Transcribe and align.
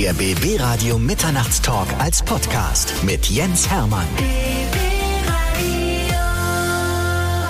Der 0.00 0.12
BB 0.12 0.60
Radio 0.60 0.96
Mitternachtstalk 0.96 1.88
als 1.98 2.22
Podcast 2.22 2.94
mit 3.04 3.26
Jens 3.26 3.68
Hermann. 3.68 4.06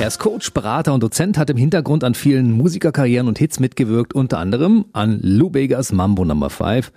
Er 0.00 0.06
ist 0.06 0.18
Coach, 0.18 0.54
Berater 0.54 0.94
und 0.94 1.02
Dozent, 1.02 1.36
hat 1.36 1.50
im 1.50 1.58
Hintergrund 1.58 2.04
an 2.04 2.14
vielen 2.14 2.52
Musikerkarrieren 2.52 3.28
und 3.28 3.38
Hits 3.38 3.60
mitgewirkt, 3.60 4.14
unter 4.14 4.38
anderem 4.38 4.86
an 4.94 5.20
Lou 5.20 5.50
Begas 5.50 5.92
Mambo 5.92 6.24
Number 6.24 6.48
5. 6.48 6.90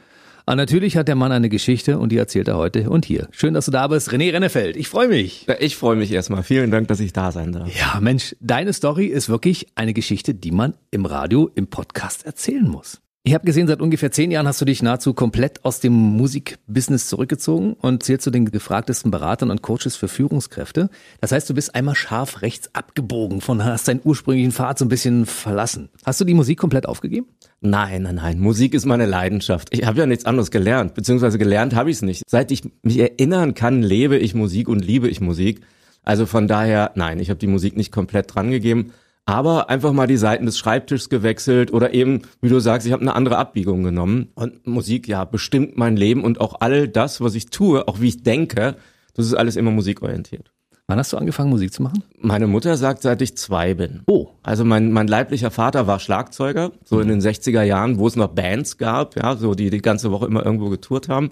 Aber 0.46 0.56
natürlich 0.56 0.96
hat 0.96 1.10
der 1.10 1.15
Mann 1.15 1.33
eine 1.33 1.50
Geschichte 1.50 1.99
und 1.99 2.13
die 2.13 2.18
erzählt 2.18 2.47
er 2.47 2.56
heute 2.56 2.90
und 2.90 3.04
hier. 3.04 3.28
Schön, 3.31 3.54
dass 3.54 3.65
du 3.65 3.72
da 3.72 3.90
bist, 3.90 4.10
René 4.10 4.31
Rennefeld. 4.31 4.78
Ich 4.78 4.88
freue 4.88 5.10
mich. 5.10 5.47
Ja, 5.49 5.56
Ich 5.60 5.76
freue 5.76 5.97
mich 5.97 6.13
erstmal. 6.13 6.44
Vielen 6.44 6.72
Dank, 6.72 6.88
dass 6.88 7.02
ich 7.02 7.12
da 7.12 7.33
sein 7.33 7.52
darf. 7.52 7.68
Ja, 7.78 7.99
Mensch, 7.99 8.38
deine 8.40 8.72
Story 8.72 9.08
ist 9.08 9.28
wirklich 9.28 9.68
eine 9.76 9.92
Geschichte, 9.92 10.33
die 10.33 10.52
man 10.52 10.76
im 10.92 11.06
Radio, 11.06 11.52
im 11.56 11.68
Podcast 11.68 12.26
erzählen 12.26 12.70
muss. 12.70 13.02
Ich 13.24 13.35
habe 13.35 13.46
gesehen, 13.46 13.67
seit 13.67 13.81
ungefähr 13.81 14.12
zehn 14.12 14.31
Jahren 14.31 14.47
hast 14.47 14.62
du 14.62 14.65
dich 14.65 14.81
nahezu 14.81 15.13
komplett 15.13 15.63
aus 15.63 15.79
dem 15.79 15.94
Musikbusiness 15.94 17.08
zurückgezogen 17.08 17.73
und 17.73 18.02
zählst 18.02 18.23
zu 18.23 18.32
den 18.32 18.50
gefragtesten 18.50 19.12
Beratern 19.12 19.52
und 19.52 19.62
Coaches 19.62 19.96
für 19.96 20.08
Führungskräfte. 20.08 20.90
Das 21.20 21.32
heißt, 21.32 21.48
du 21.48 21.54
bist 21.54 21.76
einmal 21.76 21.94
scharf 21.94 22.41
rechts 22.41 22.73
abgebogen 22.73 23.40
von, 23.40 23.63
hast 23.63 23.88
deinen 23.88 24.02
ursprünglichen 24.04 24.52
Pfad 24.52 24.80
so 24.80 24.86
ein 24.86 24.90
bisschen 24.90 25.27
verlassen. 25.27 25.90
Hast 26.04 26.20
du 26.20 26.26
die 26.26 26.34
Musik 26.34 26.58
komplett 26.58 26.88
aufgegeben? 26.88 27.27
Nein, 27.60 28.02
nein, 28.02 28.16
nein. 28.16 28.40
Musik 28.40 28.73
ist 28.73 28.88
meine 28.88 29.05
Leidenschaft. 29.05 29.68
Ich 29.72 29.85
habe 29.85 29.99
ja 29.99 30.08
nichts 30.08 30.26
anderes 30.26 30.49
gelernt, 30.49 30.96
beziehungsweise 30.96 31.38
gelernt 31.38 31.76
habe 31.76 31.91
ich 31.91 31.98
es 31.98 32.02
nicht. 32.02 32.24
Seit 32.27 32.49
ich 32.49 32.63
mich 32.82 32.98
erinnern 32.98 33.54
kann, 33.54 33.84
lebe 33.84 34.18
ich 34.18 34.34
Musik 34.34 34.68
und 34.68 34.84
liebe 34.84 35.08
ich 35.08 35.22
Musik. 35.22 35.62
Also 36.02 36.26
von 36.26 36.48
daher, 36.48 36.91
nein, 36.96 37.20
ich 37.20 37.30
habe 37.30 37.38
die 37.38 37.46
Musik 37.46 37.77
nicht 37.77 37.91
komplett 37.91 38.34
drangegeben, 38.34 38.94
aber 39.26 39.70
einfach 39.70 39.94
mal 39.94 40.08
die 40.08 40.18
Seiten 40.18 40.46
des 40.46 40.58
Schreibtischs 40.58 41.10
gewechselt 41.10 41.72
oder 41.74 41.94
eben, 41.94 42.24
wie 42.42 42.50
du 42.50 42.60
sagst, 42.60 42.88
ich 42.88 42.94
habe 42.94 43.02
eine 43.02 43.16
andere 43.16 43.38
Abbiegung 43.38 43.84
genommen. 43.84 44.30
Und 44.36 44.66
Musik, 44.68 45.08
ja, 45.08 45.26
bestimmt 45.26 45.78
mein 45.78 45.96
Leben 45.96 46.24
und 46.24 46.42
auch 46.42 46.56
all 46.60 46.88
das, 46.88 47.22
was 47.22 47.36
ich 47.36 47.48
tue, 47.48 47.88
auch 47.88 48.02
wie 48.02 48.10
ich 48.10 48.24
denke, 48.24 48.76
das 49.13 49.26
ist 49.26 49.34
alles 49.34 49.55
immer 49.55 49.72
musikorientiert. 49.72 50.52
Wann 50.88 51.00
hast 51.00 51.13
du 51.13 51.18
angefangen, 51.18 51.50
Musik 51.50 51.72
zu 51.72 51.84
machen? 51.84 52.04
Meine 52.20 52.48
Mutter 52.48 52.76
sagt, 52.76 53.02
seit 53.02 53.22
ich 53.22 53.38
zwei 53.38 53.76
bin. 53.76 54.02
Oh. 54.08 54.28
Also 54.44 54.66
mein, 54.66 54.91
mein 54.91 55.08
leiblicher 55.08 55.50
Vater 55.50 55.88
war 55.88 56.00
Schlagzeuger, 56.00 56.74
so 56.84 57.00
in 57.00 57.08
den 57.08 57.22
60er 57.22 57.63
Jahren, 57.63 57.98
wo 57.98 58.08
es 58.08 58.18
noch 58.18 58.28
Bands 58.28 58.78
gab, 58.78 59.16
ja, 59.16 59.38
so 59.38 59.54
die 59.54 59.70
die 59.70 59.82
ganze 59.82 60.12
Woche 60.12 60.26
immer 60.26 60.46
irgendwo 60.46 60.70
getourt 60.70 61.08
haben. 61.08 61.30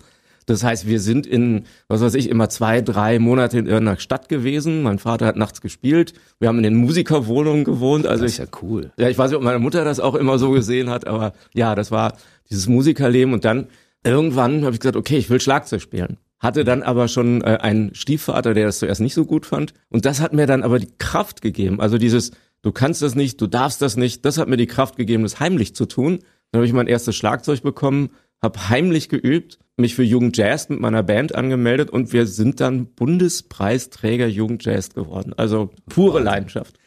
Das 0.50 0.64
heißt, 0.64 0.88
wir 0.88 1.00
sind 1.00 1.28
in, 1.28 1.66
was 1.88 2.02
weiß 2.02 2.16
ich, 2.16 2.30
immer 2.30 2.50
zwei, 2.50 2.81
drei 2.81 3.19
Monate 3.19 3.59
in 3.59 3.67
irgendeiner 3.67 4.00
Stadt 4.00 4.30
gewesen. 4.30 4.81
Mein 4.81 5.00
Vater 5.00 5.25
hat 5.25 5.36
nachts 5.36 5.61
gespielt. 5.61 6.14
Wir 6.39 6.47
haben 6.47 6.58
in 6.58 6.64
den 6.64 6.75
Musikerwohnungen 6.75 7.64
gewohnt. 7.64 8.08
Also 8.08 8.23
Das 8.23 8.33
ich, 8.33 8.39
ist 8.39 8.45
ja 8.52 8.59
cool. 8.61 8.91
ja, 8.97 9.09
ich 9.09 9.17
weiß 9.17 9.30
nicht, 9.30 9.38
ob 9.38 9.44
meine 9.44 9.59
Mutter 9.59 9.83
das 9.86 10.00
auch 10.00 10.16
immer 10.16 10.39
so 10.39 10.52
gesehen 10.52 10.89
hat, 10.89 11.08
aber 11.08 11.33
ja, 11.53 11.75
das 11.75 11.91
war 11.91 12.14
dieses 12.50 12.67
Musikerleben. 12.67 13.33
Und 13.33 13.45
dann 13.45 13.67
irgendwann 14.03 14.64
habe 14.66 14.73
ich 14.73 14.80
gesagt, 14.80 14.97
okay, 14.97 15.17
ich 15.17 15.30
will 15.30 15.39
Schlagzeug 15.39 15.81
spielen. 15.81 16.17
Hatte 16.39 16.63
dann 16.63 16.84
aber 16.84 17.08
schon 17.09 17.41
äh, 17.41 17.58
einen 17.61 17.94
Stiefvater, 17.94 18.53
der 18.53 18.66
das 18.66 18.80
zuerst 18.80 19.02
nicht 19.02 19.13
so 19.13 19.25
gut 19.25 19.45
fand. 19.45 19.73
Und 19.89 20.06
das 20.06 20.22
hat 20.22 20.34
mir 20.34 20.47
dann 20.47 20.63
aber 20.63 20.80
die 20.80 20.89
Kraft 20.97 21.41
gegeben. 21.41 21.81
Also 21.81 21.97
dieses, 21.97 22.31
du 22.61 22.72
kannst 22.72 23.02
das 23.02 23.13
nicht, 23.13 23.39
du 23.41 23.47
darfst 23.47 23.81
das 23.81 23.97
nicht, 23.97 24.25
das 24.25 24.38
hat 24.38 24.47
mir 24.47 24.58
die 24.58 24.67
Kraft 24.67 24.95
gegeben, 24.95 25.23
das 25.23 25.39
heimlich 25.39 25.75
zu 25.75 25.86
tun. 25.86 26.19
Dann 26.52 26.59
habe 26.59 26.66
ich 26.66 26.73
mein 26.73 26.88
erstes 26.88 27.16
Schlagzeug 27.16 27.61
bekommen, 27.61 28.09
habe 28.42 28.70
heimlich 28.70 29.09
geübt, 29.09 29.59
mich 29.78 29.95
für 29.95 30.04
Jugend 30.04 30.38
Jazz 30.38 30.70
mit 30.70 30.80
meiner 30.80 31.04
Band 31.04 31.36
angemeldet 31.36 31.90
und 31.90 32.14
wir 32.14 32.26
sind 32.26 32.59
dann 32.59 32.88
Bundespreisträger 32.88 34.28
Jugend 34.28 34.64
Jazz 34.66 34.90
geworden. 34.90 35.34
Also 35.36 35.72
pure 35.88 36.20
Leidenschaft. 36.20 36.78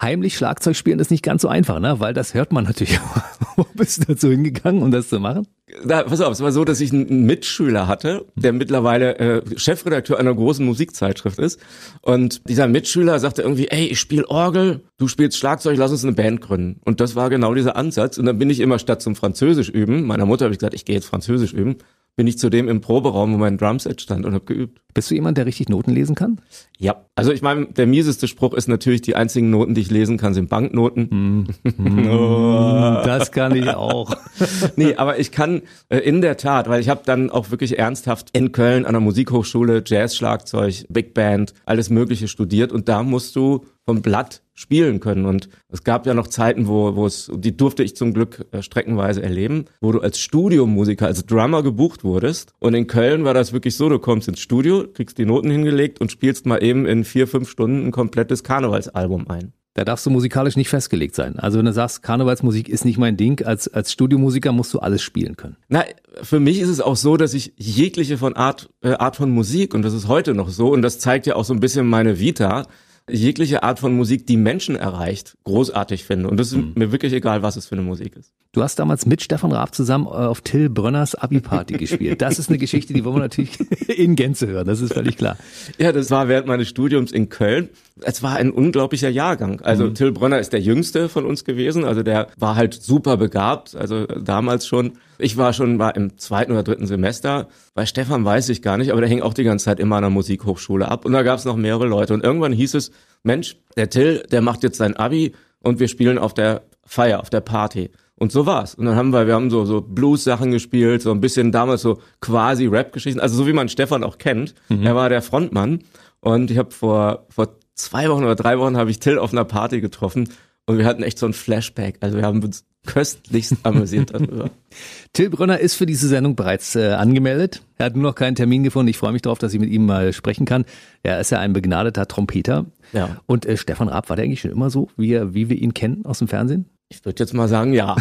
Heimlich 0.00 0.36
Schlagzeug 0.36 0.76
spielen 0.76 0.98
ist 0.98 1.10
nicht 1.10 1.22
ganz 1.22 1.42
so 1.42 1.48
einfach, 1.48 1.78
ne? 1.78 2.00
Weil 2.00 2.14
das 2.14 2.32
hört 2.32 2.52
man 2.52 2.64
natürlich. 2.64 2.98
Wo 3.56 3.66
bist 3.74 4.02
du 4.02 4.12
dazu 4.14 4.30
hingegangen, 4.30 4.82
um 4.82 4.90
das 4.90 5.08
zu 5.08 5.20
machen? 5.20 5.46
Da, 5.84 6.02
pass 6.02 6.20
auf, 6.20 6.32
es 6.32 6.40
war 6.40 6.52
so, 6.52 6.64
dass 6.64 6.80
ich 6.80 6.92
einen 6.92 7.26
Mitschüler 7.26 7.86
hatte, 7.86 8.24
der 8.34 8.52
mittlerweile 8.52 9.18
äh, 9.18 9.58
Chefredakteur 9.58 10.18
einer 10.18 10.34
großen 10.34 10.64
Musikzeitschrift 10.64 11.38
ist. 11.38 11.60
Und 12.00 12.48
dieser 12.48 12.66
Mitschüler 12.66 13.18
sagte 13.18 13.42
irgendwie, 13.42 13.68
ey, 13.68 13.86
ich 13.86 14.00
spiele 14.00 14.28
Orgel, 14.28 14.80
du 14.96 15.06
spielst 15.06 15.36
Schlagzeug, 15.38 15.76
lass 15.76 15.90
uns 15.90 16.02
eine 16.02 16.14
Band 16.14 16.40
gründen. 16.40 16.80
Und 16.84 17.00
das 17.00 17.14
war 17.14 17.28
genau 17.28 17.54
dieser 17.54 17.76
Ansatz. 17.76 18.18
Und 18.18 18.26
dann 18.26 18.38
bin 18.38 18.50
ich 18.50 18.60
immer 18.60 18.78
statt 18.78 19.02
zum 19.02 19.16
Französisch 19.16 19.68
üben, 19.68 20.06
meiner 20.06 20.26
Mutter 20.26 20.46
habe 20.46 20.54
ich 20.54 20.58
gesagt, 20.58 20.74
ich 20.74 20.84
gehe 20.84 20.96
jetzt 20.96 21.06
Französisch 21.06 21.52
üben, 21.52 21.76
bin 22.16 22.26
ich 22.26 22.38
zu 22.38 22.50
dem 22.50 22.68
im 22.68 22.80
Proberaum, 22.80 23.32
wo 23.32 23.38
mein 23.38 23.56
Drumset 23.56 24.00
stand 24.00 24.26
und 24.26 24.34
habe 24.34 24.44
geübt. 24.44 24.80
Bist 24.92 25.10
du 25.10 25.14
jemand, 25.14 25.38
der 25.38 25.46
richtig 25.46 25.68
Noten 25.68 25.92
lesen 25.92 26.14
kann? 26.14 26.40
Ja, 26.78 27.06
also 27.14 27.32
ich 27.32 27.42
meine, 27.42 27.66
der 27.66 27.86
mieseste 27.86 28.28
Spruch 28.28 28.54
ist 28.54 28.68
natürlich, 28.68 29.02
die 29.02 29.14
einzigen 29.16 29.50
Noten, 29.50 29.74
die 29.74 29.80
ich 29.80 29.90
lesen 29.90 30.18
kann, 30.18 30.34
sind 30.34 30.48
Banknoten. 30.48 31.48
Das 33.04 33.32
kann 33.32 33.54
ich 33.54 33.68
auch. 33.70 34.14
nee, 34.76 34.94
aber 34.96 35.18
ich 35.18 35.30
kann 35.30 35.62
äh, 35.88 35.98
in 35.98 36.20
der 36.20 36.36
Tat, 36.36 36.68
weil 36.68 36.80
ich 36.80 36.88
habe 36.88 37.02
dann 37.04 37.30
auch 37.30 37.50
wirklich 37.50 37.78
ernsthaft 37.78 38.30
in 38.32 38.52
Köln 38.52 38.84
an 38.84 38.92
der 38.92 39.00
Musikhochschule 39.00 39.82
Jazz, 39.84 40.16
Schlagzeug, 40.16 40.86
Big 40.88 41.14
Band, 41.14 41.54
alles 41.64 41.90
Mögliche 41.90 42.28
studiert 42.28 42.72
und 42.72 42.88
da 42.88 43.02
musst 43.02 43.36
du 43.36 43.64
vom 43.84 44.02
Blatt 44.02 44.42
spielen 44.60 45.00
können. 45.00 45.24
Und 45.24 45.48
es 45.70 45.84
gab 45.84 46.06
ja 46.06 46.12
noch 46.12 46.26
Zeiten, 46.26 46.68
wo, 46.68 46.94
wo 46.94 47.06
es, 47.06 47.30
die 47.34 47.56
durfte 47.56 47.82
ich 47.82 47.96
zum 47.96 48.12
Glück 48.12 48.46
äh, 48.52 48.62
streckenweise 48.62 49.22
erleben, 49.22 49.64
wo 49.80 49.90
du 49.90 50.00
als 50.00 50.18
Studiomusiker, 50.18 51.06
als 51.06 51.24
Drummer 51.24 51.62
gebucht 51.62 52.04
wurdest. 52.04 52.52
Und 52.58 52.74
in 52.74 52.86
Köln 52.86 53.24
war 53.24 53.32
das 53.32 53.54
wirklich 53.54 53.76
so, 53.76 53.88
du 53.88 53.98
kommst 53.98 54.28
ins 54.28 54.40
Studio, 54.40 54.84
kriegst 54.92 55.16
die 55.16 55.24
Noten 55.24 55.50
hingelegt 55.50 56.00
und 56.00 56.12
spielst 56.12 56.44
mal 56.44 56.62
eben 56.62 56.84
in 56.84 57.04
vier, 57.04 57.26
fünf 57.26 57.48
Stunden 57.48 57.86
ein 57.86 57.90
komplettes 57.90 58.44
Karnevalsalbum 58.44 59.28
ein. 59.28 59.54
Da 59.74 59.84
darfst 59.84 60.04
du 60.04 60.10
musikalisch 60.10 60.56
nicht 60.56 60.68
festgelegt 60.68 61.14
sein. 61.14 61.38
Also 61.38 61.58
wenn 61.58 61.64
du 61.64 61.72
sagst, 61.72 62.02
Karnevalsmusik 62.02 62.68
ist 62.68 62.84
nicht 62.84 62.98
mein 62.98 63.16
Ding, 63.16 63.42
als, 63.46 63.66
als 63.68 63.92
Studiomusiker 63.92 64.52
musst 64.52 64.74
du 64.74 64.80
alles 64.80 65.00
spielen 65.00 65.36
können. 65.36 65.56
Na, 65.68 65.84
für 66.22 66.40
mich 66.40 66.60
ist 66.60 66.68
es 66.68 66.80
auch 66.80 66.96
so, 66.96 67.16
dass 67.16 67.32
ich 67.32 67.54
jegliche 67.56 68.18
von 68.18 68.34
Art, 68.34 68.68
äh, 68.82 68.90
Art 68.90 69.16
von 69.16 69.30
Musik, 69.30 69.72
und 69.72 69.82
das 69.82 69.94
ist 69.94 70.08
heute 70.08 70.34
noch 70.34 70.50
so, 70.50 70.70
und 70.72 70.82
das 70.82 70.98
zeigt 70.98 71.26
ja 71.26 71.36
auch 71.36 71.44
so 71.44 71.54
ein 71.54 71.60
bisschen 71.60 71.86
meine 71.86 72.18
Vita, 72.18 72.66
jegliche 73.12 73.62
Art 73.62 73.78
von 73.78 73.94
Musik, 73.96 74.26
die 74.26 74.36
Menschen 74.36 74.76
erreicht, 74.76 75.36
großartig 75.44 76.04
finde. 76.04 76.28
Und 76.28 76.38
das 76.38 76.52
ist 76.52 76.76
mir 76.76 76.92
wirklich 76.92 77.12
egal, 77.12 77.42
was 77.42 77.56
es 77.56 77.66
für 77.66 77.74
eine 77.74 77.82
Musik 77.82 78.16
ist. 78.16 78.32
Du 78.52 78.62
hast 78.62 78.78
damals 78.80 79.06
mit 79.06 79.22
Stefan 79.22 79.52
Raab 79.52 79.74
zusammen 79.74 80.06
äh, 80.06 80.10
auf 80.10 80.40
Till 80.40 80.68
Brönners 80.68 81.14
Abi-Party 81.14 81.74
gespielt. 81.78 82.20
Das 82.20 82.38
ist 82.38 82.48
eine 82.48 82.58
Geschichte, 82.58 82.92
die 82.92 83.04
wollen 83.04 83.16
wir 83.16 83.20
natürlich 83.20 83.58
in 83.88 84.16
Gänze 84.16 84.48
hören, 84.48 84.66
das 84.66 84.80
ist 84.80 84.92
völlig 84.92 85.16
klar. 85.16 85.36
Ja, 85.78 85.92
das 85.92 86.10
war 86.10 86.28
während 86.28 86.48
meines 86.48 86.68
Studiums 86.68 87.12
in 87.12 87.28
Köln. 87.28 87.68
Es 88.02 88.22
war 88.22 88.36
ein 88.36 88.50
unglaublicher 88.50 89.08
Jahrgang. 89.08 89.60
Also 89.60 89.88
Till 89.90 90.12
Brönner 90.12 90.38
ist 90.40 90.52
der 90.52 90.60
jüngste 90.60 91.08
von 91.08 91.24
uns 91.26 91.44
gewesen. 91.44 91.84
Also 91.84 92.02
der 92.02 92.28
war 92.36 92.56
halt 92.56 92.74
super 92.74 93.16
begabt. 93.16 93.76
Also 93.76 94.06
damals 94.06 94.66
schon. 94.66 94.92
Ich 95.18 95.36
war 95.36 95.52
schon 95.52 95.78
war 95.78 95.96
im 95.96 96.16
zweiten 96.16 96.50
oder 96.50 96.62
dritten 96.62 96.86
Semester. 96.86 97.48
Bei 97.74 97.84
Stefan 97.84 98.24
weiß 98.24 98.48
ich 98.48 98.62
gar 98.62 98.78
nicht, 98.78 98.90
aber 98.90 99.02
der 99.02 99.10
hing 99.10 99.20
auch 99.20 99.34
die 99.34 99.44
ganze 99.44 99.66
Zeit 99.66 99.78
immer 99.78 99.96
an 99.96 100.02
der 100.02 100.10
Musikhochschule 100.10 100.88
ab. 100.88 101.04
Und 101.04 101.12
da 101.12 101.22
gab 101.22 101.38
es 101.38 101.44
noch 101.44 101.56
mehrere 101.56 101.86
Leute. 101.86 102.14
Und 102.14 102.24
irgendwann 102.24 102.52
hieß 102.52 102.74
es, 102.74 102.90
Mensch, 103.22 103.56
der 103.76 103.90
Till, 103.90 104.22
der 104.30 104.40
macht 104.40 104.62
jetzt 104.62 104.78
sein 104.78 104.96
Abi 104.96 105.32
und 105.60 105.80
wir 105.80 105.88
spielen 105.88 106.18
auf 106.18 106.34
der 106.34 106.62
Feier, 106.84 107.20
auf 107.20 107.30
der 107.30 107.40
Party. 107.40 107.90
Und 108.16 108.32
so 108.32 108.44
war's. 108.44 108.74
Und 108.74 108.84
dann 108.84 108.96
haben 108.96 109.12
wir, 109.12 109.26
wir 109.26 109.34
haben 109.34 109.48
so, 109.48 109.64
so 109.64 109.80
Blues-Sachen 109.80 110.50
gespielt, 110.50 111.00
so 111.00 111.10
ein 111.10 111.20
bisschen 111.20 111.52
damals 111.52 111.80
so 111.80 112.00
quasi 112.20 112.66
Rap-Geschichten, 112.66 113.20
also 113.20 113.36
so 113.36 113.46
wie 113.46 113.54
man 113.54 113.70
Stefan 113.70 114.04
auch 114.04 114.18
kennt. 114.18 114.54
Er 114.68 114.94
war 114.94 115.08
der 115.08 115.22
Frontmann. 115.22 115.80
Und 116.20 116.50
ich 116.50 116.58
habe 116.58 116.70
vor, 116.70 117.26
vor 117.30 117.56
zwei 117.74 118.10
Wochen 118.10 118.24
oder 118.24 118.36
drei 118.36 118.58
Wochen 118.58 118.76
habe 118.76 118.90
ich 118.90 119.00
Till 119.00 119.18
auf 119.18 119.32
einer 119.32 119.44
Party 119.44 119.80
getroffen 119.80 120.28
und 120.66 120.78
wir 120.78 120.84
hatten 120.84 121.02
echt 121.02 121.18
so 121.18 121.26
ein 121.26 121.32
Flashback. 121.32 121.96
Also 122.00 122.16
wir 122.16 122.24
haben 122.24 122.42
uns 122.42 122.64
köstlichst 122.86 123.56
amüsiert 123.62 124.14
darüber. 124.14 124.50
Till 125.12 125.30
Brönner 125.30 125.60
ist 125.60 125.74
für 125.74 125.86
diese 125.86 126.08
Sendung 126.08 126.36
bereits 126.36 126.76
äh, 126.76 126.92
angemeldet. 126.92 127.62
Er 127.78 127.86
hat 127.86 127.94
nur 127.94 128.04
noch 128.04 128.14
keinen 128.14 128.34
Termin 128.34 128.62
gefunden. 128.62 128.88
Ich 128.88 128.96
freue 128.96 129.12
mich 129.12 129.22
darauf, 129.22 129.38
dass 129.38 129.52
ich 129.52 129.60
mit 129.60 129.70
ihm 129.70 129.86
mal 129.86 130.12
sprechen 130.12 130.46
kann. 130.46 130.64
Er 131.02 131.20
ist 131.20 131.30
ja 131.30 131.38
ein 131.38 131.52
begnadeter 131.52 132.06
Trompeter. 132.06 132.66
Ja. 132.92 133.20
Und 133.26 133.46
äh, 133.46 133.56
Stefan 133.56 133.88
Raab, 133.88 134.08
war 134.08 134.16
der 134.16 134.24
eigentlich 134.24 134.40
schon 134.40 134.50
immer 134.50 134.70
so, 134.70 134.88
wie, 134.96 135.12
er, 135.12 135.34
wie 135.34 135.48
wir 135.48 135.56
ihn 135.56 135.74
kennen 135.74 136.04
aus 136.04 136.18
dem 136.18 136.28
Fernsehen? 136.28 136.66
Ich 136.88 137.04
würde 137.04 137.22
jetzt 137.22 137.34
mal 137.34 137.48
sagen, 137.48 137.72
ja. 137.72 137.96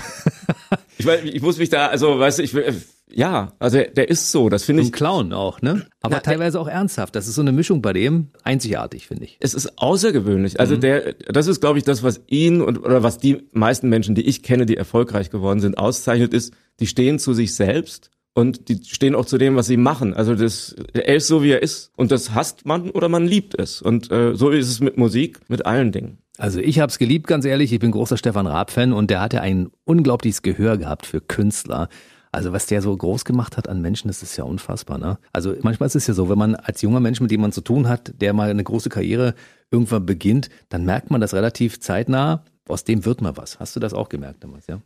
ich, 0.97 1.05
weiß, 1.05 1.21
ich 1.23 1.41
muss 1.41 1.57
mich 1.57 1.69
da, 1.69 1.87
also 1.87 2.19
weißt 2.19 2.39
du, 2.39 2.43
ich 2.43 2.53
will, 2.53 2.73
ja, 3.11 3.53
also 3.59 3.77
der, 3.77 3.91
der 3.91 4.09
ist 4.09 4.31
so, 4.31 4.49
das 4.49 4.63
finde 4.63 4.83
Ein 4.83 4.87
ich. 4.87 4.91
Clown 4.91 5.33
auch, 5.33 5.61
ne? 5.61 5.85
Aber 6.01 6.15
Na, 6.15 6.19
teilweise 6.19 6.59
auch 6.59 6.67
ernsthaft. 6.67 7.15
Das 7.15 7.27
ist 7.27 7.35
so 7.35 7.41
eine 7.41 7.51
Mischung 7.51 7.81
bei 7.81 7.93
dem. 7.93 8.29
Einzigartig, 8.43 9.07
finde 9.07 9.25
ich. 9.25 9.37
Es 9.39 9.53
ist 9.53 9.77
außergewöhnlich. 9.77 10.59
Also 10.59 10.77
der, 10.77 11.13
das 11.13 11.47
ist, 11.47 11.59
glaube 11.59 11.79
ich, 11.79 11.83
das, 11.83 12.03
was 12.03 12.21
ihn 12.27 12.61
und 12.61 12.77
oder 12.77 13.03
was 13.03 13.17
die 13.17 13.47
meisten 13.51 13.89
Menschen, 13.89 14.15
die 14.15 14.21
ich 14.27 14.43
kenne, 14.43 14.65
die 14.65 14.77
erfolgreich 14.77 15.29
geworden 15.29 15.59
sind, 15.59 15.77
auszeichnet, 15.77 16.33
ist, 16.33 16.53
die 16.79 16.87
stehen 16.87 17.19
zu 17.19 17.33
sich 17.33 17.55
selbst 17.55 18.11
und 18.33 18.69
die 18.69 18.79
stehen 18.85 19.15
auch 19.15 19.25
zu 19.25 19.37
dem, 19.37 19.55
was 19.55 19.67
sie 19.67 19.77
machen. 19.77 20.13
Also 20.13 20.35
das, 20.35 20.75
er 20.93 21.15
ist 21.15 21.27
so, 21.27 21.43
wie 21.43 21.51
er 21.51 21.63
ist 21.63 21.91
und 21.97 22.11
das 22.11 22.33
hasst 22.33 22.65
man 22.65 22.91
oder 22.91 23.09
man 23.09 23.25
liebt 23.25 23.59
es. 23.59 23.81
Und 23.81 24.11
äh, 24.11 24.35
so 24.35 24.49
ist 24.49 24.69
es 24.69 24.79
mit 24.79 24.97
Musik, 24.97 25.39
mit 25.47 25.65
allen 25.65 25.91
Dingen. 25.91 26.19
Also 26.37 26.59
ich 26.59 26.79
habe 26.79 26.89
es 26.89 26.99
geliebt, 26.99 27.27
ganz 27.27 27.43
ehrlich. 27.43 27.73
Ich 27.73 27.79
bin 27.79 27.91
großer 27.91 28.17
Stefan 28.17 28.47
Raab-Fan 28.47 28.93
und 28.93 29.09
der 29.09 29.19
hatte 29.19 29.41
ein 29.41 29.71
unglaubliches 29.83 30.41
Gehör 30.41 30.77
gehabt 30.77 31.05
für 31.05 31.19
Künstler. 31.19 31.89
Also 32.31 32.53
was 32.53 32.67
der 32.67 32.81
so 32.81 32.95
groß 32.95 33.25
gemacht 33.25 33.57
hat 33.57 33.67
an 33.67 33.81
Menschen, 33.81 34.07
das 34.07 34.21
ist 34.21 34.37
ja 34.37 34.43
unfassbar. 34.43 34.97
Ne? 34.97 35.17
Also 35.33 35.55
manchmal 35.61 35.87
ist 35.87 35.95
es 35.95 36.07
ja 36.07 36.13
so, 36.13 36.29
wenn 36.29 36.37
man 36.37 36.55
als 36.55 36.81
junger 36.81 36.99
Mensch, 36.99 37.21
mit 37.21 37.31
dem 37.31 37.41
man 37.41 37.51
zu 37.51 37.61
tun 37.61 37.87
hat, 37.87 38.13
der 38.21 38.33
mal 38.33 38.49
eine 38.49 38.63
große 38.63 38.89
Karriere 38.89 39.33
irgendwann 39.71 40.05
beginnt, 40.05 40.49
dann 40.69 40.85
merkt 40.85 41.09
man 41.09 41.21
das 41.21 41.33
relativ 41.33 41.79
zeitnah. 41.79 42.43
Aus 42.67 42.83
dem 42.83 43.03
wird 43.03 43.21
mal 43.21 43.35
was. 43.35 43.59
Hast 43.59 43.75
du 43.75 43.79
das 43.79 43.93
auch 43.93 44.09
gemerkt 44.09 44.43
damals, 44.43 44.67
ja? 44.67 44.79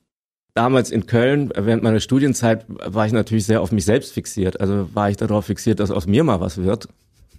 damals 0.53 0.91
in 0.91 1.05
Köln, 1.05 1.51
während 1.55 1.83
meiner 1.83 1.99
Studienzeit, 1.99 2.65
war 2.67 3.05
ich 3.05 3.13
natürlich 3.13 3.45
sehr 3.45 3.61
auf 3.61 3.71
mich 3.71 3.85
selbst 3.85 4.13
fixiert. 4.13 4.59
Also 4.59 4.89
war 4.93 5.09
ich 5.09 5.17
darauf 5.17 5.45
fixiert, 5.45 5.79
dass 5.79 5.91
aus 5.91 6.07
mir 6.07 6.23
mal 6.23 6.39
was 6.39 6.57
wird. 6.57 6.87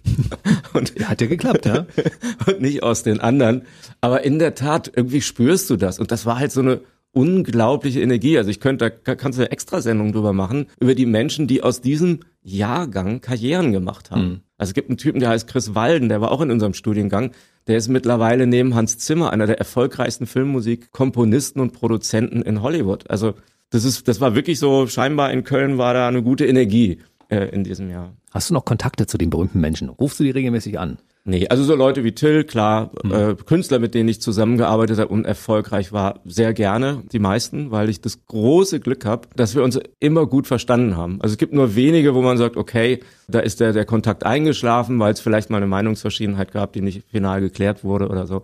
und 0.73 0.93
hat 1.07 1.21
ja 1.21 1.27
geklappt, 1.27 1.65
ja? 1.65 1.87
und 2.47 2.61
nicht 2.61 2.83
aus 2.83 3.03
den 3.03 3.19
anderen. 3.19 3.63
Aber 4.01 4.23
in 4.23 4.37
der 4.37 4.53
Tat, 4.53 4.91
irgendwie 4.95 5.21
spürst 5.21 5.69
du 5.69 5.77
das. 5.77 5.97
Und 5.97 6.11
das 6.11 6.25
war 6.25 6.37
halt 6.37 6.51
so 6.51 6.61
eine 6.61 6.81
unglaubliche 7.15 8.01
Energie. 8.01 8.37
Also 8.37 8.49
ich 8.49 8.59
könnte, 8.59 8.99
da 9.03 9.15
kannst 9.15 9.39
du 9.39 9.43
eine 9.43 9.51
Extrasendung 9.51 10.11
drüber 10.11 10.33
machen, 10.33 10.67
über 10.79 10.95
die 10.95 11.05
Menschen, 11.05 11.47
die 11.47 11.63
aus 11.63 11.81
diesem 11.81 12.19
Jahrgang 12.43 13.21
Karrieren 13.21 13.71
gemacht 13.71 14.11
haben. 14.11 14.21
Mhm. 14.21 14.39
Also 14.57 14.71
es 14.71 14.73
gibt 14.73 14.89
einen 14.89 14.97
Typen, 14.97 15.19
der 15.19 15.29
heißt 15.29 15.47
Chris 15.47 15.75
Walden, 15.75 16.09
der 16.09 16.21
war 16.21 16.31
auch 16.31 16.41
in 16.41 16.51
unserem 16.51 16.73
Studiengang. 16.73 17.31
Der 17.67 17.77
ist 17.77 17.87
mittlerweile 17.87 18.47
neben 18.47 18.75
Hans 18.75 18.97
Zimmer 18.97 19.31
einer 19.31 19.47
der 19.47 19.57
erfolgreichsten 19.57 20.27
Filmmusikkomponisten 20.27 21.61
und 21.61 21.71
Produzenten 21.71 22.41
in 22.41 22.61
Hollywood. 22.61 23.09
Also 23.09 23.33
das 23.69 23.85
ist, 23.85 24.07
das 24.07 24.21
war 24.21 24.35
wirklich 24.35 24.59
so, 24.59 24.85
scheinbar 24.85 25.31
in 25.31 25.43
Köln 25.43 25.77
war 25.77 25.93
da 25.93 26.07
eine 26.07 26.21
gute 26.21 26.45
Energie 26.45 26.99
äh, 27.29 27.49
in 27.49 27.63
diesem 27.63 27.89
Jahr. 27.89 28.13
Hast 28.31 28.49
du 28.49 28.53
noch 28.53 28.65
Kontakte 28.65 29.07
zu 29.07 29.17
den 29.17 29.29
berühmten 29.29 29.61
Menschen? 29.61 29.89
Rufst 29.89 30.19
du 30.19 30.23
die 30.23 30.31
regelmäßig 30.31 30.77
an? 30.79 30.97
Nee, 31.27 31.47
also 31.47 31.63
so 31.63 31.73
Leute 31.73 32.03
wie 32.03 32.11
Till, 32.11 32.43
klar, 32.43 32.91
mhm. 33.03 33.11
äh, 33.11 33.35
Künstler, 33.35 33.79
mit 33.79 33.95
denen 33.95 34.07
ich 34.07 34.21
zusammengearbeitet 34.21 34.99
habe 34.99 35.11
und 35.11 35.25
erfolgreich 35.25 35.91
war, 35.91 36.19
sehr 36.23 36.53
gerne, 36.53 37.01
die 37.11 37.17
meisten, 37.17 37.71
weil 37.71 37.89
ich 37.89 37.99
das 37.99 38.27
große 38.27 38.79
Glück 38.79 39.05
habe, 39.05 39.27
dass 39.35 39.55
wir 39.55 39.63
uns 39.63 39.79
immer 39.99 40.27
gut 40.27 40.45
verstanden 40.45 40.95
haben. 40.95 41.19
Also 41.21 41.33
es 41.33 41.39
gibt 41.39 41.51
nur 41.51 41.75
wenige, 41.75 42.13
wo 42.13 42.21
man 42.21 42.37
sagt, 42.37 42.57
okay, 42.57 42.99
da 43.27 43.39
ist 43.39 43.59
der, 43.59 43.73
der 43.73 43.85
Kontakt 43.85 44.23
eingeschlafen, 44.23 44.99
weil 44.99 45.13
es 45.13 45.19
vielleicht 45.19 45.49
mal 45.49 45.57
eine 45.57 45.65
Meinungsverschiedenheit 45.65 46.51
gab, 46.51 46.73
die 46.73 46.81
nicht 46.81 47.09
final 47.09 47.41
geklärt 47.41 47.83
wurde 47.83 48.07
oder 48.09 48.27
so. 48.27 48.43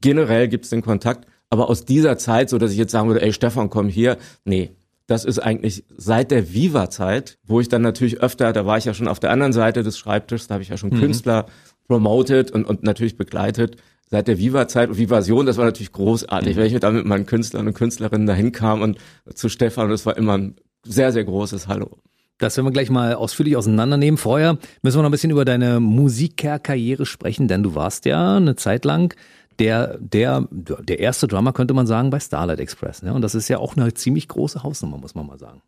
Generell 0.00 0.48
gibt 0.48 0.64
es 0.64 0.70
den 0.70 0.82
Kontakt, 0.82 1.28
aber 1.48 1.70
aus 1.70 1.84
dieser 1.84 2.18
Zeit, 2.18 2.50
so 2.50 2.58
dass 2.58 2.72
ich 2.72 2.78
jetzt 2.78 2.90
sagen 2.90 3.06
würde, 3.06 3.22
ey 3.22 3.32
Stefan, 3.32 3.70
komm 3.70 3.88
hier, 3.88 4.18
nee, 4.44 4.72
das 5.10 5.24
ist 5.24 5.40
eigentlich 5.40 5.84
seit 5.96 6.30
der 6.30 6.52
Viva-Zeit, 6.52 7.38
wo 7.44 7.60
ich 7.60 7.68
dann 7.68 7.82
natürlich 7.82 8.20
öfter, 8.20 8.52
da 8.52 8.64
war 8.64 8.78
ich 8.78 8.84
ja 8.84 8.94
schon 8.94 9.08
auf 9.08 9.18
der 9.18 9.32
anderen 9.32 9.52
Seite 9.52 9.82
des 9.82 9.98
Schreibtischs, 9.98 10.46
da 10.46 10.54
habe 10.54 10.62
ich 10.62 10.68
ja 10.68 10.76
schon 10.76 10.90
mhm. 10.90 11.00
Künstler 11.00 11.46
promoted 11.90 12.52
und, 12.52 12.64
und 12.66 12.84
natürlich 12.84 13.16
begleitet 13.16 13.76
seit 14.10 14.28
der 14.28 14.38
Viva-Zeit 14.38 14.90
und 14.90 14.98
Vivasion, 14.98 15.44
das 15.44 15.56
war 15.56 15.64
natürlich 15.64 15.90
großartig, 15.90 16.54
mhm. 16.54 16.60
wenn 16.60 16.66
ich 16.72 16.78
da 16.78 16.90
mit 16.92 17.04
meinen 17.04 17.26
Künstlern 17.26 17.66
und 17.66 17.74
Künstlerinnen 17.74 18.28
dahin 18.28 18.52
kam 18.52 18.80
und 18.80 18.98
zu 19.34 19.48
Stefan, 19.48 19.90
das 19.90 20.06
war 20.06 20.16
immer 20.16 20.38
ein 20.38 20.54
sehr, 20.84 21.10
sehr 21.10 21.24
großes 21.24 21.66
Hallo. 21.66 21.98
Das 22.38 22.56
werden 22.56 22.66
wir 22.66 22.72
gleich 22.72 22.90
mal 22.90 23.14
ausführlich 23.14 23.56
auseinandernehmen. 23.56 24.18
Vorher 24.18 24.56
müssen 24.82 24.98
wir 24.98 25.02
noch 25.02 25.08
ein 25.08 25.12
bisschen 25.12 25.32
über 25.32 25.44
deine 25.44 25.80
Musikerkarriere 25.80 27.06
sprechen, 27.06 27.48
denn 27.48 27.64
du 27.64 27.74
warst 27.74 28.04
ja 28.04 28.36
eine 28.36 28.54
Zeit 28.54 28.84
lang 28.84 29.14
der, 29.58 29.98
der, 29.98 30.46
der 30.50 31.00
erste 31.00 31.26
Drummer, 31.26 31.52
könnte 31.52 31.74
man 31.74 31.88
sagen, 31.88 32.10
bei 32.10 32.20
Starlight 32.20 32.60
Express. 32.60 33.02
Ne? 33.02 33.12
Und 33.12 33.22
das 33.22 33.34
ist 33.34 33.48
ja 33.48 33.58
auch 33.58 33.76
eine 33.76 33.92
ziemlich 33.94 34.28
große 34.28 34.62
Hausnummer, 34.62 34.96
muss 34.96 35.16
man 35.16 35.26
mal 35.26 35.38
sagen. 35.38 35.60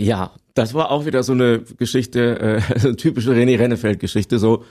Ja, 0.00 0.30
das 0.54 0.72
war 0.72 0.90
auch 0.90 1.04
wieder 1.04 1.22
so 1.22 1.32
eine 1.32 1.60
Geschichte, 1.60 2.40
äh, 2.40 2.74
eine 2.80 2.96
typische 2.96 3.32
René 3.32 3.58
Rennefeld-Geschichte, 3.58 4.38
so 4.38 4.64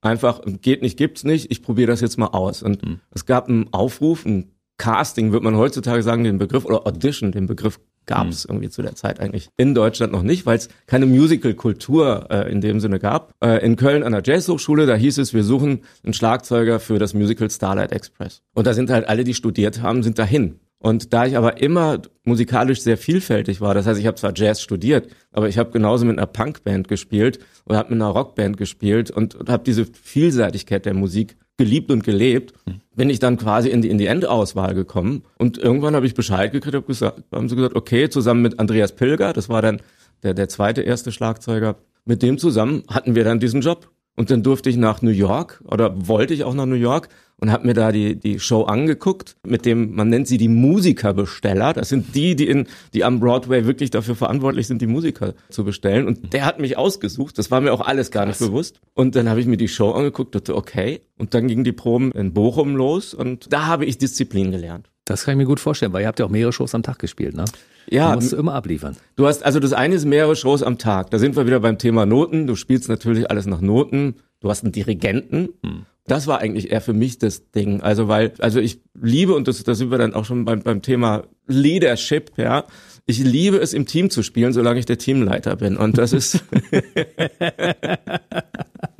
einfach 0.00 0.40
geht 0.62 0.82
nicht, 0.82 0.96
gibt's 0.96 1.24
nicht, 1.24 1.50
ich 1.50 1.62
probiere 1.62 1.88
das 1.90 2.00
jetzt 2.00 2.18
mal 2.18 2.28
aus. 2.28 2.62
Und 2.62 2.84
mhm. 2.84 3.00
es 3.10 3.26
gab 3.26 3.48
einen 3.48 3.72
Aufruf, 3.72 4.24
ein 4.24 4.52
Casting, 4.78 5.32
wird 5.32 5.42
man 5.42 5.56
heutzutage 5.56 6.02
sagen, 6.02 6.24
den 6.24 6.38
Begriff, 6.38 6.64
oder 6.64 6.86
Audition, 6.86 7.32
den 7.32 7.46
Begriff 7.46 7.80
gab 8.06 8.28
es 8.28 8.46
mhm. 8.46 8.54
irgendwie 8.54 8.70
zu 8.70 8.82
der 8.82 8.94
Zeit 8.94 9.20
eigentlich 9.20 9.48
in 9.56 9.74
Deutschland 9.74 10.12
noch 10.12 10.22
nicht, 10.22 10.46
weil 10.46 10.58
es 10.58 10.68
keine 10.86 11.06
Musical-Kultur 11.06 12.28
äh, 12.30 12.50
in 12.50 12.60
dem 12.60 12.80
Sinne 12.80 12.98
gab. 12.98 13.34
Äh, 13.42 13.64
in 13.64 13.76
Köln 13.76 14.02
an 14.02 14.12
der 14.12 14.22
Jazzhochschule, 14.24 14.86
da 14.86 14.94
hieß 14.94 15.18
es, 15.18 15.34
wir 15.34 15.42
suchen 15.42 15.80
einen 16.04 16.14
Schlagzeuger 16.14 16.78
für 16.78 16.98
das 16.98 17.14
Musical 17.14 17.50
Starlight 17.50 17.92
Express. 17.92 18.42
Und 18.54 18.66
da 18.66 18.74
sind 18.74 18.90
halt 18.90 19.08
alle, 19.08 19.24
die 19.24 19.34
studiert 19.34 19.82
haben, 19.82 20.02
sind 20.02 20.18
dahin. 20.18 20.60
Und 20.78 21.12
da 21.12 21.26
ich 21.26 21.36
aber 21.36 21.60
immer 21.60 22.02
musikalisch 22.24 22.82
sehr 22.82 22.98
vielfältig 22.98 23.60
war, 23.60 23.74
das 23.74 23.86
heißt, 23.86 23.98
ich 23.98 24.06
habe 24.06 24.16
zwar 24.16 24.32
Jazz 24.34 24.60
studiert, 24.60 25.08
aber 25.32 25.48
ich 25.48 25.58
habe 25.58 25.70
genauso 25.70 26.04
mit 26.04 26.18
einer 26.18 26.26
Punkband 26.26 26.88
gespielt 26.88 27.38
oder 27.64 27.78
habe 27.78 27.94
mit 27.94 28.02
einer 28.02 28.10
Rockband 28.10 28.56
gespielt 28.56 29.10
und, 29.10 29.34
und 29.34 29.48
habe 29.48 29.64
diese 29.64 29.86
Vielseitigkeit 29.86 30.84
der 30.84 30.94
Musik 30.94 31.36
geliebt 31.56 31.90
und 31.90 32.04
gelebt, 32.04 32.52
bin 32.94 33.08
ich 33.08 33.18
dann 33.18 33.38
quasi 33.38 33.70
in 33.70 33.80
die, 33.80 33.88
in 33.88 33.98
die 33.98 34.06
Endauswahl 34.06 34.74
gekommen. 34.74 35.22
Und 35.38 35.56
irgendwann 35.56 35.94
habe 35.94 36.06
ich 36.06 36.14
Bescheid 36.14 36.52
gekriegt, 36.52 36.76
hab 36.76 36.86
gesagt, 36.86 37.22
haben 37.32 37.48
sie 37.48 37.56
gesagt, 37.56 37.74
okay, 37.74 38.10
zusammen 38.10 38.42
mit 38.42 38.58
Andreas 38.58 38.92
Pilger, 38.94 39.32
das 39.32 39.48
war 39.48 39.62
dann 39.62 39.80
der, 40.22 40.34
der 40.34 40.48
zweite 40.48 40.82
erste 40.82 41.12
Schlagzeuger, 41.12 41.76
mit 42.04 42.22
dem 42.22 42.38
zusammen 42.38 42.84
hatten 42.88 43.14
wir 43.14 43.24
dann 43.24 43.40
diesen 43.40 43.62
Job. 43.62 43.90
Und 44.16 44.30
dann 44.30 44.42
durfte 44.42 44.70
ich 44.70 44.76
nach 44.76 45.02
New 45.02 45.10
York 45.10 45.62
oder 45.66 46.08
wollte 46.08 46.32
ich 46.32 46.44
auch 46.44 46.54
nach 46.54 46.64
New 46.64 46.74
York 46.74 47.08
und 47.38 47.52
habe 47.52 47.66
mir 47.66 47.74
da 47.74 47.92
die, 47.92 48.16
die 48.16 48.40
Show 48.40 48.62
angeguckt, 48.62 49.36
mit 49.46 49.66
dem, 49.66 49.94
man 49.94 50.08
nennt 50.08 50.26
sie 50.26 50.38
die 50.38 50.48
Musikerbesteller. 50.48 51.74
Das 51.74 51.90
sind 51.90 52.14
die, 52.14 52.34
die, 52.34 52.48
in, 52.48 52.66
die 52.94 53.04
am 53.04 53.20
Broadway 53.20 53.66
wirklich 53.66 53.90
dafür 53.90 54.14
verantwortlich 54.14 54.66
sind, 54.66 54.80
die 54.80 54.86
Musiker 54.86 55.34
zu 55.50 55.64
bestellen. 55.64 56.06
Und 56.06 56.32
der 56.32 56.46
hat 56.46 56.60
mich 56.60 56.78
ausgesucht. 56.78 57.38
Das 57.38 57.50
war 57.50 57.60
mir 57.60 57.72
auch 57.72 57.82
alles 57.82 58.10
gar 58.10 58.24
nicht 58.24 58.40
Was? 58.40 58.48
bewusst. 58.48 58.80
Und 58.94 59.16
dann 59.16 59.28
habe 59.28 59.40
ich 59.40 59.46
mir 59.46 59.58
die 59.58 59.68
Show 59.68 59.90
angeguckt, 59.90 60.34
dachte, 60.34 60.56
okay. 60.56 61.02
Und 61.18 61.34
dann 61.34 61.46
gingen 61.46 61.64
die 61.64 61.72
Proben 61.72 62.10
in 62.12 62.32
Bochum 62.32 62.74
los 62.74 63.12
und 63.12 63.52
da 63.52 63.66
habe 63.66 63.84
ich 63.84 63.98
Disziplin 63.98 64.50
gelernt. 64.50 64.90
Das 65.04 65.24
kann 65.24 65.32
ich 65.32 65.38
mir 65.38 65.44
gut 65.44 65.60
vorstellen, 65.60 65.92
weil 65.92 66.02
ihr 66.02 66.08
habt 66.08 66.18
ja 66.18 66.26
auch 66.26 66.30
mehrere 66.30 66.52
Shows 66.52 66.74
am 66.74 66.82
Tag 66.82 66.98
gespielt, 66.98 67.36
ne? 67.36 67.44
Ja. 67.88 68.10
Du 68.10 68.16
musst 68.16 68.32
du 68.32 68.36
immer 68.36 68.54
abliefern. 68.54 68.96
Du 69.14 69.26
hast, 69.26 69.44
also 69.44 69.60
das 69.60 69.72
eine 69.72 69.94
ist 69.94 70.04
mehrere 70.04 70.34
Shows 70.34 70.64
am 70.64 70.78
Tag. 70.78 71.10
Da 71.10 71.18
sind 71.18 71.36
wir 71.36 71.46
wieder 71.46 71.60
beim 71.60 71.78
Thema 71.78 72.04
Noten. 72.06 72.48
Du 72.48 72.56
spielst 72.56 72.88
natürlich 72.88 73.30
alles 73.30 73.46
nach 73.46 73.60
Noten. 73.60 74.16
Du 74.40 74.50
hast 74.50 74.64
einen 74.64 74.72
Dirigenten. 74.72 75.50
Hm. 75.64 75.86
Das 76.08 76.26
war 76.26 76.40
eigentlich 76.40 76.70
eher 76.70 76.80
für 76.80 76.92
mich 76.92 77.18
das 77.18 77.50
Ding. 77.50 77.80
Also 77.80 78.08
weil, 78.08 78.32
also 78.38 78.60
ich 78.60 78.80
liebe, 78.94 79.34
und 79.34 79.48
das, 79.48 79.62
da 79.64 79.74
sind 79.74 79.90
wir 79.90 79.98
dann 79.98 80.14
auch 80.14 80.24
schon 80.24 80.44
beim, 80.44 80.60
beim 80.60 80.82
Thema 80.82 81.24
Leadership, 81.46 82.32
ja. 82.36 82.64
Ich 83.06 83.18
liebe 83.18 83.58
es, 83.58 83.72
im 83.72 83.86
Team 83.86 84.10
zu 84.10 84.22
spielen, 84.22 84.52
solange 84.52 84.80
ich 84.80 84.86
der 84.86 84.98
Teamleiter 84.98 85.56
bin. 85.56 85.76
Und 85.76 85.96
das 85.96 86.12
ist. 86.12 86.44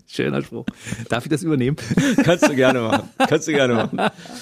Schöner 0.07 0.43
Spruch. 0.43 0.65
Darf 1.09 1.25
ich 1.25 1.31
das 1.31 1.43
übernehmen? 1.43 1.77
Kannst 2.23 2.49
du 2.49 2.55
gerne 2.55 2.81
machen. 2.81 3.09
Kannst 3.19 3.49
du 3.49 3.53
gerne 3.53 3.75
machen. 3.75 4.01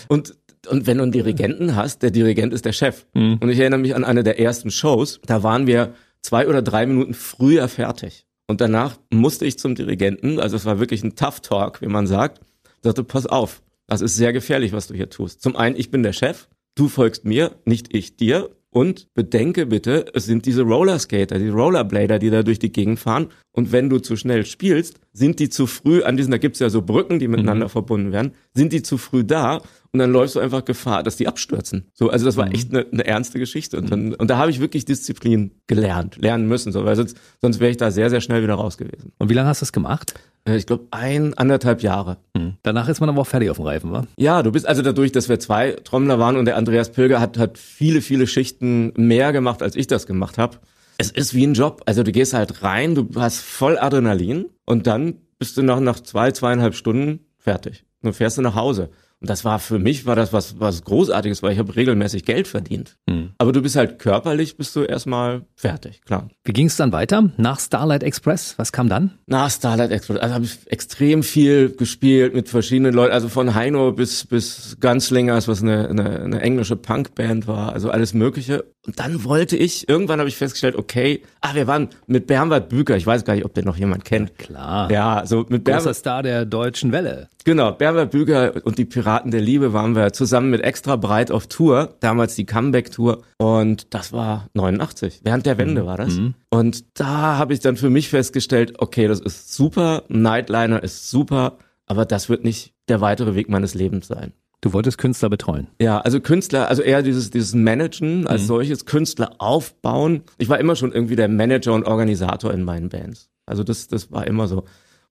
Und 0.08 0.34
und 0.70 0.86
wenn 0.86 0.96
du 0.96 1.02
einen 1.02 1.12
Dirigenten 1.12 1.76
hast, 1.76 2.02
der 2.02 2.10
Dirigent 2.10 2.54
ist 2.54 2.64
der 2.64 2.72
Chef. 2.72 3.04
Mhm. 3.12 3.36
Und 3.40 3.50
ich 3.50 3.58
erinnere 3.58 3.80
mich 3.80 3.94
an 3.94 4.02
eine 4.02 4.22
der 4.22 4.40
ersten 4.40 4.70
Shows, 4.70 5.20
da 5.26 5.42
waren 5.42 5.66
wir 5.66 5.92
zwei 6.22 6.48
oder 6.48 6.62
drei 6.62 6.86
Minuten 6.86 7.12
früher 7.12 7.68
fertig. 7.68 8.24
Und 8.46 8.62
danach 8.62 8.96
musste 9.10 9.44
ich 9.44 9.58
zum 9.58 9.74
Dirigenten, 9.74 10.40
also 10.40 10.56
es 10.56 10.64
war 10.64 10.78
wirklich 10.78 11.04
ein 11.04 11.16
Tough 11.16 11.40
Talk, 11.40 11.82
wie 11.82 11.86
man 11.86 12.06
sagt 12.06 12.40
sagte, 12.84 13.04
pass 13.04 13.26
auf, 13.26 13.62
das 13.86 14.00
ist 14.00 14.16
sehr 14.16 14.32
gefährlich, 14.32 14.72
was 14.72 14.86
du 14.86 14.94
hier 14.94 15.10
tust. 15.10 15.42
Zum 15.42 15.56
einen, 15.56 15.76
ich 15.76 15.90
bin 15.90 16.02
der 16.02 16.12
Chef, 16.12 16.48
du 16.74 16.88
folgst 16.88 17.24
mir, 17.24 17.56
nicht 17.64 17.94
ich 17.94 18.16
dir. 18.16 18.50
Und 18.70 19.06
bedenke 19.14 19.66
bitte, 19.66 20.06
es 20.14 20.24
sind 20.24 20.46
diese 20.46 20.62
Rollerskater, 20.62 21.38
die 21.38 21.48
Rollerblader, 21.48 22.18
die 22.18 22.30
da 22.30 22.42
durch 22.42 22.58
die 22.58 22.72
Gegend 22.72 22.98
fahren. 22.98 23.28
Und 23.52 23.70
wenn 23.70 23.88
du 23.88 24.00
zu 24.00 24.16
schnell 24.16 24.44
spielst, 24.44 24.98
sind 25.14 25.38
die 25.38 25.48
zu 25.48 25.66
früh 25.66 26.02
an 26.02 26.16
diesen, 26.16 26.32
da 26.32 26.38
gibt's 26.38 26.58
ja 26.58 26.68
so 26.68 26.82
Brücken, 26.82 27.20
die 27.20 27.28
miteinander 27.28 27.66
mhm. 27.66 27.70
verbunden 27.70 28.12
werden, 28.12 28.32
sind 28.52 28.72
die 28.72 28.82
zu 28.82 28.98
früh 28.98 29.24
da 29.24 29.62
und 29.92 30.00
dann 30.00 30.10
läufst 30.12 30.34
du 30.34 30.40
einfach 30.40 30.64
Gefahr, 30.64 31.04
dass 31.04 31.16
die 31.16 31.28
abstürzen. 31.28 31.86
So, 31.94 32.10
also 32.10 32.26
das 32.26 32.36
war 32.36 32.46
mhm. 32.46 32.52
echt 32.52 32.74
eine, 32.74 32.84
eine 32.92 33.06
ernste 33.06 33.38
Geschichte. 33.38 33.78
Und, 33.78 33.92
dann, 33.92 34.12
und 34.12 34.28
da 34.28 34.38
habe 34.38 34.50
ich 34.50 34.58
wirklich 34.58 34.84
Disziplin 34.84 35.52
gelernt, 35.68 36.16
lernen 36.16 36.48
müssen, 36.48 36.72
so, 36.72 36.84
weil 36.84 36.96
sonst, 36.96 37.16
sonst 37.40 37.60
wäre 37.60 37.70
ich 37.70 37.76
da 37.76 37.92
sehr, 37.92 38.10
sehr 38.10 38.20
schnell 38.20 38.42
wieder 38.42 38.54
raus 38.54 38.76
gewesen. 38.76 39.12
Und 39.18 39.30
wie 39.30 39.34
lange 39.34 39.48
hast 39.48 39.60
du 39.60 39.66
das 39.66 39.72
gemacht? 39.72 40.14
Äh, 40.48 40.56
ich 40.56 40.66
glaube, 40.66 40.88
ein, 40.90 41.34
anderthalb 41.34 41.80
Jahre. 41.80 42.16
Mhm. 42.36 42.54
Danach 42.64 42.88
ist 42.88 42.98
man 42.98 43.08
aber 43.08 43.20
auch 43.20 43.26
fertig 43.26 43.50
auf 43.50 43.56
dem 43.58 43.66
Reifen, 43.66 43.92
wa? 43.92 44.04
Ja, 44.18 44.42
du 44.42 44.50
bist 44.50 44.66
also 44.66 44.82
dadurch, 44.82 45.12
dass 45.12 45.28
wir 45.28 45.38
zwei 45.38 45.72
Trommler 45.84 46.18
waren 46.18 46.36
und 46.36 46.46
der 46.46 46.56
Andreas 46.56 46.90
Pilger 46.90 47.20
hat, 47.20 47.38
hat 47.38 47.56
viele, 47.56 48.00
viele 48.00 48.26
Schichten 48.26 48.92
mehr 48.96 49.32
gemacht, 49.32 49.62
als 49.62 49.76
ich 49.76 49.86
das 49.86 50.08
gemacht 50.08 50.38
habe. 50.38 50.58
Es 50.98 51.12
ist 51.12 51.34
wie 51.34 51.46
ein 51.46 51.54
Job. 51.54 51.82
Also 51.86 52.02
du 52.02 52.10
gehst 52.10 52.34
halt 52.34 52.64
rein, 52.64 52.96
du 52.96 53.08
hast 53.16 53.38
voll 53.38 53.78
Adrenalin 53.78 54.46
und 54.66 54.86
dann 54.86 55.20
bist 55.38 55.56
du 55.56 55.62
nach, 55.62 55.80
nach 55.80 56.00
zwei, 56.00 56.30
zweieinhalb 56.32 56.74
Stunden 56.74 57.26
fertig. 57.38 57.84
Dann 58.02 58.12
fährst 58.12 58.38
du 58.38 58.42
nach 58.42 58.54
Hause. 58.54 58.90
Und 59.20 59.30
das 59.30 59.44
war 59.44 59.58
für 59.58 59.78
mich 59.78 60.06
war 60.06 60.16
das 60.16 60.32
was 60.32 60.60
was 60.60 60.84
großartiges, 60.84 61.42
weil 61.42 61.52
ich 61.52 61.58
habe 61.58 61.74
regelmäßig 61.74 62.24
Geld 62.24 62.46
verdient. 62.46 62.96
Mhm. 63.06 63.30
Aber 63.38 63.52
du 63.52 63.62
bist 63.62 63.76
halt 63.76 63.98
körperlich 63.98 64.56
bist 64.56 64.76
du 64.76 64.82
erstmal 64.82 65.42
fertig, 65.56 66.02
klar. 66.02 66.28
Wie 66.44 66.52
ging 66.52 66.66
es 66.66 66.76
dann 66.76 66.92
weiter 66.92 67.30
nach 67.36 67.58
Starlight 67.58 68.02
Express? 68.02 68.54
Was 68.58 68.72
kam 68.72 68.88
dann? 68.88 69.18
Nach 69.26 69.50
Starlight 69.50 69.92
Express, 69.92 70.18
also 70.18 70.34
habe 70.34 70.44
ich 70.44 70.58
extrem 70.66 71.22
viel 71.22 71.70
gespielt 71.70 72.34
mit 72.34 72.48
verschiedenen 72.48 72.92
Leuten, 72.92 73.14
also 73.14 73.28
von 73.28 73.54
Heino 73.54 73.92
bis 73.92 74.26
bis 74.26 74.76
Gunslingers, 74.80 75.48
was 75.48 75.62
eine, 75.62 75.88
eine, 75.88 76.20
eine 76.20 76.40
englische 76.40 76.76
Punkband 76.76 77.46
war, 77.46 77.72
also 77.72 77.90
alles 77.90 78.12
mögliche. 78.14 78.64
Und 78.86 79.00
dann 79.00 79.24
wollte 79.24 79.56
ich, 79.56 79.88
irgendwann 79.88 80.18
habe 80.18 80.28
ich 80.28 80.36
festgestellt, 80.36 80.76
okay, 80.76 81.22
ah, 81.40 81.54
wir 81.54 81.66
waren 81.66 81.88
mit 82.06 82.26
Bernhard 82.26 82.68
Büker, 82.68 82.96
ich 82.96 83.06
weiß 83.06 83.24
gar 83.24 83.34
nicht, 83.34 83.46
ob 83.46 83.54
den 83.54 83.64
noch 83.64 83.78
jemand 83.78 84.04
kennt. 84.04 84.30
Ja, 84.30 84.44
klar. 84.44 84.90
Ja, 84.90 85.22
so 85.24 85.46
mit 85.48 85.64
Bernhard. 85.64 85.84
Großer 85.84 85.94
Star 85.94 86.22
der 86.22 86.44
deutschen 86.44 86.92
Welle. 86.92 87.28
Genau, 87.44 87.72
Bernhard 87.72 88.10
Büger 88.10 88.54
und 88.64 88.78
die 88.78 88.86
Piraten 88.86 89.30
der 89.30 89.42
Liebe 89.42 89.74
waren 89.74 89.94
wir 89.94 90.14
zusammen 90.14 90.48
mit 90.48 90.62
Extra 90.62 90.96
Breit 90.96 91.30
auf 91.30 91.46
Tour, 91.46 91.94
damals 92.00 92.34
die 92.34 92.46
Comeback-Tour 92.46 93.22
und 93.36 93.92
das 93.92 94.14
war 94.14 94.48
89, 94.54 95.20
während 95.24 95.44
der 95.44 95.58
Wende 95.58 95.82
mhm. 95.82 95.86
war 95.86 95.98
das. 95.98 96.14
Mhm. 96.14 96.34
Und 96.48 96.98
da 96.98 97.36
habe 97.36 97.52
ich 97.52 97.60
dann 97.60 97.76
für 97.76 97.90
mich 97.90 98.08
festgestellt, 98.08 98.76
okay, 98.78 99.08
das 99.08 99.20
ist 99.20 99.54
super, 99.54 100.04
Nightliner 100.08 100.82
ist 100.82 101.10
super, 101.10 101.58
aber 101.86 102.06
das 102.06 102.30
wird 102.30 102.44
nicht 102.44 102.72
der 102.88 103.02
weitere 103.02 103.34
Weg 103.34 103.50
meines 103.50 103.74
Lebens 103.74 104.06
sein. 104.08 104.32
Du 104.62 104.72
wolltest 104.72 104.96
Künstler 104.96 105.28
betreuen. 105.28 105.66
Ja, 105.78 106.00
also 106.00 106.20
Künstler, 106.20 106.70
also 106.70 106.80
eher 106.80 107.02
dieses, 107.02 107.30
dieses 107.30 107.54
Managen 107.54 108.26
als 108.26 108.42
mhm. 108.42 108.46
solches, 108.46 108.86
Künstler 108.86 109.32
aufbauen. 109.36 110.22
Ich 110.38 110.48
war 110.48 110.58
immer 110.58 110.74
schon 110.76 110.92
irgendwie 110.92 111.16
der 111.16 111.28
Manager 111.28 111.74
und 111.74 111.84
Organisator 111.84 112.54
in 112.54 112.62
meinen 112.62 112.88
Bands. 112.88 113.28
Also 113.44 113.62
das, 113.62 113.88
das 113.88 114.10
war 114.10 114.26
immer 114.26 114.48
so. 114.48 114.64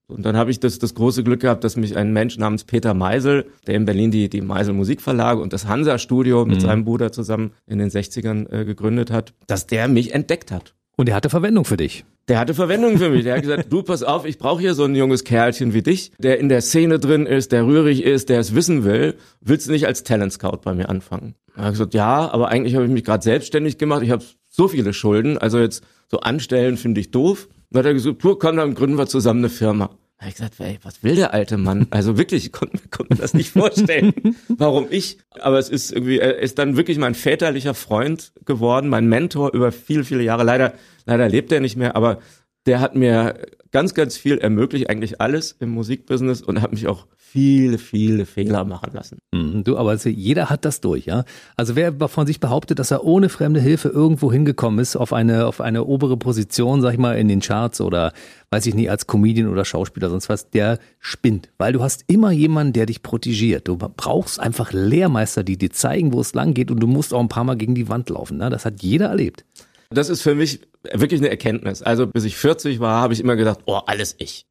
Und 0.07 0.25
dann 0.25 0.35
habe 0.35 0.51
ich 0.51 0.59
das, 0.59 0.79
das 0.79 0.95
große 0.95 1.23
Glück 1.23 1.41
gehabt, 1.41 1.63
dass 1.63 1.75
mich 1.75 1.95
ein 1.95 2.11
Mensch 2.13 2.37
namens 2.37 2.65
Peter 2.65 2.93
Meisel, 2.93 3.45
der 3.67 3.75
in 3.75 3.85
Berlin 3.85 4.11
die, 4.11 4.29
die 4.29 4.41
Meisel 4.41 4.73
Musikverlage 4.73 5.41
und 5.41 5.53
das 5.53 5.67
Hansa-Studio 5.67 6.45
mit 6.45 6.57
mhm. 6.57 6.61
seinem 6.61 6.85
Bruder 6.85 7.11
zusammen 7.11 7.51
in 7.65 7.79
den 7.79 7.89
60ern 7.89 8.51
äh, 8.51 8.65
gegründet 8.65 9.11
hat, 9.11 9.33
dass 9.47 9.65
der 9.65 9.87
mich 9.87 10.13
entdeckt 10.13 10.51
hat. 10.51 10.75
Und 10.95 11.09
er 11.09 11.15
hatte 11.15 11.29
Verwendung 11.29 11.65
für 11.65 11.77
dich. 11.77 12.05
Der 12.27 12.39
hatte 12.39 12.53
Verwendung 12.53 12.97
für 12.97 13.09
mich. 13.09 13.23
Der 13.23 13.35
hat 13.35 13.41
gesagt, 13.41 13.73
du 13.73 13.83
pass 13.83 14.03
auf, 14.03 14.25
ich 14.25 14.37
brauche 14.37 14.61
hier 14.61 14.75
so 14.75 14.83
ein 14.85 14.95
junges 14.95 15.23
Kerlchen 15.23 15.73
wie 15.73 15.81
dich, 15.81 16.11
der 16.19 16.39
in 16.39 16.47
der 16.47 16.61
Szene 16.61 16.99
drin 16.99 17.25
ist, 17.25 17.51
der 17.51 17.65
rührig 17.65 18.03
ist, 18.03 18.29
der 18.29 18.39
es 18.39 18.55
wissen 18.55 18.83
will. 18.83 19.15
Willst 19.41 19.67
du 19.67 19.71
nicht 19.71 19.87
als 19.87 20.03
Talent 20.03 20.31
Scout 20.31 20.59
bei 20.63 20.73
mir 20.73 20.89
anfangen? 20.89 21.35
Er 21.55 21.65
hat 21.65 21.71
gesagt, 21.71 21.93
ja, 21.93 22.31
aber 22.31 22.49
eigentlich 22.49 22.75
habe 22.75 22.85
ich 22.85 22.91
mich 22.91 23.03
gerade 23.03 23.23
selbstständig 23.23 23.77
gemacht. 23.77 24.03
Ich 24.03 24.11
habe 24.11 24.23
so 24.49 24.67
viele 24.67 24.93
Schulden, 24.93 25.37
also 25.37 25.59
jetzt 25.59 25.83
so 26.09 26.19
anstellen 26.19 26.77
finde 26.77 27.01
ich 27.01 27.11
doof. 27.11 27.49
Dann 27.73 27.79
hat 27.79 27.85
er 27.87 27.93
gesagt, 27.93 28.23
du 28.23 28.35
komm, 28.35 28.57
dann 28.57 28.75
gründen 28.75 28.97
wir 28.97 29.07
zusammen 29.07 29.39
eine 29.39 29.49
Firma. 29.49 29.89
Da 30.17 30.25
habe 30.25 30.29
ich 30.29 30.35
gesagt, 30.35 30.59
ey, 30.59 30.77
was 30.83 31.03
will 31.03 31.15
der 31.15 31.33
alte 31.33 31.57
Mann? 31.57 31.87
Also 31.89 32.19
wirklich, 32.19 32.45
ich 32.45 32.51
konnte, 32.51 32.77
konnte 32.89 33.15
mir 33.15 33.19
das 33.19 33.33
nicht 33.33 33.49
vorstellen, 33.49 34.13
warum 34.47 34.85
ich. 34.91 35.17
Aber 35.41 35.57
es 35.57 35.69
ist 35.69 35.91
irgendwie, 35.91 36.19
er 36.19 36.37
ist 36.37 36.59
dann 36.59 36.77
wirklich 36.77 36.99
mein 36.99 37.15
väterlicher 37.15 37.73
Freund 37.73 38.31
geworden, 38.45 38.89
mein 38.89 39.07
Mentor 39.07 39.53
über 39.53 39.71
viele, 39.71 40.03
viele 40.03 40.21
Jahre. 40.21 40.43
Leider, 40.43 40.75
leider 41.05 41.27
lebt 41.27 41.51
er 41.51 41.61
nicht 41.61 41.75
mehr, 41.75 41.95
aber 41.95 42.19
der 42.67 42.79
hat 42.79 42.95
mir 42.95 43.39
ganz, 43.73 43.93
ganz 43.93 44.15
viel 44.15 44.37
ermöglicht, 44.37 44.89
eigentlich 44.89 45.19
alles 45.19 45.57
im 45.59 45.71
Musikbusiness 45.71 46.41
und 46.41 46.61
hat 46.61 46.71
mich 46.71 46.87
auch 46.87 47.07
viele, 47.17 47.79
viele 47.79 48.27
Fehler 48.27 48.63
machen 48.63 48.91
lassen. 48.93 49.17
Mhm, 49.33 49.63
du, 49.63 49.75
aber 49.75 49.89
also 49.89 50.07
jeder 50.07 50.51
hat 50.51 50.65
das 50.65 50.81
durch, 50.81 51.07
ja. 51.07 51.25
Also 51.57 51.75
wer 51.75 51.91
von 52.07 52.27
sich 52.27 52.39
behauptet, 52.39 52.77
dass 52.77 52.91
er 52.91 53.03
ohne 53.03 53.29
fremde 53.29 53.59
Hilfe 53.59 53.89
irgendwo 53.89 54.31
hingekommen 54.31 54.79
ist, 54.79 54.95
auf 54.95 55.11
eine, 55.11 55.47
auf 55.47 55.59
eine 55.59 55.85
obere 55.85 56.15
Position, 56.15 56.81
sag 56.81 56.93
ich 56.93 56.99
mal, 56.99 57.17
in 57.17 57.27
den 57.27 57.39
Charts 57.39 57.81
oder 57.81 58.13
weiß 58.51 58.67
ich 58.67 58.75
nicht, 58.75 58.91
als 58.91 59.07
Comedian 59.07 59.47
oder 59.47 59.65
Schauspieler, 59.65 60.11
sonst 60.11 60.29
was, 60.29 60.51
der 60.51 60.77
spinnt. 60.99 61.49
Weil 61.57 61.73
du 61.73 61.81
hast 61.81 62.03
immer 62.05 62.29
jemanden, 62.29 62.73
der 62.73 62.85
dich 62.85 63.01
protegiert. 63.01 63.67
Du 63.67 63.77
brauchst 63.77 64.39
einfach 64.39 64.71
Lehrmeister, 64.71 65.43
die 65.43 65.57
dir 65.57 65.71
zeigen, 65.71 66.13
wo 66.13 66.21
es 66.21 66.35
lang 66.35 66.53
geht 66.53 66.69
und 66.69 66.79
du 66.79 66.85
musst 66.85 67.15
auch 67.15 67.19
ein 67.19 67.29
paar 67.29 67.43
Mal 67.43 67.57
gegen 67.57 67.73
die 67.73 67.89
Wand 67.89 68.11
laufen. 68.11 68.37
Ne? 68.37 68.51
Das 68.51 68.65
hat 68.65 68.83
jeder 68.83 69.07
erlebt. 69.07 69.43
Das 69.93 70.09
ist 70.09 70.21
für 70.21 70.35
mich 70.35 70.61
wirklich 70.91 71.21
eine 71.21 71.29
Erkenntnis. 71.29 71.81
Also 71.81 72.07
bis 72.07 72.23
ich 72.23 72.37
40 72.37 72.79
war, 72.79 73.01
habe 73.01 73.13
ich 73.13 73.19
immer 73.19 73.35
gedacht, 73.35 73.59
oh, 73.65 73.79
alles 73.85 74.15
ich. 74.17 74.45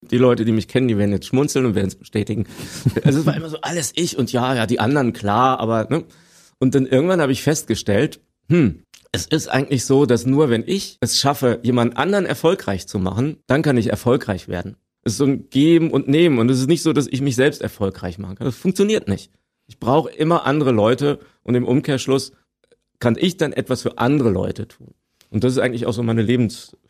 Die 0.00 0.18
Leute, 0.18 0.44
die 0.44 0.52
mich 0.52 0.68
kennen, 0.68 0.88
die 0.88 0.98
werden 0.98 1.12
jetzt 1.12 1.26
schmunzeln 1.26 1.64
und 1.64 1.74
werden 1.74 1.88
es 1.88 1.96
bestätigen. 1.96 2.46
Also 3.04 3.20
es 3.20 3.26
war 3.26 3.36
immer 3.36 3.48
so 3.48 3.58
alles 3.62 3.92
ich 3.94 4.18
und 4.18 4.32
ja, 4.32 4.54
ja, 4.54 4.66
die 4.66 4.80
anderen 4.80 5.12
klar, 5.12 5.60
aber 5.60 5.86
ne? 5.90 6.04
Und 6.58 6.74
dann 6.74 6.86
irgendwann 6.86 7.20
habe 7.20 7.32
ich 7.32 7.42
festgestellt, 7.42 8.20
hm, 8.48 8.82
es 9.12 9.26
ist 9.26 9.48
eigentlich 9.48 9.84
so, 9.84 10.06
dass 10.06 10.26
nur 10.26 10.50
wenn 10.50 10.64
ich 10.66 10.98
es 11.00 11.20
schaffe, 11.20 11.60
jemand 11.62 11.96
anderen 11.96 12.26
erfolgreich 12.26 12.86
zu 12.86 12.98
machen, 12.98 13.38
dann 13.46 13.62
kann 13.62 13.76
ich 13.76 13.88
erfolgreich 13.88 14.48
werden. 14.48 14.76
Es 15.02 15.12
ist 15.12 15.18
so 15.18 15.24
ein 15.24 15.50
Geben 15.50 15.90
und 15.90 16.08
Nehmen 16.08 16.38
und 16.38 16.50
es 16.50 16.58
ist 16.58 16.68
nicht 16.68 16.82
so, 16.82 16.92
dass 16.92 17.06
ich 17.06 17.20
mich 17.20 17.36
selbst 17.36 17.62
erfolgreich 17.62 18.18
machen 18.18 18.36
kann. 18.36 18.46
Das 18.46 18.56
funktioniert 18.56 19.08
nicht. 19.08 19.30
Ich 19.66 19.78
brauche 19.78 20.10
immer 20.10 20.46
andere 20.46 20.72
Leute 20.72 21.20
und 21.42 21.54
im 21.54 21.64
Umkehrschluss 21.64 22.32
kann 23.00 23.16
ich 23.18 23.36
dann 23.36 23.52
etwas 23.52 23.82
für 23.82 23.98
andere 23.98 24.30
Leute 24.30 24.68
tun. 24.68 24.94
Und 25.30 25.44
das 25.44 25.52
ist 25.52 25.58
eigentlich 25.58 25.86
auch 25.86 25.92
so 25.92 26.02
meine 26.02 26.22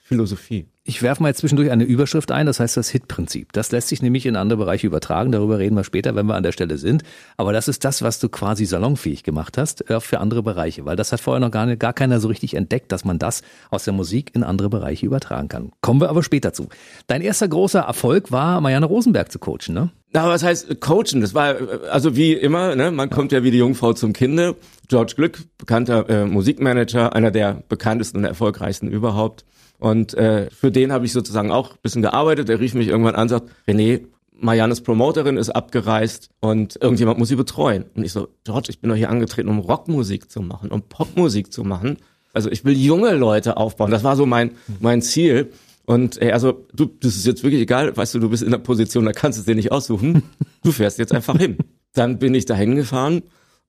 Lebensphilosophie. 0.05 0.67
Ich 0.87 1.03
werfe 1.03 1.23
mal 1.23 1.31
jetzt 1.31 1.39
zwischendurch 1.39 1.71
eine 1.71 1.85
Überschrift 1.85 2.31
ein, 2.31 2.45
das 2.45 2.61
heißt 2.61 2.77
das 2.77 2.91
Hit-Prinzip. 2.91 3.53
Das 3.55 3.73
lässt 3.73 3.89
sich 3.89 4.03
nämlich 4.03 4.27
in 4.27 4.37
andere 4.37 4.59
Bereiche 4.59 4.87
übertragen, 4.87 5.33
darüber 5.33 5.59
reden 5.59 5.77
wir 5.77 5.85
später, 5.85 6.15
wenn 6.15 6.27
wir 6.27 6.35
an 6.35 6.43
der 6.43 6.53
Stelle 6.53 6.77
sind. 6.77 7.03
Aber 7.39 7.55
das 7.55 7.69
ist 7.69 7.87
das, 7.87 8.03
was 8.03 8.19
du 8.19 8.29
quasi 8.29 8.67
salonfähig 8.67 9.23
gemacht 9.23 9.57
hast 9.57 9.89
äh, 9.89 10.01
für 10.01 10.21
andere 10.21 10.43
Bereiche, 10.43 10.85
weil 10.85 10.97
das 10.97 11.13
hat 11.13 11.21
vorher 11.21 11.41
noch 11.41 11.51
gar, 11.51 11.65
nicht, 11.65 11.81
gar 11.81 11.95
keiner 11.95 12.21
so 12.21 12.29
richtig 12.29 12.55
entdeckt, 12.55 12.93
dass 12.93 13.07
man 13.07 13.19
das 13.19 13.41
aus 13.71 13.85
der 13.85 13.95
Musik 13.95 14.33
in 14.35 14.43
andere 14.43 14.69
Bereiche 14.69 15.07
übertragen 15.07 15.49
kann. 15.49 15.73
Kommen 15.81 16.03
wir 16.03 16.11
aber 16.11 16.23
später 16.23 16.53
zu. 16.53 16.69
Dein 17.07 17.23
erster 17.23 17.49
großer 17.49 17.81
Erfolg 17.81 18.31
war, 18.31 18.61
Marianne 18.61 18.87
Rosenberg 18.87 19.33
zu 19.33 19.39
coachen, 19.39 19.73
ne? 19.73 19.91
Na, 20.13 20.29
was 20.29 20.45
heißt 20.45 20.81
coachen? 20.81 21.23
Das 21.23 21.35
war 21.35 21.57
also 21.91 22.15
wie 22.15 22.35
immer, 22.35 22.77
ne? 22.77 22.91
Man 22.91 23.11
kommt 23.11 23.33
ja 23.33 23.43
wie 23.43 23.51
die 23.51 23.59
Jungfrau 23.59 23.95
zum 23.95 24.13
Kinde. 24.13 24.55
George 24.87 25.15
Glück, 25.17 25.41
bekannter 25.59 26.09
äh, 26.09 26.25
Musikmanager, 26.27 27.17
einer 27.17 27.31
der 27.31 27.65
bekanntesten 27.69 28.19
und 28.19 28.25
erfolgreichsten 28.25 28.87
überhaupt. 28.89 29.45
Und 29.85 30.15
äh, 30.15 30.49
für 30.49 30.71
den 30.71 30.93
habe 30.93 31.05
ich 31.05 31.13
sozusagen 31.13 31.51
auch 31.51 31.73
ein 31.73 31.79
bisschen 31.83 32.01
gearbeitet. 32.01 32.49
Er 32.49 32.59
rief 32.59 32.73
mich 32.73 32.89
irgendwann 32.89 33.17
an 33.17 33.25
und 33.25 33.29
sagt, 33.29 33.51
René, 33.69 34.07
Mariannes 34.33 34.81
Promoterin 34.81 35.37
ist 35.37 35.51
abgereist 35.51 36.31
und 36.41 36.79
irgendjemand 36.81 37.19
muss 37.19 37.29
sie 37.29 37.37
betreuen. 37.37 37.85
Und 37.95 38.03
ich 38.03 38.13
so, 38.13 38.29
George, 38.45 38.69
ich 38.71 38.81
bin 38.81 38.89
doch 38.89 38.97
hier 38.97 39.11
angetreten, 39.11 39.51
um 39.51 39.59
Rockmusik 39.59 40.31
zu 40.31 40.41
machen, 40.41 40.71
um 40.71 40.81
Popmusik 40.81 41.53
zu 41.53 41.65
machen. 41.65 41.99
Also 42.33 42.51
ich 42.51 42.65
will 42.65 42.75
junge 42.75 43.13
Leute 43.13 43.59
aufbauen. 43.59 43.91
Das 43.91 44.05
war 44.05 44.17
so 44.17 44.25
mein, 44.25 44.53
mein 44.81 45.03
Ziel. 45.03 45.53
Und 45.85 46.17
ey, 46.23 46.33
also 46.33 46.67
du, 46.73 46.87
das 46.87 47.17
ist 47.17 47.27
jetzt 47.27 47.43
wirklich 47.43 47.61
egal, 47.61 47.95
weißt 47.95 48.15
du, 48.15 48.21
du 48.21 48.31
bist 48.31 48.43
in 48.43 48.53
der 48.53 48.59
Position, 48.59 49.05
da 49.05 49.13
kannst 49.13 49.37
du 49.37 49.41
es 49.41 49.47
dir 49.47 49.55
nicht 49.55 49.71
aussuchen. 49.71 50.23
Du 50.63 50.73
fährst 50.73 50.99
jetzt 50.99 51.13
einfach 51.13 51.37
hin. 51.37 51.59
Dann 51.93 52.19
bin 52.19 52.35
ich 52.35 52.47
da 52.47 52.55
hingefahren 52.55 53.21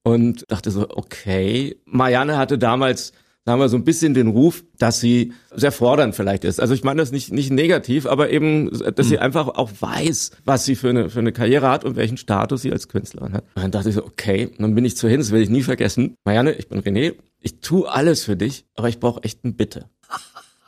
und 0.04 0.46
dachte 0.48 0.72
so, 0.72 0.88
okay. 0.92 1.76
Marianne 1.84 2.38
hatte 2.38 2.58
damals 2.58 3.12
sagen 3.46 3.60
wir 3.60 3.70
so 3.70 3.78
ein 3.78 3.84
bisschen 3.84 4.14
den 4.14 4.28
Ruf, 4.28 4.64
dass 4.80 5.00
sie 5.00 5.34
sehr 5.54 5.72
fordernd 5.72 6.16
vielleicht 6.16 6.44
ist. 6.44 6.60
Also 6.60 6.74
ich 6.74 6.84
meine 6.84 7.02
das 7.02 7.12
nicht 7.12 7.32
nicht 7.32 7.52
negativ, 7.52 8.08
aber 8.08 8.32
eben, 8.32 8.72
dass 8.72 9.08
sie 9.08 9.16
hm. 9.16 9.22
einfach 9.22 9.48
auch 9.50 9.72
weiß, 9.80 10.32
was 10.46 10.66
sie 10.66 10.76
für 10.76 10.90
eine 10.90 11.10
für 11.10 11.20
eine 11.20 11.32
Karriere 11.32 11.70
hat 11.70 11.86
und 11.86 11.96
welchen 11.96 12.18
Status 12.18 12.64
sie 12.64 12.72
als 12.72 12.88
Künstlerin 12.88 13.34
hat. 13.34 13.46
Und 13.56 13.64
dann 13.64 13.72
dachte 13.72 13.90
ich 13.90 13.96
so, 13.96 14.04
okay, 14.04 14.52
dann 14.58 14.74
bin 14.74 14.84
ich 14.84 14.98
zu 14.98 15.08
hin, 15.08 15.20
das 15.20 15.32
werde 15.32 15.44
ich 15.44 15.50
nie 15.50 15.64
vergessen. 15.64 16.16
Marianne, 16.26 16.54
ich 16.54 16.68
bin 16.68 16.82
René, 16.82 17.14
ich 17.40 17.60
tue 17.60 17.90
alles 17.90 18.24
für 18.24 18.36
dich, 18.36 18.66
aber 18.76 18.90
ich 18.90 19.00
brauche 19.00 19.24
echt 19.24 19.44
ein 19.46 19.56
Bitte. 19.56 19.90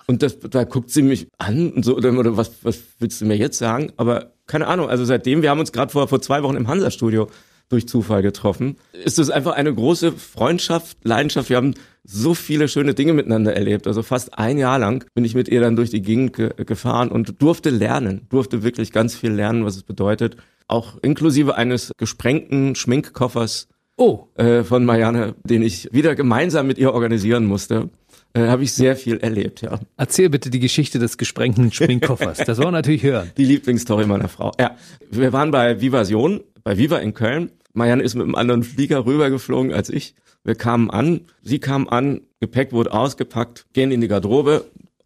Und 0.05 0.21
das, 0.21 0.39
da 0.39 0.63
guckt 0.63 0.89
sie 0.89 1.01
mich 1.01 1.27
an 1.37 1.71
und 1.71 1.83
so, 1.83 1.97
oder 1.97 2.37
was, 2.37 2.51
was 2.63 2.79
willst 2.99 3.19
du 3.19 3.25
mir 3.25 3.35
jetzt 3.35 3.57
sagen? 3.57 3.91
Aber 3.97 4.31
keine 4.45 4.67
Ahnung, 4.67 4.87
also 4.87 5.03
seitdem, 5.03 5.41
wir 5.41 5.49
haben 5.49 5.59
uns 5.59 5.73
gerade 5.73 5.91
vor, 5.91 6.07
vor 6.07 6.21
zwei 6.21 6.43
Wochen 6.43 6.55
im 6.55 6.69
Hansa-Studio 6.69 7.27
durch 7.69 7.87
Zufall 7.87 8.21
getroffen, 8.21 8.77
ist 8.93 9.19
es 9.19 9.29
einfach 9.29 9.53
eine 9.53 9.73
große 9.73 10.13
Freundschaft, 10.13 10.97
Leidenschaft. 11.03 11.49
Wir 11.49 11.57
haben 11.57 11.73
so 12.03 12.33
viele 12.33 12.67
schöne 12.69 12.93
Dinge 12.93 13.13
miteinander 13.13 13.53
erlebt. 13.53 13.87
Also 13.87 14.01
fast 14.03 14.37
ein 14.37 14.57
Jahr 14.57 14.79
lang 14.79 15.05
bin 15.13 15.25
ich 15.25 15.35
mit 15.35 15.49
ihr 15.49 15.59
dann 15.59 15.75
durch 15.75 15.89
die 15.89 16.01
Gegend 16.01 16.33
ge 16.33 16.51
gefahren 16.65 17.09
und 17.09 17.41
durfte 17.41 17.69
lernen, 17.69 18.27
durfte 18.29 18.63
wirklich 18.63 18.91
ganz 18.91 19.15
viel 19.15 19.31
lernen, 19.31 19.65
was 19.65 19.75
es 19.75 19.83
bedeutet. 19.83 20.37
Auch 20.67 20.97
inklusive 21.01 21.55
eines 21.55 21.91
gesprengten 21.97 22.75
Schminkkoffers 22.75 23.67
oh. 23.97 24.27
äh, 24.35 24.63
von 24.63 24.85
Marianne, 24.85 25.35
den 25.43 25.61
ich 25.61 25.89
wieder 25.91 26.15
gemeinsam 26.15 26.67
mit 26.67 26.77
ihr 26.77 26.93
organisieren 26.93 27.45
musste 27.45 27.89
äh, 28.37 28.47
habe 28.47 28.63
ich 28.63 28.73
sehr 28.73 28.95
viel 28.95 29.17
erlebt, 29.17 29.61
ja. 29.61 29.79
Erzähl 29.97 30.29
bitte 30.29 30.49
die 30.49 30.59
Geschichte 30.59 30.99
des 30.99 31.17
gesprengten 31.17 31.71
Schminkkoffers. 31.71 32.37
Das 32.39 32.57
wollen 32.57 32.67
wir 32.67 32.71
natürlich 32.73 33.03
hören. 33.03 33.31
Die 33.37 33.45
Lieblingsstory 33.45 34.05
meiner 34.05 34.27
Frau. 34.29 34.51
Ja, 34.59 34.75
wir 35.09 35.33
waren 35.33 35.51
bei 35.51 35.81
Vivasion, 35.81 36.41
bei 36.63 36.77
Viva 36.77 36.97
in 36.97 37.13
Köln. 37.13 37.51
Marianne 37.73 38.03
ist 38.03 38.15
mit 38.15 38.23
einem 38.23 38.35
anderen 38.35 38.63
Flieger 38.63 39.05
rübergeflogen 39.05 39.73
als 39.73 39.89
ich. 39.89 40.15
Wir 40.43 40.55
kamen 40.55 40.89
an, 40.89 41.21
sie 41.41 41.59
kam 41.59 41.87
an, 41.89 42.21
Gepäck 42.39 42.71
wurde 42.71 42.93
ausgepackt, 42.93 43.65
gehen 43.73 43.91
in 43.91 44.01
die 44.01 44.07
Garderobe, 44.07 44.65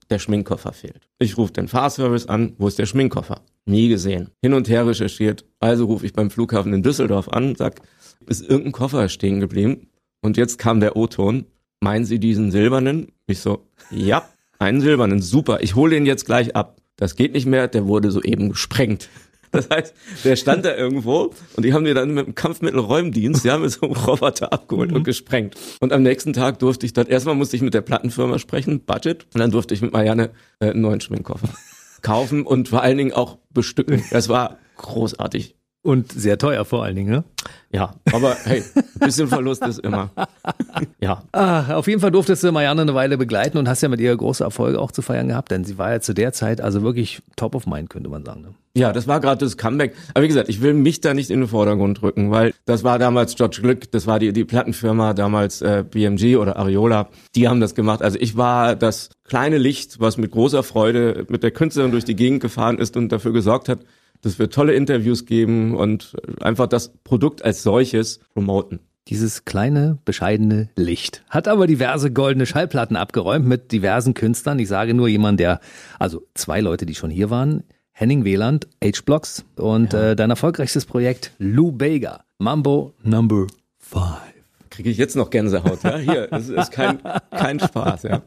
der 0.09 0.19
Schminkkoffer 0.19 0.73
fehlt. 0.73 1.07
Ich 1.19 1.37
rufe 1.37 1.53
den 1.53 1.67
Fahrservice 1.67 2.27
an, 2.27 2.53
wo 2.57 2.67
ist 2.67 2.77
der 2.77 2.85
Schminkkoffer? 2.85 3.41
Nie 3.65 3.89
gesehen. 3.89 4.29
Hin 4.41 4.53
und 4.53 4.67
her 4.69 4.85
recherchiert. 4.85 5.45
Also 5.59 5.85
rufe 5.85 6.05
ich 6.05 6.13
beim 6.13 6.29
Flughafen 6.29 6.73
in 6.73 6.83
Düsseldorf 6.83 7.29
an, 7.29 7.55
sag, 7.55 7.81
ist 8.27 8.41
irgendein 8.41 8.73
Koffer 8.73 9.09
stehen 9.09 9.39
geblieben? 9.39 9.87
Und 10.21 10.37
jetzt 10.37 10.57
kam 10.57 10.79
der 10.79 10.95
O-Ton, 10.95 11.45
meinen 11.81 12.05
Sie 12.05 12.19
diesen 12.19 12.51
silbernen? 12.51 13.11
Ich 13.27 13.39
so, 13.39 13.65
ja, 13.89 14.23
einen 14.59 14.79
silbernen, 14.79 15.21
super, 15.21 15.59
ich 15.61 15.75
hole 15.75 15.95
den 15.95 16.05
jetzt 16.05 16.25
gleich 16.25 16.55
ab. 16.55 16.77
Das 16.95 17.15
geht 17.15 17.33
nicht 17.33 17.47
mehr, 17.47 17.67
der 17.67 17.87
wurde 17.87 18.11
soeben 18.11 18.49
gesprengt. 18.49 19.09
Das 19.53 19.69
heißt, 19.69 19.93
der 20.23 20.37
stand 20.37 20.63
da 20.63 20.73
irgendwo 20.73 21.33
und 21.57 21.65
die 21.65 21.73
haben 21.73 21.83
den 21.83 21.93
dann 21.93 22.13
mit 22.13 22.25
dem 22.25 22.35
Kampfmittelräumdienst, 22.35 23.43
die 23.43 23.51
haben 23.51 23.63
mit 23.63 23.71
so 23.71 23.81
einem 23.81 23.97
Roboter 23.97 24.53
abgeholt 24.53 24.91
mhm. 24.91 24.95
und 24.95 25.03
gesprengt. 25.03 25.55
Und 25.81 25.91
am 25.91 26.03
nächsten 26.03 26.31
Tag 26.31 26.59
durfte 26.59 26.85
ich 26.85 26.93
dann, 26.93 27.07
erstmal 27.07 27.35
musste 27.35 27.57
ich 27.57 27.61
mit 27.61 27.73
der 27.73 27.81
Plattenfirma 27.81 28.39
sprechen, 28.39 28.85
Budget, 28.85 29.25
und 29.33 29.41
dann 29.41 29.51
durfte 29.51 29.73
ich 29.73 29.81
mit 29.81 29.91
Marianne 29.91 30.29
äh, 30.61 30.69
einen 30.69 30.79
neuen 30.79 31.01
Schminkkoffer 31.01 31.49
kaufen 32.01 32.45
und 32.45 32.69
vor 32.69 32.81
allen 32.81 32.97
Dingen 32.97 33.11
auch 33.11 33.39
bestücken. 33.49 34.01
Das 34.11 34.29
war 34.29 34.57
großartig. 34.77 35.57
Und 35.83 36.11
sehr 36.11 36.37
teuer 36.37 36.63
vor 36.63 36.83
allen 36.83 36.95
Dingen, 36.95 37.09
ne? 37.09 37.23
Ja, 37.71 37.95
aber 38.13 38.35
hey, 38.43 38.63
ein 38.75 38.83
bisschen 38.99 39.27
Verlust 39.27 39.65
ist 39.65 39.79
immer. 39.79 40.11
ja. 40.99 41.23
Ah, 41.31 41.73
auf 41.73 41.87
jeden 41.87 41.99
Fall 42.01 42.11
durftest 42.11 42.43
du 42.43 42.51
Marianne 42.51 42.83
eine 42.83 42.93
Weile 42.93 43.17
begleiten 43.17 43.57
und 43.57 43.67
hast 43.67 43.81
ja 43.81 43.89
mit 43.89 43.99
ihr 43.99 44.15
große 44.15 44.43
Erfolge 44.43 44.79
auch 44.79 44.91
zu 44.91 45.01
feiern 45.01 45.29
gehabt, 45.29 45.49
denn 45.49 45.63
sie 45.63 45.79
war 45.79 45.91
ja 45.91 45.99
zu 45.99 46.13
der 46.13 46.33
Zeit 46.33 46.61
also 46.61 46.83
wirklich 46.83 47.23
top 47.35 47.55
of 47.55 47.65
mind, 47.65 47.89
könnte 47.89 48.09
man 48.09 48.23
sagen. 48.23 48.41
Ne? 48.41 48.53
Ja, 48.75 48.93
das 48.93 49.07
war 49.07 49.19
gerade 49.19 49.43
das 49.43 49.57
Comeback. 49.57 49.95
Aber 50.13 50.23
wie 50.23 50.27
gesagt, 50.27 50.49
ich 50.49 50.61
will 50.61 50.75
mich 50.75 51.01
da 51.01 51.15
nicht 51.15 51.31
in 51.31 51.39
den 51.39 51.49
Vordergrund 51.49 52.01
drücken, 52.01 52.29
weil 52.29 52.53
das 52.65 52.83
war 52.83 52.99
damals 52.99 53.35
George 53.35 53.59
Glück, 53.61 53.91
das 53.91 54.05
war 54.05 54.19
die, 54.19 54.33
die 54.33 54.45
Plattenfirma, 54.45 55.13
damals 55.15 55.63
äh, 55.63 55.83
BMG 55.89 56.37
oder 56.37 56.57
Ariola, 56.57 57.09
die 57.35 57.47
haben 57.47 57.59
das 57.59 57.73
gemacht. 57.73 58.03
Also 58.03 58.19
ich 58.21 58.37
war 58.37 58.75
das 58.75 59.09
kleine 59.23 59.57
Licht, 59.57 59.99
was 59.99 60.17
mit 60.17 60.29
großer 60.29 60.61
Freude 60.61 61.25
mit 61.27 61.41
der 61.41 61.51
Künstlerin 61.51 61.91
durch 61.91 62.05
die 62.05 62.15
Gegend 62.15 62.41
gefahren 62.41 62.77
ist 62.77 62.95
und 62.97 63.11
dafür 63.11 63.33
gesorgt 63.33 63.67
hat, 63.67 63.79
dass 64.21 64.39
wir 64.39 64.49
tolle 64.49 64.73
Interviews 64.73 65.25
geben 65.25 65.75
und 65.75 66.15
einfach 66.41 66.67
das 66.67 66.93
Produkt 67.03 67.43
als 67.43 67.63
solches 67.63 68.19
promoten. 68.33 68.79
Dieses 69.07 69.45
kleine, 69.45 69.97
bescheidene 70.05 70.69
Licht 70.75 71.23
hat 71.29 71.47
aber 71.47 71.65
diverse 71.67 72.11
goldene 72.11 72.45
Schallplatten 72.45 72.95
abgeräumt 72.95 73.47
mit 73.47 73.71
diversen 73.71 74.13
Künstlern. 74.13 74.59
Ich 74.59 74.67
sage 74.67 74.93
nur 74.93 75.07
jemand, 75.07 75.39
der, 75.39 75.59
also 75.97 76.23
zwei 76.35 76.61
Leute, 76.61 76.85
die 76.85 76.95
schon 76.95 77.09
hier 77.09 77.29
waren. 77.29 77.63
Henning 77.93 78.23
Wieland, 78.23 78.67
H-Blocks 78.83 79.43
und 79.57 79.93
ja. 79.93 80.11
äh, 80.11 80.15
dein 80.15 80.29
erfolgreichstes 80.29 80.85
Projekt 80.85 81.33
Lou 81.39 81.71
Bega, 81.71 82.23
Mambo 82.37 82.93
Number 83.03 83.47
Five. 83.77 84.33
Kriege 84.69 84.89
ich 84.89 84.97
jetzt 84.97 85.15
noch 85.15 85.29
Gänsehaut, 85.29 85.83
ja? 85.83 85.97
Hier, 85.97 86.27
das 86.27 86.47
ist 86.47 86.71
kein, 86.71 86.99
kein 87.31 87.59
Spaß, 87.59 88.03
ja. 88.03 88.21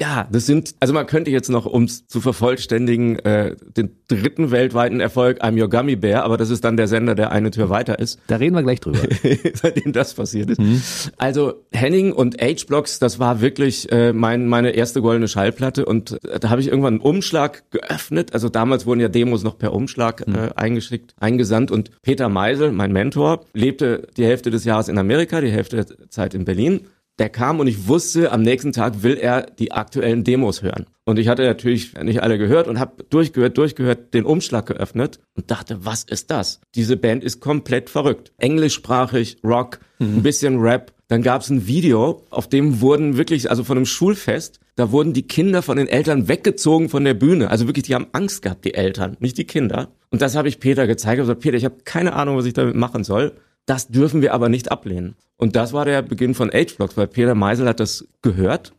Ja, 0.00 0.26
das 0.32 0.46
sind, 0.46 0.74
also 0.80 0.94
man 0.94 1.06
könnte 1.06 1.30
jetzt 1.30 1.50
noch, 1.50 1.66
um 1.66 1.84
es 1.84 2.06
zu 2.06 2.22
vervollständigen, 2.22 3.18
äh, 3.18 3.54
den 3.76 3.90
dritten 4.08 4.50
weltweiten 4.50 4.98
Erfolg 4.98 5.44
I'm 5.44 5.60
Your 5.60 5.68
Gummy 5.68 5.94
Bear, 5.94 6.24
aber 6.24 6.38
das 6.38 6.48
ist 6.48 6.64
dann 6.64 6.78
der 6.78 6.88
Sender, 6.88 7.14
der 7.14 7.32
eine 7.32 7.50
Tür 7.50 7.68
weiter 7.68 7.98
ist. 7.98 8.18
Da 8.26 8.36
reden 8.36 8.54
wir 8.54 8.62
gleich 8.62 8.80
drüber. 8.80 9.00
Seitdem 9.54 9.92
das 9.92 10.14
passiert 10.14 10.48
ist. 10.48 10.58
Mhm. 10.58 10.80
Also 11.18 11.66
Henning 11.70 12.14
und 12.14 12.40
H-Blocks, 12.40 12.98
das 12.98 13.18
war 13.18 13.42
wirklich 13.42 13.92
äh, 13.92 14.14
mein, 14.14 14.46
meine 14.46 14.70
erste 14.70 15.02
goldene 15.02 15.28
Schallplatte 15.28 15.84
und 15.84 16.12
äh, 16.24 16.40
da 16.40 16.48
habe 16.48 16.62
ich 16.62 16.68
irgendwann 16.68 16.94
einen 16.94 17.02
Umschlag 17.02 17.70
geöffnet. 17.70 18.32
Also 18.32 18.48
damals 18.48 18.86
wurden 18.86 19.00
ja 19.00 19.08
Demos 19.08 19.42
noch 19.42 19.58
per 19.58 19.74
Umschlag 19.74 20.26
äh, 20.26 20.30
mhm. 20.30 20.52
eingeschickt, 20.56 21.14
eingesandt 21.20 21.70
und 21.70 21.90
Peter 22.00 22.30
Meisel, 22.30 22.72
mein 22.72 22.92
Mentor, 22.92 23.44
lebte 23.52 24.08
die 24.16 24.24
Hälfte 24.24 24.50
des 24.50 24.64
Jahres 24.64 24.88
in 24.88 24.96
Amerika, 24.96 25.42
die 25.42 25.50
Hälfte 25.50 25.76
der 25.76 26.08
Zeit 26.08 26.32
in 26.32 26.46
Berlin 26.46 26.86
der 27.20 27.28
kam 27.28 27.60
und 27.60 27.66
ich 27.66 27.86
wusste, 27.86 28.32
am 28.32 28.42
nächsten 28.42 28.72
Tag 28.72 29.02
will 29.02 29.16
er 29.16 29.42
die 29.42 29.72
aktuellen 29.72 30.24
Demos 30.24 30.62
hören. 30.62 30.86
Und 31.04 31.18
ich 31.18 31.28
hatte 31.28 31.44
natürlich 31.44 31.94
nicht 32.02 32.22
alle 32.22 32.38
gehört 32.38 32.66
und 32.66 32.80
habe 32.80 33.04
durchgehört, 33.10 33.58
durchgehört, 33.58 34.14
den 34.14 34.24
Umschlag 34.24 34.66
geöffnet 34.66 35.20
und 35.36 35.50
dachte, 35.50 35.84
was 35.84 36.02
ist 36.02 36.30
das? 36.30 36.60
Diese 36.74 36.96
Band 36.96 37.22
ist 37.22 37.40
komplett 37.40 37.90
verrückt. 37.90 38.32
Englischsprachig, 38.38 39.36
Rock, 39.44 39.80
mhm. 39.98 40.16
ein 40.16 40.22
bisschen 40.22 40.60
Rap. 40.60 40.92
Dann 41.08 41.22
gab 41.22 41.42
es 41.42 41.50
ein 41.50 41.66
Video, 41.66 42.24
auf 42.30 42.48
dem 42.48 42.80
wurden 42.80 43.16
wirklich, 43.16 43.50
also 43.50 43.64
von 43.64 43.76
einem 43.76 43.86
Schulfest, 43.86 44.60
da 44.76 44.92
wurden 44.92 45.12
die 45.12 45.26
Kinder 45.26 45.60
von 45.60 45.76
den 45.76 45.88
Eltern 45.88 46.28
weggezogen 46.28 46.88
von 46.88 47.04
der 47.04 47.14
Bühne. 47.14 47.50
Also 47.50 47.66
wirklich, 47.66 47.84
die 47.84 47.94
haben 47.94 48.06
Angst 48.12 48.42
gehabt, 48.42 48.64
die 48.64 48.74
Eltern, 48.74 49.16
nicht 49.20 49.36
die 49.36 49.44
Kinder. 49.44 49.88
Und 50.10 50.22
das 50.22 50.36
habe 50.36 50.48
ich 50.48 50.60
Peter 50.60 50.86
gezeigt. 50.86 51.14
Ich 51.14 51.20
habe 51.20 51.22
gesagt, 51.22 51.40
Peter, 51.40 51.56
ich 51.56 51.64
habe 51.64 51.76
keine 51.84 52.14
Ahnung, 52.14 52.36
was 52.36 52.46
ich 52.46 52.54
damit 52.54 52.76
machen 52.76 53.04
soll. 53.04 53.32
Das 53.70 53.86
dürfen 53.86 54.20
wir 54.20 54.34
aber 54.34 54.48
nicht 54.48 54.72
ablehnen. 54.72 55.14
Und 55.36 55.54
das 55.54 55.72
war 55.72 55.84
der 55.84 56.02
Beginn 56.02 56.34
von 56.34 56.50
H-Vlogs, 56.50 56.96
weil 56.96 57.06
Peter 57.06 57.36
Meisel 57.36 57.68
hat 57.68 57.78
das 57.78 58.04
gehört 58.20 58.72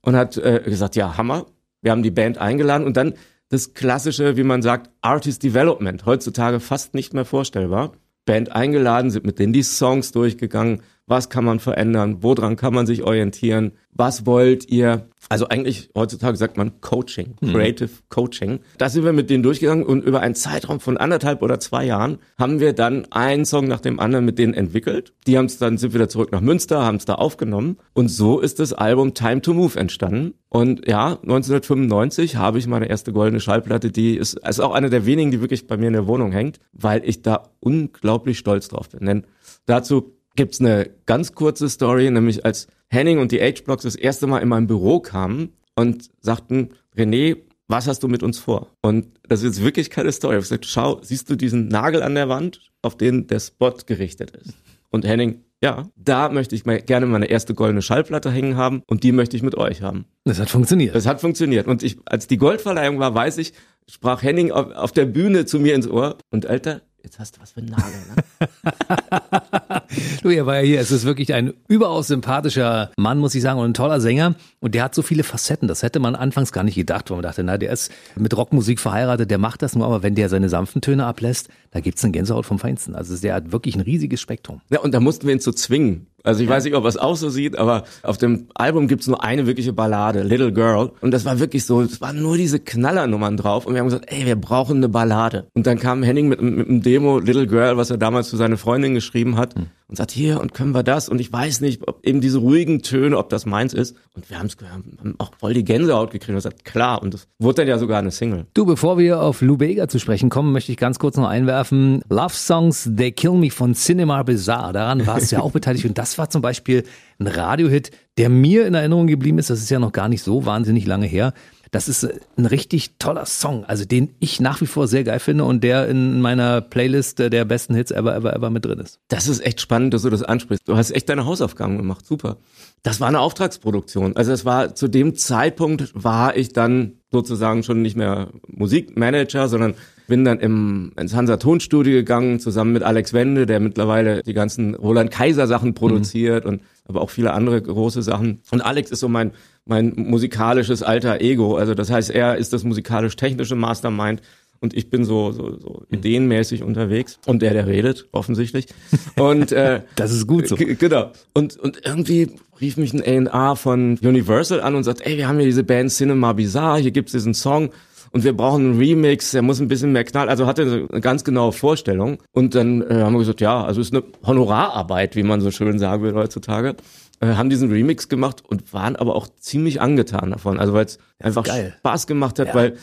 und 0.00 0.16
hat 0.16 0.38
äh, 0.38 0.62
gesagt, 0.64 0.96
ja, 0.96 1.18
Hammer. 1.18 1.44
Wir 1.82 1.90
haben 1.90 2.02
die 2.02 2.10
Band 2.10 2.38
eingeladen 2.38 2.86
und 2.86 2.96
dann 2.96 3.12
das 3.50 3.74
klassische, 3.74 4.38
wie 4.38 4.42
man 4.42 4.62
sagt, 4.62 4.88
Artist 5.02 5.42
Development. 5.42 6.06
Heutzutage 6.06 6.58
fast 6.58 6.94
nicht 6.94 7.12
mehr 7.12 7.26
vorstellbar. 7.26 7.92
Band 8.24 8.50
eingeladen, 8.50 9.10
sind 9.10 9.26
mit 9.26 9.38
denen 9.38 9.52
die 9.52 9.62
Songs 9.62 10.10
durchgegangen. 10.10 10.80
Was 11.10 11.28
kann 11.28 11.44
man 11.44 11.58
verändern? 11.58 12.18
Woran 12.20 12.54
kann 12.54 12.72
man 12.72 12.86
sich 12.86 13.02
orientieren? 13.02 13.72
Was 13.92 14.26
wollt 14.26 14.70
ihr? 14.70 15.08
Also 15.28 15.48
eigentlich 15.48 15.90
heutzutage 15.96 16.36
sagt 16.36 16.56
man 16.56 16.80
Coaching, 16.80 17.34
hm. 17.40 17.52
Creative 17.52 17.88
mhm. 17.88 18.08
Coaching. 18.08 18.60
Da 18.78 18.88
sind 18.88 19.04
wir 19.04 19.12
mit 19.12 19.28
denen 19.28 19.42
durchgegangen 19.42 19.84
und 19.84 20.04
über 20.04 20.20
einen 20.20 20.36
Zeitraum 20.36 20.78
von 20.78 20.96
anderthalb 20.98 21.42
oder 21.42 21.58
zwei 21.58 21.84
Jahren 21.84 22.18
haben 22.38 22.60
wir 22.60 22.74
dann 22.74 23.10
einen 23.10 23.44
Song 23.44 23.66
nach 23.66 23.80
dem 23.80 23.98
anderen 23.98 24.24
mit 24.24 24.38
denen 24.38 24.54
entwickelt. 24.54 25.12
Die 25.26 25.36
haben 25.36 25.46
es 25.46 25.58
dann 25.58 25.78
sind 25.78 25.94
wieder 25.94 26.08
zurück 26.08 26.30
nach 26.30 26.40
Münster, 26.40 26.84
haben 26.84 26.98
es 26.98 27.06
da 27.06 27.16
aufgenommen 27.16 27.78
und 27.92 28.08
so 28.08 28.38
ist 28.38 28.60
das 28.60 28.72
Album 28.72 29.12
Time 29.12 29.42
to 29.42 29.52
Move 29.52 29.76
entstanden. 29.76 30.34
Und 30.48 30.86
ja, 30.86 31.18
1995 31.22 32.36
habe 32.36 32.60
ich 32.60 32.68
meine 32.68 32.88
erste 32.88 33.12
goldene 33.12 33.40
Schallplatte, 33.40 33.90
die 33.90 34.16
ist, 34.16 34.34
ist 34.34 34.60
auch 34.60 34.74
eine 34.74 34.90
der 34.90 35.06
wenigen, 35.06 35.32
die 35.32 35.40
wirklich 35.40 35.66
bei 35.66 35.76
mir 35.76 35.88
in 35.88 35.94
der 35.94 36.06
Wohnung 36.06 36.30
hängt, 36.30 36.60
weil 36.72 37.02
ich 37.04 37.22
da 37.22 37.50
unglaublich 37.58 38.38
stolz 38.38 38.68
drauf 38.68 38.90
bin. 38.90 39.06
Denn 39.06 39.26
dazu 39.66 40.19
gibt's 40.36 40.60
eine 40.60 40.90
ganz 41.06 41.34
kurze 41.34 41.68
Story, 41.68 42.10
nämlich 42.10 42.44
als 42.44 42.66
Henning 42.88 43.18
und 43.18 43.32
die 43.32 43.40
H-Blocks 43.40 43.84
das 43.84 43.94
erste 43.94 44.26
Mal 44.26 44.38
in 44.38 44.48
mein 44.48 44.66
Büro 44.66 45.00
kamen 45.00 45.54
und 45.76 46.10
sagten, 46.20 46.70
René, 46.96 47.36
was 47.68 47.86
hast 47.86 48.02
du 48.02 48.08
mit 48.08 48.22
uns 48.22 48.38
vor? 48.38 48.68
Und 48.82 49.06
das 49.28 49.42
ist 49.42 49.62
wirklich 49.62 49.90
keine 49.90 50.10
Story. 50.10 50.34
Ich 50.34 50.36
habe 50.36 50.42
gesagt, 50.42 50.66
schau, 50.66 51.00
siehst 51.02 51.30
du 51.30 51.36
diesen 51.36 51.68
Nagel 51.68 52.02
an 52.02 52.16
der 52.16 52.28
Wand, 52.28 52.60
auf 52.82 52.96
den 52.96 53.28
der 53.28 53.38
Spot 53.38 53.74
gerichtet 53.86 54.32
ist? 54.32 54.54
Und 54.90 55.06
Henning, 55.06 55.44
ja, 55.62 55.88
da 55.94 56.30
möchte 56.30 56.56
ich 56.56 56.64
mal 56.64 56.80
gerne 56.80 57.06
meine 57.06 57.26
erste 57.26 57.54
goldene 57.54 57.82
Schallplatte 57.82 58.30
hängen 58.30 58.56
haben 58.56 58.82
und 58.88 59.04
die 59.04 59.12
möchte 59.12 59.36
ich 59.36 59.44
mit 59.44 59.54
euch 59.54 59.82
haben. 59.82 60.06
Das 60.24 60.40
hat 60.40 60.50
funktioniert. 60.50 60.96
Das 60.96 61.06
hat 61.06 61.20
funktioniert. 61.20 61.68
Und 61.68 61.84
ich, 61.84 61.98
als 62.06 62.26
die 62.26 62.38
Goldverleihung 62.38 62.98
war, 62.98 63.14
weiß 63.14 63.38
ich, 63.38 63.52
sprach 63.88 64.22
Henning 64.22 64.50
auf, 64.50 64.72
auf 64.72 64.92
der 64.92 65.04
Bühne 65.06 65.44
zu 65.44 65.60
mir 65.60 65.76
ins 65.76 65.86
Ohr 65.86 66.18
und 66.30 66.46
Alter, 66.46 66.82
Jetzt 67.02 67.18
hast 67.18 67.36
du 67.36 67.40
was 67.40 67.52
für 67.52 67.60
einen 67.60 67.70
Nagel, 67.70 67.94
ne? 68.08 69.79
du, 70.22 70.30
er 70.30 70.46
war 70.46 70.56
ja 70.56 70.62
hier. 70.62 70.80
Es 70.80 70.90
ist 70.90 71.04
wirklich 71.04 71.34
ein 71.34 71.52
überaus 71.68 72.08
sympathischer 72.08 72.90
Mann, 72.96 73.18
muss 73.18 73.34
ich 73.34 73.42
sagen, 73.42 73.58
und 73.58 73.70
ein 73.70 73.74
toller 73.74 74.00
Sänger. 74.00 74.34
Und 74.60 74.74
der 74.74 74.84
hat 74.84 74.94
so 74.94 75.02
viele 75.02 75.22
Facetten. 75.22 75.68
Das 75.68 75.82
hätte 75.82 76.00
man 76.00 76.14
anfangs 76.14 76.52
gar 76.52 76.64
nicht 76.64 76.74
gedacht, 76.74 77.10
wo 77.10 77.14
man 77.14 77.22
dachte, 77.22 77.42
na, 77.42 77.58
der 77.58 77.72
ist 77.72 77.90
mit 78.16 78.36
Rockmusik 78.36 78.80
verheiratet, 78.80 79.30
der 79.30 79.38
macht 79.38 79.62
das 79.62 79.74
nur, 79.74 79.86
aber 79.86 80.02
wenn 80.02 80.14
der 80.14 80.28
seine 80.28 80.48
sanften 80.48 80.80
Töne 80.80 81.06
ablässt, 81.06 81.48
da 81.70 81.80
gibt's 81.80 82.02
eine 82.04 82.12
Gänsehaut 82.12 82.46
vom 82.46 82.58
Feinsten. 82.58 82.94
Also 82.94 83.16
der 83.16 83.34
hat 83.34 83.52
wirklich 83.52 83.76
ein 83.76 83.80
riesiges 83.80 84.20
Spektrum. 84.20 84.60
Ja, 84.70 84.80
und 84.80 84.92
da 84.92 85.00
mussten 85.00 85.26
wir 85.26 85.34
ihn 85.34 85.40
zu 85.40 85.52
zwingen. 85.52 86.06
Also 86.22 86.42
ich 86.42 86.48
weiß 86.48 86.64
nicht, 86.64 86.74
ob 86.74 86.84
er 86.84 86.88
es 86.88 86.98
auch 86.98 87.16
so 87.16 87.30
sieht, 87.30 87.56
aber 87.56 87.84
auf 88.02 88.18
dem 88.18 88.48
Album 88.54 88.88
gibt's 88.88 89.06
nur 89.06 89.24
eine 89.24 89.46
wirkliche 89.46 89.72
Ballade, 89.72 90.22
Little 90.22 90.52
Girl. 90.52 90.90
Und 91.00 91.12
das 91.12 91.24
war 91.24 91.38
wirklich 91.38 91.64
so, 91.64 91.80
es 91.80 92.00
waren 92.00 92.20
nur 92.20 92.36
diese 92.36 92.60
Knallernummern 92.60 93.36
drauf. 93.36 93.64
Und 93.64 93.72
wir 93.74 93.80
haben 93.80 93.86
gesagt, 93.86 94.12
ey, 94.12 94.26
wir 94.26 94.36
brauchen 94.36 94.78
eine 94.78 94.88
Ballade. 94.88 95.46
Und 95.54 95.66
dann 95.66 95.78
kam 95.78 96.02
Henning 96.02 96.28
mit, 96.28 96.42
mit 96.42 96.68
einem 96.68 96.82
Demo, 96.82 97.18
Little 97.18 97.46
Girl, 97.46 97.76
was 97.76 97.90
er 97.90 97.96
damals 97.96 98.28
für 98.30 98.36
seine 98.36 98.58
Freundin 98.58 98.94
geschrieben 98.94 99.38
hat. 99.38 99.54
Hm. 99.54 99.66
Und 99.90 99.96
sagt, 99.96 100.12
hier, 100.12 100.40
und 100.40 100.54
können 100.54 100.72
wir 100.72 100.84
das? 100.84 101.08
Und 101.08 101.20
ich 101.20 101.32
weiß 101.32 101.62
nicht, 101.62 101.88
ob 101.88 102.06
eben 102.06 102.20
diese 102.20 102.38
ruhigen 102.38 102.80
Töne, 102.80 103.18
ob 103.18 103.28
das 103.28 103.44
meins 103.44 103.74
ist. 103.74 103.96
Und 104.14 104.30
wir 104.30 104.38
haben's 104.38 104.56
haben 104.72 105.16
auch 105.18 105.32
voll 105.36 105.52
die 105.52 105.64
Gänsehaut 105.64 106.12
gekriegt. 106.12 106.28
Und 106.28 106.36
gesagt, 106.36 106.64
klar. 106.64 107.02
Und 107.02 107.12
das 107.12 107.26
wurde 107.40 107.62
dann 107.62 107.68
ja 107.68 107.76
sogar 107.76 107.98
eine 107.98 108.12
Single. 108.12 108.46
Du, 108.54 108.64
bevor 108.64 108.98
wir 108.98 109.20
auf 109.20 109.42
Lou 109.42 109.56
Bega 109.56 109.88
zu 109.88 109.98
sprechen 109.98 110.30
kommen, 110.30 110.52
möchte 110.52 110.70
ich 110.70 110.78
ganz 110.78 111.00
kurz 111.00 111.16
noch 111.16 111.26
einwerfen. 111.26 112.04
Love 112.08 112.34
Songs 112.34 112.88
They 112.96 113.10
Kill 113.10 113.32
Me 113.32 113.50
von 113.50 113.74
Cinema 113.74 114.22
Bizarre. 114.22 114.72
Daran 114.72 115.04
warst 115.08 115.32
du 115.32 115.36
ja 115.36 115.42
auch 115.42 115.50
beteiligt. 115.50 115.84
Und 115.84 115.98
das 115.98 116.18
war 116.18 116.30
zum 116.30 116.40
Beispiel 116.40 116.84
ein 117.18 117.26
Radiohit, 117.26 117.90
der 118.16 118.28
mir 118.28 118.68
in 118.68 118.74
Erinnerung 118.74 119.08
geblieben 119.08 119.38
ist. 119.38 119.50
Das 119.50 119.58
ist 119.58 119.70
ja 119.70 119.80
noch 119.80 119.90
gar 119.90 120.08
nicht 120.08 120.22
so 120.22 120.46
wahnsinnig 120.46 120.86
lange 120.86 121.06
her. 121.06 121.32
Das 121.70 121.88
ist 121.88 122.08
ein 122.36 122.46
richtig 122.46 122.96
toller 122.98 123.26
Song, 123.26 123.64
also 123.64 123.84
den 123.84 124.14
ich 124.18 124.40
nach 124.40 124.60
wie 124.60 124.66
vor 124.66 124.88
sehr 124.88 125.04
geil 125.04 125.20
finde 125.20 125.44
und 125.44 125.62
der 125.62 125.88
in 125.88 126.20
meiner 126.20 126.60
Playlist 126.60 127.20
der 127.20 127.44
besten 127.44 127.74
Hits 127.74 127.92
ever, 127.92 128.16
ever, 128.16 128.34
ever 128.34 128.50
mit 128.50 128.64
drin 128.64 128.80
ist. 128.80 128.98
Das 129.08 129.28
ist 129.28 129.44
echt 129.44 129.60
spannend, 129.60 129.94
dass 129.94 130.02
du 130.02 130.10
das 130.10 130.22
ansprichst. 130.22 130.66
Du 130.66 130.76
hast 130.76 130.90
echt 130.90 131.08
deine 131.08 131.26
Hausaufgaben 131.26 131.76
gemacht. 131.76 132.04
Super. 132.04 132.38
Das 132.82 133.00
war 133.00 133.08
eine 133.08 133.20
Auftragsproduktion. 133.20 134.16
Also 134.16 134.32
es 134.32 134.44
war 134.44 134.74
zu 134.74 134.88
dem 134.88 135.14
Zeitpunkt 135.14 135.92
war 135.94 136.36
ich 136.36 136.52
dann 136.52 136.94
sozusagen 137.12 137.62
schon 137.62 137.82
nicht 137.82 137.96
mehr 137.96 138.28
Musikmanager, 138.48 139.48
sondern 139.48 139.74
bin 140.06 140.24
dann 140.24 140.40
im, 140.40 140.92
ins 140.98 141.14
Hansa 141.14 141.36
Tonstudio 141.36 141.92
gegangen, 141.92 142.40
zusammen 142.40 142.72
mit 142.72 142.82
Alex 142.82 143.12
Wende, 143.12 143.46
der 143.46 143.60
mittlerweile 143.60 144.22
die 144.22 144.32
ganzen 144.32 144.74
Roland 144.74 145.10
Kaiser 145.10 145.46
Sachen 145.46 145.74
produziert 145.74 146.44
mhm. 146.44 146.50
und 146.50 146.62
aber 146.86 147.00
auch 147.00 147.10
viele 147.10 147.32
andere 147.32 147.62
große 147.62 148.02
Sachen. 148.02 148.40
Und 148.50 148.60
Alex 148.60 148.90
ist 148.90 149.00
so 149.00 149.08
mein, 149.08 149.30
mein 149.64 149.92
musikalisches 149.96 150.82
alter 150.82 151.20
Ego. 151.20 151.56
Also 151.56 151.74
das 151.74 151.90
heißt, 151.90 152.10
er 152.10 152.36
ist 152.36 152.52
das 152.52 152.64
musikalisch-technische 152.64 153.56
Mastermind 153.56 154.22
und 154.60 154.74
ich 154.74 154.90
bin 154.90 155.04
so, 155.04 155.32
so, 155.32 155.58
so 155.58 155.82
mhm. 155.88 155.98
ideenmäßig 155.98 156.62
unterwegs 156.62 157.18
und 157.26 157.40
der, 157.40 157.54
der 157.54 157.66
redet, 157.66 158.08
offensichtlich. 158.12 158.66
Und 159.16 159.52
äh, 159.52 159.82
das 159.96 160.12
ist 160.12 160.26
gut 160.26 160.48
so. 160.48 160.56
Genau. 160.56 161.12
Und 161.32 161.56
und 161.56 161.80
irgendwie 161.84 162.32
rief 162.60 162.76
mich 162.76 162.92
ein 162.92 163.26
A&R 163.26 163.56
von 163.56 163.98
Universal 164.02 164.60
an 164.60 164.74
und 164.74 164.84
sagt, 164.84 165.00
ey, 165.00 165.16
wir 165.16 165.28
haben 165.28 165.36
hier 165.38 165.46
diese 165.46 165.64
Band 165.64 165.90
Cinema 165.90 166.34
Bizarre, 166.34 166.78
hier 166.78 166.90
gibt's 166.90 167.12
diesen 167.12 167.32
Song 167.32 167.70
und 168.12 168.24
wir 168.24 168.36
brauchen 168.36 168.72
einen 168.72 168.78
Remix, 168.78 169.30
der 169.30 169.42
muss 169.42 169.60
ein 169.60 169.68
bisschen 169.68 169.92
mehr 169.92 170.04
knallen. 170.04 170.28
Also 170.28 170.46
hatte 170.46 170.88
eine 170.90 171.00
ganz 171.00 171.22
genaue 171.22 171.52
Vorstellung. 171.52 172.18
Und 172.32 172.54
dann 172.54 172.82
äh, 172.82 173.02
haben 173.02 173.12
wir 173.12 173.20
gesagt, 173.20 173.40
ja, 173.40 173.64
also 173.64 173.80
ist 173.80 173.94
eine 173.94 174.02
Honorararbeit, 174.26 175.14
wie 175.16 175.22
man 175.22 175.40
so 175.40 175.50
schön 175.50 175.78
sagen 175.78 176.02
will 176.02 176.14
heutzutage. 176.14 176.74
Äh, 177.20 177.34
haben 177.34 177.50
diesen 177.50 177.70
Remix 177.70 178.08
gemacht 178.08 178.42
und 178.46 178.72
waren 178.72 178.96
aber 178.96 179.14
auch 179.14 179.28
ziemlich 179.38 179.80
angetan 179.80 180.30
davon. 180.30 180.58
Also 180.58 180.72
weil 180.72 180.86
es 180.86 180.98
einfach 181.18 181.44
Geil. 181.44 181.74
Spaß 181.78 182.06
gemacht 182.06 182.38
hat, 182.38 182.48
ja. 182.48 182.54
weil 182.54 182.76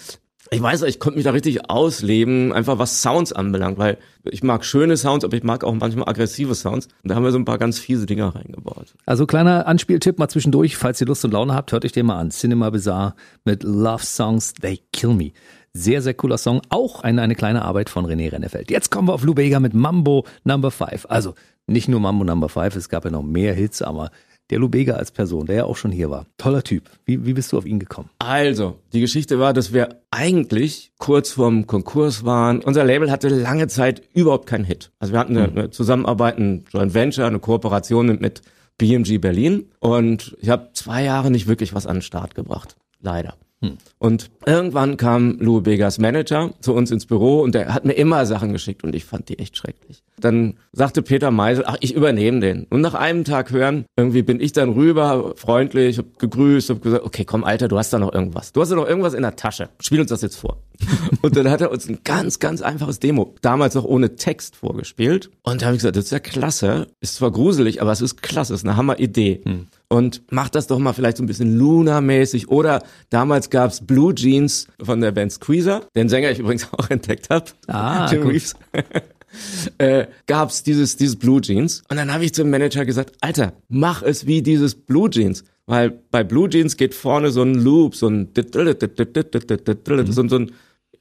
ich 0.52 0.62
weiß, 0.62 0.84
ich 0.84 1.00
konnte 1.00 1.18
mich 1.18 1.26
da 1.26 1.32
richtig 1.32 1.70
ausleben, 1.70 2.54
einfach 2.54 2.78
was 2.80 3.02
Sounds 3.02 3.34
anbelangt, 3.34 3.78
weil 3.78 3.98
ich 4.24 4.44
mag 4.44 4.64
schöne 4.64 4.96
Sounds, 4.96 5.26
aber 5.26 5.36
ich 5.36 5.44
mag 5.44 5.64
auch 5.64 5.74
manchmal 5.74 6.08
aggressive 6.08 6.56
Sounds. 6.56 6.88
Und 7.04 7.10
da 7.10 7.16
haben 7.16 7.24
wir 7.24 7.32
so 7.32 7.40
ein 7.40 7.46
paar 7.46 7.58
ganz 7.58 7.80
fiese 7.80 8.06
Dinger 8.06 8.36
reingebaut. 8.36 8.94
Also 9.06 9.26
kleiner 9.26 9.68
Anspieltipp 9.68 10.20
mal 10.20 10.30
zwischendurch, 10.30 10.78
falls 10.78 11.02
ihr 11.02 11.08
Lust 11.08 11.26
und 11.26 11.32
Laune 11.32 11.54
habt, 11.54 11.72
hört 11.72 11.84
euch 11.84 11.92
den 11.92 12.06
mal 12.06 12.20
an. 12.20 12.32
Cinema 12.32 12.70
Bizarre 12.70 13.16
mit 13.44 13.64
Love 13.64 14.04
Songs 14.04 14.54
They 14.54 14.80
Kill 14.94 15.14
Me. 15.14 15.32
Sehr, 15.74 16.02
sehr 16.02 16.14
cooler 16.14 16.38
Song. 16.38 16.62
Auch 16.70 17.02
eine, 17.02 17.22
eine 17.22 17.36
kleine 17.36 17.64
Arbeit 17.64 17.90
von 17.90 18.06
René 18.06 18.32
Rennefeld. 18.32 18.72
Jetzt 18.72 18.90
kommen 18.90 19.08
wir 19.08 19.14
auf 19.14 19.24
Lou 19.24 19.34
Bega 19.34 19.60
mit 19.60 19.74
Mambo 19.74 20.26
Number 20.44 20.72
5. 20.72 21.08
Also 21.10 21.34
nicht 21.68 21.90
nur 21.90 22.00
Mambo 22.00 22.24
Number 22.24 22.50
5, 22.50 22.76
es 22.78 22.90
gab 22.90 23.04
ja 23.04 23.12
noch 23.12 23.24
mehr 23.24 23.54
Hits, 23.54 23.82
aber 23.82 24.12
Der 24.50 24.60
Lubega 24.60 24.94
als 24.94 25.12
Person, 25.12 25.46
der 25.46 25.56
ja 25.56 25.64
auch 25.66 25.76
schon 25.76 25.92
hier 25.92 26.10
war. 26.10 26.26
Toller 26.38 26.64
Typ. 26.64 26.90
Wie, 27.06 27.26
wie 27.26 27.34
bist 27.34 27.52
du 27.52 27.58
auf 27.58 27.66
ihn 27.66 27.80
gekommen? 27.80 28.10
Also, 28.20 28.80
die 28.94 29.02
Geschichte 29.02 29.40
war, 29.40 29.54
dass 29.54 29.74
wir 29.74 30.02
eigentlich 30.10 30.92
kurz 31.00 31.32
vorm 31.32 31.68
Konkurs 31.68 32.24
waren. 32.24 32.62
Unser 32.62 32.86
Label 32.86 33.12
hatte 33.12 33.28
lange 33.30 33.68
Zeit 33.68 34.02
überhaupt 34.14 34.48
keinen 34.48 34.64
Hit. 34.64 34.92
Also 35.00 35.14
wir 35.14 35.20
hatten 35.20 35.38
eine, 35.38 35.50
eine 35.50 35.70
Zusammenarbeit, 35.70 36.38
ein 36.38 36.66
Joint 36.72 36.94
Venture, 36.94 37.28
eine 37.28 37.40
Kooperation 37.40 38.08
mit, 38.08 38.22
mit 38.22 38.42
BMG 38.78 39.18
Berlin 39.20 39.70
und 39.80 40.38
ich 40.40 40.50
habe 40.50 40.70
zwei 40.74 41.04
Jahre 41.04 41.32
nicht 41.32 41.48
wirklich 41.48 41.74
was 41.74 41.88
an 41.88 41.98
den 41.98 42.02
Start 42.04 42.36
gebracht. 42.36 42.76
Leider. 43.02 43.36
Hm. 43.62 43.78
Und 43.98 44.30
irgendwann 44.46 44.98
kam 44.98 45.40
Lou 45.40 45.62
Begas 45.62 45.98
Manager 45.98 46.54
zu 46.62 46.74
uns 46.74 46.92
ins 46.92 47.08
Büro 47.08 47.42
und 47.42 47.56
der 47.56 47.74
hat 47.74 47.86
mir 47.86 47.94
immer 47.94 48.26
Sachen 48.28 48.54
geschickt 48.54 48.84
und 48.84 48.94
ich 48.94 49.04
fand 49.04 49.30
die 49.30 49.40
echt 49.40 49.58
schrecklich. 49.58 50.04
Dann 50.20 50.56
sagte 50.74 51.02
Peter 51.02 51.32
Meisel, 51.32 51.64
ach, 51.66 51.78
ich 51.80 51.96
übernehme 51.96 52.40
den. 52.40 52.66
Und 52.70 52.82
nach 52.82 52.94
einem 52.94 53.24
Tag 53.24 53.52
hören, 53.52 53.86
irgendwie 53.96 54.22
bin 54.22 54.40
ich 54.40 54.52
dann 54.52 54.70
rüber, 54.70 55.34
freundlich, 55.36 55.98
hab 55.98 56.20
gegrüßt, 56.20 56.70
hab 56.70 56.82
gesagt, 56.84 57.04
okay, 57.04 57.26
komm, 57.26 57.44
Alter, 57.44 57.68
du 57.68 57.78
hast 57.80 57.92
da 57.94 58.00
noch 58.00 58.14
irgendwas. 58.14 58.52
Du 58.52 58.62
hast 58.62 58.70
da 58.70 58.76
noch 58.76 58.88
irgendwas 58.88 59.16
in 59.16 59.24
der 59.24 59.36
Tasche. 59.36 59.70
Spiel 59.80 60.02
uns 60.02 60.10
das 60.10 60.22
jetzt 60.22 60.38
vor. 60.38 60.58
und 61.24 61.36
dann 61.36 61.50
hat 61.50 61.62
er 61.62 61.72
uns 61.72 61.90
ein 61.90 62.00
ganz, 62.04 62.38
ganz 62.38 62.62
einfaches 62.62 63.00
Demo, 63.00 63.34
damals 63.42 63.74
noch 63.74 63.86
ohne 63.86 64.16
Text 64.16 64.56
vorgespielt. 64.56 65.32
Und 65.42 65.62
da 65.62 65.68
habe 65.68 65.76
ich 65.76 65.80
gesagt, 65.80 65.96
das 65.96 66.06
ist 66.06 66.12
ja 66.12 66.20
klasse. 66.20 66.88
Ist 67.00 67.16
zwar 67.16 67.32
gruselig, 67.32 67.82
aber 67.82 67.92
es 67.92 68.02
ist 68.02 68.22
klasse, 68.22 68.54
ist 68.54 68.66
eine 68.66 68.78
Hammer-Idee. 68.78 69.42
Hm. 69.44 69.68
Und 69.90 70.24
mach 70.32 70.50
das 70.50 70.68
doch 70.68 70.80
mal 70.80 70.94
vielleicht 70.94 71.18
so 71.18 71.24
ein 71.24 71.28
bisschen 71.28 71.58
Luna-mäßig. 71.58 72.50
Oder 72.50 72.84
damals 73.10 73.50
gab's 73.50 73.86
Blue 73.86 74.14
Jeans 74.14 74.68
von 74.82 75.00
der 75.00 75.12
Band 75.12 75.32
Squeezer, 75.32 75.88
den 75.96 76.10
Sänger 76.10 76.32
ich 76.32 76.40
übrigens 76.40 76.68
auch 76.74 76.90
entdeckt 76.90 77.30
habe. 77.30 77.46
Ah, 77.68 78.08
Tim 78.08 78.28
Reeves. 78.28 78.56
äh, 79.78 80.08
gab's 80.26 80.64
dieses, 80.64 80.98
dieses 80.98 81.16
Blue 81.16 81.40
Jeans. 81.40 81.84
Und 81.90 81.98
dann 81.98 82.14
habe 82.14 82.26
ich 82.26 82.34
zum 82.34 82.50
Manager 82.50 82.86
gesagt, 82.86 83.16
Alter, 83.22 83.54
mach 83.70 84.02
es 84.02 84.28
wie 84.28 84.42
dieses 84.42 84.76
Blue 84.76 85.10
Jeans. 85.10 85.46
Weil 85.68 85.92
bei 86.12 86.24
Blue 86.24 86.50
Jeans 86.50 86.78
geht 86.78 86.94
vorne 86.94 87.30
so 87.32 87.44
ein 87.44 87.56
Loop, 87.56 87.96
so 87.96 88.08
ein, 88.08 88.30
so 88.36 88.60
ein, 88.60 90.30
so 90.30 90.36
ein, 90.38 90.52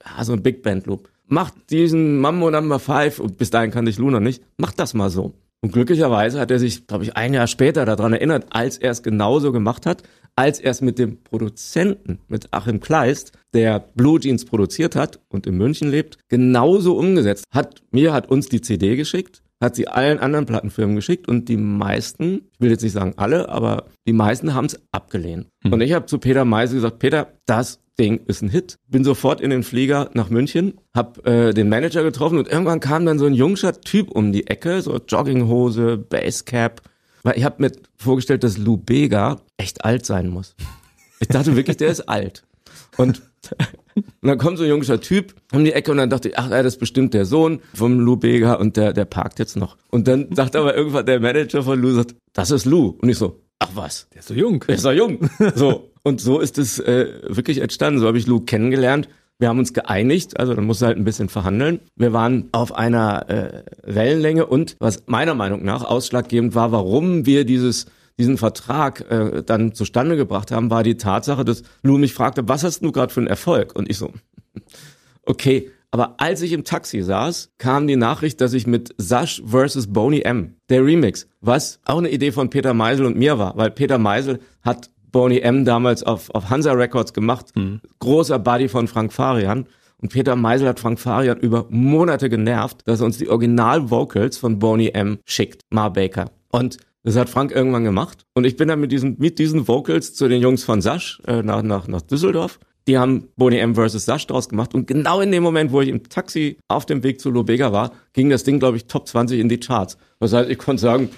ja, 0.04 0.24
so 0.24 0.32
ein 0.32 0.42
Big 0.42 0.62
Band 0.62 0.86
Loop. 0.86 1.08
Mach 1.28 1.50
diesen 1.70 2.18
Mambo 2.18 2.50
Number 2.50 2.78
5, 2.78 3.18
und 3.18 3.38
bis 3.38 3.50
dahin 3.50 3.72
kannte 3.72 3.90
ich 3.90 3.98
Luna 3.98 4.20
nicht, 4.20 4.42
mach 4.58 4.72
das 4.72 4.94
mal 4.94 5.10
so. 5.10 5.34
Und 5.62 5.72
glücklicherweise 5.72 6.38
hat 6.38 6.50
er 6.50 6.58
sich, 6.58 6.86
glaube 6.86 7.04
ich, 7.04 7.16
ein 7.16 7.34
Jahr 7.34 7.46
später 7.46 7.84
daran 7.84 8.12
erinnert, 8.12 8.46
als 8.50 8.78
er 8.78 8.90
es 8.90 9.02
genauso 9.02 9.52
gemacht 9.52 9.86
hat, 9.86 10.02
als 10.36 10.60
er 10.60 10.70
es 10.70 10.82
mit 10.82 10.98
dem 10.98 11.22
Produzenten, 11.22 12.18
mit 12.28 12.52
Achim 12.52 12.80
Kleist, 12.80 13.32
der 13.54 13.80
Blue 13.94 14.20
Jeans 14.20 14.44
produziert 14.44 14.94
hat 14.94 15.18
und 15.28 15.46
in 15.46 15.56
München 15.56 15.90
lebt, 15.90 16.18
genauso 16.28 16.96
umgesetzt. 16.96 17.46
Hat 17.52 17.82
mir, 17.90 18.12
hat 18.12 18.30
uns 18.30 18.48
die 18.48 18.60
CD 18.60 18.96
geschickt, 18.96 19.42
hat 19.60 19.74
sie 19.74 19.88
allen 19.88 20.18
anderen 20.18 20.44
Plattenfirmen 20.44 20.94
geschickt 20.94 21.26
und 21.26 21.48
die 21.48 21.56
meisten, 21.56 22.42
ich 22.52 22.60
will 22.60 22.70
jetzt 22.70 22.82
nicht 22.82 22.92
sagen 22.92 23.14
alle, 23.16 23.48
aber 23.48 23.86
die 24.06 24.12
meisten 24.12 24.54
haben 24.54 24.66
es 24.66 24.78
abgelehnt. 24.92 25.46
Hm. 25.64 25.72
Und 25.72 25.80
ich 25.80 25.94
habe 25.94 26.06
zu 26.06 26.18
Peter 26.18 26.44
Meise 26.44 26.74
gesagt, 26.74 26.98
Peter, 26.98 27.32
das 27.46 27.80
Ding 27.98 28.20
ist 28.26 28.42
ein 28.42 28.48
Hit. 28.48 28.78
Bin 28.88 29.04
sofort 29.04 29.40
in 29.40 29.50
den 29.50 29.62
Flieger 29.62 30.10
nach 30.14 30.28
München, 30.28 30.74
hab 30.94 31.26
äh, 31.26 31.52
den 31.52 31.68
Manager 31.68 32.02
getroffen 32.02 32.38
und 32.38 32.48
irgendwann 32.48 32.80
kam 32.80 33.06
dann 33.06 33.18
so 33.18 33.26
ein 33.26 33.34
jungscher 33.34 33.80
Typ 33.80 34.10
um 34.10 34.32
die 34.32 34.46
Ecke, 34.46 34.82
so 34.82 34.98
Jogginghose, 34.98 35.96
Basecap, 35.96 36.82
weil 37.22 37.38
ich 37.38 37.44
habe 37.44 37.62
mir 37.62 37.72
vorgestellt, 37.96 38.44
dass 38.44 38.58
Lou 38.58 38.76
Bega 38.76 39.40
echt 39.56 39.84
alt 39.84 40.06
sein 40.06 40.28
muss. 40.28 40.54
Ich 41.20 41.28
dachte 41.28 41.56
wirklich, 41.56 41.78
der 41.78 41.88
ist 41.88 42.08
alt. 42.08 42.44
Und, 42.96 43.22
und 43.94 44.04
dann 44.22 44.38
kommt 44.38 44.58
so 44.58 44.64
ein 44.64 44.68
jüngster 44.68 45.00
Typ 45.00 45.34
um 45.52 45.64
die 45.64 45.72
Ecke 45.72 45.90
und 45.90 45.96
dann 45.96 46.10
dachte 46.10 46.28
ich, 46.28 46.38
ach, 46.38 46.50
das 46.50 46.66
ist 46.66 46.78
bestimmt 46.78 47.14
der 47.14 47.24
Sohn 47.24 47.60
vom 47.74 47.98
Lou 47.98 48.16
Bega 48.16 48.54
und 48.54 48.76
der, 48.76 48.92
der 48.92 49.06
parkt 49.06 49.38
jetzt 49.38 49.56
noch. 49.56 49.76
Und 49.90 50.06
dann 50.06 50.28
sagt 50.34 50.54
aber 50.54 50.76
irgendwann 50.76 51.06
der 51.06 51.20
Manager 51.20 51.62
von 51.62 51.80
Lou, 51.80 51.92
sagt, 51.92 52.14
das 52.34 52.50
ist 52.50 52.66
Lou. 52.66 52.96
Und 53.00 53.08
ich 53.08 53.16
so, 53.16 53.40
ach 53.58 53.70
was? 53.74 54.08
Der 54.12 54.20
ist 54.20 54.28
so 54.28 54.34
jung. 54.34 54.62
Der 54.68 54.74
ist 54.74 54.82
so 54.82 54.90
jung. 54.90 55.30
So. 55.54 55.90
Und 56.06 56.20
so 56.20 56.38
ist 56.38 56.56
es 56.56 56.78
äh, 56.78 57.08
wirklich 57.26 57.58
entstanden. 57.58 57.98
So 57.98 58.06
habe 58.06 58.16
ich 58.16 58.28
Lou 58.28 58.38
kennengelernt. 58.38 59.08
Wir 59.40 59.48
haben 59.48 59.58
uns 59.58 59.72
geeinigt, 59.72 60.38
also 60.38 60.54
dann 60.54 60.64
muss 60.64 60.80
halt 60.80 60.96
ein 60.96 61.02
bisschen 61.02 61.28
verhandeln. 61.28 61.80
Wir 61.96 62.12
waren 62.12 62.48
auf 62.52 62.72
einer 62.72 63.28
äh, 63.28 63.64
Wellenlänge 63.82 64.46
und 64.46 64.76
was 64.78 65.02
meiner 65.06 65.34
Meinung 65.34 65.64
nach 65.64 65.82
ausschlaggebend 65.82 66.54
war, 66.54 66.70
warum 66.70 67.26
wir 67.26 67.44
dieses 67.44 67.86
diesen 68.20 68.38
Vertrag 68.38 69.10
äh, 69.10 69.42
dann 69.42 69.74
zustande 69.74 70.16
gebracht 70.16 70.52
haben, 70.52 70.70
war 70.70 70.84
die 70.84 70.96
Tatsache, 70.96 71.44
dass 71.44 71.64
Lou 71.82 71.98
mich 71.98 72.14
fragte, 72.14 72.48
was 72.48 72.62
hast 72.62 72.84
du 72.84 72.92
gerade 72.92 73.12
für 73.12 73.18
einen 73.18 73.26
Erfolg? 73.26 73.74
Und 73.74 73.90
ich 73.90 73.98
so, 73.98 74.12
okay. 75.24 75.72
Aber 75.90 76.14
als 76.18 76.42
ich 76.42 76.52
im 76.52 76.64
Taxi 76.64 77.02
saß, 77.02 77.52
kam 77.58 77.86
die 77.86 77.96
Nachricht, 77.96 78.40
dass 78.40 78.52
ich 78.52 78.66
mit 78.66 78.94
Sash 78.98 79.42
vs. 79.44 79.88
Boney 79.88 80.20
M, 80.20 80.54
der 80.68 80.84
Remix, 80.84 81.26
was 81.40 81.80
auch 81.84 81.98
eine 81.98 82.10
Idee 82.10 82.32
von 82.32 82.50
Peter 82.50 82.74
Meisel 82.74 83.06
und 83.06 83.16
mir 83.16 83.38
war, 83.38 83.56
weil 83.56 83.70
Peter 83.70 83.98
Meisel 83.98 84.40
hat 84.62 84.90
Boney 85.16 85.38
M 85.38 85.64
damals 85.64 86.02
auf, 86.02 86.28
auf 86.34 86.50
Hansa 86.50 86.72
Records 86.72 87.14
gemacht. 87.14 87.46
Mhm. 87.54 87.80
Großer 88.00 88.38
Buddy 88.38 88.68
von 88.68 88.86
Frank 88.86 89.14
Farian. 89.14 89.64
Und 89.96 90.12
Peter 90.12 90.36
Meisel 90.36 90.68
hat 90.68 90.78
Frank 90.78 91.00
Farian 91.00 91.38
über 91.38 91.64
Monate 91.70 92.28
genervt, 92.28 92.82
dass 92.84 93.00
er 93.00 93.06
uns 93.06 93.16
die 93.16 93.30
Original-Vocals 93.30 94.36
von 94.36 94.58
Boney 94.58 94.88
M 94.88 95.16
schickt, 95.24 95.62
Mar 95.70 95.90
Baker. 95.90 96.30
Und 96.50 96.76
das 97.02 97.16
hat 97.16 97.30
Frank 97.30 97.50
irgendwann 97.50 97.84
gemacht. 97.84 98.26
Und 98.34 98.44
ich 98.44 98.56
bin 98.56 98.68
dann 98.68 98.78
mit 98.78 98.92
diesen, 98.92 99.16
mit 99.18 99.38
diesen 99.38 99.66
Vocals 99.66 100.12
zu 100.12 100.28
den 100.28 100.42
Jungs 100.42 100.64
von 100.64 100.82
Sasch 100.82 101.22
äh, 101.26 101.42
nach, 101.42 101.62
nach, 101.62 101.88
nach 101.88 102.02
Düsseldorf. 102.02 102.60
Die 102.86 102.98
haben 102.98 103.28
Boney 103.36 103.56
M 103.56 103.74
versus 103.74 104.04
Sasch 104.04 104.26
draus 104.26 104.50
gemacht. 104.50 104.74
Und 104.74 104.86
genau 104.86 105.22
in 105.22 105.32
dem 105.32 105.42
Moment, 105.42 105.72
wo 105.72 105.80
ich 105.80 105.88
im 105.88 106.06
Taxi 106.10 106.58
auf 106.68 106.84
dem 106.84 107.02
Weg 107.02 107.22
zu 107.22 107.30
Lobega 107.30 107.72
war, 107.72 107.92
ging 108.12 108.28
das 108.28 108.44
Ding, 108.44 108.58
glaube 108.58 108.76
ich, 108.76 108.86
Top 108.86 109.08
20 109.08 109.40
in 109.40 109.48
die 109.48 109.60
Charts. 109.60 109.96
Das 110.20 110.34
heißt, 110.34 110.50
ich 110.50 110.58
konnte 110.58 110.82
sagen, 110.82 111.08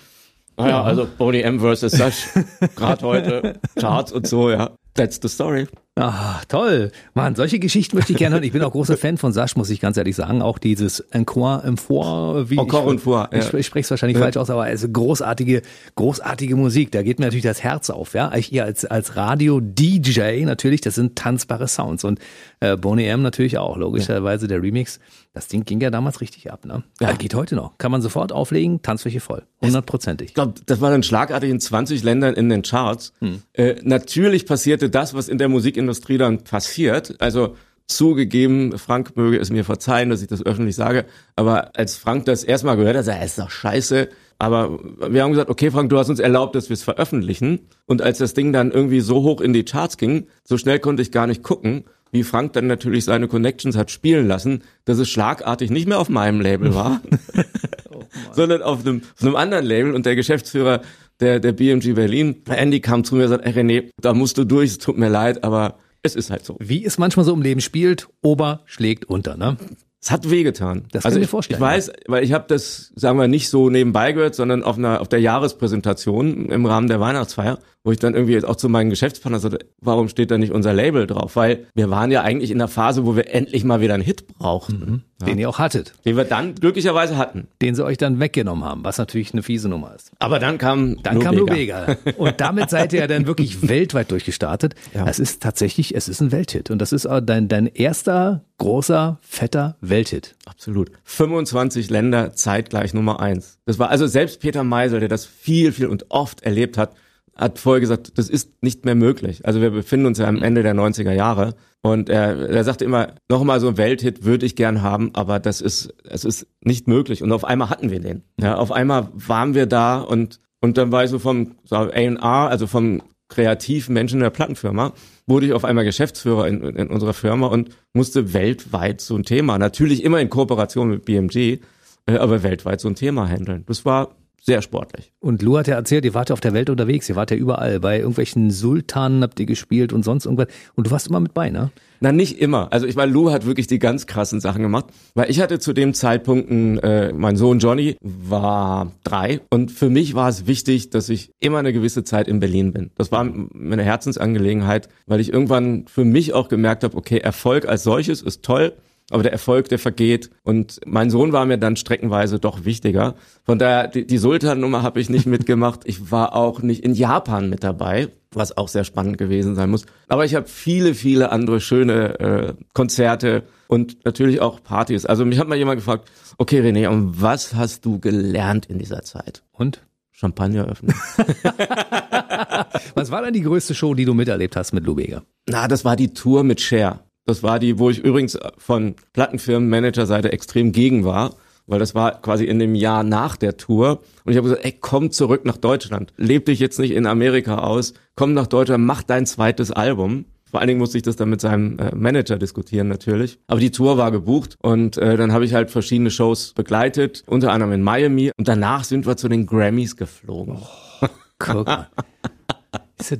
naja, 0.58 0.70
ja. 0.70 0.82
also 0.82 1.06
Boney 1.06 1.40
M 1.42 1.60
versus 1.60 1.92
Sash, 1.92 2.28
gerade 2.76 3.06
heute, 3.06 3.60
Charts 3.78 4.12
und 4.12 4.26
so, 4.26 4.50
ja. 4.50 4.70
That's 4.94 5.20
the 5.22 5.28
story. 5.28 5.68
Ah, 5.98 6.40
toll. 6.46 6.92
Mann, 7.14 7.34
solche 7.34 7.58
Geschichten 7.58 7.96
möchte 7.96 8.12
ich 8.12 8.18
gerne 8.18 8.36
hören. 8.36 8.44
Ich 8.44 8.52
bin 8.52 8.62
auch 8.62 8.70
großer 8.70 8.96
Fan 8.96 9.18
von 9.18 9.32
Sash, 9.32 9.56
muss 9.56 9.68
ich 9.68 9.80
ganz 9.80 9.96
ehrlich 9.96 10.14
sagen. 10.14 10.42
Auch 10.42 10.58
dieses 10.58 11.00
Encore 11.00 11.62
im 11.66 11.76
Four, 11.76 12.48
wie 12.50 12.56
Encore 12.56 12.90
im 12.92 13.00
Four. 13.00 13.28
Ja. 13.32 13.38
Ich, 13.38 13.52
ich 13.52 13.66
spreche 13.66 13.84
es 13.84 13.90
wahrscheinlich 13.90 14.16
ja. 14.16 14.22
falsch 14.22 14.36
aus, 14.36 14.48
aber 14.48 14.62
also 14.62 14.88
großartige, 14.88 15.62
großartige 15.96 16.54
Musik. 16.54 16.92
Da 16.92 17.02
geht 17.02 17.18
mir 17.18 17.24
natürlich 17.24 17.42
das 17.42 17.64
Herz 17.64 17.90
auf, 17.90 18.14
ja. 18.14 18.32
Ich 18.36 18.52
ihr 18.52 18.64
als, 18.64 18.84
als 18.84 19.16
Radio-DJ 19.16 20.44
natürlich, 20.44 20.82
das 20.82 20.94
sind 20.94 21.16
tanzbare 21.16 21.66
Sounds. 21.66 22.04
Und 22.04 22.20
äh, 22.60 22.76
Boney 22.76 23.06
M 23.06 23.22
natürlich 23.22 23.58
auch, 23.58 23.76
logischerweise 23.76 24.46
der 24.46 24.62
Remix. 24.62 25.00
Das 25.34 25.46
Ding 25.46 25.64
ging 25.64 25.80
ja 25.80 25.90
damals 25.90 26.20
richtig 26.20 26.50
ab, 26.50 26.64
ne? 26.64 26.82
Ja. 27.00 27.12
Geht 27.12 27.34
heute 27.34 27.54
noch. 27.54 27.78
Kann 27.78 27.92
man 27.92 28.02
sofort 28.02 28.32
auflegen, 28.32 28.82
Tanzfläche 28.82 29.20
voll. 29.20 29.44
Hundertprozentig. 29.62 30.28
Ich 30.28 30.34
glaube, 30.34 30.54
das 30.66 30.80
war 30.80 30.90
dann 30.90 31.02
schlagartig 31.02 31.50
in 31.50 31.60
20 31.60 32.02
Ländern 32.02 32.34
in 32.34 32.48
den 32.48 32.62
Charts. 32.62 33.12
Hm. 33.20 33.42
Äh, 33.52 33.76
natürlich 33.82 34.46
passierte 34.46 34.90
das, 34.90 35.14
was 35.14 35.28
in 35.28 35.38
der 35.38 35.48
Musikindustrie 35.88 36.18
dann 36.18 36.44
passiert. 36.44 37.14
Also 37.20 37.56
zugegeben, 37.86 38.76
Frank 38.78 39.16
möge 39.16 39.38
es 39.38 39.50
mir 39.50 39.64
verzeihen, 39.64 40.10
dass 40.10 40.20
ich 40.20 40.28
das 40.28 40.44
öffentlich 40.44 40.76
sage, 40.76 41.06
aber 41.36 41.74
als 41.74 41.96
Frank 41.96 42.26
das 42.26 42.44
erstmal 42.44 42.76
gehört 42.76 42.96
hat, 42.96 43.06
er 43.06 43.24
ist 43.24 43.38
doch 43.38 43.50
scheiße. 43.50 44.08
Aber 44.40 44.78
wir 45.10 45.22
haben 45.22 45.32
gesagt, 45.32 45.50
okay, 45.50 45.70
Frank, 45.70 45.90
du 45.90 45.98
hast 45.98 46.10
uns 46.10 46.20
erlaubt, 46.20 46.54
dass 46.54 46.68
wir 46.68 46.74
es 46.74 46.84
veröffentlichen. 46.84 47.60
Und 47.86 48.02
als 48.02 48.18
das 48.18 48.34
Ding 48.34 48.52
dann 48.52 48.70
irgendwie 48.70 49.00
so 49.00 49.22
hoch 49.22 49.40
in 49.40 49.52
die 49.52 49.64
Charts 49.64 49.96
ging, 49.96 50.26
so 50.44 50.58
schnell 50.58 50.78
konnte 50.78 51.02
ich 51.02 51.10
gar 51.10 51.26
nicht 51.26 51.42
gucken 51.42 51.84
wie 52.10 52.22
Frank 52.22 52.52
dann 52.54 52.66
natürlich 52.66 53.04
seine 53.04 53.28
Connections 53.28 53.76
hat 53.76 53.90
spielen 53.90 54.26
lassen, 54.26 54.62
dass 54.84 54.98
es 54.98 55.08
schlagartig 55.08 55.70
nicht 55.70 55.88
mehr 55.88 55.98
auf 55.98 56.08
meinem 56.08 56.40
Label 56.40 56.74
war, 56.74 57.00
oh 57.90 58.04
sondern 58.32 58.62
auf 58.62 58.80
einem, 58.80 59.02
auf 59.14 59.22
einem 59.22 59.36
anderen 59.36 59.66
Label 59.66 59.94
und 59.94 60.06
der 60.06 60.16
Geschäftsführer 60.16 60.80
der, 61.20 61.40
der 61.40 61.52
BMG 61.52 61.94
Berlin, 61.94 62.42
Andy 62.48 62.80
kam 62.80 63.04
zu 63.04 63.16
mir 63.16 63.24
und 63.24 63.28
sagte, 63.30 63.46
ey 63.46 63.52
René, 63.52 63.90
da 64.00 64.14
musst 64.14 64.38
du 64.38 64.44
durch, 64.44 64.70
es 64.70 64.78
tut 64.78 64.98
mir 64.98 65.08
leid, 65.08 65.44
aber 65.44 65.78
es 66.02 66.14
ist 66.14 66.30
halt 66.30 66.44
so. 66.44 66.56
Wie 66.60 66.84
es 66.84 66.98
manchmal 66.98 67.24
so 67.24 67.32
im 67.32 67.42
Leben 67.42 67.60
spielt, 67.60 68.08
Ober 68.22 68.62
schlägt 68.66 69.04
unter, 69.06 69.36
ne? 69.36 69.56
Es 70.00 70.12
hat 70.12 70.30
wehgetan. 70.30 70.84
Das 70.92 71.02
kann 71.02 71.10
also 71.10 71.18
ich 71.18 71.24
mir 71.24 71.28
vorstellen. 71.28 71.58
Ich 71.58 71.60
weiß, 71.60 71.92
weil 72.06 72.22
ich 72.22 72.32
habe 72.32 72.44
das, 72.46 72.92
sagen 72.94 73.18
wir, 73.18 73.26
nicht 73.26 73.48
so 73.48 73.68
nebenbei 73.68 74.12
gehört, 74.12 74.36
sondern 74.36 74.62
auf 74.62 74.78
einer 74.78 75.00
auf 75.00 75.08
der 75.08 75.20
Jahrespräsentation 75.20 76.50
im 76.50 76.66
Rahmen 76.66 76.86
der 76.86 77.00
Weihnachtsfeier 77.00 77.58
wo 77.88 77.92
ich 77.92 77.98
dann 77.98 78.12
irgendwie 78.12 78.34
jetzt 78.34 78.44
auch 78.44 78.56
zu 78.56 78.68
meinen 78.68 78.90
Geschäftspartnern 78.90 79.40
sagte, 79.40 79.60
warum 79.80 80.10
steht 80.10 80.30
da 80.30 80.36
nicht 80.36 80.52
unser 80.52 80.74
Label 80.74 81.06
drauf? 81.06 81.36
Weil 81.36 81.68
wir 81.74 81.88
waren 81.88 82.10
ja 82.10 82.20
eigentlich 82.20 82.50
in 82.50 82.58
der 82.58 82.68
Phase, 82.68 83.06
wo 83.06 83.16
wir 83.16 83.32
endlich 83.34 83.64
mal 83.64 83.80
wieder 83.80 83.94
einen 83.94 84.02
Hit 84.02 84.26
brauchten. 84.26 84.78
Mhm. 84.78 85.02
Ja. 85.22 85.26
Den 85.28 85.38
ihr 85.38 85.48
auch 85.48 85.58
hattet. 85.58 85.94
Den 86.04 86.14
wir 86.18 86.24
dann 86.24 86.54
glücklicherweise 86.54 87.16
hatten. 87.16 87.48
Den 87.62 87.74
sie 87.74 87.82
euch 87.82 87.96
dann 87.96 88.20
weggenommen 88.20 88.62
haben, 88.62 88.84
was 88.84 88.98
natürlich 88.98 89.32
eine 89.32 89.42
fiese 89.42 89.70
Nummer 89.70 89.94
ist. 89.94 90.12
Aber 90.18 90.38
dann 90.38 90.58
kam 90.58 91.02
Dann 91.02 91.14
Lubega. 91.14 91.30
kam 91.30 91.36
Lubega. 91.38 91.96
Und 92.18 92.38
damit 92.42 92.68
seid 92.68 92.92
ihr 92.92 93.00
ja 93.00 93.06
dann 93.06 93.26
wirklich 93.26 93.62
weltweit 93.66 94.10
durchgestartet. 94.10 94.74
Ja. 94.92 95.06
Das 95.06 95.18
ist 95.18 95.42
tatsächlich, 95.42 95.94
es 95.94 96.08
ist 96.08 96.20
ein 96.20 96.30
Welthit. 96.30 96.70
Und 96.70 96.80
das 96.80 96.92
ist 96.92 97.08
dein, 97.22 97.48
dein 97.48 97.68
erster 97.68 98.44
großer, 98.58 99.18
fetter 99.22 99.78
Welthit. 99.80 100.36
Absolut. 100.44 100.90
25 101.04 101.88
Länder 101.88 102.34
zeitgleich 102.34 102.92
Nummer 102.92 103.18
eins. 103.20 103.58
Das 103.64 103.78
war 103.78 103.88
also 103.88 104.06
selbst 104.06 104.40
Peter 104.40 104.62
Meisel, 104.62 105.00
der 105.00 105.08
das 105.08 105.24
viel, 105.24 105.72
viel 105.72 105.86
und 105.86 106.10
oft 106.10 106.42
erlebt 106.42 106.76
hat, 106.76 106.92
hat 107.38 107.58
vorher 107.58 107.80
gesagt, 107.80 108.18
das 108.18 108.28
ist 108.28 108.62
nicht 108.62 108.84
mehr 108.84 108.94
möglich. 108.94 109.46
Also 109.46 109.60
wir 109.60 109.70
befinden 109.70 110.06
uns 110.06 110.18
ja 110.18 110.26
am 110.26 110.42
Ende 110.42 110.62
der 110.62 110.74
90er 110.74 111.12
Jahre 111.12 111.54
und 111.82 112.08
er, 112.08 112.48
er 112.48 112.64
sagte 112.64 112.84
immer, 112.84 113.14
nochmal 113.30 113.60
so 113.60 113.68
ein 113.68 113.76
Welthit 113.76 114.24
würde 114.24 114.44
ich 114.44 114.56
gern 114.56 114.82
haben, 114.82 115.10
aber 115.14 115.38
das 115.38 115.60
ist, 115.60 115.94
es 116.04 116.24
ist 116.24 116.48
nicht 116.60 116.88
möglich. 116.88 117.22
Und 117.22 117.30
auf 117.32 117.44
einmal 117.44 117.70
hatten 117.70 117.90
wir 117.90 118.00
den. 118.00 118.24
Ja, 118.40 118.56
auf 118.56 118.72
einmal 118.72 119.08
waren 119.14 119.54
wir 119.54 119.66
da 119.66 120.00
und 120.00 120.40
Und 120.60 120.76
dann 120.76 120.90
war 120.92 121.04
ich 121.04 121.10
so 121.10 121.18
vom 121.18 121.56
so 121.64 121.76
A&R, 121.76 122.22
also 122.22 122.66
vom 122.66 123.02
kreativen 123.28 123.92
Menschen 123.92 124.16
in 124.16 124.22
der 124.22 124.30
Plattenfirma, 124.30 124.92
wurde 125.26 125.46
ich 125.46 125.52
auf 125.52 125.64
einmal 125.64 125.84
Geschäftsführer 125.84 126.48
in, 126.48 126.62
in 126.62 126.88
unserer 126.88 127.14
Firma 127.14 127.46
und 127.46 127.70
musste 127.92 128.32
weltweit 128.32 129.00
so 129.00 129.16
ein 129.16 129.24
Thema, 129.24 129.58
natürlich 129.58 130.02
immer 130.02 130.20
in 130.20 130.30
Kooperation 130.30 130.88
mit 130.88 131.04
BMG, 131.04 131.60
äh, 132.06 132.16
aber 132.16 132.42
weltweit 132.42 132.80
so 132.80 132.88
ein 132.88 132.94
Thema 132.94 133.28
handeln. 133.28 133.64
Das 133.66 133.84
war 133.84 134.16
sehr 134.40 134.62
sportlich. 134.62 135.12
Und 135.20 135.42
Lou 135.42 135.58
hat 135.58 135.68
ja 135.68 135.74
erzählt, 135.74 136.04
ihr 136.04 136.14
wart 136.14 136.30
ja 136.30 136.32
auf 136.32 136.40
der 136.40 136.54
Welt 136.54 136.70
unterwegs, 136.70 137.08
ihr 137.08 137.16
wart 137.16 137.30
ja 137.30 137.36
überall. 137.36 137.80
Bei 137.80 137.98
irgendwelchen 137.98 138.50
Sultanen 138.50 139.22
habt 139.22 139.38
ihr 139.40 139.46
gespielt 139.46 139.92
und 139.92 140.04
sonst 140.04 140.24
irgendwas. 140.24 140.48
Und 140.74 140.86
du 140.86 140.90
warst 140.90 141.08
immer 141.08 141.20
mit 141.20 141.34
bei, 141.34 141.50
ne? 141.50 141.70
Na, 142.00 142.12
nicht 142.12 142.38
immer. 142.38 142.72
Also 142.72 142.86
ich 142.86 142.94
meine, 142.94 143.10
Lou 143.10 143.30
hat 143.32 143.44
wirklich 143.44 143.66
die 143.66 143.80
ganz 143.80 144.06
krassen 144.06 144.40
Sachen 144.40 144.62
gemacht. 144.62 144.86
Weil 145.14 145.30
ich 145.30 145.40
hatte 145.40 145.58
zu 145.58 145.72
dem 145.72 145.94
Zeitpunkt, 145.94 146.48
äh, 146.50 147.12
mein 147.12 147.36
Sohn 147.36 147.58
Johnny 147.58 147.96
war 148.00 148.92
drei. 149.02 149.40
Und 149.50 149.72
für 149.72 149.90
mich 149.90 150.14
war 150.14 150.28
es 150.28 150.46
wichtig, 150.46 150.90
dass 150.90 151.08
ich 151.08 151.32
immer 151.40 151.58
eine 151.58 151.72
gewisse 151.72 152.04
Zeit 152.04 152.28
in 152.28 152.38
Berlin 152.38 152.72
bin. 152.72 152.90
Das 152.96 153.10
war 153.10 153.24
meine 153.24 153.82
Herzensangelegenheit, 153.82 154.88
weil 155.06 155.20
ich 155.20 155.32
irgendwann 155.32 155.86
für 155.88 156.04
mich 156.04 156.32
auch 156.32 156.48
gemerkt 156.48 156.84
habe, 156.84 156.96
okay, 156.96 157.18
Erfolg 157.18 157.66
als 157.66 157.82
solches 157.82 158.22
ist 158.22 158.44
toll. 158.44 158.74
Aber 159.10 159.22
der 159.22 159.32
Erfolg, 159.32 159.68
der 159.68 159.78
vergeht. 159.78 160.30
Und 160.42 160.80
mein 160.84 161.10
Sohn 161.10 161.32
war 161.32 161.46
mir 161.46 161.58
dann 161.58 161.76
streckenweise 161.76 162.38
doch 162.38 162.64
wichtiger. 162.64 163.14
Von 163.44 163.58
daher, 163.58 163.88
die, 163.88 164.06
die 164.06 164.18
Sultan-Nummer 164.18 164.82
habe 164.82 165.00
ich 165.00 165.08
nicht 165.08 165.26
mitgemacht. 165.26 165.80
Ich 165.84 166.10
war 166.10 166.34
auch 166.34 166.60
nicht 166.60 166.84
in 166.84 166.94
Japan 166.94 167.48
mit 167.48 167.64
dabei, 167.64 168.08
was 168.32 168.56
auch 168.56 168.68
sehr 168.68 168.84
spannend 168.84 169.16
gewesen 169.16 169.54
sein 169.54 169.70
muss. 169.70 169.86
Aber 170.08 170.24
ich 170.24 170.34
habe 170.34 170.46
viele, 170.46 170.94
viele 170.94 171.32
andere 171.32 171.60
schöne 171.60 172.20
äh, 172.20 172.54
Konzerte 172.74 173.44
und 173.66 174.04
natürlich 174.04 174.40
auch 174.40 174.62
Partys. 174.62 175.06
Also 175.06 175.24
mich 175.24 175.38
hat 175.38 175.48
mal 175.48 175.56
jemand 175.56 175.78
gefragt, 175.78 176.10
okay 176.36 176.60
René, 176.60 176.88
und 176.88 177.20
was 177.22 177.54
hast 177.54 177.84
du 177.84 177.98
gelernt 177.98 178.66
in 178.66 178.78
dieser 178.78 179.02
Zeit? 179.02 179.42
Und? 179.52 179.82
Champagner 180.10 180.66
öffnen. 180.66 180.92
was 182.96 183.12
war 183.12 183.22
denn 183.22 183.34
die 183.34 183.42
größte 183.42 183.72
Show, 183.72 183.94
die 183.94 184.04
du 184.04 184.14
miterlebt 184.14 184.56
hast 184.56 184.72
mit 184.72 184.84
Lou 184.84 184.96
Bega? 184.96 185.22
Na, 185.48 185.68
das 185.68 185.84
war 185.84 185.94
die 185.94 186.12
Tour 186.12 186.42
mit 186.42 186.60
Cher. 186.60 187.04
Das 187.28 187.42
war 187.42 187.58
die, 187.58 187.78
wo 187.78 187.90
ich 187.90 187.98
übrigens 187.98 188.38
von 188.56 188.94
Plattenfirmen-Manager-Seite 189.12 190.32
extrem 190.32 190.72
gegen 190.72 191.04
war, 191.04 191.34
weil 191.66 191.78
das 191.78 191.94
war 191.94 192.22
quasi 192.22 192.46
in 192.46 192.58
dem 192.58 192.74
Jahr 192.74 193.02
nach 193.02 193.36
der 193.36 193.58
Tour. 193.58 194.00
Und 194.24 194.32
ich 194.32 194.38
habe 194.38 194.48
gesagt, 194.48 194.64
ey, 194.64 194.74
komm 194.80 195.10
zurück 195.10 195.44
nach 195.44 195.58
Deutschland. 195.58 196.14
Leb 196.16 196.46
dich 196.46 196.58
jetzt 196.58 196.78
nicht 196.78 196.92
in 196.92 197.04
Amerika 197.04 197.58
aus. 197.58 197.92
Komm 198.16 198.32
nach 198.32 198.46
Deutschland, 198.46 198.86
mach 198.86 199.02
dein 199.02 199.26
zweites 199.26 199.70
Album. 199.70 200.24
Vor 200.50 200.60
allen 200.60 200.68
Dingen 200.68 200.80
musste 200.80 200.96
ich 200.96 201.02
das 201.02 201.16
dann 201.16 201.28
mit 201.28 201.42
seinem 201.42 201.78
äh, 201.78 201.94
Manager 201.94 202.38
diskutieren 202.38 202.88
natürlich. 202.88 203.38
Aber 203.46 203.60
die 203.60 203.72
Tour 203.72 203.98
war 203.98 204.10
gebucht 204.10 204.56
und 204.62 204.96
äh, 204.96 205.18
dann 205.18 205.32
habe 205.32 205.44
ich 205.44 205.52
halt 205.52 205.70
verschiedene 205.70 206.10
Shows 206.10 206.54
begleitet, 206.54 207.24
unter 207.26 207.52
anderem 207.52 207.74
in 207.74 207.82
Miami. 207.82 208.32
Und 208.38 208.48
danach 208.48 208.84
sind 208.84 209.06
wir 209.06 209.18
zu 209.18 209.28
den 209.28 209.44
Grammys 209.44 209.96
geflogen. 209.96 210.62
Oh, 211.02 211.08
guck 211.38 211.66
mal. 211.66 211.88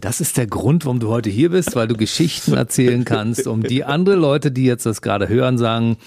Das 0.00 0.20
ist 0.20 0.36
der 0.36 0.46
Grund, 0.46 0.84
warum 0.84 0.98
du 0.98 1.08
heute 1.08 1.30
hier 1.30 1.50
bist, 1.50 1.76
weil 1.76 1.86
du 1.86 1.96
Geschichten 1.96 2.54
erzählen 2.54 3.04
kannst, 3.04 3.46
um 3.46 3.62
die 3.62 3.84
andere 3.84 4.16
Leute, 4.16 4.50
die 4.50 4.64
jetzt 4.64 4.86
das 4.86 5.02
gerade 5.02 5.28
hören, 5.28 5.56
sagen, 5.56 5.98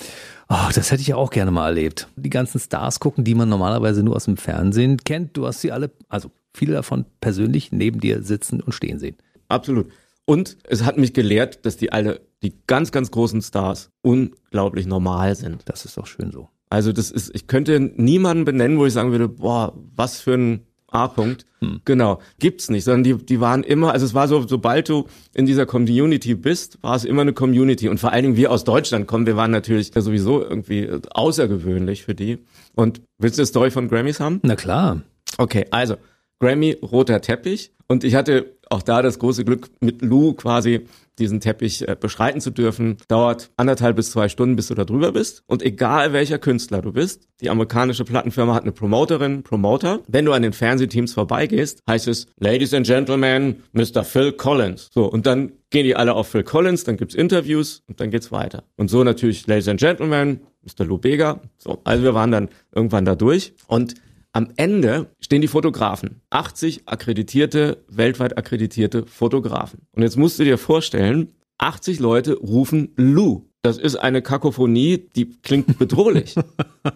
oh, 0.49 0.69
das 0.75 0.91
hätte 0.91 1.01
ich 1.01 1.07
ja 1.07 1.15
auch 1.15 1.29
gerne 1.29 1.51
mal 1.51 1.67
erlebt. 1.67 2.09
Die 2.17 2.29
ganzen 2.29 2.59
Stars 2.59 2.99
gucken, 2.99 3.23
die 3.23 3.33
man 3.33 3.47
normalerweise 3.47 4.03
nur 4.03 4.17
aus 4.17 4.25
dem 4.25 4.35
Fernsehen 4.35 4.97
kennt. 4.97 5.37
Du 5.37 5.47
hast 5.47 5.61
sie 5.61 5.71
alle, 5.71 5.91
also 6.09 6.31
viele 6.53 6.73
davon 6.73 7.05
persönlich 7.21 7.71
neben 7.71 8.01
dir 8.01 8.23
sitzen 8.23 8.59
und 8.59 8.73
stehen 8.73 8.99
sehen. 8.99 9.15
Absolut. 9.47 9.87
Und 10.25 10.57
es 10.67 10.83
hat 10.83 10.97
mich 10.97 11.13
gelehrt, 11.13 11.65
dass 11.65 11.77
die 11.77 11.91
alle, 11.91 12.21
die 12.43 12.53
ganz, 12.67 12.91
ganz 12.91 13.09
großen 13.09 13.41
Stars 13.41 13.89
unglaublich 14.01 14.85
normal 14.85 15.35
sind. 15.35 15.63
Das 15.65 15.85
ist 15.85 15.97
doch 15.97 16.07
schön 16.07 16.31
so. 16.31 16.49
Also 16.69 16.93
das 16.93 17.11
ist, 17.11 17.33
ich 17.33 17.47
könnte 17.47 17.79
niemanden 17.79 18.45
benennen, 18.45 18.77
wo 18.77 18.85
ich 18.85 18.93
sagen 18.93 19.11
würde, 19.11 19.27
boah, 19.27 19.73
was 19.95 20.21
für 20.21 20.33
ein 20.33 20.67
A-Punkt. 20.91 21.45
Hm. 21.59 21.81
Genau. 21.85 22.19
Gibt's 22.39 22.69
nicht, 22.69 22.83
sondern 22.83 23.03
die, 23.03 23.25
die 23.25 23.39
waren 23.39 23.63
immer, 23.63 23.91
also 23.91 24.05
es 24.05 24.13
war 24.13 24.27
so, 24.27 24.47
sobald 24.47 24.89
du 24.89 25.07
in 25.33 25.45
dieser 25.45 25.65
Community 25.65 26.35
bist, 26.35 26.77
war 26.81 26.95
es 26.95 27.05
immer 27.05 27.23
eine 27.23 27.33
Community. 27.33 27.89
Und 27.89 27.99
vor 27.99 28.11
allen 28.11 28.23
Dingen 28.23 28.35
wir 28.35 28.51
aus 28.51 28.63
Deutschland 28.63 29.07
kommen, 29.07 29.25
wir 29.25 29.35
waren 29.35 29.51
natürlich 29.51 29.91
sowieso 29.95 30.41
irgendwie 30.41 30.89
außergewöhnlich 31.11 32.03
für 32.03 32.13
die. 32.13 32.39
Und 32.75 33.01
willst 33.17 33.37
du 33.37 33.41
eine 33.41 33.47
Story 33.47 33.71
von 33.71 33.87
Grammys 33.87 34.19
haben? 34.19 34.39
Na 34.43 34.55
klar. 34.55 35.01
Okay, 35.37 35.65
also 35.71 35.95
Grammy, 36.39 36.77
roter 36.81 37.21
Teppich. 37.21 37.71
Und 37.87 38.03
ich 38.03 38.15
hatte 38.15 38.57
auch 38.69 38.81
da 38.81 39.01
das 39.01 39.19
große 39.19 39.45
Glück, 39.45 39.69
mit 39.79 40.01
Lou 40.01 40.33
quasi 40.33 40.87
diesen 41.21 41.39
Teppich 41.39 41.87
äh, 41.87 41.95
beschreiten 41.99 42.41
zu 42.41 42.51
dürfen. 42.51 42.97
Dauert 43.07 43.51
anderthalb 43.55 43.95
bis 43.95 44.11
zwei 44.11 44.27
Stunden, 44.27 44.55
bis 44.55 44.67
du 44.67 44.75
da 44.75 44.83
drüber 44.83 45.11
bist. 45.13 45.43
Und 45.47 45.63
egal 45.63 46.13
welcher 46.13 46.39
Künstler 46.39 46.81
du 46.81 46.91
bist, 46.91 47.27
die 47.39 47.49
amerikanische 47.49 48.03
Plattenfirma 48.03 48.53
hat 48.53 48.63
eine 48.63 48.71
Promoterin, 48.71 49.43
Promoter. 49.43 50.01
Wenn 50.07 50.25
du 50.25 50.33
an 50.33 50.41
den 50.41 50.53
Fernsehteams 50.53 51.13
vorbeigehst, 51.13 51.81
heißt 51.87 52.07
es, 52.07 52.27
Ladies 52.39 52.73
and 52.73 52.85
Gentlemen, 52.85 53.63
Mr. 53.73 54.03
Phil 54.03 54.33
Collins. 54.33 54.89
So, 54.93 55.05
und 55.05 55.25
dann 55.25 55.53
gehen 55.69 55.85
die 55.85 55.95
alle 55.95 56.13
auf 56.13 56.27
Phil 56.27 56.43
Collins, 56.43 56.83
dann 56.83 56.97
gibt's 56.97 57.15
Interviews 57.15 57.81
und 57.87 57.99
dann 57.99 58.11
geht's 58.11 58.31
weiter. 58.31 58.63
Und 58.75 58.89
so 58.89 59.03
natürlich, 59.03 59.47
Ladies 59.47 59.67
and 59.67 59.79
Gentlemen, 59.79 60.41
Mr. 60.63 60.85
Lou 60.85 60.97
Bega. 60.97 61.39
So, 61.57 61.79
also 61.83 62.03
wir 62.03 62.13
waren 62.13 62.31
dann 62.31 62.49
irgendwann 62.73 63.05
da 63.05 63.15
durch. 63.15 63.53
Und 63.67 63.95
am 64.33 64.49
Ende 64.55 65.11
stehen 65.19 65.41
die 65.41 65.47
Fotografen. 65.47 66.21
80 66.29 66.83
akkreditierte, 66.87 67.83
weltweit 67.89 68.37
akkreditierte 68.37 69.05
Fotografen. 69.05 69.81
Und 69.91 70.03
jetzt 70.03 70.17
musst 70.17 70.39
du 70.39 70.43
dir 70.43 70.57
vorstellen, 70.57 71.33
80 71.57 71.99
Leute 71.99 72.33
rufen 72.35 72.93
Lou. 72.95 73.45
Das 73.63 73.77
ist 73.77 73.95
eine 73.95 74.23
Kakophonie, 74.23 75.09
die 75.15 75.29
klingt 75.41 75.77
bedrohlich. 75.79 76.35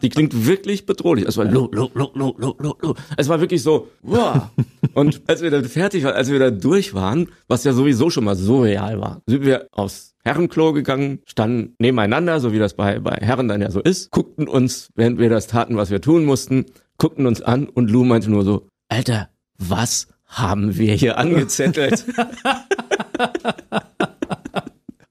die 0.01 0.09
klingt 0.09 0.47
wirklich 0.47 0.85
bedrohlich. 0.87 1.25
Es 1.27 1.37
war 1.37 1.45
Lou, 1.45 1.69
Lou, 1.71 1.89
Lou, 1.93 2.09
Lou, 2.15 2.33
Lou, 2.37 2.55
Lou, 2.57 2.73
Lou. 2.81 2.93
Es 3.17 3.29
war 3.29 3.39
wirklich 3.39 3.61
so, 3.61 3.89
wow. 4.01 4.49
Und 4.93 5.21
als 5.27 5.41
wir 5.41 5.51
dann 5.51 5.65
fertig 5.65 6.03
waren, 6.03 6.15
als 6.15 6.31
wir 6.31 6.39
da 6.39 6.49
durch 6.49 6.93
waren, 6.95 7.29
was 7.47 7.65
ja 7.65 7.73
sowieso 7.73 8.09
schon 8.09 8.23
mal 8.23 8.35
surreal 8.35 8.99
war, 8.99 9.21
sind 9.27 9.45
wir 9.45 9.67
aufs 9.71 10.15
Herrenklo 10.23 10.73
gegangen, 10.73 11.19
standen 11.27 11.75
nebeneinander, 11.77 12.39
so 12.39 12.51
wie 12.51 12.57
das 12.57 12.73
bei, 12.73 12.99
bei 12.99 13.17
Herren 13.21 13.47
dann 13.47 13.61
ja 13.61 13.69
so 13.69 13.79
ist, 13.79 14.09
guckten 14.09 14.47
uns, 14.47 14.89
während 14.95 15.19
wir 15.19 15.29
das 15.29 15.45
taten, 15.45 15.77
was 15.77 15.91
wir 15.91 16.01
tun 16.01 16.25
mussten, 16.25 16.65
guckten 16.97 17.25
uns 17.25 17.41
an 17.41 17.67
und 17.67 17.89
Lou 17.89 18.03
meinte 18.03 18.29
nur 18.29 18.43
so, 18.43 18.67
Alter, 18.89 19.29
was 19.57 20.07
haben 20.25 20.77
wir 20.77 20.93
hier 20.93 21.17
angezettelt? 21.17 22.05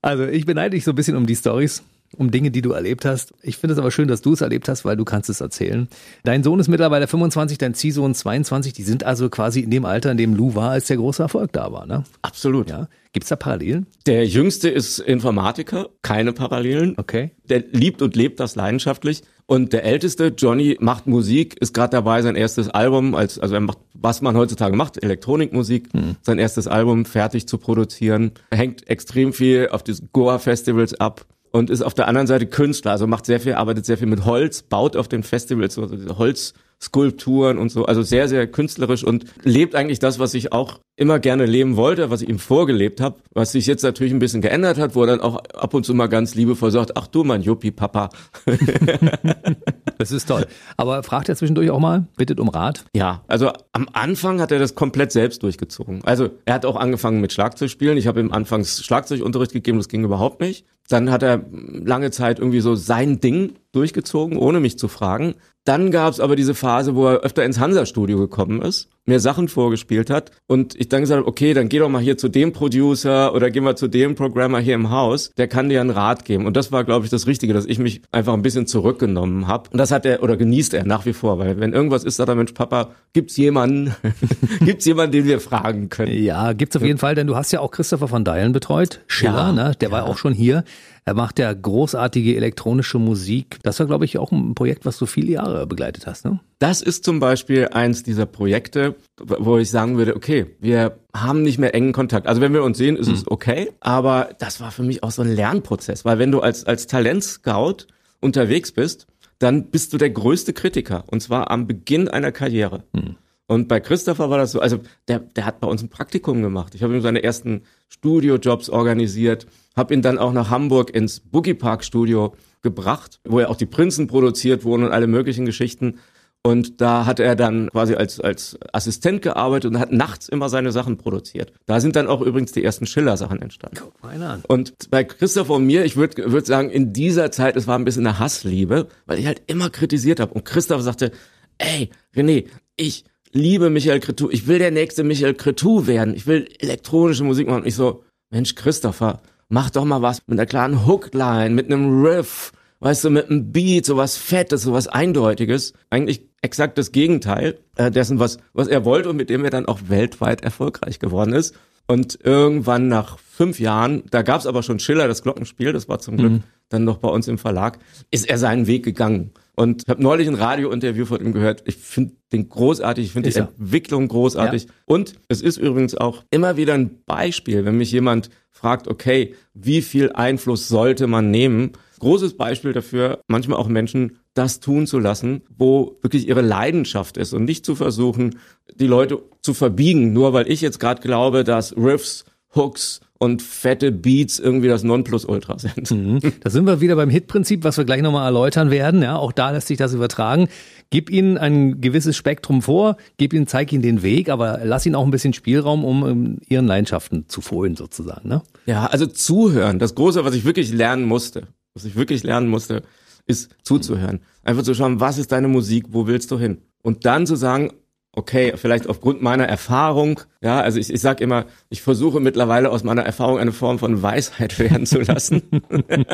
also 0.02 0.26
ich 0.26 0.46
beneide 0.46 0.76
dich 0.76 0.84
so 0.84 0.92
ein 0.92 0.96
bisschen 0.96 1.16
um 1.16 1.26
die 1.26 1.36
Stories 1.36 1.82
um 2.14 2.30
Dinge, 2.30 2.50
die 2.50 2.62
du 2.62 2.72
erlebt 2.72 3.04
hast. 3.04 3.34
Ich 3.42 3.56
finde 3.56 3.74
es 3.74 3.78
aber 3.78 3.90
schön, 3.90 4.08
dass 4.08 4.22
du 4.22 4.32
es 4.32 4.40
erlebt 4.40 4.68
hast, 4.68 4.84
weil 4.84 4.96
du 4.96 5.04
kannst 5.04 5.30
es 5.30 5.40
erzählen. 5.40 5.88
Dein 6.24 6.42
Sohn 6.42 6.60
ist 6.60 6.68
mittlerweile 6.68 7.06
25, 7.06 7.58
dein 7.58 7.74
Ziehsohn 7.74 8.14
22. 8.14 8.72
Die 8.72 8.82
sind 8.82 9.04
also 9.04 9.28
quasi 9.28 9.60
in 9.60 9.70
dem 9.70 9.84
Alter, 9.84 10.10
in 10.10 10.16
dem 10.16 10.34
Lou 10.34 10.54
war, 10.54 10.70
als 10.70 10.86
der 10.86 10.96
große 10.96 11.22
Erfolg 11.22 11.52
da 11.52 11.72
war, 11.72 11.86
ne? 11.86 12.04
Absolut. 12.22 12.70
Ja. 12.70 12.88
Gibt's 13.14 13.28
da 13.28 13.36
Parallelen? 13.36 13.86
Der 14.06 14.26
Jüngste 14.26 14.68
ist 14.68 14.98
Informatiker, 14.98 15.88
keine 16.02 16.32
Parallelen. 16.32 16.94
Okay. 16.96 17.30
Der 17.48 17.62
liebt 17.70 18.02
und 18.02 18.16
lebt 18.16 18.40
das 18.40 18.56
leidenschaftlich. 18.56 19.22
Und 19.46 19.72
der 19.72 19.84
Älteste, 19.84 20.32
Johnny, 20.36 20.76
macht 20.80 21.06
Musik, 21.06 21.56
ist 21.60 21.74
gerade 21.74 21.90
dabei, 21.90 22.22
sein 22.22 22.34
erstes 22.34 22.68
Album, 22.70 23.14
als, 23.14 23.38
also 23.38 23.54
er 23.54 23.60
macht, 23.60 23.78
was 23.92 24.20
man 24.20 24.36
heutzutage 24.36 24.74
macht, 24.74 25.02
Elektronikmusik, 25.02 25.92
hm. 25.92 26.16
sein 26.22 26.38
erstes 26.38 26.66
Album 26.66 27.04
fertig 27.04 27.46
zu 27.46 27.58
produzieren. 27.58 28.32
Er 28.50 28.58
hängt 28.58 28.88
extrem 28.88 29.32
viel 29.32 29.68
auf 29.70 29.84
diesen 29.84 30.08
Goa-Festivals 30.12 30.94
ab 30.94 31.26
und 31.54 31.70
ist 31.70 31.82
auf 31.82 31.94
der 31.94 32.08
anderen 32.08 32.26
Seite 32.26 32.46
Künstler, 32.46 32.90
also 32.90 33.06
macht 33.06 33.26
sehr 33.26 33.38
viel, 33.38 33.54
arbeitet 33.54 33.86
sehr 33.86 33.96
viel 33.96 34.08
mit 34.08 34.24
Holz, 34.24 34.62
baut 34.62 34.96
auf 34.96 35.06
den 35.06 35.22
Festivals 35.22 35.74
so 35.74 35.86
diese 35.86 36.18
Holz 36.18 36.52
Skulpturen 36.84 37.56
und 37.56 37.70
so, 37.70 37.86
also 37.86 38.02
sehr, 38.02 38.28
sehr 38.28 38.46
künstlerisch 38.46 39.04
und 39.04 39.24
lebt 39.42 39.74
eigentlich 39.74 40.00
das, 40.00 40.18
was 40.18 40.34
ich 40.34 40.52
auch 40.52 40.80
immer 40.96 41.18
gerne 41.18 41.46
leben 41.46 41.76
wollte, 41.76 42.10
was 42.10 42.22
ich 42.22 42.28
ihm 42.28 42.38
vorgelebt 42.38 43.00
habe, 43.00 43.16
was 43.32 43.52
sich 43.52 43.66
jetzt 43.66 43.82
natürlich 43.82 44.12
ein 44.12 44.18
bisschen 44.18 44.42
geändert 44.42 44.78
hat, 44.78 44.94
wo 44.94 45.00
er 45.00 45.06
dann 45.08 45.20
auch 45.20 45.36
ab 45.54 45.72
und 45.72 45.84
zu 45.84 45.94
mal 45.94 46.08
ganz 46.08 46.34
liebevoll 46.34 46.70
sagt, 46.70 46.96
ach 46.96 47.06
du 47.06 47.24
mein 47.24 47.42
Juppie-Papa. 47.42 48.10
das 49.98 50.12
ist 50.12 50.26
toll. 50.26 50.46
Aber 50.76 51.02
fragt 51.02 51.30
er 51.30 51.36
zwischendurch 51.36 51.70
auch 51.70 51.80
mal, 51.80 52.06
bittet 52.16 52.38
um 52.38 52.48
Rat? 52.48 52.84
Ja, 52.94 53.24
also 53.28 53.50
am 53.72 53.88
Anfang 53.92 54.40
hat 54.40 54.52
er 54.52 54.58
das 54.58 54.74
komplett 54.74 55.10
selbst 55.10 55.42
durchgezogen. 55.42 56.04
Also 56.04 56.28
er 56.44 56.54
hat 56.54 56.66
auch 56.66 56.76
angefangen 56.76 57.20
mit 57.20 57.32
Schlagzeug 57.32 57.70
spielen. 57.70 57.96
Ich 57.96 58.06
habe 58.06 58.20
ihm 58.20 58.30
anfangs 58.30 58.84
Schlagzeugunterricht 58.84 59.52
gegeben, 59.52 59.78
das 59.78 59.88
ging 59.88 60.04
überhaupt 60.04 60.40
nicht. 60.40 60.66
Dann 60.88 61.10
hat 61.10 61.22
er 61.22 61.44
lange 61.50 62.10
Zeit 62.10 62.38
irgendwie 62.38 62.60
so 62.60 62.74
sein 62.74 63.18
Ding 63.20 63.54
durchgezogen, 63.72 64.36
ohne 64.36 64.60
mich 64.60 64.78
zu 64.78 64.88
fragen. 64.88 65.34
Dann 65.64 65.90
gab 65.90 66.12
es 66.12 66.20
aber 66.20 66.36
diese 66.36 66.54
Phase, 66.54 66.94
wo 66.94 67.06
er 67.06 67.20
öfter 67.20 67.44
ins 67.44 67.58
Hansa-Studio 67.58 68.18
gekommen 68.18 68.62
ist, 68.62 68.90
mir 69.06 69.20
Sachen 69.20 69.48
vorgespielt 69.48 70.10
hat 70.10 70.32
und 70.46 70.74
ich 70.74 70.88
dann 70.88 71.02
gesagt 71.02 71.20
habe, 71.20 71.28
okay, 71.28 71.54
dann 71.54 71.68
geh 71.68 71.78
doch 71.78 71.88
mal 71.88 72.02
hier 72.02 72.18
zu 72.18 72.28
dem 72.28 72.52
Producer 72.52 73.34
oder 73.34 73.50
geh 73.50 73.60
mal 73.60 73.76
zu 73.76 73.88
dem 73.88 74.14
Programmer 74.14 74.58
hier 74.58 74.74
im 74.74 74.90
Haus, 74.90 75.30
der 75.36 75.48
kann 75.48 75.68
dir 75.68 75.80
einen 75.80 75.90
Rat 75.90 76.24
geben. 76.24 76.46
Und 76.46 76.56
das 76.56 76.72
war, 76.72 76.84
glaube 76.84 77.04
ich, 77.04 77.10
das 77.10 77.26
Richtige, 77.26 77.52
dass 77.52 77.66
ich 77.66 77.78
mich 77.78 78.02
einfach 78.12 78.34
ein 78.34 78.42
bisschen 78.42 78.66
zurückgenommen 78.66 79.46
habe. 79.46 79.70
Und 79.70 79.78
das 79.78 79.90
hat 79.90 80.04
er 80.04 80.22
oder 80.22 80.36
genießt 80.36 80.74
er 80.74 80.84
nach 80.84 81.06
wie 81.06 81.12
vor, 81.12 81.38
weil 81.38 81.60
wenn 81.60 81.72
irgendwas 81.72 82.04
ist, 82.04 82.16
sagt 82.16 82.28
er, 82.28 82.34
Mensch, 82.34 82.52
Papa, 82.52 82.90
gibt's 83.12 83.36
jemanden, 83.36 83.94
gibt's 84.60 84.84
jemanden, 84.84 85.12
den 85.12 85.24
wir 85.26 85.40
fragen 85.40 85.88
können? 85.88 86.12
Ja, 86.12 86.52
gibt's 86.52 86.76
auf 86.76 86.82
jeden 86.82 86.98
Fall, 86.98 87.14
denn 87.14 87.26
du 87.26 87.36
hast 87.36 87.52
ja 87.52 87.60
auch 87.60 87.70
Christopher 87.70 88.08
von 88.08 88.24
Deilen 88.24 88.52
betreut, 88.52 89.00
Schiller, 89.06 89.34
ja, 89.34 89.52
ne? 89.52 89.72
Der 89.80 89.90
ja. 89.90 89.94
war 89.94 90.04
auch 90.04 90.18
schon 90.18 90.32
hier. 90.32 90.64
Er 91.06 91.12
macht 91.12 91.38
ja 91.38 91.52
großartige 91.52 92.34
elektronische 92.34 92.98
Musik. 92.98 93.58
Das 93.62 93.78
war, 93.78 93.86
glaube 93.86 94.06
ich, 94.06 94.16
auch 94.16 94.32
ein 94.32 94.54
Projekt, 94.54 94.86
was 94.86 94.96
so 94.96 95.04
viele 95.04 95.32
Jahre 95.32 95.44
Jahre 95.44 95.66
begleitet 95.66 96.06
hast, 96.06 96.24
ne? 96.24 96.40
Das 96.58 96.82
ist 96.82 97.04
zum 97.04 97.20
Beispiel 97.20 97.68
eins 97.68 98.02
dieser 98.02 98.26
Projekte, 98.26 98.93
wo 99.18 99.58
ich 99.58 99.70
sagen 99.70 99.96
würde, 99.96 100.16
okay, 100.16 100.46
wir 100.60 100.98
haben 101.14 101.42
nicht 101.42 101.58
mehr 101.58 101.74
engen 101.74 101.92
Kontakt. 101.92 102.26
Also 102.26 102.40
wenn 102.40 102.52
wir 102.52 102.62
uns 102.62 102.78
sehen, 102.78 102.96
ist 102.96 103.08
mhm. 103.08 103.14
es 103.14 103.30
okay, 103.30 103.72
aber 103.80 104.30
das 104.38 104.60
war 104.60 104.70
für 104.70 104.82
mich 104.82 105.02
auch 105.02 105.10
so 105.10 105.22
ein 105.22 105.34
Lernprozess, 105.34 106.04
weil 106.04 106.18
wenn 106.18 106.32
du 106.32 106.40
als, 106.40 106.64
als 106.64 106.86
Talentscout 106.86 107.86
unterwegs 108.20 108.72
bist, 108.72 109.06
dann 109.38 109.70
bist 109.70 109.92
du 109.92 109.98
der 109.98 110.10
größte 110.10 110.52
Kritiker 110.52 111.04
und 111.08 111.20
zwar 111.20 111.50
am 111.50 111.66
Beginn 111.66 112.08
einer 112.08 112.32
Karriere. 112.32 112.84
Mhm. 112.92 113.16
Und 113.46 113.68
bei 113.68 113.78
Christopher 113.78 114.30
war 114.30 114.38
das 114.38 114.52
so, 114.52 114.60
also 114.60 114.80
der, 115.06 115.18
der 115.18 115.44
hat 115.44 115.60
bei 115.60 115.68
uns 115.68 115.82
ein 115.82 115.90
Praktikum 115.90 116.40
gemacht. 116.40 116.74
Ich 116.74 116.82
habe 116.82 116.94
ihm 116.94 117.02
seine 117.02 117.22
ersten 117.22 117.62
Studiojobs 117.88 118.70
organisiert, 118.70 119.46
habe 119.76 119.92
ihn 119.92 120.00
dann 120.00 120.18
auch 120.18 120.32
nach 120.32 120.48
Hamburg 120.50 120.94
ins 120.94 121.20
Boogie 121.20 121.54
Park 121.54 121.84
Studio 121.84 122.34
gebracht, 122.62 123.20
wo 123.24 123.40
ja 123.40 123.48
auch 123.48 123.56
die 123.56 123.66
Prinzen 123.66 124.06
produziert 124.06 124.64
wurden 124.64 124.84
und 124.84 124.92
alle 124.92 125.06
möglichen 125.06 125.44
Geschichten. 125.44 125.98
Und 126.46 126.82
da 126.82 127.06
hat 127.06 127.20
er 127.20 127.36
dann 127.36 127.70
quasi 127.70 127.94
als, 127.94 128.20
als 128.20 128.58
Assistent 128.72 129.22
gearbeitet 129.22 129.70
und 129.70 129.80
hat 129.80 129.92
nachts 129.92 130.28
immer 130.28 130.50
seine 130.50 130.72
Sachen 130.72 130.98
produziert. 130.98 131.54
Da 131.64 131.80
sind 131.80 131.96
dann 131.96 132.06
auch 132.06 132.20
übrigens 132.20 132.52
die 132.52 132.62
ersten 132.62 132.86
Schiller-Sachen 132.86 133.40
entstanden. 133.40 133.78
Guck 133.80 134.02
mal 134.02 134.22
an. 134.22 134.42
Und 134.46 134.90
bei 134.90 135.04
Christopher 135.04 135.54
und 135.54 135.64
mir, 135.64 135.86
ich 135.86 135.96
würde 135.96 136.30
würd 136.30 136.44
sagen, 136.44 136.68
in 136.68 136.92
dieser 136.92 137.30
Zeit, 137.30 137.56
es 137.56 137.66
war 137.66 137.78
ein 137.78 137.86
bisschen 137.86 138.06
eine 138.06 138.18
Hassliebe, 138.18 138.88
weil 139.06 139.18
ich 139.18 139.26
halt 139.26 139.40
immer 139.46 139.70
kritisiert 139.70 140.20
habe. 140.20 140.34
Und 140.34 140.44
Christopher 140.44 140.82
sagte, 140.82 141.12
ey, 141.56 141.88
René, 142.14 142.44
ich 142.76 143.04
liebe 143.32 143.70
Michael 143.70 144.00
Cretou, 144.00 144.28
ich 144.30 144.46
will 144.46 144.58
der 144.58 144.70
nächste 144.70 145.02
Michael 145.02 145.34
Cretou 145.34 145.86
werden, 145.86 146.14
ich 146.14 146.26
will 146.26 146.46
elektronische 146.58 147.24
Musik 147.24 147.46
machen. 147.46 147.62
Und 147.62 147.66
ich 147.66 147.74
so, 147.74 148.04
Mensch, 148.28 148.54
Christopher, 148.54 149.22
mach 149.48 149.70
doch 149.70 149.86
mal 149.86 150.02
was 150.02 150.20
mit 150.26 150.38
einer 150.38 150.46
klaren 150.46 150.86
Hookline, 150.86 151.54
mit 151.54 151.72
einem 151.72 152.04
Riff, 152.04 152.52
weißt 152.84 153.02
du, 153.04 153.10
mit 153.10 153.30
einem 153.30 153.50
Beat, 153.50 153.86
sowas 153.86 154.18
Fettes, 154.18 154.62
sowas 154.62 154.88
Eindeutiges. 154.88 155.72
Eigentlich 155.88 156.28
exakt 156.42 156.76
das 156.76 156.92
Gegenteil 156.92 157.58
äh, 157.76 157.90
dessen, 157.90 158.18
was, 158.18 158.36
was 158.52 158.68
er 158.68 158.84
wollte 158.84 159.08
und 159.08 159.16
mit 159.16 159.30
dem 159.30 159.42
er 159.42 159.50
dann 159.50 159.64
auch 159.64 159.80
weltweit 159.88 160.42
erfolgreich 160.42 160.98
geworden 160.98 161.32
ist. 161.32 161.54
Und 161.86 162.18
irgendwann 162.22 162.88
nach 162.88 163.18
fünf 163.18 163.58
Jahren, 163.58 164.02
da 164.10 164.20
gab's 164.20 164.46
aber 164.46 164.62
schon 164.62 164.80
Schiller, 164.80 165.08
das 165.08 165.22
Glockenspiel, 165.22 165.72
das 165.72 165.88
war 165.88 165.98
zum 165.98 166.18
Glück 166.18 166.32
mhm. 166.32 166.42
dann 166.68 166.84
noch 166.84 166.98
bei 166.98 167.08
uns 167.08 167.26
im 167.26 167.38
Verlag, 167.38 167.78
ist 168.10 168.28
er 168.28 168.36
seinen 168.36 168.66
Weg 168.66 168.84
gegangen. 168.84 169.32
Und 169.56 169.84
ich 169.84 169.88
habe 169.88 170.02
neulich 170.02 170.28
ein 170.28 170.34
Radiointerview 170.34 171.06
von 171.06 171.24
ihm 171.24 171.32
gehört. 171.32 171.62
Ich 171.64 171.76
finde 171.76 172.14
den 172.32 172.50
großartig, 172.50 173.06
ich 173.06 173.12
finde 173.12 173.30
die 173.30 173.36
Entwicklung 173.36 174.08
großartig. 174.08 174.64
Ja. 174.64 174.70
Und 174.84 175.14
es 175.28 175.40
ist 175.40 175.56
übrigens 175.56 175.94
auch 175.94 176.22
immer 176.30 176.58
wieder 176.58 176.74
ein 176.74 177.02
Beispiel, 177.06 177.64
wenn 177.64 177.78
mich 177.78 177.92
jemand 177.92 178.28
fragt, 178.50 178.88
okay, 178.88 179.34
wie 179.54 179.80
viel 179.80 180.12
Einfluss 180.12 180.68
sollte 180.68 181.06
man 181.06 181.30
nehmen? 181.30 181.72
Großes 182.04 182.36
Beispiel 182.36 182.74
dafür, 182.74 183.20
manchmal 183.28 183.56
auch 183.56 183.66
Menschen 183.66 184.18
das 184.34 184.60
tun 184.60 184.86
zu 184.86 184.98
lassen, 184.98 185.40
wo 185.48 185.96
wirklich 186.02 186.28
ihre 186.28 186.42
Leidenschaft 186.42 187.16
ist 187.16 187.32
und 187.32 187.46
nicht 187.46 187.64
zu 187.64 187.74
versuchen, 187.74 188.38
die 188.74 188.86
Leute 188.86 189.22
zu 189.40 189.54
verbiegen, 189.54 190.12
nur 190.12 190.34
weil 190.34 190.50
ich 190.50 190.60
jetzt 190.60 190.78
gerade 190.80 191.00
glaube, 191.00 191.44
dass 191.44 191.74
Riffs, 191.78 192.26
Hooks 192.54 193.00
und 193.16 193.40
fette 193.40 193.90
Beats 193.90 194.38
irgendwie 194.38 194.68
das 194.68 194.82
Nonplusultra 194.82 195.58
sind. 195.58 195.90
Mhm. 195.90 196.20
Da 196.40 196.50
sind 196.50 196.66
wir 196.66 196.82
wieder 196.82 196.94
beim 196.94 197.08
Hit-Prinzip, 197.08 197.64
was 197.64 197.78
wir 197.78 197.86
gleich 197.86 198.02
nochmal 198.02 198.26
erläutern 198.26 198.70
werden. 198.70 199.00
Ja, 199.00 199.16
auch 199.16 199.32
da 199.32 199.52
lässt 199.52 199.68
sich 199.68 199.78
das 199.78 199.94
übertragen. 199.94 200.48
Gib 200.90 201.08
ihnen 201.08 201.38
ein 201.38 201.80
gewisses 201.80 202.18
Spektrum 202.18 202.60
vor, 202.60 202.98
gib 203.16 203.32
ihnen, 203.32 203.46
zeig 203.46 203.72
ihnen 203.72 203.80
den 203.80 204.02
Weg, 204.02 204.28
aber 204.28 204.60
lass 204.62 204.84
ihnen 204.84 204.94
auch 204.94 205.06
ein 205.06 205.10
bisschen 205.10 205.32
Spielraum, 205.32 205.86
um, 205.86 206.38
ihren 206.50 206.66
Leidenschaften 206.66 207.30
zu 207.30 207.40
fohlen 207.40 207.76
sozusagen. 207.76 208.28
Ne? 208.28 208.42
Ja, 208.66 208.84
also 208.88 209.06
zuhören. 209.06 209.78
Das 209.78 209.94
Große, 209.94 210.22
was 210.26 210.34
ich 210.34 210.44
wirklich 210.44 210.70
lernen 210.70 211.06
musste, 211.06 211.48
was 211.74 211.84
ich 211.84 211.96
wirklich 211.96 212.22
lernen 212.22 212.48
musste, 212.48 212.82
ist 213.26 213.54
zuzuhören. 213.62 214.20
Einfach 214.42 214.62
zu 214.62 214.74
schauen, 214.74 215.00
was 215.00 215.18
ist 215.18 215.32
deine 215.32 215.48
Musik, 215.48 215.86
wo 215.90 216.06
willst 216.06 216.30
du 216.30 216.38
hin? 216.38 216.62
Und 216.82 217.04
dann 217.04 217.26
zu 217.26 217.36
sagen, 217.36 217.72
okay, 218.12 218.52
vielleicht 218.56 218.86
aufgrund 218.86 219.22
meiner 219.22 219.46
Erfahrung, 219.46 220.20
ja, 220.40 220.60
also 220.60 220.78
ich, 220.78 220.92
ich 220.92 221.00
sage 221.00 221.24
immer, 221.24 221.46
ich 221.68 221.82
versuche 221.82 222.20
mittlerweile 222.20 222.70
aus 222.70 222.84
meiner 222.84 223.02
Erfahrung 223.02 223.38
eine 223.38 223.52
Form 223.52 223.78
von 223.78 224.02
Weisheit 224.02 224.58
werden 224.58 224.86
zu 224.86 225.00
lassen, 225.00 225.42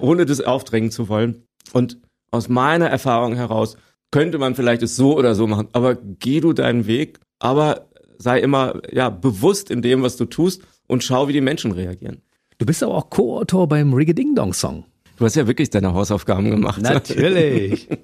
ohne 0.00 0.26
das 0.26 0.40
aufdrängen 0.40 0.92
zu 0.92 1.08
wollen. 1.08 1.44
Und 1.72 1.98
aus 2.30 2.48
meiner 2.48 2.86
Erfahrung 2.86 3.34
heraus 3.34 3.76
könnte 4.10 4.38
man 4.38 4.54
vielleicht 4.54 4.82
es 4.82 4.94
so 4.94 5.16
oder 5.16 5.34
so 5.34 5.46
machen, 5.46 5.68
aber 5.72 5.96
geh 5.96 6.40
du 6.40 6.52
deinen 6.52 6.86
Weg, 6.86 7.18
aber 7.40 7.88
sei 8.18 8.40
immer 8.40 8.80
ja 8.92 9.10
bewusst 9.10 9.70
in 9.70 9.82
dem, 9.82 10.02
was 10.02 10.16
du 10.16 10.26
tust 10.26 10.62
und 10.86 11.02
schau, 11.02 11.26
wie 11.26 11.32
die 11.32 11.40
Menschen 11.40 11.72
reagieren. 11.72 12.22
Du 12.62 12.66
bist 12.66 12.80
aber 12.84 12.94
auch 12.94 13.10
Co-Autor 13.10 13.66
beim 13.66 13.92
Ding 14.14 14.36
Dong 14.36 14.52
Song. 14.52 14.84
Du 15.16 15.24
hast 15.24 15.34
ja 15.34 15.48
wirklich 15.48 15.70
deine 15.70 15.94
Hausaufgaben 15.94 16.48
gemacht. 16.48 16.80
Natürlich. 16.80 17.88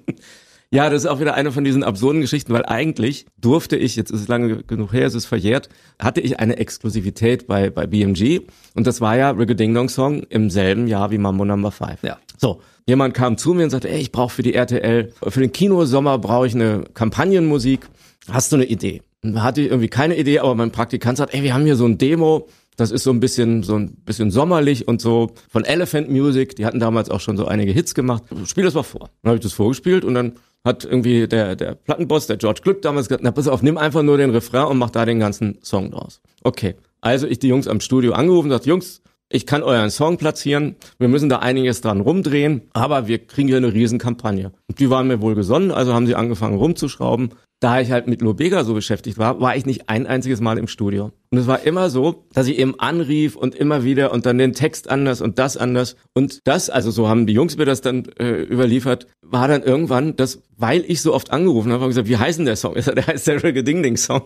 Ja, 0.71 0.87
das 0.91 1.03
ist 1.03 1.09
auch 1.09 1.19
wieder 1.19 1.33
eine 1.33 1.51
von 1.51 1.63
diesen 1.63 1.81
absurden 1.81 2.21
Geschichten, 2.21 2.53
weil 2.53 2.63
eigentlich 2.63 3.25
durfte 3.41 3.75
ich, 3.75 3.95
jetzt 3.95 4.11
ist 4.11 4.21
es 4.21 4.27
lange 4.27 4.61
genug 4.61 4.93
her, 4.93 5.07
es 5.07 5.15
ist 5.15 5.25
verjährt, 5.25 5.67
hatte 5.97 6.21
ich 6.21 6.39
eine 6.39 6.57
Exklusivität 6.57 7.47
bei, 7.47 7.71
bei 7.71 7.87
BMG 7.87 8.41
und 8.75 8.85
das 8.85 9.01
war 9.01 9.17
ja 9.17 9.31
Rigga 9.31 9.55
Ding 9.55 9.73
Dong 9.73 9.89
Song 9.89 10.21
im 10.29 10.51
selben 10.51 10.85
Jahr 10.85 11.09
wie 11.09 11.17
Mambo 11.17 11.43
Number 11.43 11.71
5. 11.71 12.03
Ja. 12.03 12.19
So, 12.37 12.61
jemand 12.85 13.15
kam 13.15 13.35
zu 13.35 13.55
mir 13.55 13.63
und 13.63 13.71
sagte, 13.71 13.89
ey, 13.89 13.99
ich 13.99 14.11
brauche 14.11 14.29
für 14.31 14.43
die 14.43 14.53
RTL, 14.53 15.11
für 15.27 15.39
den 15.39 15.51
Kinosommer 15.51 16.19
brauche 16.19 16.45
ich 16.45 16.53
eine 16.53 16.83
Kampagnenmusik. 16.93 17.87
Hast 18.29 18.51
du 18.51 18.57
eine 18.57 18.65
Idee? 18.65 19.01
Und 19.23 19.33
da 19.33 19.41
hatte 19.41 19.61
ich 19.61 19.69
irgendwie 19.69 19.89
keine 19.89 20.19
Idee, 20.19 20.37
aber 20.37 20.53
mein 20.53 20.71
Praktikant 20.71 21.17
sagt, 21.17 21.33
ey, 21.33 21.41
wir 21.41 21.55
haben 21.55 21.65
hier 21.65 21.77
so 21.77 21.85
ein 21.85 21.97
Demo, 21.97 22.47
das 22.79 22.91
ist 22.91 23.03
so 23.03 23.11
ein 23.11 23.19
bisschen, 23.19 23.61
so 23.63 23.75
ein 23.75 23.93
bisschen 24.05 24.31
sommerlich 24.31 24.87
und 24.87 25.01
so 25.01 25.31
von 25.49 25.65
Elephant 25.65 26.09
Music. 26.09 26.55
Die 26.55 26.65
hatten 26.65 26.79
damals 26.79 27.09
auch 27.09 27.19
schon 27.19 27.35
so 27.35 27.45
einige 27.45 27.73
Hits 27.73 27.93
gemacht. 27.93 28.23
Spiel 28.45 28.63
das 28.63 28.73
mal 28.73 28.83
vor. 28.83 29.09
Dann 29.21 29.31
habe 29.31 29.35
ich 29.35 29.43
das 29.43 29.51
vorgespielt 29.51 30.05
und 30.05 30.13
dann 30.13 30.33
hat 30.63 30.85
irgendwie 30.85 31.27
der, 31.27 31.57
der 31.57 31.75
Plattenboss, 31.75 32.27
der 32.27 32.37
George 32.37 32.61
Glück 32.63 32.81
damals 32.81 33.09
gesagt, 33.09 33.23
na 33.23 33.31
pass 33.31 33.49
auf, 33.49 33.61
nimm 33.61 33.77
einfach 33.77 34.01
nur 34.01 34.17
den 34.17 34.29
Refrain 34.29 34.67
und 34.67 34.77
mach 34.77 34.91
da 34.91 35.05
den 35.05 35.19
ganzen 35.19 35.57
Song 35.61 35.91
draus. 35.91 36.21
Okay. 36.43 36.75
Also 37.01 37.27
ich 37.27 37.39
die 37.39 37.47
Jungs 37.47 37.67
am 37.67 37.81
Studio 37.81 38.13
angerufen 38.13 38.51
und 38.51 38.65
Jungs, 38.65 39.01
ich 39.29 39.45
kann 39.45 39.61
euren 39.61 39.89
Song 39.89 40.17
platzieren, 40.17 40.75
wir 40.97 41.07
müssen 41.07 41.29
da 41.29 41.39
einiges 41.39 41.81
dran 41.81 42.01
rumdrehen, 42.01 42.63
aber 42.73 43.07
wir 43.07 43.19
kriegen 43.19 43.47
hier 43.47 43.57
eine 43.57 43.73
Riesenkampagne. 43.73 44.51
Und 44.67 44.79
die 44.79 44.89
waren 44.89 45.07
mir 45.07 45.21
wohl 45.21 45.35
gesonnen, 45.35 45.71
also 45.71 45.93
haben 45.93 46.07
sie 46.07 46.15
angefangen 46.15 46.57
rumzuschrauben 46.57 47.29
da 47.59 47.81
ich 47.81 47.91
halt 47.91 48.07
mit 48.07 48.21
Lobega 48.21 48.63
so 48.63 48.73
beschäftigt 48.73 49.17
war, 49.17 49.41
war 49.41 49.55
ich 49.55 49.65
nicht 49.65 49.89
ein 49.89 50.07
einziges 50.07 50.39
Mal 50.39 50.57
im 50.57 50.67
Studio. 50.67 51.11
Und 51.29 51.37
es 51.37 51.45
war 51.45 51.63
immer 51.63 51.89
so, 51.89 52.25
dass 52.33 52.47
ich 52.47 52.57
eben 52.57 52.79
anrief 52.79 53.35
und 53.35 53.53
immer 53.53 53.83
wieder 53.83 54.13
und 54.13 54.25
dann 54.25 54.37
den 54.37 54.53
Text 54.53 54.89
anders 54.89 55.19
und 55.19 55.39
das 55.39 55.57
anders. 55.57 55.97
Und 56.13 56.47
das, 56.47 56.69
also 56.69 56.89
so 56.89 57.09
haben 57.09 57.27
die 57.27 57.33
Jungs 57.33 57.57
mir 57.57 57.65
das 57.65 57.81
dann 57.81 58.05
äh, 58.17 58.43
überliefert, 58.43 59.07
war 59.21 59.49
dann 59.49 59.61
irgendwann, 59.61 60.15
dass, 60.15 60.41
weil 60.57 60.85
ich 60.87 61.01
so 61.01 61.13
oft 61.13 61.31
angerufen 61.31 61.71
habe, 61.71 61.81
habe 61.81 61.89
gesagt, 61.89 62.07
wie 62.07 62.17
heißt 62.17 62.39
denn 62.39 62.45
der 62.45 62.55
Song? 62.55 62.75
Der 62.95 63.05
heißt 63.05 63.27
der 63.27 63.43
Reggae 63.43 63.63
Ding 63.63 63.83
Ding 63.83 63.97
Song. 63.97 64.23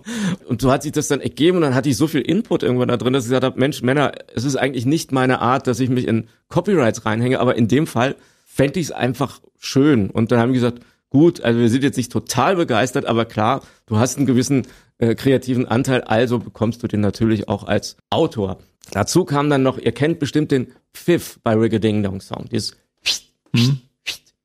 Und 0.47 0.61
so 0.61 0.71
hat 0.71 0.83
sich 0.83 0.91
das 0.91 1.07
dann 1.07 1.19
ergeben 1.19 1.57
und 1.57 1.63
dann 1.63 1.75
hatte 1.75 1.89
ich 1.89 1.97
so 1.97 2.07
viel 2.07 2.21
Input 2.21 2.61
irgendwann 2.61 2.87
da 2.87 2.97
drin, 2.97 3.13
dass 3.13 3.25
ich 3.25 3.29
gesagt 3.29 3.45
habe, 3.45 3.59
Mensch, 3.59 3.81
Männer, 3.81 4.11
es 4.35 4.43
ist 4.43 4.55
eigentlich 4.55 4.85
nicht 4.85 5.11
meine 5.11 5.39
Art, 5.39 5.65
dass 5.65 5.79
ich 5.79 5.89
mich 5.89 6.07
in 6.07 6.27
Copyrights 6.49 7.05
reinhänge, 7.05 7.39
aber 7.39 7.55
in 7.55 7.67
dem 7.67 7.87
Fall 7.87 8.15
fände 8.45 8.79
ich 8.79 8.87
es 8.87 8.91
einfach 8.91 9.41
schön. 9.57 10.11
Und 10.11 10.31
dann 10.31 10.39
haben 10.39 10.53
die 10.53 10.59
gesagt, 10.59 10.79
gut, 11.13 11.41
also 11.41 11.59
wir 11.59 11.69
sind 11.69 11.83
jetzt 11.83 11.95
nicht 11.95 12.11
total 12.11 12.55
begeistert, 12.55 13.05
aber 13.05 13.25
klar, 13.25 13.61
du 13.85 13.97
hast 13.97 14.17
einen 14.17 14.25
gewissen 14.25 14.67
äh, 14.97 15.13
kreativen 15.13 15.67
Anteil, 15.67 16.01
also 16.01 16.39
bekommst 16.39 16.81
du 16.83 16.87
den 16.87 17.01
natürlich 17.01 17.47
auch 17.47 17.63
als 17.65 17.97
Autor. 18.09 18.57
Dazu 18.91 19.23
kam 19.23 19.49
dann 19.49 19.61
noch, 19.61 19.77
ihr 19.77 19.91
kennt 19.91 20.19
bestimmt 20.19 20.51
den 20.51 20.73
Pfiff 20.93 21.39
bei 21.43 21.53
Rigga 21.53 21.77
Ding 21.77 22.01
Dong 22.01 22.19
Song, 22.19 22.47
dieses 22.51 22.75
mhm. 23.53 23.81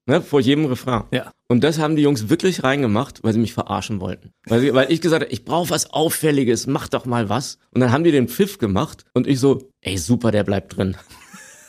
ne, 0.07 0.21
vor 0.21 0.41
jedem 0.41 0.67
Refrain. 0.67 1.05
Ja. 1.11 1.33
Und 1.49 1.65
das 1.65 1.79
haben 1.79 1.97
die 1.97 2.03
Jungs 2.03 2.29
wirklich 2.29 2.63
reingemacht, 2.63 3.25
weil 3.25 3.33
sie 3.33 3.39
mich 3.39 3.55
verarschen 3.55 4.03
wollten. 4.03 4.33
Weil, 4.45 4.61
sie, 4.61 4.75
weil 4.75 4.93
ich 4.93 5.01
gesagt 5.01 5.23
habe, 5.23 5.33
ich 5.33 5.47
brauche 5.47 5.71
was 5.71 5.91
Auffälliges, 5.91 6.67
mach 6.67 6.89
doch 6.89 7.07
mal 7.07 7.31
was. 7.31 7.59
Und 7.71 7.81
dann 7.81 7.93
haben 7.93 8.05
die 8.05 8.13
den 8.13 8.29
Pfiff 8.29 8.59
gemacht 8.59 9.07
und 9.15 9.27
ich 9.27 9.41
so, 9.41 9.71
ey 9.81 9.97
super, 9.97 10.33
der 10.33 10.45
bleibt 10.45 10.77
drin. 10.77 10.99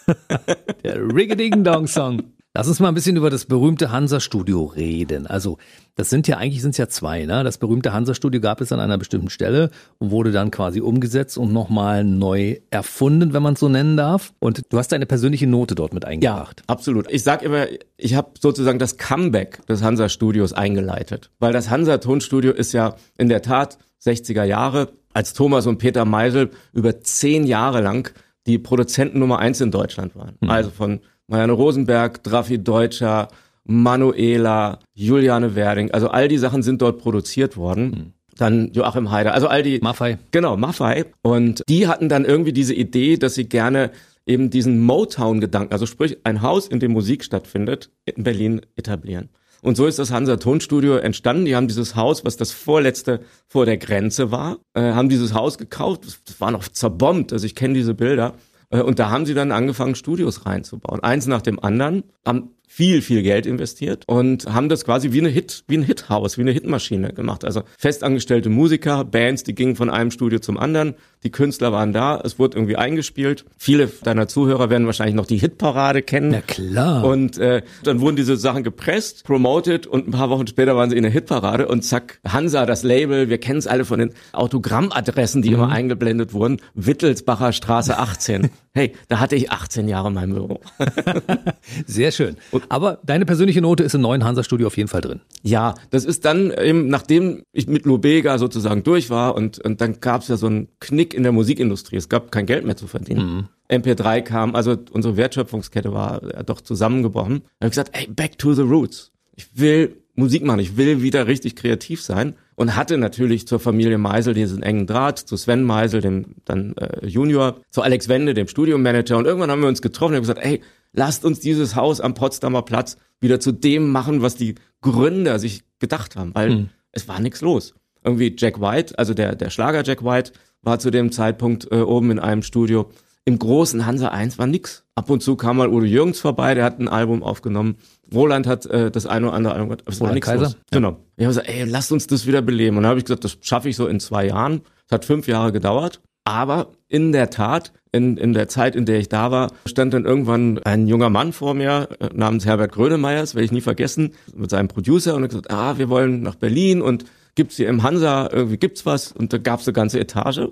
der 0.83 0.97
Rigga 0.97 1.35
Ding 1.35 1.63
Dong 1.63 1.87
Song. 1.87 2.33
Lass 2.55 2.67
uns 2.67 2.79
mal 2.79 2.87
ein 2.87 2.95
bisschen 2.95 3.15
über 3.15 3.29
das 3.29 3.45
berühmte 3.45 3.91
Hansa-Studio 3.91 4.63
reden. 4.63 5.27
Also, 5.27 5.59
das 5.93 6.09
sind 6.09 6.27
ja 6.27 6.37
eigentlich 6.37 6.63
sind 6.63 6.71
es 6.71 6.77
ja 6.77 6.87
zwei. 6.87 7.25
Ne? 7.25 7.43
Das 7.43 7.59
berühmte 7.59 7.93
Hansa-Studio 7.93 8.41
gab 8.41 8.59
es 8.59 8.71
an 8.71 8.79
einer 8.79 8.97
bestimmten 8.97 9.29
Stelle 9.29 9.69
und 9.99 10.09
wurde 10.09 10.31
dann 10.31 10.49
quasi 10.49 10.81
umgesetzt 10.81 11.37
und 11.37 11.53
nochmal 11.53 12.03
neu 12.03 12.57
erfunden, 12.71 13.33
wenn 13.33 13.43
man 13.43 13.53
es 13.53 13.59
so 13.59 13.69
nennen 13.69 13.97
darf. 13.97 14.33
Und 14.39 14.63
du 14.69 14.79
hast 14.79 14.91
deine 14.91 15.05
persönliche 15.05 15.45
Note 15.45 15.75
dort 15.75 15.93
mit 15.93 16.05
eingebracht. 16.05 16.61
Ja, 16.61 16.63
absolut. 16.73 17.05
Ich 17.11 17.21
sag 17.21 17.43
immer, 17.43 17.67
ich 17.97 18.15
habe 18.15 18.31
sozusagen 18.39 18.79
das 18.79 18.97
Comeback 18.97 19.63
des 19.67 19.83
Hansa-Studios 19.83 20.51
eingeleitet. 20.53 21.29
Weil 21.37 21.53
das 21.53 21.69
Hansa-Tonstudio 21.69 22.51
ist 22.51 22.73
ja 22.73 22.95
in 23.19 23.29
der 23.29 23.43
Tat 23.43 23.77
60er 24.03 24.43
Jahre, 24.43 24.93
als 25.13 25.33
Thomas 25.33 25.67
und 25.67 25.77
Peter 25.77 26.03
Meisel 26.03 26.49
über 26.73 26.99
zehn 27.01 27.45
Jahre 27.45 27.81
lang 27.81 28.11
die 28.47 28.57
Produzenten 28.57 29.19
Nummer 29.19 29.37
eins 29.37 29.61
in 29.61 29.69
Deutschland 29.69 30.15
waren. 30.15 30.35
Mhm. 30.39 30.49
Also 30.49 30.71
von 30.71 31.01
Marianne 31.29 31.53
Rosenberg, 31.53 32.23
Draffi 32.23 32.57
Deutscher, 32.61 33.29
Manuela, 33.63 34.79
Juliane 34.93 35.55
Werding, 35.55 35.91
also 35.91 36.09
all 36.09 36.27
die 36.27 36.37
Sachen 36.37 36.63
sind 36.63 36.81
dort 36.81 36.97
produziert 36.99 37.55
worden. 37.55 37.83
Mhm. 37.83 38.13
Dann 38.35 38.71
Joachim 38.71 39.11
Heider, 39.11 39.33
also 39.33 39.47
all 39.47 39.63
die. 39.63 39.79
Maffei. 39.79 40.17
Genau, 40.31 40.55
Maffei. 40.55 41.05
Und 41.21 41.61
die 41.67 41.87
hatten 41.87 42.07
dann 42.07 42.23
irgendwie 42.23 42.53
diese 42.53 42.73
Idee, 42.73 43.17
dass 43.17 43.35
sie 43.35 43.49
gerne 43.49 43.91
eben 44.25 44.49
diesen 44.49 44.79
Motown-Gedanken, 44.79 45.73
also 45.73 45.85
sprich 45.85 46.17
ein 46.23 46.41
Haus, 46.41 46.67
in 46.67 46.79
dem 46.79 46.93
Musik 46.93 47.23
stattfindet, 47.23 47.89
in 48.05 48.23
Berlin 48.23 48.61
etablieren. 48.75 49.29
Und 49.61 49.75
so 49.75 49.87
ist 49.87 49.99
das 49.99 50.11
Hansa 50.11 50.37
Tonstudio 50.37 50.95
entstanden. 50.95 51.45
Die 51.45 51.55
haben 51.55 51.67
dieses 51.67 51.95
Haus, 51.95 52.23
was 52.23 52.37
das 52.37 52.51
vorletzte 52.51 53.19
vor 53.47 53.65
der 53.65 53.77
Grenze 53.77 54.31
war, 54.31 54.57
äh, 54.73 54.93
haben 54.93 55.09
dieses 55.09 55.33
Haus 55.33 55.57
gekauft. 55.57 56.05
Das 56.05 56.39
war 56.39 56.51
noch 56.51 56.67
zerbombt, 56.67 57.33
also 57.33 57.45
ich 57.45 57.55
kenne 57.55 57.73
diese 57.73 57.93
Bilder. 57.93 58.35
Äh, 58.69 58.81
und 58.81 58.99
da 58.99 59.09
haben 59.09 59.25
sie 59.25 59.33
dann 59.33 59.51
angefangen, 59.51 59.95
Studios 59.95 60.45
reinzubauen. 60.45 61.01
Eins 61.01 61.27
nach 61.27 61.41
dem 61.41 61.59
anderen, 61.59 62.03
haben 62.25 62.51
viel, 62.67 63.01
viel 63.01 63.23
Geld 63.23 63.47
investiert 63.47 64.03
und 64.07 64.45
haben 64.53 64.69
das 64.69 64.85
quasi 64.85 65.11
wie 65.11 65.19
eine 65.19 65.29
Hit, 65.29 65.63
wie 65.67 65.77
ein 65.77 65.83
Hithaus, 65.83 66.37
wie 66.37 66.41
eine 66.41 66.51
Hitmaschine 66.51 67.13
gemacht. 67.13 67.43
Also 67.43 67.63
festangestellte 67.77 68.49
Musiker, 68.49 69.03
Bands, 69.03 69.43
die 69.43 69.55
gingen 69.55 69.75
von 69.75 69.89
einem 69.89 70.11
Studio 70.11 70.37
zum 70.37 70.57
anderen. 70.57 70.93
Die 71.23 71.31
Künstler 71.31 71.73
waren 71.73 71.91
da, 71.91 72.21
es 72.23 72.39
wurde 72.39 72.57
irgendwie 72.57 72.77
eingespielt. 72.77 73.43
Viele 73.57 73.87
deiner 73.87 74.29
Zuhörer 74.29 74.69
werden 74.69 74.85
wahrscheinlich 74.85 75.15
noch 75.15 75.25
die 75.25 75.37
Hitparade 75.37 76.01
kennen. 76.01 76.29
Na 76.31 76.41
klar. 76.41 77.03
Und 77.03 77.37
äh, 77.37 77.61
dann 77.83 77.99
wurden 77.99 78.15
diese 78.15 78.37
Sachen 78.37 78.63
gepresst, 78.63 79.25
promoted 79.25 79.85
und 79.85 80.07
ein 80.07 80.11
paar 80.11 80.29
Wochen 80.29 80.47
später 80.47 80.77
waren 80.77 80.89
sie 80.89 80.95
in 80.95 81.03
der 81.03 81.11
Hitparade 81.11 81.67
und 81.67 81.83
zack, 81.83 82.19
Hansa, 82.25 82.65
das 82.65 82.83
Label, 82.83 83.29
wir 83.29 83.37
kennen 83.37 83.59
es 83.59 83.67
alle 83.67 83.83
von 83.83 83.99
den 83.99 84.13
Autogrammadressen, 84.31 85.41
die 85.41 85.49
mhm. 85.49 85.55
immer 85.55 85.69
eingeblendet 85.69 86.31
wurden. 86.31 86.61
Wittelsbacher 86.73 87.51
Straße 87.51 87.97
18. 87.97 88.49
hey, 88.73 88.93
da 89.09 89.19
hatte 89.19 89.35
ich 89.35 89.51
18 89.51 89.89
Jahre 89.89 90.11
mein 90.11 90.33
Büro. 90.33 90.61
Sehr 91.85 92.11
schön. 92.11 92.37
Aber 92.69 92.99
deine 93.03 93.25
persönliche 93.25 93.61
Note 93.61 93.83
ist 93.83 93.93
im 93.93 94.01
neuen 94.01 94.23
Hansa-Studio 94.23 94.67
auf 94.67 94.77
jeden 94.77 94.89
Fall 94.89 95.01
drin. 95.01 95.19
Ja, 95.41 95.75
das 95.89 96.05
ist 96.05 96.23
dann 96.23 96.51
eben, 96.51 96.87
nachdem 96.87 97.43
ich 97.51 97.67
mit 97.67 97.85
Lubega 97.85 98.37
sozusagen 98.37 98.83
durch 98.83 99.09
war 99.09 99.35
und, 99.35 99.59
und 99.59 99.81
dann 99.81 99.99
gab 99.99 100.21
es 100.21 100.29
ja 100.29 100.37
so 100.37 100.47
einen 100.47 100.69
Knick 100.79 101.08
Knick 101.09 101.13
in 101.13 101.23
der 101.23 101.31
Musikindustrie. 101.31 101.97
Es 101.97 102.09
gab 102.09 102.31
kein 102.31 102.45
Geld 102.45 102.65
mehr 102.65 102.77
zu 102.77 102.87
verdienen. 102.87 103.47
Mhm. 103.69 103.81
MP3 103.81 104.21
kam, 104.21 104.55
also 104.55 104.77
unsere 104.91 105.17
Wertschöpfungskette 105.17 105.93
war 105.93 106.21
doch 106.43 106.61
zusammengebrochen. 106.61 107.41
Da 107.59 107.65
habe 107.65 107.67
ich 107.67 107.71
gesagt, 107.71 107.91
ey, 107.93 108.07
back 108.07 108.37
to 108.37 108.53
the 108.53 108.61
roots. 108.61 109.11
Ich 109.35 109.47
will 109.53 109.95
Musik 110.15 110.43
machen, 110.43 110.59
ich 110.59 110.75
will 110.75 111.01
wieder 111.01 111.27
richtig 111.27 111.55
kreativ 111.55 112.01
sein 112.01 112.35
und 112.55 112.75
hatte 112.75 112.97
natürlich 112.97 113.47
zur 113.47 113.59
Familie 113.59 113.97
Meisel 113.97 114.33
diesen 114.33 114.61
engen 114.61 114.85
Draht, 114.85 115.17
zu 115.17 115.37
Sven 115.37 115.63
Meisel, 115.63 116.01
dem 116.01 116.35
dann 116.43 116.73
äh, 116.75 117.07
Junior, 117.07 117.61
zu 117.69 117.81
Alex 117.81 118.09
Wende, 118.09 118.33
dem 118.33 118.49
Studiomanager 118.49 119.17
und 119.17 119.25
irgendwann 119.25 119.49
haben 119.49 119.61
wir 119.61 119.69
uns 119.69 119.81
getroffen 119.81 120.11
und 120.11 120.17
haben 120.17 120.23
gesagt, 120.23 120.45
ey, 120.45 120.61
lasst 120.91 121.23
uns 121.23 121.39
dieses 121.39 121.75
Haus 121.75 122.01
am 122.01 122.15
Potsdamer 122.15 122.63
Platz 122.63 122.97
wieder 123.21 123.39
zu 123.39 123.53
dem 123.53 123.91
machen, 123.91 124.21
was 124.21 124.35
die 124.35 124.55
Gründer 124.81 125.39
sich 125.39 125.63
gedacht 125.79 126.17
haben, 126.17 126.35
weil 126.35 126.49
mhm. 126.49 126.69
es 126.91 127.07
war 127.07 127.21
nichts 127.21 127.39
los. 127.39 127.75
Irgendwie 128.03 128.35
Jack 128.37 128.59
White, 128.59 128.99
also 128.99 129.13
der, 129.13 129.35
der 129.35 129.49
Schlager 129.49 129.83
Jack 129.85 130.03
White, 130.03 130.33
war 130.61 130.79
zu 130.79 130.91
dem 130.91 131.11
Zeitpunkt 131.11 131.71
äh, 131.71 131.81
oben 131.81 132.11
in 132.11 132.19
einem 132.19 132.43
Studio. 132.43 132.89
Im 133.25 133.37
großen 133.37 133.85
Hansa 133.85 134.07
1 134.07 134.39
war 134.39 134.47
nix. 134.47 134.85
Ab 134.95 135.09
und 135.09 135.21
zu 135.21 135.35
kam 135.35 135.57
mal 135.57 135.69
Udo 135.69 135.85
Jürgens 135.85 136.19
vorbei, 136.19 136.55
der 136.55 136.63
hat 136.63 136.79
ein 136.79 136.87
Album 136.87 137.21
aufgenommen. 137.21 137.75
Roland 138.13 138.47
hat 138.47 138.65
äh, 138.65 138.89
das 138.89 139.05
eine 139.05 139.27
oder 139.27 139.35
andere 139.35 139.53
Album 139.53 139.69
gemacht. 139.69 139.83
Es 139.87 140.01
war 140.01 140.13
nichts 140.13 140.33
los. 140.33 140.57
Genau. 140.71 140.97
Ich 141.15 141.25
habe 141.25 141.35
gesagt, 141.35 141.47
ey, 141.47 141.63
lasst 141.65 141.91
uns 141.91 142.07
das 142.07 142.25
wieder 142.25 142.41
beleben. 142.41 142.77
Und 142.77 142.83
dann 142.83 142.89
habe 142.89 142.99
ich 142.99 143.05
gesagt, 143.05 143.23
das 143.23 143.37
schaffe 143.41 143.69
ich 143.69 143.75
so 143.75 143.87
in 143.87 143.99
zwei 143.99 144.25
Jahren. 144.27 144.61
Es 144.87 144.91
hat 144.91 145.05
fünf 145.05 145.27
Jahre 145.27 145.51
gedauert. 145.51 146.01
Aber 146.25 146.73
in 146.87 147.11
der 147.11 147.29
Tat, 147.29 147.71
in, 147.91 148.17
in 148.17 148.33
der 148.33 148.47
Zeit, 148.47 148.75
in 148.75 148.85
der 148.85 148.99
ich 148.99 149.09
da 149.09 149.31
war, 149.31 149.51
stand 149.65 149.93
dann 149.93 150.05
irgendwann 150.05 150.59
ein 150.59 150.87
junger 150.87 151.09
Mann 151.09 151.33
vor 151.33 151.53
mir 151.53 151.89
äh, 151.99 152.09
namens 152.13 152.45
Herbert 152.45 152.71
Grönemeyer, 152.71 153.21
das 153.21 153.35
werde 153.35 153.45
ich 153.45 153.51
nie 153.51 153.61
vergessen, 153.61 154.13
mit 154.35 154.49
seinem 154.49 154.67
Producer 154.67 155.15
und 155.15 155.21
er 155.21 155.23
hat 155.23 155.29
gesagt, 155.29 155.51
ah, 155.51 155.77
wir 155.77 155.89
wollen 155.89 156.21
nach 156.21 156.35
Berlin 156.35 156.81
und 156.81 157.05
gibt's 157.39 157.55
hier 157.55 157.69
im 157.69 157.83
Hansa, 157.83 158.29
irgendwie 158.33 158.57
gibt's 158.57 158.85
was 158.85 159.13
und 159.13 159.31
da 159.31 159.37
gab's 159.37 159.65
eine 159.65 159.71
ganze 159.71 159.97
Etage. 159.97 160.49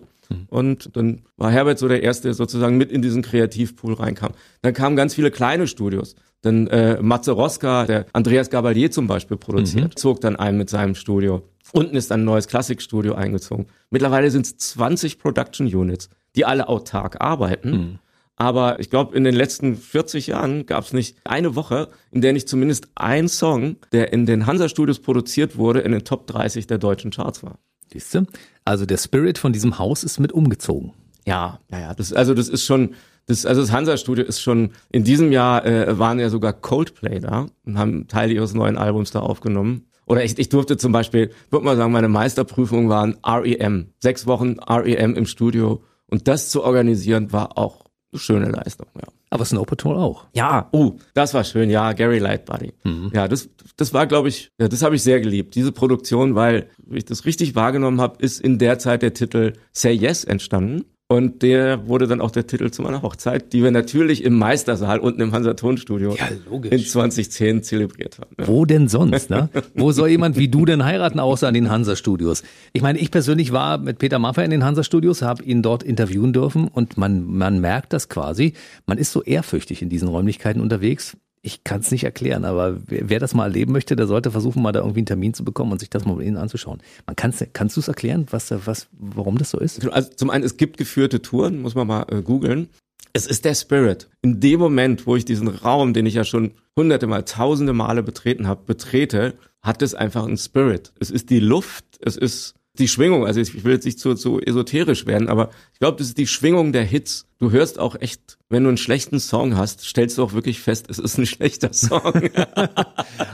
Und 0.47 0.95
dann 0.95 1.23
war 1.35 1.51
Herbert 1.51 1.79
so 1.79 1.89
der 1.89 2.01
Erste, 2.01 2.29
der 2.29 2.33
sozusagen 2.33 2.77
mit 2.77 2.93
in 2.93 3.01
diesen 3.01 3.23
Kreativpool 3.23 3.93
reinkam. 3.93 4.31
Dann 4.61 4.73
kamen 4.73 4.95
ganz 4.95 5.13
viele 5.13 5.29
kleine 5.29 5.67
Studios. 5.67 6.15
Dann 6.43 6.67
äh, 6.67 7.01
Matze 7.01 7.33
Roska, 7.33 7.85
der 7.85 8.05
Andreas 8.13 8.49
Gabalier 8.49 8.89
zum 8.89 9.05
Beispiel 9.05 9.35
produziert, 9.35 9.95
mhm. 9.95 9.97
zog 9.97 10.21
dann 10.21 10.37
ein 10.37 10.57
mit 10.57 10.69
seinem 10.69 10.95
Studio. 10.95 11.43
Unten 11.73 11.97
ist 11.97 12.09
ein 12.13 12.23
neues 12.23 12.47
Klassikstudio 12.47 13.15
eingezogen. 13.15 13.67
Mittlerweile 13.89 14.31
sind 14.31 14.45
es 14.45 14.55
20 14.57 15.19
Production 15.19 15.67
Units, 15.67 16.09
die 16.37 16.45
alle 16.45 16.69
autark 16.69 17.19
arbeiten. 17.19 17.71
Mhm. 17.71 17.99
Aber 18.37 18.79
ich 18.79 18.91
glaube, 18.91 19.17
in 19.17 19.23
den 19.23 19.35
letzten 19.35 19.75
40 19.75 20.27
Jahren 20.27 20.67
gab 20.67 20.83
es 20.83 20.93
nicht 20.93 21.17
eine 21.23 21.55
Woche, 21.55 21.89
in 22.11 22.21
der 22.21 22.33
nicht 22.33 22.47
zumindest 22.47 22.87
ein 22.93 23.27
Song, 23.27 23.77
der 23.91 24.13
in 24.13 24.27
den 24.27 24.45
Hansa-Studios 24.45 24.99
produziert 24.99 25.57
wurde, 25.57 25.79
in 25.81 25.91
den 25.91 26.03
Top 26.03 26.27
30 26.27 26.67
der 26.67 26.77
deutschen 26.77 27.09
Charts 27.09 27.43
war. 27.43 27.57
Siehst 27.91 28.13
du? 28.13 28.27
Also 28.63 28.85
der 28.85 28.97
Spirit 28.97 29.39
von 29.39 29.53
diesem 29.53 29.79
Haus 29.79 30.03
ist 30.03 30.19
mit 30.19 30.31
umgezogen. 30.31 30.93
Ja, 31.25 31.59
ja, 31.71 31.79
ja. 31.79 31.93
Das, 31.95 32.13
also 32.13 32.35
das 32.35 32.47
ist 32.47 32.63
schon, 32.63 32.93
das, 33.25 33.45
also 33.47 33.61
das 33.61 33.71
Hansa-Studio 33.71 34.23
ist 34.23 34.39
schon, 34.39 34.71
in 34.91 35.03
diesem 35.03 35.31
Jahr 35.31 35.65
äh, 35.65 35.97
waren 35.97 36.19
ja 36.19 36.29
sogar 36.29 36.53
Coldplay 36.53 37.19
da 37.19 37.47
und 37.65 37.79
haben 37.79 38.07
Teile 38.07 38.33
ihres 38.33 38.53
neuen 38.53 38.77
Albums 38.77 39.09
da 39.09 39.19
aufgenommen. 39.19 39.87
Oder 40.05 40.23
ich, 40.23 40.37
ich 40.37 40.49
durfte 40.49 40.77
zum 40.77 40.91
Beispiel, 40.91 41.31
würde 41.49 41.65
mal 41.65 41.75
sagen, 41.75 41.91
meine 41.91 42.07
Meisterprüfung 42.07 42.87
waren 42.87 43.17
REM. 43.25 43.93
Sechs 43.99 44.27
Wochen 44.27 44.57
REM 44.59 45.15
im 45.15 45.25
Studio. 45.25 45.83
Und 46.05 46.27
das 46.27 46.49
zu 46.49 46.63
organisieren 46.63 47.33
war 47.33 47.57
auch 47.57 47.86
schöne 48.17 48.49
Leistung, 48.49 48.87
ja. 48.95 49.07
Aber 49.29 49.43
Snow 49.43 49.65
Patrol 49.65 49.97
auch. 49.97 50.25
Ja, 50.33 50.69
oh, 50.71 50.95
das 51.13 51.33
war 51.33 51.43
schön, 51.43 51.69
ja, 51.69 51.91
Gary 51.93 52.19
Lightbody. 52.19 52.73
Mhm. 52.83 53.11
Ja, 53.13 53.27
das, 53.27 53.49
das 53.75 53.93
war, 53.93 54.07
glaube 54.07 54.29
ich, 54.29 54.51
ja, 54.59 54.67
das 54.67 54.83
habe 54.83 54.95
ich 54.95 55.03
sehr 55.03 55.19
geliebt, 55.19 55.55
diese 55.55 55.71
Produktion, 55.71 56.35
weil, 56.35 56.69
wie 56.85 56.99
ich 56.99 57.05
das 57.05 57.25
richtig 57.25 57.55
wahrgenommen 57.55 57.99
habe, 57.99 58.23
ist 58.23 58.39
in 58.39 58.57
der 58.57 58.79
Zeit 58.79 59.01
der 59.01 59.13
Titel 59.13 59.53
Say 59.73 59.91
Yes 59.93 60.23
entstanden. 60.23 60.85
Und 61.09 61.41
der 61.41 61.87
wurde 61.87 62.05
dann 62.05 62.19
auch 62.19 62.31
der 62.31 62.47
Titel 62.47 62.69
zu 62.69 62.81
meiner 62.81 63.01
Hochzeit, 63.01 63.53
die 63.53 63.63
wir 63.63 63.71
natürlich 63.71 64.25
im 64.25 64.37
Meistersaal 64.37 64.99
unten 64.99 65.21
im 65.21 65.31
Hansa 65.31 65.53
Tonstudio 65.53 66.15
ja, 66.15 66.27
in 66.69 66.79
2010 66.79 67.63
zelebriert 67.63 68.19
haben. 68.19 68.35
Ja. 68.37 68.45
Wo 68.47 68.65
denn 68.65 68.89
sonst, 68.89 69.29
ne? 69.29 69.47
Wo 69.73 69.93
soll 69.93 70.09
jemand 70.09 70.35
wie 70.35 70.49
du 70.49 70.65
denn 70.65 70.83
heiraten, 70.83 71.21
außer 71.21 71.47
an 71.47 71.53
den 71.53 71.69
Hansa 71.69 71.95
Studios? 71.95 72.43
Ich 72.73 72.81
meine, 72.81 72.99
ich 72.99 73.09
persönlich 73.09 73.53
war 73.53 73.77
mit 73.77 73.99
Peter 73.99 74.19
Maffay 74.19 74.43
in 74.43 74.51
den 74.51 74.65
Hansa 74.65 74.83
Studios, 74.83 75.21
habe 75.21 75.43
ihn 75.43 75.61
dort 75.61 75.81
interviewen 75.81 76.33
dürfen 76.33 76.67
und 76.67 76.97
man, 76.97 77.23
man 77.23 77.61
merkt 77.61 77.93
das 77.93 78.09
quasi. 78.09 78.51
Man 78.85 78.97
ist 78.97 79.13
so 79.13 79.23
ehrfürchtig 79.23 79.81
in 79.81 79.87
diesen 79.87 80.09
Räumlichkeiten 80.09 80.61
unterwegs 80.61 81.15
ich 81.41 81.63
kann 81.63 81.81
es 81.81 81.91
nicht 81.91 82.03
erklären, 82.03 82.45
aber 82.45 82.77
wer, 82.87 83.09
wer, 83.09 83.19
das 83.19 83.33
mal 83.33 83.45
erleben 83.45 83.71
möchte, 83.71 83.95
der 83.95 84.07
sollte 84.07 84.31
versuchen, 84.31 84.61
mal 84.61 84.71
da 84.71 84.79
irgendwie 84.79 84.99
einen 84.99 85.05
Termin 85.05 85.33
zu 85.33 85.43
bekommen 85.45 85.71
und 85.71 85.79
sich 85.79 85.89
das 85.89 86.05
mal 86.05 86.15
mit 86.15 86.27
Ihnen 86.27 86.37
anzuschauen. 86.37 86.81
Man 87.05 87.15
kann's, 87.15 87.43
kannst 87.53 87.75
du 87.75 87.81
es 87.81 87.87
erklären, 87.87 88.25
was, 88.31 88.51
was, 88.65 88.87
warum 88.91 89.37
das 89.37 89.51
so 89.51 89.59
ist? 89.59 89.87
Also 89.89 90.09
zum 90.15 90.29
einen, 90.29 90.43
es 90.43 90.57
gibt 90.57 90.77
geführte 90.77 91.21
Touren, 91.21 91.61
muss 91.61 91.75
man 91.75 91.87
mal 91.87 92.05
äh, 92.09 92.21
googeln. 92.21 92.69
Es 93.13 93.25
ist 93.25 93.45
der 93.45 93.55
Spirit. 93.55 94.09
In 94.21 94.39
dem 94.39 94.59
Moment, 94.59 95.07
wo 95.07 95.15
ich 95.15 95.25
diesen 95.25 95.47
Raum, 95.47 95.93
den 95.93 96.05
ich 96.05 96.13
ja 96.13 96.23
schon 96.23 96.51
hunderte 96.75 97.07
Mal, 97.07 97.23
tausende 97.23 97.73
Male 97.73 98.03
betreten 98.03 98.47
habe, 98.47 98.63
betrete, 98.65 99.33
hat 99.61 99.81
es 99.81 99.95
einfach 99.95 100.25
einen 100.25 100.37
Spirit. 100.37 100.93
Es 100.99 101.09
ist 101.09 101.29
die 101.29 101.39
Luft, 101.39 101.85
es 101.99 102.15
ist 102.15 102.56
die 102.79 102.87
Schwingung, 102.87 103.25
also 103.25 103.39
ich 103.39 103.63
will 103.63 103.73
jetzt 103.73 103.85
nicht 103.85 103.99
zu, 103.99 104.15
zu 104.15 104.39
esoterisch 104.39 105.05
werden, 105.05 105.29
aber 105.29 105.49
ich 105.73 105.79
glaube, 105.79 105.97
das 105.97 106.07
ist 106.07 106.17
die 106.17 106.27
Schwingung 106.27 106.71
der 106.71 106.83
Hits. 106.83 107.25
Du 107.39 107.51
hörst 107.51 107.77
auch 107.77 107.95
echt, 107.99 108.39
wenn 108.49 108.63
du 108.63 108.69
einen 108.69 108.77
schlechten 108.77 109.19
Song 109.19 109.57
hast, 109.57 109.81
stellst 109.81 110.17
du 110.17 110.23
auch 110.23 110.33
wirklich 110.33 110.59
fest, 110.59 110.87
es 110.89 110.97
ist 110.97 111.17
ein 111.17 111.25
schlechter 111.27 111.73
Song. 111.73 112.01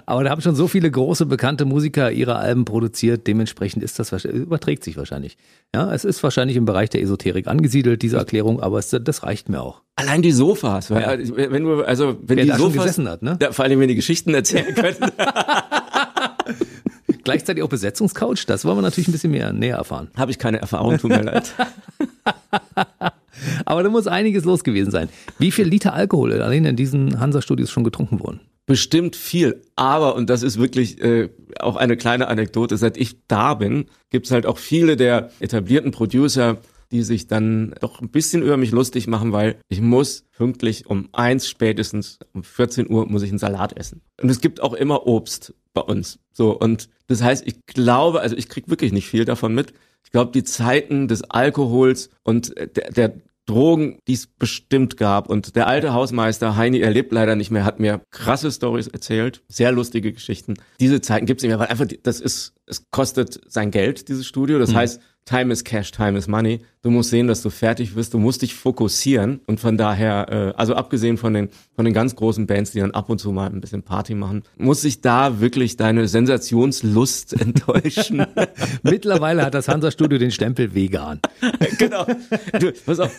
aber 0.05 0.23
da 0.23 0.29
haben 0.29 0.41
schon 0.41 0.55
so 0.55 0.67
viele 0.67 0.91
große 0.91 1.25
bekannte 1.25 1.65
Musiker 1.65 2.11
ihre 2.11 2.35
Alben 2.35 2.65
produziert, 2.65 3.27
dementsprechend 3.27 3.83
ist 3.83 3.99
das 3.99 4.25
überträgt 4.25 4.83
sich 4.83 4.97
wahrscheinlich. 4.97 5.37
Ja, 5.73 5.93
es 5.93 6.05
ist 6.05 6.21
wahrscheinlich 6.23 6.57
im 6.57 6.65
Bereich 6.65 6.89
der 6.89 7.01
Esoterik 7.01 7.47
angesiedelt, 7.47 8.01
diese 8.01 8.17
Erklärung, 8.17 8.61
aber 8.61 8.79
es, 8.79 8.89
das 8.89 9.23
reicht 9.23 9.49
mir 9.49 9.61
auch. 9.61 9.81
Allein 9.95 10.21
die 10.21 10.31
Sofas, 10.31 10.89
weil, 10.89 11.01
ja. 11.01 11.51
wenn 11.51 11.63
du, 11.63 11.83
also 11.83 12.17
wenn 12.21 12.37
Wer 12.37 12.45
die 12.45 12.51
Sofas, 12.51 12.97
hat, 12.97 13.21
ne? 13.21 13.37
Ja, 13.41 13.51
vor 13.51 13.63
allem 13.65 13.79
wenn 13.79 13.87
die 13.87 13.95
Geschichten 13.95 14.33
erzählen 14.33 14.73
können. 14.73 14.97
Gleichzeitig 17.23 17.63
auch 17.63 17.69
Besetzungscouch, 17.69 18.45
das 18.45 18.65
wollen 18.65 18.77
wir 18.77 18.81
natürlich 18.81 19.07
ein 19.07 19.13
bisschen 19.13 19.31
mehr 19.31 19.53
näher 19.53 19.77
erfahren. 19.77 20.09
Habe 20.15 20.31
ich 20.31 20.39
keine 20.39 20.59
Erfahrung, 20.59 20.97
tut 20.97 21.11
mir 21.11 21.21
leid. 21.23 21.53
Aber 23.65 23.83
da 23.83 23.89
muss 23.89 24.07
einiges 24.07 24.45
los 24.45 24.63
gewesen 24.63 24.91
sein. 24.91 25.09
Wie 25.39 25.51
viel 25.51 25.65
Liter 25.67 25.93
Alkohol 25.93 26.33
allein 26.33 26.65
in 26.65 26.75
diesen 26.75 27.19
Hansa-Studios 27.19 27.71
schon 27.71 27.83
getrunken 27.83 28.19
wurden? 28.19 28.41
Bestimmt 28.65 29.17
viel, 29.17 29.61
aber, 29.75 30.15
und 30.15 30.29
das 30.29 30.41
ist 30.41 30.57
wirklich 30.57 31.01
äh, 31.01 31.29
auch 31.59 31.75
eine 31.75 31.97
kleine 31.97 32.29
Anekdote, 32.29 32.77
seit 32.77 32.95
ich 32.95 33.17
da 33.27 33.55
bin, 33.55 33.85
gibt's 34.09 34.31
halt 34.31 34.45
auch 34.45 34.57
viele 34.57 34.95
der 34.95 35.31
etablierten 35.41 35.91
Producer, 35.91 36.59
die 36.93 37.03
sich 37.03 37.27
dann 37.27 37.75
doch 37.81 37.99
ein 37.99 38.09
bisschen 38.09 38.41
über 38.41 38.55
mich 38.55 38.71
lustig 38.71 39.07
machen, 39.07 39.33
weil 39.33 39.57
ich 39.67 39.81
muss 39.81 40.25
pünktlich 40.31 40.85
um 40.85 41.09
eins 41.11 41.49
spätestens 41.49 42.19
um 42.33 42.43
14 42.43 42.89
Uhr 42.89 43.05
muss 43.07 43.23
ich 43.23 43.29
einen 43.29 43.39
Salat 43.39 43.75
essen. 43.75 44.01
Und 44.21 44.29
es 44.29 44.39
gibt 44.39 44.61
auch 44.61 44.73
immer 44.73 45.07
Obst 45.07 45.53
bei 45.73 45.81
uns. 45.81 46.19
So, 46.31 46.57
und 46.57 46.89
das 47.07 47.21
heißt, 47.21 47.45
ich 47.45 47.65
glaube, 47.65 48.21
also 48.21 48.35
ich 48.35 48.49
krieg 48.49 48.69
wirklich 48.69 48.91
nicht 48.91 49.07
viel 49.07 49.25
davon 49.25 49.53
mit. 49.53 49.73
Ich 50.03 50.11
glaube, 50.11 50.31
die 50.31 50.43
Zeiten 50.43 51.07
des 51.07 51.23
Alkohols 51.23 52.09
und 52.23 52.53
der, 52.57 52.91
der 52.91 53.13
Drogen, 53.45 53.99
die 54.07 54.13
es 54.13 54.27
bestimmt 54.27 54.95
gab. 54.95 55.29
Und 55.29 55.55
der 55.55 55.67
alte 55.67 55.93
Hausmeister 55.93 56.55
Heini, 56.55 56.79
er 56.79 56.91
lebt 56.91 57.11
leider 57.11 57.35
nicht 57.35 57.51
mehr, 57.51 57.65
hat 57.65 57.79
mir 57.79 58.01
krasse 58.11 58.51
Stories 58.51 58.87
erzählt, 58.87 59.43
sehr 59.49 59.71
lustige 59.71 60.13
Geschichten. 60.13 60.53
Diese 60.79 61.01
Zeiten 61.01 61.25
gibt 61.25 61.39
es 61.39 61.43
nicht 61.43 61.49
mehr, 61.49 61.59
weil 61.59 61.67
einfach, 61.67 61.87
das 62.03 62.21
ist, 62.21 62.53
es 62.65 62.89
kostet 62.89 63.41
sein 63.47 63.71
Geld, 63.71 64.07
dieses 64.07 64.25
Studio. 64.25 64.59
Das 64.59 64.71
mhm. 64.71 64.75
heißt, 64.75 65.01
Time 65.25 65.53
is 65.53 65.63
Cash, 65.63 65.91
Time 65.91 66.17
is 66.17 66.27
Money. 66.27 66.59
Du 66.81 66.89
musst 66.89 67.09
sehen, 67.09 67.27
dass 67.27 67.41
du 67.41 67.49
fertig 67.49 67.95
wirst. 67.95 68.13
Du 68.13 68.19
musst 68.19 68.41
dich 68.41 68.55
fokussieren. 68.55 69.39
Und 69.45 69.61
von 69.61 69.77
daher, 69.77 70.27
äh, 70.29 70.53
also 70.57 70.75
abgesehen 70.75 71.17
von 71.17 71.33
den, 71.33 71.49
von 71.75 71.85
den 71.85 71.93
ganz 71.93 72.15
großen 72.15 72.45
Bands, 72.45 72.71
die 72.71 72.79
dann 72.79 72.91
ab 72.91 73.09
und 73.09 73.19
zu 73.19 73.31
mal 73.31 73.49
ein 73.49 73.61
bisschen 73.61 73.83
Party 73.83 74.15
machen, 74.15 74.43
muss 74.57 74.81
sich 74.81 74.99
da 74.99 75.39
wirklich 75.39 75.77
deine 75.77 76.09
Sensationslust 76.09 77.33
enttäuschen. 77.41 78.25
Mittlerweile 78.83 79.45
hat 79.45 79.53
das 79.53 79.69
Hansa-Studio 79.69 80.19
den 80.19 80.31
Stempel 80.31 80.75
vegan. 80.75 81.21
genau. 81.77 82.05
Du, 82.59 82.73
pass 82.85 82.99
auf. 82.99 83.17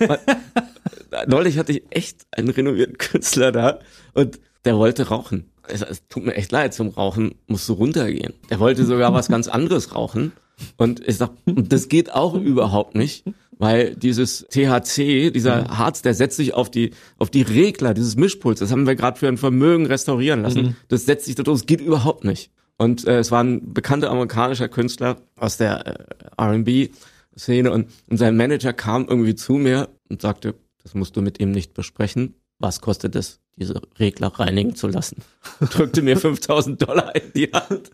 Neulich 1.26 1.58
hatte 1.58 1.72
ich 1.72 1.84
echt 1.88 2.26
einen 2.32 2.50
renovierten 2.50 2.98
Künstler 2.98 3.50
da 3.50 3.78
und 4.12 4.40
der 4.66 4.76
wollte 4.76 5.08
rauchen. 5.08 5.50
Es, 5.66 5.80
es 5.80 6.06
tut 6.08 6.26
mir 6.26 6.34
echt 6.34 6.52
leid, 6.52 6.74
zum 6.74 6.88
Rauchen 6.88 7.36
musst 7.46 7.66
du 7.68 7.72
runtergehen. 7.72 8.34
Der 8.50 8.60
wollte 8.60 8.84
sogar 8.84 9.14
was 9.14 9.28
ganz 9.28 9.48
anderes 9.48 9.94
rauchen. 9.94 10.32
Und 10.76 11.06
ich 11.06 11.16
sag, 11.16 11.30
das 11.46 11.88
geht 11.88 12.12
auch 12.12 12.34
überhaupt 12.34 12.94
nicht, 12.94 13.24
weil 13.58 13.94
dieses 13.94 14.46
THC, 14.50 15.30
dieser 15.30 15.78
Harz, 15.78 16.02
der 16.02 16.14
setzt 16.14 16.36
sich 16.36 16.54
auf 16.54 16.70
die 16.70 16.90
auf 17.18 17.30
die 17.30 17.42
Regler 17.42 17.94
dieses 17.94 18.16
Mischpuls. 18.16 18.60
Das 18.60 18.70
haben 18.70 18.86
wir 18.86 18.96
gerade 18.96 19.18
für 19.18 19.28
ein 19.28 19.38
Vermögen 19.38 19.86
restaurieren 19.86 20.42
lassen. 20.42 20.62
Mhm. 20.62 20.76
Das 20.88 21.06
setzt 21.06 21.26
sich 21.26 21.34
da 21.34 21.42
drauf. 21.42 21.58
Das 21.58 21.66
geht 21.66 21.80
überhaupt 21.80 22.24
nicht. 22.24 22.50
Und 22.76 23.06
äh, 23.06 23.18
es 23.18 23.30
war 23.30 23.42
ein 23.42 23.72
bekannter 23.72 24.10
amerikanischer 24.10 24.68
Künstler 24.68 25.18
aus 25.36 25.56
der 25.56 25.86
äh, 25.86 25.94
R&B 26.36 26.90
Szene 27.38 27.72
und, 27.72 27.90
und 28.08 28.16
sein 28.16 28.36
Manager 28.36 28.72
kam 28.72 29.06
irgendwie 29.08 29.34
zu 29.34 29.54
mir 29.54 29.88
und 30.08 30.22
sagte, 30.22 30.54
das 30.82 30.94
musst 30.94 31.16
du 31.16 31.22
mit 31.22 31.40
ihm 31.40 31.50
nicht 31.50 31.74
besprechen. 31.74 32.34
Was 32.58 32.80
kostet 32.80 33.16
es, 33.16 33.40
diese 33.56 33.80
Regler 33.98 34.28
reinigen 34.28 34.76
zu 34.76 34.86
lassen? 34.86 35.16
Drückte 35.60 36.02
mir 36.02 36.16
5000 36.16 36.80
Dollar 36.80 37.14
in 37.16 37.32
die 37.34 37.50
Hand. 37.52 37.90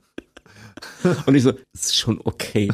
Und 1.26 1.34
ich 1.34 1.42
so, 1.42 1.52
ist 1.72 1.96
schon 1.96 2.20
okay. 2.24 2.68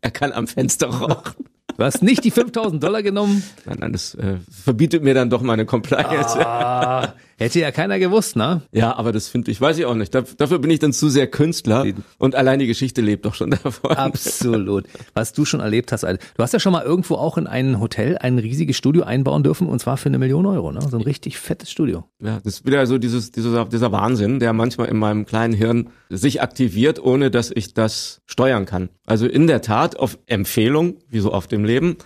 Er 0.00 0.10
kann 0.10 0.32
am 0.32 0.46
Fenster 0.46 0.88
rauchen. 0.88 1.46
Du 1.76 1.84
hast 1.84 2.02
nicht 2.02 2.24
die 2.24 2.30
5000 2.30 2.82
Dollar 2.82 3.02
genommen? 3.02 3.42
Nein, 3.66 3.76
nein, 3.80 3.92
das 3.92 4.14
äh, 4.14 4.36
verbietet 4.50 5.02
mir 5.02 5.14
dann 5.14 5.28
doch 5.28 5.42
meine 5.42 5.66
Compliance. 5.66 6.38
Ah, 6.38 7.14
hätte 7.36 7.60
ja 7.60 7.70
keiner 7.70 7.98
gewusst, 7.98 8.36
ne? 8.36 8.62
Ja, 8.72 8.96
aber 8.96 9.12
das 9.12 9.28
finde 9.28 9.50
ich, 9.50 9.60
weiß 9.60 9.76
ich 9.78 9.84
auch 9.84 9.94
nicht. 9.94 10.14
dafür 10.14 10.58
bin 10.58 10.70
ich 10.70 10.78
dann 10.78 10.92
zu 10.94 11.10
sehr 11.10 11.26
Künstler 11.26 11.84
und 12.18 12.34
allein 12.34 12.60
die 12.60 12.66
Geschichte 12.66 13.02
lebt 13.02 13.26
doch 13.26 13.34
schon 13.34 13.50
davon. 13.50 13.90
Absolut. 13.96 14.84
Was 15.12 15.32
du 15.34 15.44
schon 15.44 15.60
erlebt 15.60 15.92
hast. 15.92 16.04
Also, 16.04 16.18
du 16.36 16.42
hast 16.42 16.52
ja 16.52 16.60
schon 16.60 16.72
mal 16.72 16.82
irgendwo 16.82 17.16
auch 17.16 17.36
in 17.36 17.46
ein 17.46 17.78
Hotel 17.78 18.16
ein 18.18 18.38
riesiges 18.38 18.76
Studio 18.76 19.02
einbauen 19.02 19.42
dürfen 19.42 19.66
und 19.66 19.78
zwar 19.80 19.98
für 19.98 20.08
eine 20.08 20.18
Million 20.18 20.46
Euro, 20.46 20.72
ne? 20.72 20.80
So 20.88 20.96
ein 20.96 21.02
richtig 21.02 21.36
fettes 21.36 21.70
Studio. 21.70 22.04
Ja, 22.22 22.40
das 22.42 22.54
ist 22.54 22.66
wieder 22.66 22.86
so 22.86 22.96
dieses, 22.96 23.32
dieser, 23.32 23.66
dieser 23.66 23.92
Wahnsinn, 23.92 24.38
der 24.40 24.54
manchmal 24.54 24.88
in 24.88 24.96
meinem 24.96 25.26
kleinen 25.26 25.52
Hirn 25.52 25.90
sich 26.08 26.40
aktiviert, 26.40 27.02
ohne 27.02 27.30
dass 27.30 27.50
ich 27.54 27.74
das 27.74 28.22
steuern 28.24 28.64
kann. 28.64 28.88
Also 29.04 29.26
in 29.26 29.46
der 29.46 29.60
Tat 29.60 29.98
auf 29.98 30.18
Empfehlung, 30.26 30.96
wie 31.08 31.20
so 31.20 31.32
oft 31.32 31.52
im 31.56 31.64
Leben, 31.64 31.96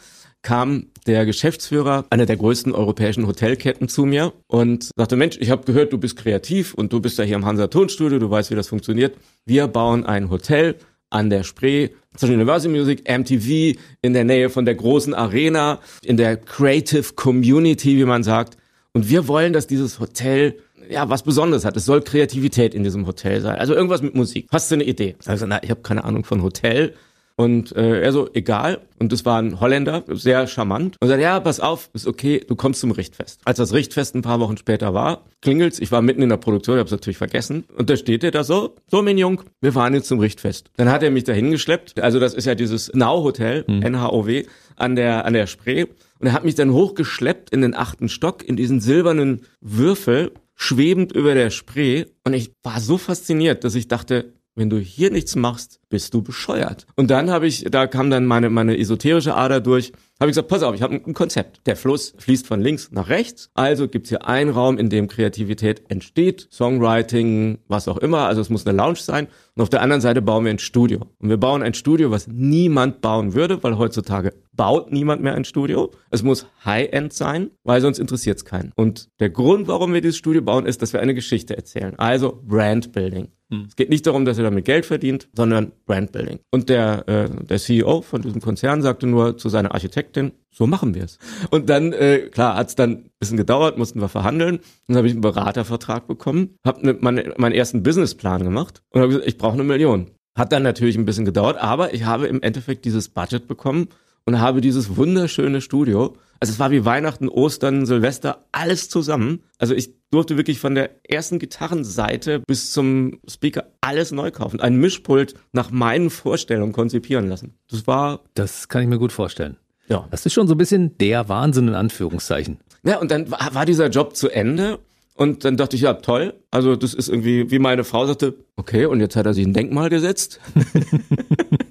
kam 0.42 0.86
der 1.07 1.26
Geschäftsführer 1.26 2.07
einer 2.11 2.26
der 2.26 2.36
größten 2.36 2.72
europäischen 2.72 3.26
Hotelketten 3.26 3.88
zu 3.88 4.07
mir 4.07 4.32
und 4.46 4.90
sagte, 4.96 5.16
Mensch, 5.16 5.36
ich 5.38 5.51
habe 5.51 5.64
gehört, 5.64 5.92
du 5.92 5.98
bist 5.98 6.16
kreativ 6.16 6.74
und 6.74 6.92
du 6.92 7.01
bist 7.01 7.18
ja 7.18 7.24
hier 7.24 7.36
im 7.36 7.44
Hansa 7.44 7.66
Tonstudio, 7.66 8.18
du 8.18 8.30
weißt, 8.30 8.51
wie 8.51 8.55
das 8.55 8.68
funktioniert. 8.68 9.16
Wir 9.44 9.66
bauen 9.68 10.07
ein 10.07 10.30
Hotel 10.30 10.76
an 11.11 11.28
der 11.28 11.42
Spree, 11.42 11.90
zwischen 12.16 12.36
Universal 12.36 12.70
Music, 12.70 13.09
MTV, 13.09 13.78
in 14.03 14.12
der 14.14 14.24
Nähe 14.24 14.48
von 14.48 14.64
der 14.64 14.76
großen 14.76 15.12
Arena, 15.12 15.80
in 16.03 16.16
der 16.16 16.36
Creative 16.36 17.14
Community, 17.14 17.98
wie 17.98 18.05
man 18.05 18.22
sagt. 18.22 18.57
Und 18.92 19.09
wir 19.09 19.28
wollen, 19.28 19.53
dass 19.53 19.66
dieses 19.66 20.01
Hotel 20.01 20.57
ja, 20.88 21.09
was 21.09 21.22
Besonderes 21.22 21.64
hat. 21.64 21.76
Es 21.76 21.84
soll 21.84 22.03
Kreativität 22.03 22.74
in 22.74 22.82
diesem 22.82 23.07
Hotel 23.07 23.40
sein. 23.40 23.57
Also 23.57 23.74
irgendwas 23.74 24.03
mit 24.03 24.14
Musik. 24.14 24.48
Hast 24.51 24.70
du 24.70 24.74
eine 24.74 24.84
Idee? 24.84 25.16
Also, 25.24 25.46
na, 25.46 25.62
ich 25.62 25.70
habe 25.70 25.82
keine 25.82 26.05
Ahnung 26.05 26.24
von 26.24 26.42
Hotel. 26.42 26.94
Und 27.37 27.74
äh, 27.74 28.03
er 28.03 28.12
so, 28.12 28.28
egal. 28.35 28.81
Und 28.99 29.12
das 29.12 29.24
war 29.24 29.41
ein 29.41 29.61
Holländer, 29.61 30.05
sehr 30.09 30.47
charmant. 30.47 30.97
Und 31.01 31.09
sagt, 31.09 31.22
ja, 31.22 31.41
pass 31.41 31.59
auf, 31.59 31.89
ist 31.95 32.07
okay, 32.07 32.45
du 32.47 32.55
kommst 32.55 32.81
zum 32.81 32.91
Richtfest. 32.91 33.41
Als 33.45 33.57
das 33.57 33.72
Richtfest 33.72 34.14
ein 34.14 34.22
paar 34.22 34.41
Wochen 34.41 34.59
später 34.59 34.93
war, 34.93 35.24
klingelt's, 35.41 35.78
ich 35.78 35.91
war 35.91 36.03
mitten 36.03 36.20
in 36.22 36.28
der 36.28 36.37
Produktion, 36.37 36.76
ich 36.76 36.81
hab's 36.81 36.91
natürlich 36.91 37.16
vergessen. 37.16 37.64
Und 37.76 37.89
da 37.89 37.97
steht 37.97 38.24
er 38.24 38.31
da 38.31 38.45
so, 38.45 38.76
so 38.89 39.01
mein 39.01 39.16
Jung, 39.16 39.43
wir 39.61 39.72
fahren 39.72 39.95
jetzt 39.95 40.09
zum 40.09 40.20
Richtfest. 40.20 40.70
Dann 40.76 40.91
hat 40.91 41.03
er 41.03 41.11
mich 41.11 41.24
dahin 41.24 41.51
geschleppt. 41.51 41.99
Also 42.01 42.20
das 42.20 42.35
ist 42.35 42.45
ja 42.45 42.55
dieses 42.55 42.93
Now-Hotel, 42.93 43.64
mhm. 43.66 43.81
NHOW, 43.81 44.45
an 44.76 44.97
der, 44.97 45.24
an 45.24 45.33
der 45.33 45.47
Spree. 45.47 45.87
Und 46.18 46.26
er 46.26 46.33
hat 46.33 46.45
mich 46.45 46.55
dann 46.55 46.72
hochgeschleppt 46.72 47.51
in 47.51 47.62
den 47.62 47.74
achten 47.74 48.09
Stock, 48.09 48.47
in 48.47 48.57
diesen 48.57 48.81
silbernen 48.81 49.43
Würfel, 49.61 50.33
schwebend 50.55 51.12
über 51.12 51.35
der 51.35 51.51
Spree. 51.51 52.05
Und 52.24 52.35
ich 52.35 52.53
war 52.62 52.81
so 52.81 52.99
fasziniert, 52.99 53.64
dass 53.64 53.74
ich 53.74 53.89
dachte, 53.89 54.35
wenn 54.55 54.68
du 54.68 54.78
hier 54.78 55.11
nichts 55.11 55.37
machst, 55.37 55.80
bist 55.91 56.14
du 56.14 56.22
bescheuert. 56.22 56.86
Und 56.97 57.11
dann 57.11 57.30
habe 57.30 57.47
ich, 57.47 57.64
da 57.64 57.86
kam 57.86 58.09
dann 58.09 58.24
meine, 58.24 58.49
meine 58.49 58.78
esoterische 58.78 59.34
Ader 59.34 59.61
durch, 59.61 59.93
habe 60.18 60.30
ich 60.30 60.34
gesagt, 60.34 60.49
pass 60.49 60.62
auf, 60.62 60.74
ich 60.74 60.82
habe 60.82 60.95
ein 60.95 61.14
Konzept. 61.14 61.66
Der 61.66 61.76
Fluss 61.76 62.14
fließt 62.18 62.47
von 62.47 62.61
links 62.61 62.91
nach 62.93 63.09
rechts, 63.09 63.51
also 63.55 63.88
gibt's 63.88 64.11
hier 64.11 64.26
einen 64.26 64.51
Raum, 64.51 64.78
in 64.78 64.88
dem 64.88 65.09
Kreativität 65.09 65.82
entsteht, 65.88 66.49
Songwriting, 66.53 67.59
was 67.68 67.88
auch 67.88 67.97
immer, 67.99 68.26
also 68.26 68.41
es 68.41 68.51
muss 68.51 68.66
eine 68.66 68.76
Lounge 68.76 68.99
sein. 68.99 69.28
Und 69.55 69.62
auf 69.62 69.70
der 69.70 69.82
anderen 69.82 70.01
Seite 70.01 70.22
bauen 70.22 70.45
wir 70.45 70.51
ein 70.51 70.59
Studio. 70.59 71.07
Und 71.18 71.28
wir 71.28 71.38
bauen 71.38 71.62
ein 71.62 71.74
Studio, 71.74 72.11
was 72.11 72.28
niemand 72.28 73.01
bauen 73.01 73.34
würde, 73.34 73.62
weil 73.62 73.78
heutzutage 73.78 74.32
baut 74.53 74.93
niemand 74.93 75.22
mehr 75.22 75.34
ein 75.34 75.45
Studio. 75.45 75.91
Es 76.11 76.22
muss 76.22 76.47
High-End 76.64 77.12
sein, 77.12 77.51
weil 77.64 77.80
sonst 77.80 77.99
interessiert's 77.99 78.45
keinen. 78.45 78.72
Und 78.76 79.09
der 79.18 79.30
Grund, 79.30 79.68
warum 79.68 79.95
wir 79.95 80.03
dieses 80.03 80.18
Studio 80.18 80.43
bauen, 80.43 80.66
ist, 80.66 80.82
dass 80.82 80.93
wir 80.93 81.01
eine 81.01 81.14
Geschichte 81.14 81.57
erzählen. 81.57 81.99
Also 81.99 82.41
Brand 82.47 82.93
Building. 82.93 83.28
Hm. 83.51 83.66
Es 83.68 83.76
geht 83.76 83.91
nicht 83.91 84.07
darum, 84.07 84.24
dass 84.24 84.38
er 84.38 84.45
damit 84.45 84.64
Geld 84.64 84.86
verdient, 84.86 85.28
sondern 85.34 85.72
Brandbuilding. 85.87 86.41
Und 86.51 86.68
der, 86.68 87.09
äh, 87.09 87.28
der 87.28 87.59
CEO 87.59 88.03
von 88.03 88.22
diesem 88.22 88.41
Konzern 88.41 88.83
sagte 88.83 89.07
nur 89.07 89.37
zu 89.37 89.49
seiner 89.49 89.72
Architektin, 89.72 90.33
so 90.51 90.66
machen 90.66 90.95
wir 90.95 91.05
es. 91.05 91.18
Und 91.51 91.68
dann, 91.68 91.93
äh, 91.93 92.28
klar, 92.31 92.57
hat 92.57 92.68
es 92.68 92.74
dann 92.74 92.91
ein 92.91 93.11
bisschen 93.18 93.37
gedauert, 93.37 93.78
mussten 93.78 94.01
wir 94.01 94.09
verhandeln. 94.09 94.61
Dann 94.87 94.97
habe 94.97 95.07
ich 95.07 95.12
einen 95.12 95.22
Beratervertrag 95.22 96.07
bekommen, 96.07 96.57
habe 96.64 96.87
ne, 96.87 96.97
meine, 97.01 97.35
meinen 97.37 97.55
ersten 97.55 97.83
Businessplan 97.83 98.43
gemacht 98.45 98.83
und 98.91 99.01
habe 99.01 99.09
gesagt, 99.09 99.28
ich 99.28 99.39
brauche 99.39 99.55
eine 99.55 99.64
Million. 99.64 100.11
Hat 100.37 100.53
dann 100.53 100.62
natürlich 100.62 100.97
ein 100.97 101.05
bisschen 101.05 101.24
gedauert, 101.24 101.59
aber 101.59 101.93
ich 101.95 102.05
habe 102.05 102.26
im 102.26 102.43
Endeffekt 102.43 102.85
dieses 102.85 103.09
Budget 103.09 103.47
bekommen 103.47 103.89
und 104.24 104.41
habe 104.41 104.61
dieses 104.61 104.97
wunderschöne 104.97 105.61
Studio. 105.61 106.16
Also 106.41 106.53
es 106.53 106.59
war 106.59 106.70
wie 106.70 106.85
Weihnachten, 106.85 107.28
Ostern, 107.28 107.85
Silvester, 107.87 108.47
alles 108.53 108.89
zusammen. 108.89 109.41
Also 109.59 109.74
ich 109.74 109.99
durfte 110.11 110.36
wirklich 110.36 110.58
von 110.58 110.74
der 110.74 110.90
ersten 111.08 111.38
Gitarrenseite 111.38 112.40
bis 112.46 112.72
zum 112.72 113.20
Speaker 113.28 113.66
alles 113.80 114.12
neu 114.12 114.30
kaufen. 114.30 114.61
Ein 114.61 114.76
Mischpult 114.76 115.34
nach 115.52 115.70
meinen 115.70 116.11
Vorstellungen 116.11 116.72
konzipieren 116.72 117.28
lassen. 117.28 117.54
Das 117.70 117.86
war. 117.86 118.20
Das 118.34 118.68
kann 118.68 118.82
ich 118.82 118.88
mir 118.88 118.98
gut 118.98 119.12
vorstellen. 119.12 119.56
Ja. 119.88 120.06
Das 120.11 120.26
ist 120.26 120.32
schon 120.32 120.46
so 120.46 120.54
ein 120.54 120.58
bisschen 120.58 120.96
der 120.98 121.28
Wahnsinn 121.28 121.68
in 121.68 121.74
Anführungszeichen. 121.74 122.58
Ja, 122.84 122.98
und 122.98 123.11
dann 123.11 123.30
war, 123.30 123.54
war 123.54 123.66
dieser 123.66 123.88
Job 123.88 124.16
zu 124.16 124.28
Ende 124.30 124.78
und 125.14 125.44
dann 125.44 125.56
dachte 125.56 125.76
ich, 125.76 125.82
ja, 125.82 125.94
toll. 125.94 126.34
Also 126.50 126.76
das 126.76 126.94
ist 126.94 127.08
irgendwie, 127.08 127.50
wie 127.50 127.58
meine 127.58 127.84
Frau 127.84 128.06
sagte, 128.06 128.34
okay, 128.56 128.86
und 128.86 129.00
jetzt 129.00 129.16
hat 129.16 129.26
er 129.26 129.34
sich 129.34 129.44
ein 129.44 129.52
Denkmal 129.52 129.90
gesetzt. 129.90 130.40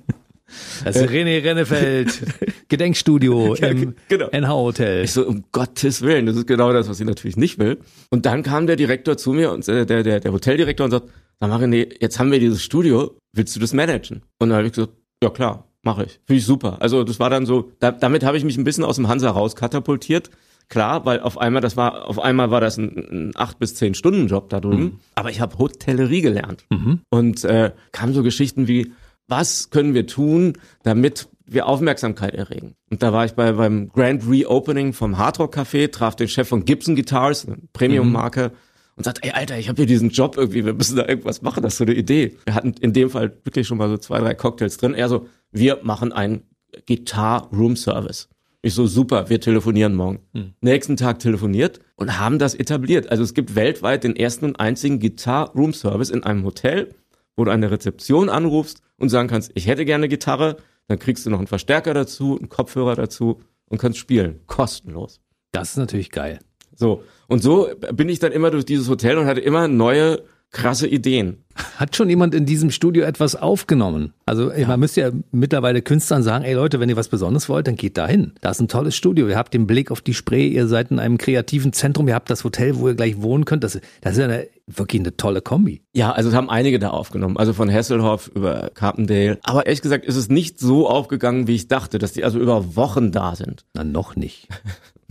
Das 0.84 0.96
ist 0.96 1.10
René 1.10 1.44
Rennefeld, 1.44 2.22
Gedenkstudio 2.70 3.56
im 3.56 3.96
genau. 4.08 4.30
NH-Hotel. 4.32 5.04
Ich 5.04 5.12
so, 5.14 5.26
um 5.26 5.44
Gottes 5.52 6.02
Willen, 6.02 6.26
das 6.26 6.36
ist 6.36 6.48
genau 6.48 6.72
das, 6.74 6.90
was 6.90 7.00
ich 7.00 7.06
natürlich 7.06 7.38
nicht 7.38 7.60
will. 7.60 7.80
Und 8.10 8.26
dann 8.26 8.44
kam 8.44 8.68
der 8.68 8.76
Direktor 8.76 9.18
zu 9.18 9.34
mir 9.34 9.52
und 9.52 9.68
äh, 9.68 9.86
der, 9.86 10.04
der, 10.04 10.20
der 10.20 10.32
Hoteldirektor 10.32 10.86
und 10.86 10.92
sagt, 10.92 11.10
sag 11.40 11.50
mal 11.50 11.62
René, 11.62 11.90
jetzt 12.00 12.20
haben 12.20 12.32
wir 12.32 12.40
dieses 12.40 12.64
Studio, 12.64 13.16
willst 13.34 13.56
du 13.56 13.60
das 13.60 13.74
managen? 13.74 14.22
Und 14.40 14.50
dann 14.50 14.58
habe 14.58 14.68
ich 14.68 14.74
gesagt, 14.74 14.94
ja 15.24 15.30
klar, 15.30 15.68
mache 15.84 16.06
ich. 16.06 16.20
Finde 16.26 16.40
ich 16.40 16.46
super. 16.46 16.78
Also 16.82 17.04
das 17.04 17.20
war 17.20 17.30
dann 17.30 17.46
so, 17.46 17.72
da, 17.80 17.92
damit 17.92 18.24
habe 18.24 18.38
ich 18.38 18.44
mich 18.44 18.58
ein 18.58 18.64
bisschen 18.64 18.84
aus 18.84 18.96
dem 18.96 19.08
Hansa 19.08 19.30
raus 19.30 19.56
katapultiert. 19.56 20.30
Klar, 20.70 21.04
weil 21.06 21.20
auf 21.22 21.40
einmal, 21.40 21.64
das 21.64 21.78
war, 21.78 22.08
auf 22.08 22.20
einmal 22.20 22.52
war 22.52 22.62
das 22.62 22.78
ein, 22.78 22.96
ein 23.12 23.32
acht 23.36 23.58
bis 23.58 23.74
zehn 23.74 23.96
Stunden 23.96 24.28
Job 24.28 24.50
da 24.50 24.60
drüben. 24.60 24.84
Mhm. 24.84 25.00
Aber 25.16 25.32
ich 25.32 25.42
habe 25.42 25.58
Hotellerie 25.58 26.22
gelernt. 26.22 26.66
Mhm. 26.70 27.00
Und 27.10 27.44
äh, 27.44 27.72
kamen 27.92 28.14
so 28.14 28.22
Geschichten 28.22 28.68
wie, 28.68 28.92
was 29.30 29.70
können 29.70 29.94
wir 29.94 30.08
tun, 30.08 30.54
damit 30.84 31.30
wir 31.46 31.68
Aufmerksamkeit 31.68 32.36
erregen. 32.36 32.76
Und 32.90 33.02
da 33.02 33.12
war 33.14 33.26
ich 33.26 33.34
bei, 33.34 33.52
beim 33.54 33.90
Grand 33.90 34.28
Reopening 34.30 34.94
vom 34.94 35.18
Hardrock 35.18 35.56
Café, 35.56 35.92
traf 35.92 36.16
den 36.16 36.28
Chef 36.28 36.48
von 36.48 36.66
Gibson 36.66 36.96
Guitars, 36.96 37.48
eine 37.48 37.58
Premium-Marke, 37.74 38.50
mhm. 38.50 38.58
und 38.96 39.04
sagt, 39.04 39.24
ey 39.24 39.32
Alter, 39.32 39.58
ich 39.58 39.70
habe 39.70 39.78
hier 39.78 39.88
diesen 39.88 40.10
Job 40.10 40.38
irgendwie, 40.38 40.66
wir 40.66 40.74
müssen 40.74 40.96
da 40.96 41.08
irgendwas 41.08 41.42
machen, 41.42 41.64
das 41.64 41.74
ist 41.74 41.78
so 41.80 41.86
eine 41.86 41.96
Idee. 41.96 42.36
Wir 42.46 42.54
hatten 42.54 42.74
in 42.80 42.94
dem 42.94 43.10
Fall 43.10 43.36
wirklich 43.44 43.68
schon 43.68 43.78
mal 43.78 43.90
so 43.90 43.98
zwei, 43.98 44.20
drei 44.20 44.36
Cocktails 44.36 44.78
drin. 44.78 44.94
Er 44.94 45.10
so, 45.10 45.28
wir 45.52 45.80
machen 45.82 46.12
einen 46.12 46.44
Guitar-Room-Service. 46.88 48.30
Ich 48.62 48.74
so, 48.74 48.88
super, 48.88 49.30
wir 49.30 49.40
telefonieren 49.40 49.96
morgen. 49.96 50.20
Mhm. 50.34 50.54
Nächsten 50.62 50.98
Tag 50.98 51.20
telefoniert 51.20 51.80
und 51.96 52.20
haben 52.20 52.40
das 52.40 52.56
etabliert. 52.56 53.10
Also 53.10 53.24
es 53.24 53.34
gibt 53.34 53.56
weltweit 53.56 54.04
den 54.04 54.16
ersten 54.16 54.46
und 54.46 54.60
einzigen 54.60 55.00
Guitar-Room-Service 55.00 56.10
in 56.10 56.24
einem 56.24 56.44
Hotel, 56.44 56.94
wo 57.36 57.46
du 57.46 57.52
eine 57.52 57.72
Rezeption 57.72 58.30
anrufst 58.30 58.82
und 58.98 59.10
sagen 59.10 59.28
kannst, 59.28 59.52
ich 59.56 59.68
hätte 59.68 59.86
gerne 59.86 60.08
Gitarre, 60.08 60.58
dann 60.88 61.00
kriegst 61.00 61.26
du 61.26 61.30
noch 61.30 61.38
einen 61.38 61.48
Verstärker 61.48 61.94
dazu, 61.94 62.38
einen 62.38 62.50
Kopfhörer 62.50 62.96
dazu 62.96 63.42
und 63.68 63.78
kannst 63.78 64.00
spielen. 64.00 64.42
Kostenlos. 64.48 65.22
Das 65.52 65.72
ist 65.72 65.78
natürlich 65.78 66.12
geil. 66.12 66.40
So. 66.76 67.04
Und 67.28 67.42
so 67.42 67.70
bin 67.94 68.10
ich 68.10 68.20
dann 68.20 68.32
immer 68.32 68.52
durch 68.52 68.66
dieses 68.66 68.90
Hotel 68.90 69.18
und 69.18 69.26
hatte 69.26 69.42
immer 69.42 69.68
neue 69.68 70.24
krasse 70.52 70.88
Ideen. 70.88 71.44
Hat 71.78 71.96
schon 71.96 72.10
jemand 72.10 72.34
in 72.34 72.46
diesem 72.46 72.72
Studio 72.72 73.04
etwas 73.04 73.36
aufgenommen? 73.36 74.14
Also 74.26 74.52
ja. 74.52 74.68
man 74.68 74.80
müsste 74.80 75.02
ja 75.02 75.12
mittlerweile 75.32 75.82
Künstlern 75.82 76.24
sagen, 76.24 76.46
ey 76.46 76.54
Leute, 76.54 76.80
wenn 76.80 76.90
ihr 76.90 76.96
was 76.96 77.10
Besonderes 77.10 77.50
wollt, 77.50 77.68
dann 77.68 77.76
geht 77.76 77.98
da 77.98 78.08
hin. 78.08 78.34
Da 78.42 78.52
ist 78.52 78.62
ein 78.62 78.68
tolles 78.68 78.96
Studio. 78.96 79.28
Ihr 79.28 79.38
habt 79.38 79.54
den 79.54 79.68
Blick 79.68 79.92
auf 79.92 80.02
die 80.02 80.14
Spree, 80.14 80.48
ihr 80.48 80.68
seid 80.68 80.92
in 80.92 81.00
einem 81.00 81.18
kreativen 81.18 81.74
Zentrum, 81.74 82.08
ihr 82.08 82.16
habt 82.16 82.30
das 82.30 82.44
Hotel, 82.44 82.78
wo 82.78 82.88
ihr 82.88 82.96
gleich 82.96 83.22
wohnen 83.22 83.46
könnt. 83.46 83.64
Das, 83.64 83.80
das 84.02 84.14
ist 84.14 84.18
ja 84.20 84.26
eine, 84.26 84.48
wirklich 84.68 85.02
eine 85.02 85.18
tolle 85.18 85.42
Kombi. 85.42 85.82
Ja, 85.94 86.12
also 86.12 86.30
es 86.30 86.36
haben 86.36 86.50
einige 86.50 86.80
da 86.80 86.92
aufgenommen. 86.92 87.38
Also 87.38 87.54
von 87.54 87.72
Hasselhoff 87.72 88.32
über 88.34 88.72
Carpendale. 88.74 89.40
Aber 89.44 89.66
ehrlich 89.66 89.82
gesagt 89.82 90.06
ist 90.06 90.16
es 90.16 90.30
nicht 90.30 90.60
so 90.60 90.90
aufgegangen, 90.90 91.48
wie 91.48 91.56
ich 91.56 91.68
dachte, 91.68 92.00
dass 92.00 92.14
die 92.14 92.24
also 92.24 92.40
über 92.40 92.76
Wochen 92.76 93.12
da 93.12 93.36
sind. 93.36 93.66
Na, 93.74 93.84
noch 93.84 94.16
nicht. 94.16 94.48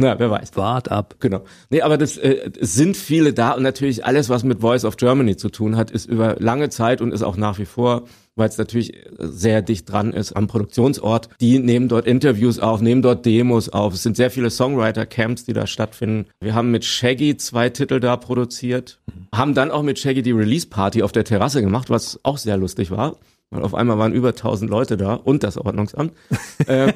Na, 0.01 0.17
wer 0.21 0.31
weiß. 0.31 0.53
Wart 0.55 0.93
ab. 0.93 1.17
Genau. 1.19 1.43
Nee, 1.71 1.83
aber 1.83 1.99
das 1.99 2.17
äh, 2.17 2.53
sind 2.61 2.97
viele 2.97 3.33
da 3.33 3.51
und 3.53 3.65
natürlich 3.65 4.05
alles, 4.05 4.29
was 4.29 4.45
mit 4.45 4.61
Voice 4.61 4.85
of 4.85 4.97
Germany 4.97 5.37
zu 5.37 5.49
tun 5.49 5.77
hat, 5.77 5.91
ist 5.91 6.07
über 6.07 6.37
lange 6.39 6.69
Zeit 6.69 7.01
und 7.01 7.13
ist 7.13 7.23
auch 7.23 7.37
nach 7.37 7.59
wie 7.59 7.65
vor, 7.65 8.05
weil 8.37 8.49
es 8.49 8.57
natürlich 8.59 8.93
sehr 9.19 9.61
dicht 9.61 9.91
dran 9.91 10.13
ist 10.13 10.35
am 10.35 10.47
Produktionsort. 10.47 11.31
Die 11.41 11.59
nehmen 11.59 11.89
dort 11.89 12.07
Interviews 12.07 12.61
auf, 12.61 12.81
nehmen 12.81 13.03
dort 13.03 13.27
Demos 13.27 13.71
auf. 13.71 13.93
Es 13.93 14.05
sind 14.05 14.17
sehr 14.17 14.31
viele 14.31 14.51
Songwriter-Camps, 14.51 15.45
die 15.47 15.53
da 15.53 15.67
stattfinden. 15.67 16.27
Wir 16.41 16.55
haben 16.55 16.71
mit 16.71 16.85
Shaggy 16.85 17.37
zwei 17.37 17.69
Titel 17.69 17.99
da 17.99 18.17
produziert, 18.17 19.01
haben 19.35 19.55
dann 19.55 19.73
auch 19.73 19.83
mit 19.83 19.99
Shaggy 19.99 20.23
die 20.23 20.31
Release-Party 20.31 21.03
auf 21.03 21.11
der 21.11 21.25
Terrasse 21.25 21.61
gemacht, 21.61 21.91
was 21.91 22.21
auch 22.23 22.39
sehr 22.39 22.57
lustig 22.57 22.93
war. 22.93 23.17
Weil 23.51 23.63
auf 23.63 23.75
einmal 23.75 23.99
waren 23.99 24.13
über 24.13 24.29
1000 24.29 24.71
Leute 24.71 24.97
da 24.97 25.15
und 25.15 25.43
das 25.43 25.57
Ordnungsamt. 25.57 26.13
äh, 26.69 26.93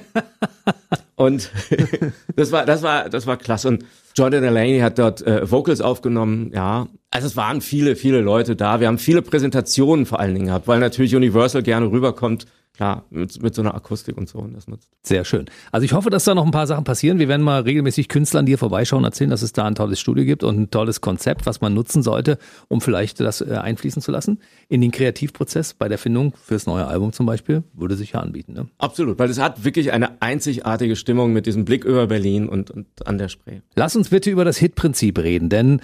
und 1.23 1.51
das 2.37 2.51
war, 2.51 2.67
das 2.67 2.83
war, 2.83 3.09
das 3.09 3.27
war 3.27 3.37
klasse. 3.37 3.69
Und 3.69 3.85
Jordan 4.17 4.43
Delaney 4.43 4.81
hat 4.81 4.99
dort 4.99 5.25
äh, 5.25 5.49
Vocals 5.51 5.81
aufgenommen, 5.81 6.51
ja. 6.53 6.89
Also 7.11 7.27
es 7.27 7.37
waren 7.37 7.61
viele, 7.61 7.95
viele 7.95 8.21
Leute 8.21 8.57
da. 8.57 8.81
Wir 8.81 8.89
haben 8.89 8.99
viele 8.99 9.23
Präsentationen 9.23 10.07
vor 10.07 10.19
allen 10.19 10.35
Dingen 10.35 10.47
gehabt, 10.47 10.67
weil 10.67 10.81
natürlich 10.81 11.15
Universal 11.15 11.63
gerne 11.63 11.91
rüberkommt 11.91 12.47
klar, 12.75 13.05
mit, 13.11 13.43
mit 13.43 13.55
so 13.55 13.63
einer 13.63 13.75
Akustik 13.75 14.17
und 14.17 14.29
so. 14.29 14.39
Und 14.39 14.55
das 14.55 14.67
nutzt. 14.67 14.89
Sehr 15.03 15.25
schön. 15.25 15.47
Also 15.71 15.85
ich 15.85 15.93
hoffe, 15.93 16.11
dass 16.11 16.25
da 16.25 16.35
noch 16.35 16.45
ein 16.45 16.51
paar 16.51 16.67
Sachen 16.67 16.85
passieren. 16.85 17.19
Wir 17.19 17.29
werden 17.29 17.43
mal 17.43 17.63
regelmäßig 17.63 18.09
Künstlern, 18.09 18.47
hier 18.47 18.59
vorbeischauen, 18.59 19.05
erzählen, 19.05 19.31
dass 19.31 19.43
es 19.43 19.53
da 19.53 19.65
ein 19.65 19.75
tolles 19.75 20.01
Studio 20.01 20.25
gibt 20.25 20.43
und 20.43 20.59
ein 20.59 20.71
tolles 20.71 21.01
Konzept, 21.01 21.47
was 21.47 21.61
man 21.61 21.75
nutzen 21.75 22.03
sollte, 22.03 22.39
um 22.69 22.81
vielleicht 22.81 23.21
das 23.21 23.41
äh, 23.41 23.55
einfließen 23.55 24.03
zu 24.03 24.11
lassen. 24.11 24.41
In 24.69 24.81
den 24.81 24.91
Kreativprozess 24.91 25.75
bei 25.75 25.89
der 25.89 25.99
Findung 25.99 26.35
fürs 26.43 26.67
neue 26.67 26.87
Album 26.87 27.13
zum 27.13 27.27
Beispiel 27.27 27.63
würde 27.75 27.97
sich 27.97 28.13
ja 28.13 28.21
anbieten. 28.21 28.53
Ne? 28.55 28.69
Absolut, 28.79 29.19
weil 29.19 29.31
es 29.31 29.39
hat 29.39 29.65
wirklich 29.65 29.93
eine 29.93 30.21
einzigartige 30.23 30.97
Stimmung 30.97 31.33
mit 31.33 31.47
diesem 31.47 31.65
Blick 31.65 31.85
über 31.85 32.07
Berlin 32.07 32.49
und, 32.49 32.71
und 32.71 32.87
an 33.07 33.19
der 33.19 33.29
Spree. 33.29 33.61
Lass 33.75 33.97
uns 33.97 34.09
bitte 34.09 34.31
über 34.31 34.45
das 34.45 34.57
Hit-Prinzip 34.57 35.19
reden, 35.19 35.49
denn 35.49 35.81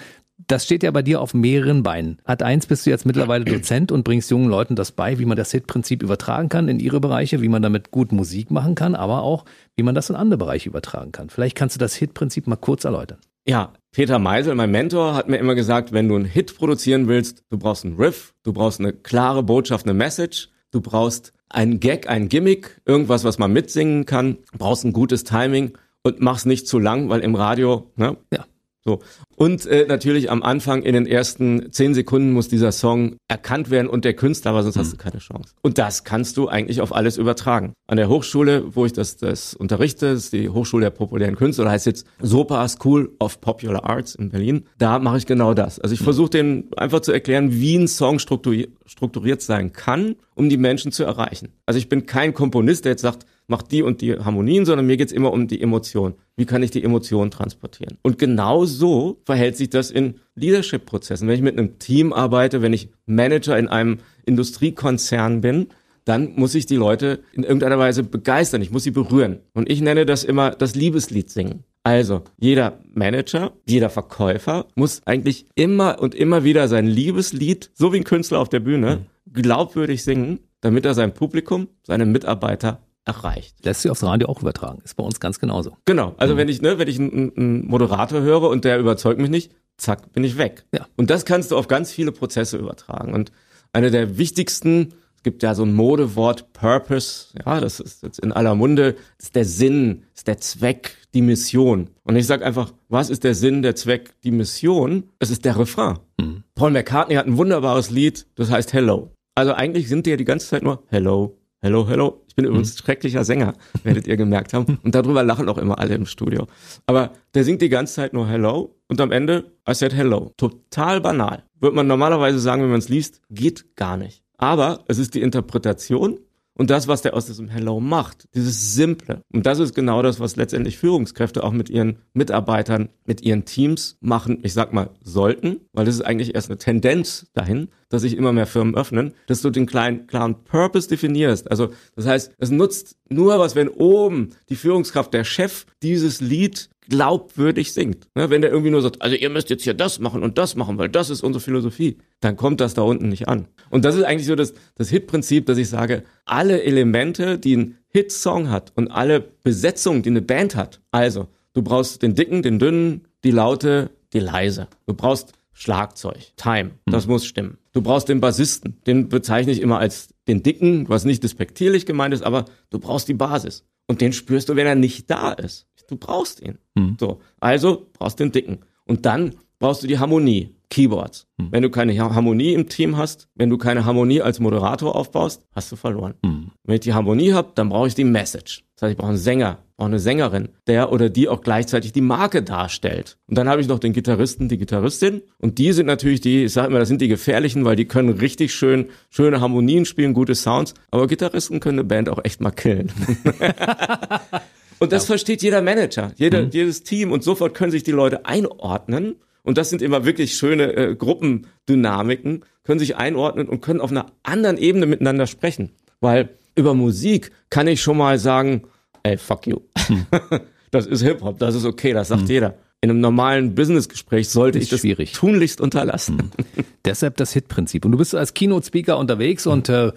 das 0.47 0.65
steht 0.65 0.83
ja 0.83 0.91
bei 0.91 1.01
dir 1.01 1.21
auf 1.21 1.33
mehreren 1.33 1.83
Beinen. 1.83 2.19
Ad 2.23 2.43
eins 2.43 2.65
bist 2.65 2.85
du 2.85 2.89
jetzt 2.89 3.05
mittlerweile 3.05 3.45
Dozent 3.45 3.91
und 3.91 4.03
bringst 4.03 4.31
jungen 4.31 4.49
Leuten 4.49 4.75
das 4.75 4.91
bei, 4.91 5.19
wie 5.19 5.25
man 5.25 5.37
das 5.37 5.51
Hit-Prinzip 5.51 6.01
übertragen 6.01 6.49
kann 6.49 6.67
in 6.67 6.79
ihre 6.79 6.99
Bereiche, 6.99 7.41
wie 7.41 7.49
man 7.49 7.61
damit 7.61 7.91
gut 7.91 8.11
Musik 8.11 8.51
machen 8.51 8.75
kann, 8.75 8.95
aber 8.95 9.21
auch, 9.21 9.45
wie 9.75 9.83
man 9.83 9.95
das 9.95 10.09
in 10.09 10.15
andere 10.15 10.37
Bereiche 10.37 10.69
übertragen 10.69 11.11
kann. 11.11 11.29
Vielleicht 11.29 11.55
kannst 11.55 11.75
du 11.75 11.79
das 11.79 11.95
Hit-Prinzip 11.95 12.47
mal 12.47 12.55
kurz 12.55 12.85
erläutern. 12.85 13.19
Ja, 13.45 13.73
Peter 13.91 14.19
Meisel, 14.19 14.55
mein 14.55 14.71
Mentor, 14.71 15.15
hat 15.15 15.29
mir 15.29 15.37
immer 15.37 15.55
gesagt, 15.55 15.91
wenn 15.91 16.07
du 16.07 16.15
einen 16.15 16.25
Hit 16.25 16.55
produzieren 16.55 17.07
willst, 17.07 17.43
du 17.49 17.57
brauchst 17.57 17.85
einen 17.85 17.95
Riff, 17.95 18.33
du 18.43 18.53
brauchst 18.53 18.79
eine 18.79 18.93
klare 18.93 19.43
Botschaft, 19.43 19.85
eine 19.85 19.93
Message, 19.93 20.49
du 20.71 20.81
brauchst 20.81 21.33
einen 21.49 21.79
Gag, 21.79 22.07
ein 22.07 22.29
Gimmick, 22.29 22.81
irgendwas, 22.85 23.23
was 23.23 23.39
man 23.39 23.51
mitsingen 23.51 24.05
kann, 24.05 24.37
brauchst 24.57 24.85
ein 24.85 24.93
gutes 24.93 25.23
Timing 25.23 25.77
und 26.03 26.21
mach's 26.21 26.45
nicht 26.45 26.67
zu 26.67 26.79
lang, 26.79 27.09
weil 27.09 27.21
im 27.21 27.35
Radio, 27.35 27.91
ne? 27.95 28.17
Ja. 28.31 28.45
So. 28.89 28.99
Und 29.35 29.67
äh, 29.67 29.85
natürlich 29.87 30.31
am 30.31 30.41
Anfang 30.41 30.81
in 30.81 30.93
den 30.93 31.05
ersten 31.05 31.71
zehn 31.71 31.93
Sekunden 31.93 32.33
muss 32.33 32.47
dieser 32.47 32.71
Song 32.71 33.17
erkannt 33.27 33.69
werden 33.69 33.87
und 33.87 34.03
der 34.03 34.15
Künstler, 34.15 34.51
aber 34.51 34.63
sonst 34.63 34.75
mhm. 34.75 34.79
hast 34.79 34.93
du 34.93 34.97
keine 34.97 35.19
Chance. 35.19 35.53
Und 35.61 35.77
das 35.77 36.03
kannst 36.03 36.37
du 36.37 36.47
eigentlich 36.47 36.81
auf 36.81 36.93
alles 36.93 37.17
übertragen. 37.17 37.73
An 37.87 37.97
der 37.97 38.09
Hochschule, 38.09 38.75
wo 38.75 38.85
ich 38.85 38.93
das, 38.93 39.17
das 39.17 39.53
unterrichte, 39.53 40.07
ist 40.07 40.33
die 40.33 40.49
Hochschule 40.49 40.85
der 40.85 40.89
populären 40.89 41.35
Künste, 41.35 41.61
oder 41.61 41.71
heißt 41.71 41.85
jetzt 41.85 42.07
SOPA 42.21 42.67
School 42.67 43.11
of 43.19 43.39
Popular 43.39 43.87
Arts 43.87 44.15
in 44.15 44.29
Berlin, 44.29 44.65
da 44.79 44.97
mache 44.97 45.17
ich 45.17 45.27
genau 45.27 45.53
das. 45.53 45.79
Also 45.79 45.93
ich 45.93 46.01
mhm. 46.01 46.05
versuche 46.05 46.31
den 46.31 46.69
einfach 46.75 47.01
zu 47.01 47.11
erklären, 47.11 47.51
wie 47.51 47.75
ein 47.75 47.87
Song 47.87 48.17
strukturiert, 48.17 48.71
strukturiert 48.87 49.41
sein 49.43 49.71
kann, 49.71 50.15
um 50.33 50.49
die 50.49 50.57
Menschen 50.57 50.91
zu 50.91 51.03
erreichen. 51.03 51.49
Also 51.67 51.77
ich 51.77 51.87
bin 51.87 52.07
kein 52.07 52.33
Komponist, 52.33 52.85
der 52.85 52.93
jetzt 52.93 53.03
sagt, 53.03 53.25
macht 53.49 53.71
die 53.71 53.81
und 53.83 54.01
die 54.01 54.13
Harmonien, 54.13 54.65
sondern 54.65 54.85
mir 54.85 54.97
geht's 54.97 55.11
immer 55.11 55.33
um 55.33 55.47
die 55.47 55.61
Emotion. 55.61 56.13
Wie 56.39 56.45
kann 56.45 56.63
ich 56.63 56.71
die 56.71 56.85
Emotion 56.85 57.31
transportieren? 57.31 57.97
Und 58.01 58.17
genau 58.17 58.63
so 58.63 59.19
verhält 59.25 59.57
sich 59.57 59.69
das 59.69 59.91
in 59.91 60.21
Leadership-Prozessen. 60.35 61.27
Wenn 61.27 61.35
ich 61.35 61.41
mit 61.41 61.57
einem 61.57 61.79
Team 61.79 62.13
arbeite, 62.13 62.61
wenn 62.61 62.71
ich 62.71 62.87
Manager 63.05 63.59
in 63.59 63.67
einem 63.67 63.97
Industriekonzern 64.25 65.41
bin, 65.41 65.67
dann 66.05 66.35
muss 66.37 66.55
ich 66.55 66.65
die 66.65 66.77
Leute 66.77 67.19
in 67.33 67.43
irgendeiner 67.43 67.77
Weise 67.77 68.03
begeistern. 68.03 68.61
Ich 68.61 68.71
muss 68.71 68.83
sie 68.83 68.91
berühren. 68.91 69.39
Und 69.53 69.69
ich 69.69 69.81
nenne 69.81 70.05
das 70.05 70.23
immer 70.23 70.51
das 70.51 70.75
Liebeslied 70.75 71.29
singen. 71.29 71.65
Also, 71.83 72.23
jeder 72.37 72.79
Manager, 72.93 73.51
jeder 73.67 73.89
Verkäufer 73.89 74.67
muss 74.75 75.01
eigentlich 75.03 75.45
immer 75.55 76.01
und 76.01 76.15
immer 76.15 76.45
wieder 76.45 76.69
sein 76.69 76.87
Liebeslied, 76.87 77.69
so 77.73 77.91
wie 77.91 77.97
ein 77.97 78.05
Künstler 78.05 78.39
auf 78.39 78.47
der 78.47 78.61
Bühne, 78.61 79.07
glaubwürdig 79.33 80.05
singen, 80.05 80.39
damit 80.61 80.85
er 80.85 80.93
sein 80.93 81.13
Publikum, 81.13 81.67
seine 81.83 82.05
Mitarbeiter 82.05 82.81
erreicht. 83.09 83.55
Lässt 83.63 83.81
sich 83.81 83.91
aufs 83.91 84.03
Radio 84.03 84.29
auch 84.29 84.41
übertragen. 84.41 84.79
Ist 84.83 84.95
bei 84.95 85.03
uns 85.03 85.19
ganz 85.19 85.39
genauso. 85.39 85.75
Genau. 85.85 86.13
Also 86.17 86.33
mhm. 86.33 86.37
wenn 86.37 86.49
ich, 86.49 86.61
ne, 86.61 86.77
wenn 86.77 86.87
ich 86.87 86.99
einen, 86.99 87.35
einen 87.35 87.67
Moderator 87.67 88.21
höre 88.21 88.49
und 88.49 88.65
der 88.65 88.79
überzeugt 88.79 89.19
mich 89.19 89.29
nicht, 89.29 89.51
zack, 89.77 90.13
bin 90.13 90.23
ich 90.23 90.37
weg. 90.37 90.65
Ja. 90.73 90.87
Und 90.97 91.09
das 91.09 91.25
kannst 91.25 91.51
du 91.51 91.57
auf 91.57 91.67
ganz 91.67 91.91
viele 91.91 92.11
Prozesse 92.11 92.57
übertragen. 92.57 93.13
Und 93.13 93.31
eine 93.73 93.91
der 93.91 94.17
wichtigsten, 94.17 94.93
es 95.15 95.23
gibt 95.23 95.43
ja 95.43 95.55
so 95.55 95.63
ein 95.63 95.73
Modewort 95.73 96.53
Purpose, 96.53 97.27
ja, 97.45 97.59
das 97.59 97.79
ist 97.79 98.03
jetzt 98.03 98.19
in 98.19 98.31
aller 98.31 98.55
Munde, 98.55 98.95
ist 99.17 99.35
der 99.35 99.45
Sinn, 99.45 100.03
ist 100.15 100.27
der 100.27 100.37
Zweck, 100.37 100.95
die 101.13 101.21
Mission. 101.21 101.89
Und 102.03 102.15
ich 102.15 102.27
sage 102.27 102.45
einfach, 102.45 102.73
was 102.87 103.09
ist 103.09 103.23
der 103.23 103.35
Sinn, 103.35 103.61
der 103.61 103.75
Zweck, 103.75 104.13
die 104.23 104.31
Mission? 104.31 105.09
Es 105.19 105.29
ist 105.29 105.45
der 105.45 105.57
Refrain. 105.57 105.99
Mhm. 106.19 106.43
Paul 106.55 106.71
McCartney 106.71 107.15
hat 107.15 107.27
ein 107.27 107.37
wunderbares 107.37 107.89
Lied, 107.89 108.27
das 108.35 108.51
heißt 108.51 108.73
Hello. 108.73 109.11
Also 109.35 109.53
eigentlich 109.53 109.87
sind 109.87 110.05
die 110.05 110.11
ja 110.11 110.17
die 110.17 110.25
ganze 110.25 110.47
Zeit 110.47 110.63
nur 110.63 110.83
Hello, 110.87 111.38
Hello, 111.61 111.85
Hello. 111.89 112.23
Ich 112.25 112.35
bin 112.35 112.45
mhm. 112.45 112.51
übrigens 112.51 112.77
schrecklicher 112.77 113.25
Sänger, 113.25 113.53
werdet 113.83 114.07
ihr 114.07 114.15
gemerkt 114.15 114.53
haben. 114.53 114.79
Und 114.81 114.95
darüber 114.95 115.23
lachen 115.23 115.49
auch 115.49 115.57
immer 115.57 115.77
alle 115.77 115.93
im 115.95 116.05
Studio. 116.05 116.47
Aber 116.85 117.11
der 117.33 117.43
singt 117.43 117.61
die 117.61 117.67
ganze 117.67 117.95
Zeit 117.95 118.13
nur 118.13 118.29
Hello 118.29 118.77
und 118.87 119.01
am 119.01 119.11
Ende, 119.11 119.51
I 119.69 119.73
said 119.73 119.93
Hello. 119.93 120.31
Total 120.37 121.01
banal. 121.01 121.43
Würde 121.59 121.75
man 121.75 121.87
normalerweise 121.87 122.39
sagen, 122.39 122.61
wenn 122.61 122.69
man 122.69 122.79
es 122.79 122.87
liest, 122.87 123.21
geht 123.29 123.75
gar 123.75 123.97
nicht. 123.97 124.23
Aber 124.37 124.85
es 124.87 124.99
ist 124.99 125.15
die 125.15 125.21
Interpretation 125.21 126.19
und 126.59 126.69
das, 126.69 126.89
was 126.89 127.01
der 127.01 127.13
aus 127.13 127.25
diesem 127.25 127.47
Hello 127.47 127.79
macht, 127.79 128.27
dieses 128.35 128.73
Simple. 128.73 129.23
Und 129.31 129.45
das 129.45 129.59
ist 129.59 129.73
genau 129.73 130.01
das, 130.01 130.19
was 130.19 130.35
letztendlich 130.35 130.77
Führungskräfte 130.77 131.41
auch 131.41 131.53
mit 131.53 131.69
ihren 131.69 131.99
Mitarbeitern, 132.13 132.89
mit 133.05 133.21
ihren 133.21 133.45
Teams 133.45 133.97
machen, 134.01 134.39
ich 134.43 134.53
sag 134.53 134.73
mal, 134.73 134.89
sollten, 135.01 135.61
weil 135.71 135.85
das 135.85 135.95
ist 135.95 136.01
eigentlich 136.01 136.35
erst 136.35 136.49
eine 136.49 136.57
Tendenz 136.57 137.27
dahin, 137.33 137.69
dass 137.87 138.01
sich 138.01 138.17
immer 138.17 138.33
mehr 138.33 138.45
Firmen 138.45 138.75
öffnen, 138.75 139.13
dass 139.27 139.41
du 139.41 139.51
den 139.51 139.67
kleinen, 139.67 140.05
klaren 140.05 140.43
Purpose 140.43 140.89
definierst. 140.89 141.49
Also, 141.49 141.69
das 141.95 142.05
heißt, 142.05 142.33
es 142.37 142.51
nutzt 142.51 142.97
nur 143.07 143.39
was, 143.39 143.55
wenn 143.55 143.69
oben 143.69 144.31
die 144.49 144.57
Führungskraft, 144.57 145.13
der 145.13 145.23
Chef 145.23 145.65
dieses 145.81 146.19
Lied 146.19 146.69
glaubwürdig 146.89 147.73
singt. 147.73 148.07
Ne, 148.15 148.29
wenn 148.29 148.41
der 148.41 148.51
irgendwie 148.51 148.71
nur 148.71 148.81
sagt, 148.81 149.01
also 149.01 149.15
ihr 149.15 149.29
müsst 149.29 149.49
jetzt 149.49 149.63
hier 149.63 149.73
das 149.73 149.99
machen 149.99 150.23
und 150.23 150.37
das 150.37 150.55
machen, 150.55 150.77
weil 150.77 150.89
das 150.89 151.09
ist 151.09 151.23
unsere 151.23 151.41
Philosophie, 151.41 151.97
dann 152.19 152.35
kommt 152.35 152.59
das 152.59 152.73
da 152.73 152.81
unten 152.81 153.09
nicht 153.09 153.27
an. 153.27 153.47
Und 153.69 153.85
das 153.85 153.95
ist 153.95 154.03
eigentlich 154.03 154.27
so 154.27 154.35
das, 154.35 154.53
das 154.75 154.89
Hit-Prinzip, 154.89 155.45
dass 155.45 155.57
ich 155.57 155.69
sage, 155.69 156.03
alle 156.25 156.63
Elemente, 156.63 157.37
die 157.37 157.55
ein 157.55 157.77
Hit-Song 157.87 158.49
hat 158.49 158.73
und 158.75 158.89
alle 158.89 159.19
Besetzungen, 159.21 160.01
die 160.01 160.09
eine 160.09 160.21
Band 160.21 160.55
hat, 160.55 160.81
also 160.91 161.27
du 161.53 161.61
brauchst 161.61 162.01
den 162.01 162.15
dicken, 162.15 162.41
den 162.41 162.59
dünnen, 162.59 163.05
die 163.23 163.31
laute, 163.31 163.91
die 164.13 164.19
leise. 164.19 164.67
Du 164.85 164.93
brauchst 164.93 165.33
Schlagzeug, 165.53 166.31
Time, 166.37 166.71
das 166.85 167.05
mhm. 167.05 167.13
muss 167.13 167.25
stimmen. 167.25 167.57
Du 167.73 167.81
brauchst 167.81 168.09
den 168.09 168.21
Bassisten, 168.21 168.77
den 168.87 169.09
bezeichne 169.09 169.51
ich 169.51 169.61
immer 169.61 169.79
als 169.79 170.09
den 170.27 170.41
dicken, 170.41 170.87
was 170.87 171.05
nicht 171.05 171.23
despektierlich 171.23 171.85
gemeint 171.85 172.13
ist, 172.13 172.23
aber 172.23 172.45
du 172.69 172.79
brauchst 172.79 173.07
die 173.07 173.13
Basis. 173.13 173.65
Und 173.87 174.01
den 174.01 174.13
spürst 174.13 174.49
du, 174.49 174.55
wenn 174.55 174.67
er 174.67 174.75
nicht 174.75 175.09
da 175.09 175.31
ist. 175.31 175.67
Du 175.89 175.97
brauchst 175.97 176.41
ihn. 176.41 176.59
Mhm. 176.75 176.97
So, 176.99 177.19
also 177.39 177.87
brauchst 177.93 178.19
den 178.19 178.31
dicken. 178.31 178.59
Und 178.85 179.05
dann 179.05 179.35
brauchst 179.59 179.83
du 179.83 179.87
die 179.87 179.99
Harmonie, 179.99 180.55
Keyboards. 180.69 181.27
Mhm. 181.37 181.47
Wenn 181.51 181.63
du 181.63 181.69
keine 181.69 181.97
Harmonie 181.97 182.53
im 182.53 182.69
Team 182.69 182.97
hast, 182.97 183.27
wenn 183.35 183.49
du 183.49 183.57
keine 183.57 183.85
Harmonie 183.85 184.21
als 184.21 184.39
Moderator 184.39 184.95
aufbaust, 184.95 185.43
hast 185.53 185.71
du 185.71 185.75
verloren. 185.75 186.13
Mhm. 186.23 186.51
Wenn 186.63 186.75
ich 186.75 186.81
die 186.81 186.93
Harmonie 186.93 187.33
habe, 187.33 187.51
dann 187.55 187.69
brauche 187.69 187.87
ich 187.87 187.95
die 187.95 188.03
Message. 188.03 188.63
Das 188.75 188.83
heißt, 188.83 188.91
ich 188.91 188.97
brauche 188.97 189.09
einen 189.09 189.17
Sänger, 189.17 189.57
brauche 189.77 189.87
eine 189.87 189.99
Sängerin, 189.99 190.49
der 190.67 190.91
oder 190.91 191.09
die 191.09 191.27
auch 191.27 191.41
gleichzeitig 191.41 191.91
die 191.91 192.01
Marke 192.01 192.43
darstellt. 192.43 193.17
Und 193.27 193.37
dann 193.37 193.49
habe 193.49 193.61
ich 193.61 193.67
noch 193.67 193.79
den 193.79 193.93
Gitarristen, 193.93 194.47
die 194.47 194.57
Gitarristin. 194.57 195.21
Und 195.39 195.57
die 195.57 195.73
sind 195.73 195.87
natürlich 195.87 196.21
die, 196.21 196.45
ich 196.45 196.53
sage 196.53 196.67
immer, 196.67 196.79
das 196.79 196.87
sind 196.87 197.01
die 197.01 197.07
gefährlichen, 197.07 197.65
weil 197.65 197.75
die 197.75 197.85
können 197.85 198.09
richtig 198.09 198.53
schön, 198.53 198.89
schöne 199.09 199.41
Harmonien 199.41 199.85
spielen, 199.85 200.13
gute 200.13 200.35
Sounds. 200.35 200.75
Aber 200.91 201.07
Gitarristen 201.07 201.59
können 201.59 201.79
eine 201.79 201.87
Band 201.87 202.09
auch 202.09 202.23
echt 202.23 202.41
mal 202.41 202.51
killen. 202.51 202.91
Und 204.79 204.91
das 204.91 205.03
ja. 205.03 205.07
versteht 205.07 205.41
jeder 205.41 205.61
Manager, 205.61 206.13
jeder, 206.15 206.43
mhm. 206.43 206.49
jedes 206.51 206.83
Team 206.83 207.11
und 207.11 207.23
sofort 207.23 207.53
können 207.53 207.71
sich 207.71 207.83
die 207.83 207.91
Leute 207.91 208.25
einordnen. 208.25 209.15
und 209.43 209.57
das 209.57 209.69
sind 209.69 209.81
immer 209.81 210.05
wirklich 210.05 210.35
schöne 210.35 210.73
äh, 210.75 210.95
Gruppendynamiken, 210.95 212.45
können 212.63 212.79
sich 212.79 212.95
einordnen 212.95 213.47
und 213.49 213.61
können 213.61 213.81
auf 213.81 213.91
einer 213.91 214.07
anderen 214.23 214.57
Ebene 214.57 214.85
miteinander 214.85 215.27
sprechen. 215.27 215.71
Weil 216.01 216.29
über 216.55 216.73
Musik 216.73 217.31
kann 217.49 217.67
ich 217.67 217.81
schon 217.81 217.97
mal 217.97 218.19
sagen, 218.19 218.63
ey, 219.03 219.17
fuck 219.17 219.47
you. 219.47 219.59
Hm. 219.87 220.05
Das 220.71 220.85
ist 220.85 221.01
Hip-Hop, 221.01 221.39
das 221.39 221.55
ist 221.55 221.65
okay, 221.65 221.93
das 221.93 222.09
sagt 222.09 222.21
hm. 222.21 222.29
jeder. 222.29 222.55
In 222.81 222.91
einem 222.91 223.01
normalen 223.01 223.55
Businessgespräch 223.55 224.29
sollte 224.29 224.59
ich 224.59 224.69
das 224.69 224.81
schwierig. 224.81 225.13
tunlichst 225.13 225.59
unterlassen. 225.59 226.31
Hm. 226.55 226.65
Deshalb 226.85 227.17
das 227.17 227.33
Hit-Prinzip. 227.33 227.85
Und 227.85 227.91
du 227.91 227.97
bist 227.97 228.13
als 228.15 228.33
Keynote-Speaker 228.33 228.97
unterwegs 228.97 229.47
und 229.47 229.67
äh, 229.67 229.91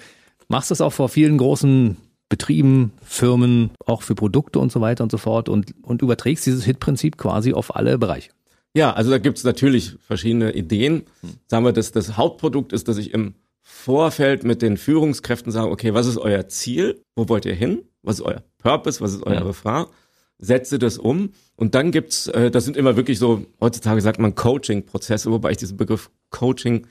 machst 0.49 0.70
das 0.70 0.80
auch 0.80 0.93
vor 0.93 1.09
vielen 1.09 1.39
großen 1.39 1.97
Betrieben, 2.33 2.93
Firmen, 3.03 3.72
auch 3.85 4.01
für 4.01 4.14
Produkte 4.14 4.59
und 4.59 4.72
so 4.72 4.80
weiter 4.80 5.05
und 5.05 5.12
so 5.12 5.18
fort 5.18 5.51
und, 5.51 5.74
und 5.83 6.01
überträgst 6.01 6.47
dieses 6.47 6.64
Hit-Prinzip 6.64 7.18
quasi 7.18 7.53
auf 7.53 7.76
alle 7.76 7.99
Bereiche. 7.99 8.30
Ja, 8.74 8.95
also 8.95 9.11
da 9.11 9.18
gibt's 9.18 9.45
natürlich 9.45 9.97
verschiedene 10.01 10.55
Ideen. 10.55 11.03
Sagen 11.47 11.66
wir, 11.66 11.72
dass 11.72 11.93
das 11.93 12.16
Hauptprodukt 12.16 12.72
ist, 12.72 12.89
dass 12.89 12.97
ich 12.97 13.12
im 13.12 13.35
Vorfeld 13.61 14.45
mit 14.45 14.62
den 14.62 14.78
Führungskräften 14.78 15.53
sage, 15.53 15.70
okay, 15.70 15.93
was 15.93 16.07
ist 16.07 16.16
euer 16.16 16.49
Ziel? 16.49 17.03
Wo 17.16 17.28
wollt 17.28 17.45
ihr 17.45 17.53
hin? 17.53 17.83
Was 18.03 18.20
ist 18.20 18.24
euer 18.24 18.43
Purpose? 18.57 19.03
Was 19.03 19.12
ist 19.12 19.26
euer 19.26 19.35
ja. 19.35 19.43
Refrain? 19.43 19.85
Setze 20.39 20.78
das 20.78 20.97
um. 20.97 21.33
Und 21.57 21.74
dann 21.74 21.91
gibt's, 21.91 22.28
äh, 22.28 22.51
das 22.51 22.64
sind 22.64 22.78
immer 22.78 22.97
wirklich 22.97 23.18
so, 23.18 23.45
heutzutage 23.61 24.01
sagt 24.01 24.18
man 24.18 24.35
Coaching-Prozesse, 24.35 25.30
wobei 25.30 25.51
ich 25.51 25.59
diesen 25.59 25.76
Begriff 25.76 26.11
Coaching 26.30 26.87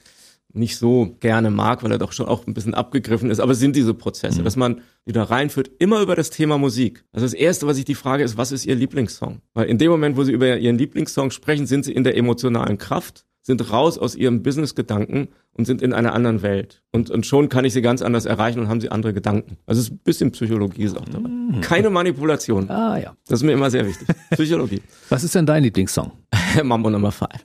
nicht 0.54 0.78
so 0.78 1.16
gerne 1.20 1.49
mag, 1.49 1.84
weil 1.84 1.91
er 1.91 1.97
doch 1.97 2.12
schon 2.12 2.28
auch 2.28 2.45
ein 2.47 2.54
bisschen 2.54 2.74
abgegriffen 2.74 3.30
ist. 3.30 3.39
Aber 3.39 3.54
es 3.54 3.60
sind 3.60 3.76
diese 3.76 3.93
Prozesse, 3.93 4.41
mhm. 4.41 4.45
dass 4.45 4.56
man 4.56 4.82
wieder 5.06 5.24
reinführt, 5.24 5.72
immer 5.80 6.02
über 6.02 6.16
das 6.16 6.30
Thema 6.30 6.58
Musik. 6.58 7.04
Also 7.12 7.26
das 7.26 7.34
Erste, 7.34 7.68
was 7.68 7.78
ich 7.78 7.86
die 7.86 7.95
Frage 7.95 8.24
ist, 8.24 8.38
was 8.38 8.52
ist 8.52 8.66
Ihr 8.66 8.76
Lieblingssong? 8.76 9.41
Weil 9.54 9.68
in 9.68 9.78
dem 9.78 9.91
Moment, 9.91 10.18
wo 10.18 10.24
Sie 10.24 10.32
über 10.32 10.58
Ihren 10.58 10.78
Lieblingssong 10.78 11.32
sprechen, 11.32 11.66
sind 11.66 11.86
Sie 11.86 11.93
in 11.93 12.04
der 12.04 12.18
emotionalen 12.18 12.78
Kraft, 12.78 13.26
sind 13.41 13.72
raus 13.72 13.97
aus 13.97 14.16
Ihrem 14.16 14.43
Business-Gedanken 14.43 15.30
und 15.54 15.66
sind 15.66 15.82
in 15.82 15.93
einer 15.93 16.14
anderen 16.14 16.41
Welt. 16.41 16.84
Und, 16.91 17.10
und 17.10 17.26
schon 17.26 17.49
kann 17.49 17.66
ich 17.66 17.74
Sie 17.74 17.82
ganz 17.82 18.02
anders 18.02 18.26
erreichen 18.26 18.60
und 18.60 18.68
haben 18.68 18.82
Sie 18.82 18.89
andere 18.89 19.14
Gedanken. 19.14 19.58
Also 19.66 19.80
es 19.80 19.88
ist 19.88 19.93
ein 19.93 19.99
bisschen 19.99 20.32
Psychologie 20.32 20.84
ist 20.84 20.97
auch 20.97 21.10
dabei. 21.10 21.30
Mhm. 21.30 21.62
Keine 21.62 21.89
Manipulation. 21.89 22.70
Ah 22.70 22.97
ja. 22.97 23.16
Das 23.28 23.39
ist 23.39 23.43
mir 23.43 23.54
immer 23.54 23.72
sehr 23.72 23.86
wichtig. 23.86 24.08
Psychologie. 24.32 24.82
was 25.10 25.24
ist 25.24 25.34
denn 25.34 25.45
dein 25.45 25.64
Lieblingssong? 25.64 26.12
Mambo 26.64 26.89
Number 26.89 27.12
Five. 27.12 27.41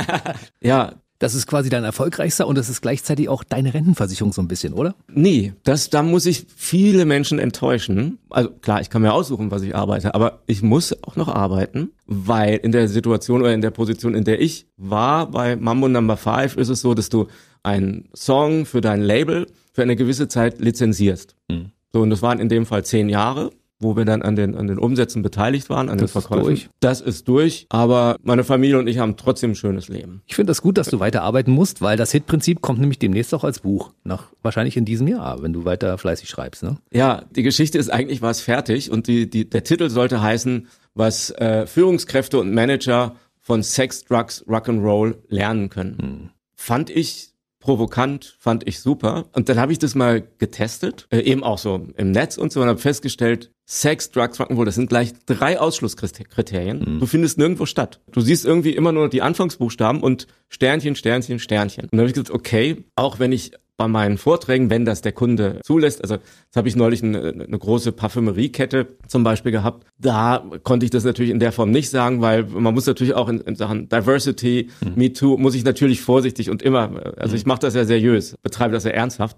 ja, 0.60 0.94
das 1.18 1.34
ist 1.34 1.46
quasi 1.46 1.70
dein 1.70 1.84
erfolgreichster 1.84 2.46
und 2.46 2.58
das 2.58 2.68
ist 2.68 2.82
gleichzeitig 2.82 3.28
auch 3.28 3.44
deine 3.44 3.72
Rentenversicherung 3.72 4.32
so 4.32 4.42
ein 4.42 4.48
bisschen, 4.48 4.72
oder? 4.72 4.94
Nee, 5.08 5.54
das, 5.64 5.90
da 5.90 6.02
muss 6.02 6.26
ich 6.26 6.46
viele 6.54 7.04
Menschen 7.04 7.38
enttäuschen. 7.38 8.18
Also 8.30 8.50
klar, 8.50 8.80
ich 8.80 8.90
kann 8.90 9.02
mir 9.02 9.12
aussuchen, 9.12 9.50
was 9.50 9.62
ich 9.62 9.74
arbeite, 9.74 10.14
aber 10.14 10.42
ich 10.46 10.62
muss 10.62 10.92
auch 11.04 11.16
noch 11.16 11.28
arbeiten, 11.28 11.90
weil 12.06 12.56
in 12.56 12.72
der 12.72 12.88
Situation 12.88 13.40
oder 13.40 13.54
in 13.54 13.62
der 13.62 13.70
Position, 13.70 14.14
in 14.14 14.24
der 14.24 14.40
ich 14.40 14.66
war 14.76 15.30
bei 15.30 15.56
Mambo 15.56 15.88
Number 15.88 16.16
Five, 16.16 16.56
ist 16.56 16.68
es 16.68 16.80
so, 16.80 16.94
dass 16.94 17.08
du 17.08 17.28
einen 17.62 18.08
Song 18.14 18.66
für 18.66 18.80
dein 18.80 19.00
Label 19.00 19.46
für 19.72 19.82
eine 19.82 19.96
gewisse 19.96 20.28
Zeit 20.28 20.60
lizenzierst. 20.60 21.34
Hm. 21.50 21.70
So, 21.92 22.02
und 22.02 22.10
das 22.10 22.22
waren 22.22 22.38
in 22.40 22.48
dem 22.48 22.66
Fall 22.66 22.84
zehn 22.84 23.08
Jahre 23.08 23.50
wo 23.78 23.96
wir 23.96 24.04
dann 24.04 24.22
an 24.22 24.36
den, 24.36 24.54
an 24.54 24.66
den 24.66 24.78
Umsätzen 24.78 25.22
beteiligt 25.22 25.68
waren, 25.68 25.88
an 25.88 25.98
das 25.98 26.12
den 26.12 26.20
Verkäufen. 26.20 26.52
Ist 26.52 26.64
durch. 26.64 26.70
Das 26.80 27.00
ist 27.00 27.28
durch, 27.28 27.66
aber 27.68 28.16
meine 28.22 28.44
Familie 28.44 28.78
und 28.78 28.86
ich 28.86 28.98
haben 28.98 29.16
trotzdem 29.16 29.52
ein 29.52 29.54
schönes 29.54 29.88
Leben. 29.88 30.22
Ich 30.26 30.34
finde 30.34 30.50
das 30.50 30.62
gut, 30.62 30.78
dass 30.78 30.88
du 30.88 30.98
weiterarbeiten 30.98 31.52
musst, 31.52 31.82
weil 31.82 31.96
das 31.96 32.12
Hit-Prinzip 32.12 32.62
kommt 32.62 32.80
nämlich 32.80 32.98
demnächst 32.98 33.34
auch 33.34 33.44
als 33.44 33.60
Buch, 33.60 33.92
nach 34.04 34.28
wahrscheinlich 34.42 34.76
in 34.76 34.84
diesem 34.84 35.08
Jahr, 35.08 35.42
wenn 35.42 35.52
du 35.52 35.64
weiter 35.64 35.98
fleißig 35.98 36.28
schreibst. 36.28 36.62
Ne? 36.62 36.78
Ja, 36.92 37.24
die 37.30 37.42
Geschichte 37.42 37.78
ist 37.78 37.90
eigentlich 37.90 38.22
was 38.22 38.40
fertig 38.40 38.90
und 38.90 39.06
die, 39.08 39.28
die, 39.28 39.48
der 39.48 39.64
Titel 39.64 39.90
sollte 39.90 40.22
heißen, 40.22 40.68
was 40.94 41.30
äh, 41.32 41.66
Führungskräfte 41.66 42.38
und 42.38 42.54
Manager 42.54 43.16
von 43.40 43.62
Sex, 43.62 44.04
Drugs, 44.04 44.44
Rock'n'Roll 44.48 45.16
lernen 45.28 45.68
können. 45.68 45.98
Hm. 46.00 46.30
Fand 46.54 46.90
ich 46.90 47.35
provokant, 47.66 48.36
fand 48.38 48.66
ich 48.68 48.78
super. 48.78 49.24
Und 49.32 49.48
dann 49.48 49.58
habe 49.58 49.72
ich 49.72 49.80
das 49.80 49.96
mal 49.96 50.22
getestet, 50.38 51.08
äh, 51.10 51.18
eben 51.18 51.42
auch 51.42 51.58
so 51.58 51.88
im 51.96 52.12
Netz 52.12 52.38
und 52.38 52.52
so, 52.52 52.62
und 52.62 52.68
habe 52.68 52.78
festgestellt, 52.78 53.50
Sex, 53.64 54.12
Drugs, 54.12 54.38
Rock'n'Roll, 54.38 54.64
das 54.64 54.76
sind 54.76 54.88
gleich 54.88 55.14
drei 55.26 55.58
Ausschlusskriterien. 55.58 56.78
Mhm. 56.78 57.00
Du 57.00 57.06
findest 57.06 57.38
nirgendwo 57.38 57.66
statt. 57.66 58.00
Du 58.12 58.20
siehst 58.20 58.44
irgendwie 58.44 58.70
immer 58.70 58.92
nur 58.92 59.08
die 59.08 59.20
Anfangsbuchstaben 59.20 60.00
und 60.00 60.28
Sternchen, 60.48 60.94
Sternchen, 60.94 61.40
Sternchen. 61.40 61.84
Und 61.86 61.94
dann 61.94 62.00
habe 62.02 62.08
ich 62.08 62.14
gesagt, 62.14 62.30
okay, 62.30 62.84
auch 62.94 63.18
wenn 63.18 63.32
ich 63.32 63.50
bei 63.76 63.88
meinen 63.88 64.16
Vorträgen, 64.16 64.70
wenn 64.70 64.84
das 64.84 65.02
der 65.02 65.12
Kunde 65.12 65.60
zulässt. 65.62 66.02
Also 66.02 66.14
jetzt 66.14 66.56
habe 66.56 66.68
ich 66.68 66.76
neulich 66.76 67.02
eine, 67.02 67.28
eine 67.28 67.58
große 67.58 67.92
Parfümeriekette 67.92 68.86
zum 69.06 69.22
Beispiel 69.22 69.52
gehabt. 69.52 69.86
Da 69.98 70.44
konnte 70.62 70.86
ich 70.86 70.90
das 70.90 71.04
natürlich 71.04 71.30
in 71.30 71.40
der 71.40 71.52
Form 71.52 71.70
nicht 71.70 71.90
sagen, 71.90 72.20
weil 72.22 72.44
man 72.44 72.72
muss 72.72 72.86
natürlich 72.86 73.14
auch 73.14 73.28
in, 73.28 73.40
in 73.40 73.54
Sachen 73.54 73.88
Diversity, 73.88 74.70
mhm. 74.80 74.92
Me 74.96 75.12
Too, 75.12 75.36
muss 75.36 75.54
ich 75.54 75.64
natürlich 75.64 76.00
vorsichtig 76.00 76.48
und 76.50 76.62
immer, 76.62 77.14
also 77.16 77.32
mhm. 77.32 77.36
ich 77.36 77.46
mache 77.46 77.60
das 77.60 77.74
ja 77.74 77.84
seriös, 77.84 78.36
betreibe 78.42 78.72
das 78.72 78.84
ja 78.84 78.92
ernsthaft 78.92 79.36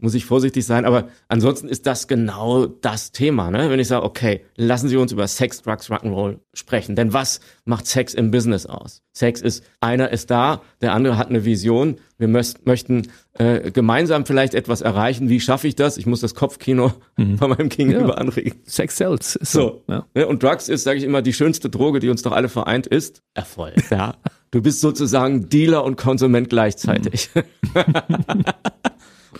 muss 0.00 0.14
ich 0.14 0.24
vorsichtig 0.24 0.64
sein. 0.66 0.84
Aber 0.84 1.08
ansonsten 1.28 1.68
ist 1.68 1.86
das 1.86 2.08
genau 2.08 2.66
das 2.66 3.12
Thema, 3.12 3.50
ne? 3.50 3.70
Wenn 3.70 3.80
ich 3.80 3.88
sage, 3.88 4.04
okay, 4.04 4.44
lassen 4.56 4.88
Sie 4.88 4.96
uns 4.96 5.12
über 5.12 5.26
Sex, 5.26 5.62
Drugs, 5.62 5.90
Rock'n'Roll 5.90 6.38
sprechen. 6.52 6.96
Denn 6.96 7.12
was 7.12 7.40
macht 7.64 7.86
Sex 7.86 8.14
im 8.14 8.30
Business 8.30 8.66
aus? 8.66 9.02
Sex 9.12 9.40
ist, 9.40 9.64
einer 9.80 10.10
ist 10.10 10.30
da, 10.30 10.62
der 10.80 10.92
andere 10.92 11.16
hat 11.16 11.28
eine 11.28 11.44
Vision. 11.44 11.96
Wir 12.18 12.28
möchten 12.28 13.08
äh, 13.34 13.70
gemeinsam 13.70 14.26
vielleicht 14.26 14.54
etwas 14.54 14.80
erreichen. 14.80 15.28
Wie 15.28 15.40
schaffe 15.40 15.68
ich 15.68 15.74
das? 15.74 15.96
Ich 15.96 16.06
muss 16.06 16.20
das 16.20 16.34
Kopfkino 16.34 16.92
mhm. 17.16 17.38
von 17.38 17.50
meinem 17.50 17.68
Gegenüber 17.68 18.10
ja. 18.10 18.14
anregen. 18.14 18.60
Sex 18.64 18.96
sells. 18.96 19.32
So. 19.34 19.38
so 19.42 19.84
ja. 19.88 20.06
Ne? 20.14 20.26
Und 20.26 20.42
Drugs 20.42 20.68
ist, 20.68 20.84
sage 20.84 20.98
ich 20.98 21.04
immer, 21.04 21.22
die 21.22 21.32
schönste 21.32 21.70
Droge, 21.70 22.00
die 22.00 22.08
uns 22.08 22.22
doch 22.22 22.32
alle 22.32 22.48
vereint, 22.48 22.86
ist 22.86 23.22
Erfolg. 23.34 23.74
Ja. 23.90 24.16
Du 24.50 24.62
bist 24.62 24.80
sozusagen 24.80 25.48
Dealer 25.48 25.84
und 25.84 25.96
Konsument 25.96 26.48
gleichzeitig. 26.48 27.30
Mhm. 27.34 27.42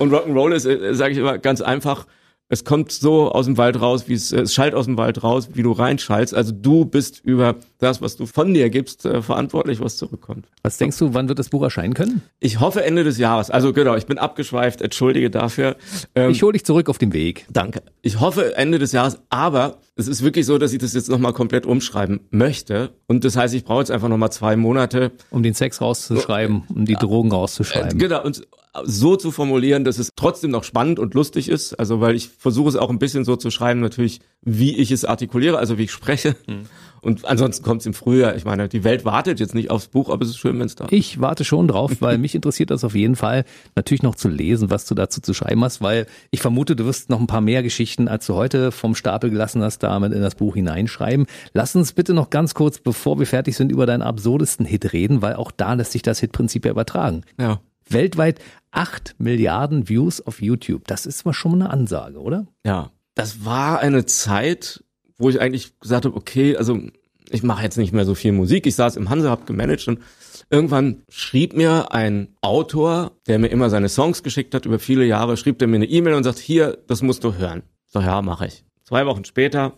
Und 0.00 0.12
Rock'n'Roll 0.12 0.52
ist, 0.52 0.64
äh, 0.64 0.94
sage 0.94 1.12
ich 1.12 1.18
immer 1.18 1.38
ganz 1.38 1.60
einfach, 1.60 2.06
es 2.52 2.64
kommt 2.64 2.90
so 2.90 3.30
aus 3.30 3.46
dem 3.46 3.56
Wald 3.58 3.80
raus, 3.80 4.08
wie 4.08 4.14
es, 4.14 4.32
es 4.32 4.52
schallt 4.52 4.74
aus 4.74 4.86
dem 4.86 4.96
Wald 4.96 5.22
raus, 5.22 5.50
wie 5.54 5.62
du 5.62 5.70
reinschallst. 5.70 6.34
Also 6.34 6.50
du 6.52 6.84
bist 6.84 7.20
über 7.24 7.54
das, 7.78 8.02
was 8.02 8.16
du 8.16 8.26
von 8.26 8.52
dir 8.52 8.70
gibst, 8.70 9.06
äh, 9.06 9.22
verantwortlich, 9.22 9.78
was 9.80 9.96
zurückkommt. 9.96 10.48
Was 10.64 10.76
denkst 10.76 10.98
du, 10.98 11.14
wann 11.14 11.28
wird 11.28 11.38
das 11.38 11.48
Buch 11.48 11.62
erscheinen 11.62 11.94
können? 11.94 12.22
Ich 12.40 12.58
hoffe 12.58 12.82
Ende 12.82 13.04
des 13.04 13.18
Jahres. 13.18 13.50
Also 13.50 13.72
genau, 13.72 13.94
ich 13.94 14.06
bin 14.06 14.18
abgeschweift, 14.18 14.82
entschuldige 14.82 15.30
dafür. 15.30 15.76
Ähm, 16.16 16.32
ich 16.32 16.42
hole 16.42 16.54
dich 16.54 16.64
zurück 16.64 16.88
auf 16.88 16.98
den 16.98 17.12
Weg. 17.12 17.46
Danke. 17.50 17.82
Ich 18.02 18.18
hoffe 18.18 18.56
Ende 18.56 18.80
des 18.80 18.90
Jahres, 18.90 19.20
aber 19.30 19.78
es 19.94 20.08
ist 20.08 20.24
wirklich 20.24 20.44
so, 20.44 20.58
dass 20.58 20.72
ich 20.72 20.80
das 20.80 20.92
jetzt 20.92 21.08
nochmal 21.08 21.32
komplett 21.32 21.66
umschreiben 21.66 22.18
möchte. 22.30 22.90
Und 23.06 23.24
das 23.24 23.36
heißt, 23.36 23.54
ich 23.54 23.62
brauche 23.62 23.78
jetzt 23.78 23.92
einfach 23.92 24.08
nochmal 24.08 24.32
zwei 24.32 24.56
Monate. 24.56 25.12
Um 25.30 25.44
den 25.44 25.54
Sex 25.54 25.80
rauszuschreiben, 25.80 26.64
um 26.68 26.84
die 26.84 26.94
Drogen 26.94 27.30
rauszuschreiben. 27.30 27.92
Äh, 27.92 27.94
genau, 27.94 28.24
und 28.24 28.44
so 28.84 29.16
zu 29.16 29.30
formulieren, 29.30 29.84
dass 29.84 29.98
es 29.98 30.10
trotzdem 30.14 30.50
noch 30.50 30.64
spannend 30.64 30.98
und 30.98 31.14
lustig 31.14 31.48
ist. 31.48 31.74
Also 31.78 32.00
weil 32.00 32.14
ich 32.14 32.28
versuche 32.28 32.68
es 32.68 32.76
auch 32.76 32.90
ein 32.90 32.98
bisschen 32.98 33.24
so 33.24 33.36
zu 33.36 33.50
schreiben, 33.50 33.80
natürlich, 33.80 34.20
wie 34.42 34.76
ich 34.76 34.90
es 34.90 35.04
artikuliere, 35.04 35.58
also 35.58 35.78
wie 35.78 35.84
ich 35.84 35.92
spreche. 35.92 36.36
Mhm. 36.46 36.66
Und 37.02 37.24
ansonsten 37.24 37.64
kommt 37.64 37.80
es 37.80 37.86
im 37.86 37.94
Frühjahr. 37.94 38.36
Ich 38.36 38.44
meine, 38.44 38.68
die 38.68 38.84
Welt 38.84 39.04
wartet 39.04 39.40
jetzt 39.40 39.54
nicht 39.54 39.70
aufs 39.70 39.88
Buch, 39.88 40.10
aber 40.10 40.22
es 40.22 40.30
ist 40.30 40.36
schön, 40.36 40.58
wenn 40.58 40.66
es 40.66 40.74
da 40.74 40.84
ist. 40.84 40.92
Ich 40.92 41.20
warte 41.20 41.44
schon 41.44 41.66
drauf, 41.66 41.92
weil 42.00 42.18
mich 42.18 42.34
interessiert 42.34 42.70
das 42.70 42.84
auf 42.84 42.94
jeden 42.94 43.16
Fall, 43.16 43.44
natürlich 43.74 44.02
noch 44.02 44.14
zu 44.14 44.28
lesen, 44.28 44.70
was 44.70 44.84
du 44.84 44.94
dazu 44.94 45.20
zu 45.20 45.32
schreiben 45.32 45.64
hast, 45.64 45.80
weil 45.80 46.06
ich 46.30 46.40
vermute, 46.40 46.76
du 46.76 46.84
wirst 46.84 47.08
noch 47.08 47.18
ein 47.18 47.26
paar 47.26 47.40
mehr 47.40 47.62
Geschichten, 47.62 48.06
als 48.06 48.26
du 48.26 48.34
heute 48.34 48.70
vom 48.70 48.94
Stapel 48.94 49.30
gelassen 49.30 49.62
hast, 49.62 49.78
damit 49.78 50.12
in 50.12 50.20
das 50.20 50.34
Buch 50.34 50.54
hineinschreiben. 50.54 51.26
Lass 51.54 51.74
uns 51.74 51.94
bitte 51.94 52.12
noch 52.12 52.28
ganz 52.28 52.54
kurz, 52.54 52.78
bevor 52.78 53.18
wir 53.18 53.26
fertig 53.26 53.56
sind, 53.56 53.72
über 53.72 53.86
deinen 53.86 54.02
absurdesten 54.02 54.66
Hit 54.66 54.92
reden, 54.92 55.22
weil 55.22 55.36
auch 55.36 55.52
da 55.52 55.72
lässt 55.72 55.92
sich 55.92 56.02
das 56.02 56.20
Hitprinzip 56.20 56.66
ja 56.66 56.70
übertragen. 56.70 57.22
Ja 57.38 57.60
weltweit 57.92 58.40
acht 58.70 59.14
Milliarden 59.18 59.88
Views 59.88 60.20
auf 60.20 60.40
YouTube. 60.40 60.86
Das 60.86 61.06
ist 61.06 61.24
mal 61.24 61.32
schon 61.32 61.54
eine 61.62 61.70
Ansage, 61.70 62.20
oder? 62.20 62.46
Ja, 62.64 62.90
das 63.14 63.44
war 63.44 63.80
eine 63.80 64.06
Zeit, 64.06 64.84
wo 65.18 65.28
ich 65.28 65.40
eigentlich 65.40 65.78
gesagt 65.80 66.04
habe, 66.04 66.16
okay, 66.16 66.56
also 66.56 66.78
ich 67.30 67.42
mache 67.42 67.62
jetzt 67.62 67.76
nicht 67.76 67.92
mehr 67.92 68.04
so 68.04 68.14
viel 68.14 68.32
Musik. 68.32 68.66
Ich 68.66 68.74
saß 68.74 68.96
im 68.96 69.08
Hansa, 69.08 69.30
hab 69.30 69.46
gemanagt 69.46 69.86
und 69.88 70.00
irgendwann 70.50 71.02
schrieb 71.08 71.56
mir 71.56 71.92
ein 71.92 72.34
Autor, 72.40 73.12
der 73.26 73.38
mir 73.38 73.48
immer 73.48 73.70
seine 73.70 73.88
Songs 73.88 74.22
geschickt 74.22 74.54
hat 74.54 74.66
über 74.66 74.78
viele 74.78 75.04
Jahre, 75.04 75.36
schrieb 75.36 75.58
der 75.58 75.68
mir 75.68 75.76
eine 75.76 75.86
E-Mail 75.86 76.14
und 76.14 76.24
sagt, 76.24 76.38
hier, 76.38 76.78
das 76.86 77.02
musst 77.02 77.24
du 77.24 77.34
hören. 77.34 77.62
So, 77.86 78.00
ja, 78.00 78.20
mache 78.22 78.46
ich. 78.46 78.64
Zwei 78.84 79.06
Wochen 79.06 79.24
später 79.24 79.74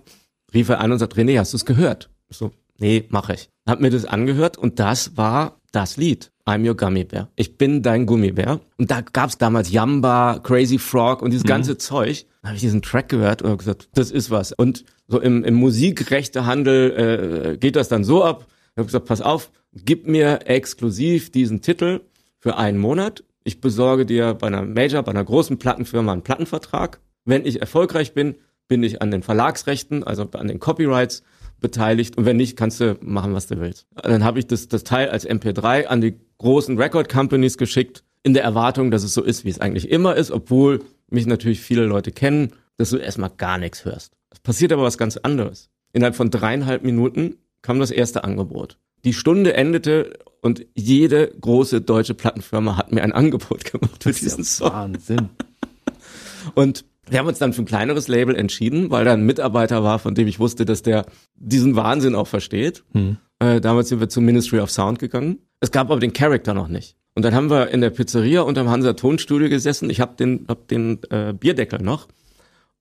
rief 0.54 0.68
er 0.68 0.80
an 0.80 0.92
und 0.92 0.98
sagt, 0.98 1.14
René, 1.16 1.38
hast 1.38 1.52
du 1.52 1.56
es 1.56 1.66
gehört? 1.66 2.10
Ich 2.28 2.36
so, 2.38 2.52
nee, 2.78 3.04
mache 3.10 3.34
ich. 3.34 3.50
Hab 3.66 3.80
mir 3.80 3.90
das 3.90 4.04
angehört 4.04 4.56
und 4.56 4.78
das 4.78 5.16
war 5.16 5.60
das 5.72 5.96
Lied. 5.96 6.31
I'm 6.44 6.66
your 6.68 6.76
Gummibär. 6.76 7.28
Ich 7.36 7.56
bin 7.56 7.82
dein 7.82 8.06
Gummibär. 8.06 8.60
Und 8.76 8.90
da 8.90 9.00
gab's 9.00 9.38
damals 9.38 9.70
Yamba, 9.70 10.40
Crazy 10.42 10.78
Frog 10.78 11.22
und 11.22 11.30
dieses 11.30 11.44
mhm. 11.44 11.48
ganze 11.48 11.78
Zeug. 11.78 12.26
Da 12.42 12.48
habe 12.48 12.56
ich 12.56 12.62
diesen 12.62 12.82
Track 12.82 13.08
gehört 13.08 13.42
und 13.42 13.56
gesagt, 13.58 13.88
das 13.94 14.10
ist 14.10 14.30
was. 14.30 14.52
Und 14.52 14.84
so 15.06 15.20
im, 15.20 15.44
im 15.44 15.54
Musikrechtehandel 15.54 17.52
äh, 17.52 17.56
geht 17.58 17.76
das 17.76 17.88
dann 17.88 18.02
so 18.02 18.24
ab. 18.24 18.46
Ich 18.72 18.78
habe 18.78 18.86
gesagt, 18.86 19.06
pass 19.06 19.20
auf, 19.20 19.52
gib 19.72 20.08
mir 20.08 20.46
exklusiv 20.46 21.30
diesen 21.30 21.60
Titel 21.60 22.00
für 22.38 22.56
einen 22.56 22.78
Monat. 22.78 23.22
Ich 23.44 23.60
besorge 23.60 24.06
dir 24.06 24.34
bei 24.34 24.48
einer 24.48 24.62
Major, 24.62 25.02
bei 25.02 25.12
einer 25.12 25.24
großen 25.24 25.58
Plattenfirma 25.58 26.12
einen 26.12 26.22
Plattenvertrag. 26.22 27.00
Wenn 27.24 27.46
ich 27.46 27.60
erfolgreich 27.60 28.14
bin, 28.14 28.36
bin 28.66 28.82
ich 28.82 29.00
an 29.02 29.10
den 29.10 29.22
Verlagsrechten, 29.22 30.02
also 30.02 30.28
an 30.32 30.48
den 30.48 30.58
Copyrights 30.58 31.22
beteiligt 31.62 32.18
und 32.18 32.26
wenn 32.26 32.36
nicht, 32.36 32.56
kannst 32.56 32.80
du 32.80 32.98
machen, 33.00 33.32
was 33.32 33.46
du 33.46 33.60
willst. 33.60 33.86
Dann 34.02 34.24
habe 34.24 34.38
ich 34.38 34.46
das, 34.46 34.68
das 34.68 34.84
Teil 34.84 35.08
als 35.08 35.26
MP3 35.28 35.86
an 35.86 36.00
die 36.00 36.14
großen 36.38 36.76
Record 36.76 37.08
Companies 37.08 37.56
geschickt, 37.56 38.04
in 38.22 38.34
der 38.34 38.44
Erwartung, 38.44 38.90
dass 38.90 39.02
es 39.02 39.14
so 39.14 39.22
ist, 39.22 39.44
wie 39.44 39.50
es 39.50 39.60
eigentlich 39.60 39.90
immer 39.90 40.14
ist, 40.14 40.30
obwohl 40.30 40.84
mich 41.08 41.26
natürlich 41.26 41.60
viele 41.60 41.86
Leute 41.86 42.12
kennen, 42.12 42.52
dass 42.76 42.90
du 42.90 42.96
erstmal 42.96 43.30
gar 43.30 43.58
nichts 43.58 43.84
hörst. 43.84 44.12
Es 44.30 44.38
passiert 44.38 44.72
aber 44.72 44.82
was 44.82 44.98
ganz 44.98 45.16
anderes. 45.16 45.70
Innerhalb 45.92 46.16
von 46.16 46.30
dreieinhalb 46.30 46.84
Minuten 46.84 47.36
kam 47.62 47.80
das 47.80 47.90
erste 47.90 48.24
Angebot. 48.24 48.78
Die 49.04 49.12
Stunde 49.12 49.54
endete 49.54 50.18
und 50.40 50.66
jede 50.74 51.28
große 51.40 51.80
deutsche 51.80 52.14
Plattenfirma 52.14 52.76
hat 52.76 52.92
mir 52.92 53.02
ein 53.02 53.12
Angebot 53.12 53.64
gemacht 53.72 54.02
für 54.02 54.12
diesen 54.12 54.44
Song. 54.44 54.72
Wahnsinn. 54.72 55.28
Und 56.54 56.84
wir 57.08 57.18
haben 57.18 57.26
uns 57.26 57.38
dann 57.38 57.52
für 57.52 57.62
ein 57.62 57.66
kleineres 57.66 58.08
Label 58.08 58.36
entschieden, 58.36 58.90
weil 58.90 59.04
da 59.04 59.12
ein 59.12 59.26
Mitarbeiter 59.26 59.82
war, 59.82 59.98
von 59.98 60.14
dem 60.14 60.28
ich 60.28 60.38
wusste, 60.38 60.64
dass 60.64 60.82
der 60.82 61.06
diesen 61.34 61.76
Wahnsinn 61.76 62.14
auch 62.14 62.28
versteht. 62.28 62.84
Hm. 62.92 63.16
Äh, 63.40 63.60
damals 63.60 63.88
sind 63.88 64.00
wir 64.00 64.08
zum 64.08 64.24
Ministry 64.24 64.60
of 64.60 64.70
Sound 64.70 64.98
gegangen. 64.98 65.38
Es 65.60 65.72
gab 65.72 65.90
aber 65.90 66.00
den 66.00 66.12
Charakter 66.12 66.54
noch 66.54 66.68
nicht. 66.68 66.96
Und 67.14 67.24
dann 67.24 67.34
haben 67.34 67.50
wir 67.50 67.68
in 67.68 67.80
der 67.80 67.90
Pizzeria 67.90 68.42
unterm 68.42 68.70
Hansa 68.70 68.94
Tonstudio 68.94 69.48
gesessen. 69.48 69.90
Ich 69.90 70.00
habe 70.00 70.16
den, 70.16 70.46
hab 70.48 70.68
den 70.68 71.00
äh, 71.10 71.34
Bierdeckel 71.34 71.82
noch 71.82 72.08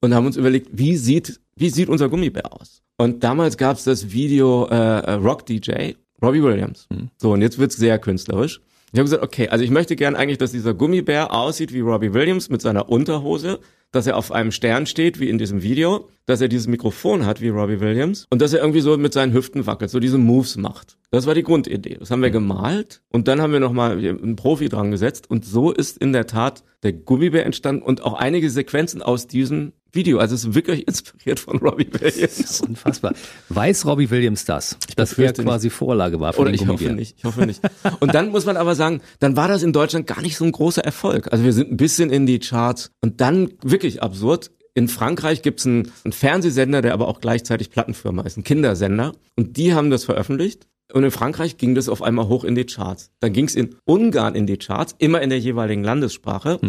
und 0.01 0.13
haben 0.13 0.25
uns 0.25 0.37
überlegt, 0.37 0.69
wie 0.71 0.95
sieht, 0.95 1.39
wie 1.55 1.69
sieht 1.69 1.89
unser 1.89 2.07
Gummibär 2.07 2.53
aus? 2.53 2.81
Und 2.97 3.23
damals 3.23 3.57
gab 3.57 3.77
es 3.77 3.83
das 3.83 4.11
Video 4.11 4.67
äh, 4.69 4.75
äh 4.75 5.13
Rock 5.13 5.45
DJ, 5.47 5.93
Robbie 6.21 6.43
Williams. 6.43 6.87
Hm. 6.91 7.09
So, 7.17 7.33
und 7.33 7.41
jetzt 7.41 7.57
wird's 7.57 7.75
sehr 7.75 7.97
künstlerisch. 7.99 8.61
Ich 8.93 8.99
habe 8.99 9.05
gesagt, 9.05 9.23
okay, 9.23 9.47
also 9.47 9.63
ich 9.63 9.71
möchte 9.71 9.95
gern 9.95 10.15
eigentlich, 10.15 10.37
dass 10.37 10.51
dieser 10.51 10.73
Gummibär 10.73 11.33
aussieht 11.33 11.73
wie 11.73 11.79
Robbie 11.79 12.13
Williams 12.13 12.49
mit 12.49 12.61
seiner 12.61 12.89
Unterhose, 12.89 13.59
dass 13.91 14.07
er 14.07 14.17
auf 14.17 14.31
einem 14.31 14.51
Stern 14.51 14.85
steht, 14.85 15.19
wie 15.19 15.29
in 15.29 15.37
diesem 15.37 15.63
Video, 15.63 16.09
dass 16.25 16.41
er 16.41 16.47
dieses 16.47 16.67
Mikrofon 16.67 17.25
hat 17.25 17.41
wie 17.41 17.49
Robbie 17.49 17.79
Williams 17.79 18.25
und 18.29 18.41
dass 18.41 18.53
er 18.53 18.61
irgendwie 18.61 18.81
so 18.81 18.97
mit 18.97 19.13
seinen 19.13 19.33
Hüften 19.33 19.65
wackelt, 19.65 19.91
so 19.91 19.99
diese 19.99 20.17
Moves 20.17 20.57
macht. 20.57 20.97
Das 21.11 21.25
war 21.27 21.35
die 21.35 21.43
Grundidee. 21.43 21.97
Das 21.99 22.09
haben 22.09 22.21
wir 22.21 22.31
gemalt 22.31 23.01
und 23.09 23.27
dann 23.27 23.41
haben 23.41 23.51
wir 23.51 23.59
nochmal 23.59 23.97
einen 23.97 24.35
Profi 24.35 24.69
dran 24.69 24.91
gesetzt 24.91 25.29
und 25.29 25.45
so 25.45 25.71
ist 25.71 25.97
in 25.97 26.13
der 26.13 26.27
Tat 26.27 26.63
der 26.83 26.93
Gummibär 26.93 27.45
entstanden 27.45 27.83
und 27.83 28.03
auch 28.03 28.13
einige 28.13 28.49
Sequenzen 28.49 29.01
aus 29.01 29.27
diesem 29.27 29.73
Video. 29.93 30.19
Also 30.19 30.35
es 30.35 30.45
ist 30.45 30.55
wirklich 30.55 30.87
inspiriert 30.87 31.39
von 31.39 31.57
Robbie 31.57 31.87
Williams. 31.91 32.61
Unfassbar. 32.67 33.13
Weiß 33.49 33.85
Robbie 33.85 34.09
Williams 34.09 34.45
das? 34.45 34.77
dass 34.95 35.17
er 35.17 35.33
quasi 35.33 35.69
Vorlage 35.69 36.19
war 36.19 36.33
für 36.33 36.41
Oder 36.41 36.51
den 36.51 36.55
ich 36.55 36.67
hoffe 36.67 36.91
nicht, 36.91 37.15
ich 37.17 37.23
hoffe 37.23 37.45
nicht. 37.45 37.61
Und 37.99 38.13
dann 38.13 38.29
muss 38.29 38.45
man 38.45 38.57
aber 38.57 38.75
sagen, 38.75 39.01
dann 39.19 39.35
war 39.35 39.47
das 39.47 39.63
in 39.63 39.73
Deutschland 39.73 40.07
gar 40.07 40.21
nicht 40.21 40.37
so 40.37 40.45
ein 40.45 40.51
großer 40.51 40.83
Erfolg. 40.83 41.31
Also 41.31 41.43
wir 41.43 41.53
sind 41.53 41.71
ein 41.71 41.77
bisschen 41.77 42.09
in 42.09 42.25
die 42.25 42.39
Charts 42.39 42.91
und 43.01 43.21
dann 43.21 43.51
wirklich 43.61 44.01
absurd. 44.03 44.51
In 44.73 44.87
Frankreich 44.87 45.41
gibt's 45.41 45.65
einen, 45.65 45.91
einen 46.05 46.13
Fernsehsender, 46.13 46.81
der 46.81 46.93
aber 46.93 47.07
auch 47.07 47.19
gleichzeitig 47.19 47.71
Plattenfirma 47.71 48.23
ist, 48.23 48.37
ein 48.37 48.43
Kindersender. 48.43 49.13
Und 49.35 49.57
die 49.57 49.73
haben 49.73 49.89
das 49.89 50.05
veröffentlicht. 50.05 50.67
Und 50.93 51.03
in 51.03 51.11
Frankreich 51.11 51.57
ging 51.57 51.75
das 51.75 51.89
auf 51.89 52.01
einmal 52.01 52.27
hoch 52.27 52.43
in 52.43 52.55
die 52.55 52.65
Charts. 52.65 53.11
Dann 53.19 53.33
ging's 53.33 53.55
in 53.55 53.75
Ungarn 53.85 54.35
in 54.35 54.45
die 54.45 54.57
Charts, 54.57 54.95
immer 54.97 55.21
in 55.21 55.29
der 55.29 55.39
jeweiligen 55.39 55.83
Landessprache. 55.83 56.59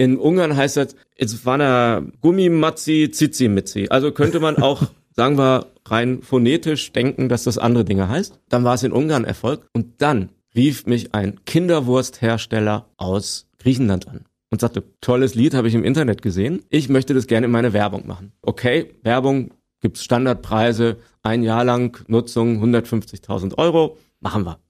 In 0.00 0.18
Ungarn 0.18 0.56
heißt 0.56 0.78
das, 0.78 0.96
jetzt 1.18 1.44
war 1.44 1.58
da 1.58 2.02
Gummimatzi 2.22 3.10
Zizimitzi. 3.12 3.88
Also 3.90 4.12
könnte 4.12 4.40
man 4.40 4.56
auch, 4.56 4.84
sagen 5.14 5.36
wir, 5.36 5.66
rein 5.84 6.22
phonetisch 6.22 6.92
denken, 6.92 7.28
dass 7.28 7.44
das 7.44 7.58
andere 7.58 7.84
Dinge 7.84 8.08
heißt. 8.08 8.40
Dann 8.48 8.64
war 8.64 8.76
es 8.76 8.82
in 8.82 8.92
Ungarn 8.92 9.26
Erfolg. 9.26 9.68
Und 9.74 10.00
dann 10.00 10.30
rief 10.54 10.86
mich 10.86 11.14
ein 11.14 11.44
Kinderwursthersteller 11.44 12.86
aus 12.96 13.50
Griechenland 13.58 14.08
an 14.08 14.24
und 14.48 14.62
sagte, 14.62 14.84
tolles 15.02 15.34
Lied 15.34 15.52
habe 15.52 15.68
ich 15.68 15.74
im 15.74 15.84
Internet 15.84 16.22
gesehen. 16.22 16.62
Ich 16.70 16.88
möchte 16.88 17.12
das 17.12 17.26
gerne 17.26 17.44
in 17.44 17.52
meine 17.52 17.74
Werbung 17.74 18.06
machen. 18.06 18.32
Okay, 18.40 18.94
Werbung 19.02 19.50
gibt's 19.82 20.02
Standardpreise, 20.02 20.96
ein 21.22 21.42
Jahr 21.42 21.62
lang 21.62 22.02
Nutzung 22.08 22.64
150.000 22.64 23.58
Euro, 23.58 23.98
machen 24.20 24.46
wir. 24.46 24.60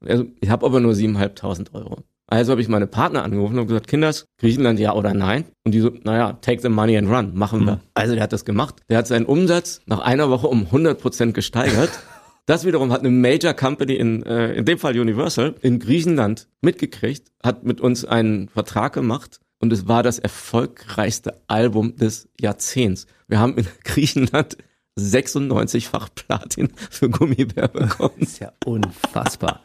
So, 0.00 0.26
ich 0.40 0.48
habe 0.48 0.64
aber 0.64 0.78
nur 0.78 0.92
7.500 0.92 1.74
Euro. 1.74 2.04
Also 2.30 2.52
habe 2.52 2.62
ich 2.62 2.68
meine 2.68 2.86
Partner 2.86 3.24
angerufen 3.24 3.58
und 3.58 3.66
gesagt, 3.66 3.88
Kinders, 3.88 4.26
Griechenland 4.38 4.78
ja 4.78 4.94
oder 4.94 5.12
nein? 5.14 5.44
Und 5.64 5.72
die 5.72 5.80
so, 5.80 5.90
naja, 6.04 6.34
take 6.34 6.62
the 6.62 6.68
money 6.68 6.96
and 6.96 7.10
run, 7.10 7.32
machen 7.34 7.66
wir. 7.66 7.80
Also 7.94 8.14
der 8.14 8.22
hat 8.22 8.32
das 8.32 8.44
gemacht. 8.44 8.76
Der 8.88 8.98
hat 8.98 9.08
seinen 9.08 9.26
Umsatz 9.26 9.80
nach 9.86 9.98
einer 9.98 10.30
Woche 10.30 10.46
um 10.46 10.66
100 10.66 11.00
Prozent 11.00 11.34
gesteigert. 11.34 11.90
Das 12.46 12.64
wiederum 12.64 12.90
hat 12.90 13.00
eine 13.00 13.10
Major 13.10 13.54
Company 13.54 13.94
in, 13.94 14.24
äh, 14.24 14.54
in 14.54 14.64
dem 14.64 14.76
Fall 14.76 14.98
Universal, 14.98 15.54
in 15.60 15.78
Griechenland 15.78 16.48
mitgekriegt, 16.62 17.30
hat 17.44 17.62
mit 17.62 17.80
uns 17.80 18.04
einen 18.04 18.48
Vertrag 18.48 18.92
gemacht 18.92 19.38
und 19.60 19.72
es 19.72 19.86
war 19.86 20.02
das 20.02 20.18
erfolgreichste 20.18 21.40
Album 21.46 21.94
des 21.94 22.28
Jahrzehnts. 22.40 23.06
Wir 23.28 23.38
haben 23.38 23.56
in 23.56 23.68
Griechenland 23.84 24.56
96-fach 24.98 26.08
Platin 26.12 26.70
für 26.90 27.08
Gummibär 27.08 27.68
bekommen. 27.68 28.14
Das 28.18 28.28
ist 28.30 28.40
ja 28.40 28.52
unfassbar. 28.64 29.60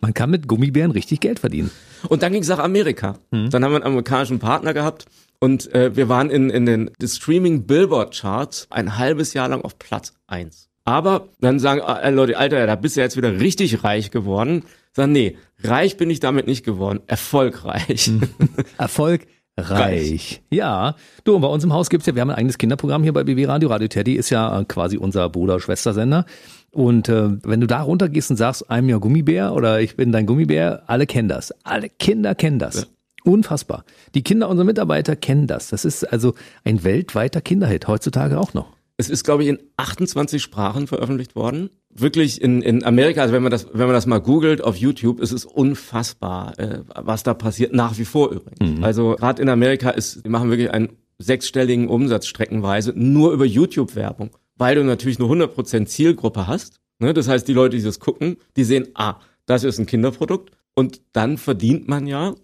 Man 0.00 0.14
kann 0.14 0.30
mit 0.30 0.46
Gummibären 0.46 0.90
richtig 0.90 1.20
Geld 1.20 1.40
verdienen. 1.40 1.70
Und 2.08 2.22
dann 2.22 2.32
ging 2.32 2.42
es 2.42 2.48
nach 2.48 2.60
Amerika. 2.60 3.18
Dann 3.30 3.64
haben 3.64 3.72
wir 3.72 3.76
einen 3.76 3.84
amerikanischen 3.84 4.38
Partner 4.38 4.72
gehabt 4.72 5.06
und 5.40 5.72
äh, 5.74 5.96
wir 5.96 6.08
waren 6.08 6.30
in, 6.30 6.50
in 6.50 6.66
den 6.66 6.90
Streaming 7.04 7.64
Billboard 7.64 8.16
Charts 8.16 8.66
ein 8.70 8.98
halbes 8.98 9.34
Jahr 9.34 9.48
lang 9.48 9.62
auf 9.62 9.78
Platz 9.78 10.14
eins. 10.26 10.68
Aber 10.84 11.28
dann 11.40 11.58
sagen 11.58 11.80
äh, 11.80 12.10
Leute, 12.10 12.38
Alter, 12.38 12.66
da 12.66 12.74
bist 12.74 12.96
du 12.96 13.00
jetzt 13.00 13.16
wieder 13.16 13.40
richtig 13.40 13.84
reich 13.84 14.10
geworden. 14.10 14.64
Sagen, 14.92 15.12
nee, 15.12 15.36
reich 15.62 15.96
bin 15.96 16.10
ich 16.10 16.20
damit 16.20 16.46
nicht 16.46 16.64
geworden, 16.64 17.00
erfolgreich. 17.06 18.10
Erfolg 18.78 19.26
reich. 19.58 20.42
Ja. 20.50 20.94
Du, 21.24 21.34
und 21.34 21.42
bei 21.42 21.48
uns 21.48 21.64
im 21.64 21.72
Haus 21.72 21.90
gibt's 21.90 22.06
ja, 22.06 22.14
wir 22.14 22.22
haben 22.22 22.30
ein 22.30 22.36
eigenes 22.36 22.58
Kinderprogramm 22.58 23.02
hier 23.02 23.12
bei 23.12 23.24
BW 23.24 23.44
Radio. 23.44 23.68
Radio 23.68 23.88
Teddy 23.88 24.14
ist 24.14 24.30
ja 24.30 24.60
äh, 24.60 24.64
quasi 24.64 24.96
unser 24.96 25.28
Bruder-Schwester-Sender. 25.28 26.24
Und 26.70 27.08
äh, 27.08 27.30
wenn 27.42 27.60
du 27.60 27.66
da 27.66 27.82
runtergehst 27.82 28.30
und 28.30 28.36
sagst, 28.36 28.70
I'm 28.70 28.92
your 28.92 29.00
Gummibär 29.00 29.54
oder 29.54 29.80
ich 29.80 29.96
bin 29.96 30.12
dein 30.12 30.26
Gummibär, 30.26 30.82
alle 30.86 31.06
kennen 31.06 31.28
das. 31.28 31.52
Alle 31.64 31.88
Kinder 31.88 32.34
kennen 32.34 32.58
das. 32.58 32.88
Unfassbar. 33.24 33.84
Die 34.14 34.22
Kinder 34.22 34.48
unserer 34.48 34.66
Mitarbeiter 34.66 35.16
kennen 35.16 35.46
das. 35.46 35.68
Das 35.68 35.84
ist 35.84 36.04
also 36.04 36.34
ein 36.64 36.84
weltweiter 36.84 37.40
Kinderhit, 37.40 37.88
heutzutage 37.88 38.38
auch 38.38 38.54
noch. 38.54 38.72
Es 38.96 39.08
ist, 39.08 39.24
glaube 39.24 39.44
ich, 39.44 39.48
in 39.48 39.58
28 39.76 40.42
Sprachen 40.42 40.86
veröffentlicht 40.86 41.36
worden. 41.36 41.70
Wirklich 41.90 42.42
in, 42.42 42.62
in 42.62 42.84
Amerika, 42.84 43.22
also 43.22 43.32
wenn 43.32 43.42
man 43.42 43.52
das, 43.52 43.68
wenn 43.72 43.86
man 43.86 43.94
das 43.94 44.06
mal 44.06 44.18
googelt 44.18 44.62
auf 44.62 44.76
YouTube, 44.76 45.20
ist 45.20 45.32
es 45.32 45.44
unfassbar, 45.44 46.58
äh, 46.58 46.80
was 46.94 47.22
da 47.22 47.34
passiert, 47.34 47.72
nach 47.72 47.98
wie 47.98 48.04
vor 48.04 48.30
übrigens. 48.30 48.82
Also 48.82 49.16
gerade 49.16 49.40
in 49.40 49.48
Amerika 49.48 49.90
ist, 49.90 50.24
die 50.24 50.28
machen 50.28 50.50
wirklich 50.50 50.70
einen 50.72 50.90
sechsstelligen 51.18 51.88
Umsatz 51.88 52.26
streckenweise 52.26 52.92
nur 52.94 53.32
über 53.32 53.44
YouTube-Werbung, 53.44 54.30
weil 54.58 54.74
du 54.74 54.84
natürlich 54.84 55.18
nur 55.18 55.30
100% 55.30 55.86
Zielgruppe 55.86 56.46
hast. 56.46 56.80
Ne? 56.98 57.14
Das 57.14 57.28
heißt, 57.28 57.48
die 57.48 57.54
Leute, 57.54 57.76
die 57.76 57.82
das 57.82 58.00
gucken, 58.00 58.36
die 58.56 58.64
sehen, 58.64 58.88
ah, 58.94 59.16
das 59.46 59.64
ist 59.64 59.78
ein 59.78 59.86
Kinderprodukt 59.86 60.50
und 60.74 61.00
dann 61.12 61.38
verdient 61.38 61.88
man 61.88 62.06
ja 62.06 62.34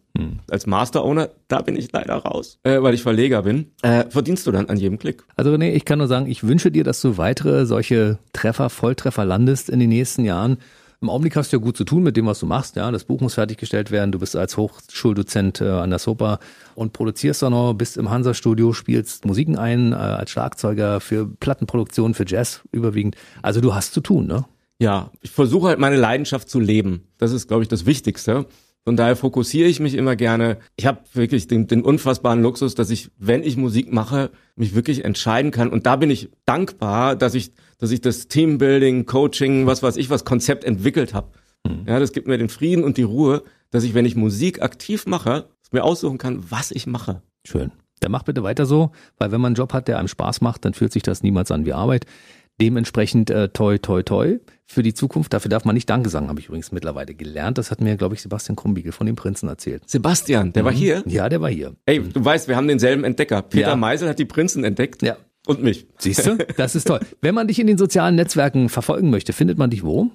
als 0.48 0.66
Master 0.66 1.04
Owner, 1.04 1.30
da 1.48 1.60
bin 1.60 1.76
ich 1.76 1.90
leider 1.92 2.14
raus, 2.14 2.60
äh, 2.62 2.80
weil 2.80 2.94
ich 2.94 3.02
Verleger 3.02 3.42
bin, 3.42 3.72
äh, 3.82 4.04
verdienst 4.08 4.46
du 4.46 4.52
dann 4.52 4.68
an 4.68 4.76
jedem 4.76 4.98
Klick. 4.98 5.24
Also 5.34 5.52
René, 5.52 5.72
ich 5.72 5.84
kann 5.84 5.98
nur 5.98 6.06
sagen, 6.06 6.26
ich 6.26 6.44
wünsche 6.44 6.70
dir, 6.70 6.84
dass 6.84 7.00
du 7.00 7.18
weitere 7.18 7.66
solche 7.66 8.18
Treffer, 8.32 8.70
Volltreffer 8.70 9.24
landest 9.24 9.68
in 9.68 9.80
den 9.80 9.88
nächsten 9.88 10.24
Jahren. 10.24 10.58
Im 11.04 11.10
Augenblick 11.10 11.36
hast 11.36 11.52
du 11.52 11.58
ja 11.58 11.62
gut 11.62 11.76
zu 11.76 11.84
tun 11.84 12.02
mit 12.02 12.16
dem, 12.16 12.24
was 12.24 12.40
du 12.40 12.46
machst. 12.46 12.76
Ja, 12.76 12.90
das 12.90 13.04
Buch 13.04 13.20
muss 13.20 13.34
fertiggestellt 13.34 13.90
werden. 13.90 14.10
Du 14.10 14.18
bist 14.18 14.36
als 14.36 14.56
Hochschuldozent 14.56 15.60
äh, 15.60 15.68
an 15.68 15.90
der 15.90 15.98
SOPA 15.98 16.38
und 16.74 16.94
produzierst 16.94 17.44
auch 17.44 17.50
noch, 17.50 17.74
bist 17.74 17.98
im 17.98 18.08
Hansa-Studio, 18.08 18.72
spielst 18.72 19.26
Musiken 19.26 19.58
ein 19.58 19.92
äh, 19.92 19.96
als 19.96 20.30
Schlagzeuger 20.30 21.00
für 21.00 21.26
Plattenproduktion, 21.26 22.14
für 22.14 22.24
Jazz 22.26 22.62
überwiegend. 22.72 23.16
Also 23.42 23.60
du 23.60 23.74
hast 23.74 23.92
zu 23.92 24.00
tun, 24.00 24.26
ne? 24.26 24.46
Ja, 24.78 25.10
ich 25.20 25.30
versuche 25.30 25.68
halt 25.68 25.78
meine 25.78 25.96
Leidenschaft 25.96 26.48
zu 26.48 26.58
leben. 26.58 27.02
Das 27.18 27.32
ist, 27.32 27.48
glaube 27.48 27.62
ich, 27.62 27.68
das 27.68 27.84
Wichtigste. 27.84 28.46
Von 28.84 28.96
daher 28.96 29.16
fokussiere 29.16 29.68
ich 29.68 29.80
mich 29.80 29.94
immer 29.94 30.16
gerne. 30.16 30.56
Ich 30.76 30.86
habe 30.86 31.00
wirklich 31.12 31.48
den, 31.48 31.66
den 31.66 31.82
unfassbaren 31.82 32.40
Luxus, 32.40 32.74
dass 32.74 32.88
ich, 32.88 33.10
wenn 33.18 33.42
ich 33.42 33.58
Musik 33.58 33.92
mache, 33.92 34.30
mich 34.56 34.74
wirklich 34.74 35.04
entscheiden 35.04 35.50
kann. 35.50 35.68
Und 35.68 35.84
da 35.84 35.96
bin 35.96 36.08
ich 36.08 36.30
dankbar, 36.46 37.14
dass 37.14 37.34
ich, 37.34 37.52
dass 37.78 37.90
ich 37.90 38.00
das 38.00 38.28
Teambuilding, 38.28 39.06
Coaching, 39.06 39.66
was 39.66 39.82
weiß 39.82 39.96
ich, 39.96 40.10
was 40.10 40.24
Konzept 40.24 40.64
entwickelt 40.64 41.14
habe. 41.14 41.28
Ja, 41.86 41.98
das 41.98 42.12
gibt 42.12 42.28
mir 42.28 42.36
den 42.36 42.50
Frieden 42.50 42.84
und 42.84 42.98
die 42.98 43.02
Ruhe, 43.04 43.42
dass 43.70 43.84
ich, 43.84 43.94
wenn 43.94 44.04
ich 44.04 44.16
Musik 44.16 44.60
aktiv 44.62 45.06
mache, 45.06 45.48
mir 45.72 45.82
aussuchen 45.84 46.18
kann, 46.18 46.44
was 46.50 46.70
ich 46.70 46.86
mache. 46.86 47.22
Schön. 47.46 47.72
Dann 48.00 48.12
mach 48.12 48.22
bitte 48.22 48.42
weiter 48.42 48.64
so, 48.66 48.92
weil 49.18 49.32
wenn 49.32 49.40
man 49.40 49.50
einen 49.50 49.54
Job 49.56 49.72
hat, 49.72 49.88
der 49.88 49.98
einem 49.98 50.08
Spaß 50.08 50.40
macht, 50.40 50.64
dann 50.64 50.74
fühlt 50.74 50.92
sich 50.92 51.02
das 51.02 51.22
niemals 51.22 51.50
an 51.50 51.64
wie 51.66 51.72
Arbeit. 51.72 52.06
Dementsprechend 52.60 53.30
äh, 53.30 53.48
toi 53.48 53.78
toi 53.78 54.02
toi 54.04 54.38
für 54.64 54.84
die 54.84 54.94
Zukunft. 54.94 55.32
Dafür 55.32 55.48
darf 55.48 55.64
man 55.64 55.74
nicht 55.74 55.90
Danke 55.90 56.08
sagen, 56.08 56.28
habe 56.28 56.38
ich 56.38 56.46
übrigens 56.46 56.70
mittlerweile 56.70 57.12
gelernt. 57.14 57.58
Das 57.58 57.72
hat 57.72 57.80
mir, 57.80 57.96
glaube 57.96 58.14
ich, 58.14 58.22
Sebastian 58.22 58.54
Krumbiegel 58.54 58.92
von 58.92 59.06
dem 59.06 59.16
Prinzen 59.16 59.48
erzählt. 59.48 59.82
Sebastian, 59.88 60.52
der 60.52 60.64
war 60.64 60.72
hier. 60.72 61.02
Ja, 61.06 61.28
der 61.28 61.40
war 61.40 61.50
hier. 61.50 61.74
Ey, 61.86 62.00
du 62.00 62.24
weißt, 62.24 62.46
wir 62.46 62.54
haben 62.56 62.68
denselben 62.68 63.02
Entdecker. 63.02 63.42
Peter 63.42 63.70
Ja. 63.70 63.76
Meisel 63.76 64.08
hat 64.08 64.20
die 64.20 64.24
Prinzen 64.24 64.62
entdeckt. 64.62 65.02
Ja. 65.02 65.16
Und 65.46 65.62
mich. 65.62 65.86
Siehst 65.98 66.26
du? 66.26 66.38
Das 66.56 66.74
ist 66.74 66.86
toll. 66.86 67.00
Wenn 67.20 67.34
man 67.34 67.48
dich 67.48 67.58
in 67.58 67.66
den 67.66 67.78
sozialen 67.78 68.14
Netzwerken 68.14 68.68
verfolgen 68.68 69.10
möchte, 69.10 69.32
findet 69.32 69.58
man 69.58 69.70
dich 69.70 69.84
wo? 69.84 70.10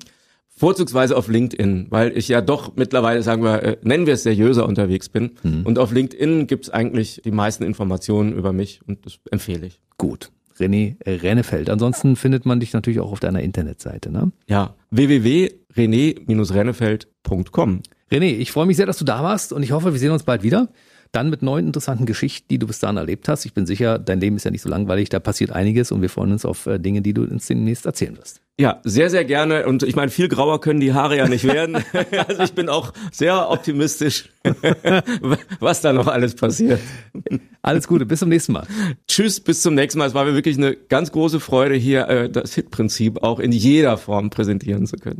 Vorzugsweise 0.49 1.15
auf 1.15 1.29
LinkedIn, 1.29 1.87
weil 1.89 2.17
ich 2.17 2.27
ja 2.27 2.41
doch 2.41 2.75
mittlerweile, 2.75 3.23
sagen 3.23 3.43
wir, 3.43 3.63
äh, 3.63 3.77
nennen 3.83 4.07
wir 4.07 4.15
es 4.15 4.23
seriöser 4.23 4.67
unterwegs 4.67 5.07
bin. 5.07 5.31
Und 5.63 5.79
auf 5.79 5.93
LinkedIn 5.93 6.47
gibt's 6.47 6.69
eigentlich 6.69 7.21
die 7.23 7.31
meisten 7.31 7.63
Informationen 7.63 8.33
über 8.33 8.51
mich 8.51 8.81
und 8.85 9.05
das 9.05 9.19
empfehle 9.31 9.67
ich. 9.67 9.79
Gut. 9.97 10.31
René 10.59 10.97
Rennefeld. 11.05 11.69
Ansonsten 11.69 12.17
findet 12.17 12.45
man 12.45 12.59
dich 12.59 12.73
natürlich 12.73 12.99
auch 12.99 13.13
auf 13.13 13.21
deiner 13.21 13.41
Internetseite. 13.41 14.11
Ne? 14.11 14.33
Ja, 14.47 14.75
www.rené-rennefeld.com. 14.91 17.81
René, 18.11 18.37
ich 18.37 18.51
freue 18.51 18.65
mich 18.65 18.75
sehr, 18.77 18.85
dass 18.85 18.97
du 18.97 19.05
da 19.05 19.23
warst 19.23 19.53
und 19.53 19.63
ich 19.63 19.71
hoffe, 19.71 19.93
wir 19.93 19.99
sehen 19.99 20.11
uns 20.11 20.23
bald 20.23 20.43
wieder. 20.43 20.67
Dann 21.11 21.29
mit 21.29 21.41
neuen 21.41 21.67
interessanten 21.67 22.05
Geschichten, 22.05 22.47
die 22.49 22.59
du 22.59 22.67
bis 22.67 22.79
dahin 22.79 22.97
erlebt 22.97 23.27
hast. 23.27 23.45
Ich 23.45 23.53
bin 23.53 23.65
sicher, 23.65 23.97
dein 23.97 24.19
Leben 24.19 24.35
ist 24.35 24.43
ja 24.43 24.51
nicht 24.51 24.61
so 24.61 24.69
langweilig, 24.69 25.09
da 25.09 25.19
passiert 25.19 25.51
einiges 25.51 25.91
und 25.91 26.01
wir 26.01 26.09
freuen 26.09 26.31
uns 26.31 26.45
auf 26.45 26.67
äh, 26.67 26.77
Dinge, 26.79 27.01
die 27.01 27.13
du 27.13 27.23
uns 27.23 27.47
demnächst 27.47 27.85
erzählen 27.85 28.15
wirst. 28.17 28.41
Ja, 28.59 28.81
sehr, 28.83 29.09
sehr 29.09 29.23
gerne. 29.23 29.65
Und 29.65 29.83
ich 29.83 29.95
meine, 29.95 30.11
viel 30.11 30.27
grauer 30.27 30.59
können 30.59 30.81
die 30.81 30.93
Haare 30.93 31.15
ja 31.15 31.27
nicht 31.27 31.45
werden. 31.45 31.77
Also 32.27 32.43
ich 32.43 32.53
bin 32.53 32.69
auch 32.69 32.93
sehr 33.11 33.49
optimistisch, 33.49 34.29
was 35.59 35.81
da 35.81 35.93
noch 35.93 36.07
alles 36.07 36.35
passiert. 36.35 36.79
Alles 37.61 37.87
Gute, 37.87 38.05
bis 38.05 38.19
zum 38.19 38.29
nächsten 38.29 38.53
Mal. 38.53 38.67
Tschüss, 39.07 39.39
bis 39.39 39.61
zum 39.61 39.73
nächsten 39.73 39.97
Mal. 39.99 40.07
Es 40.07 40.13
war 40.13 40.25
mir 40.25 40.35
wirklich 40.35 40.57
eine 40.57 40.75
ganz 40.75 41.11
große 41.11 41.39
Freude, 41.39 41.75
hier 41.75 42.07
äh, 42.07 42.29
das 42.29 42.53
Hit-Prinzip 42.53 43.23
auch 43.23 43.39
in 43.39 43.51
jeder 43.51 43.97
Form 43.97 44.29
präsentieren 44.29 44.85
zu 44.85 44.97
können. 44.97 45.19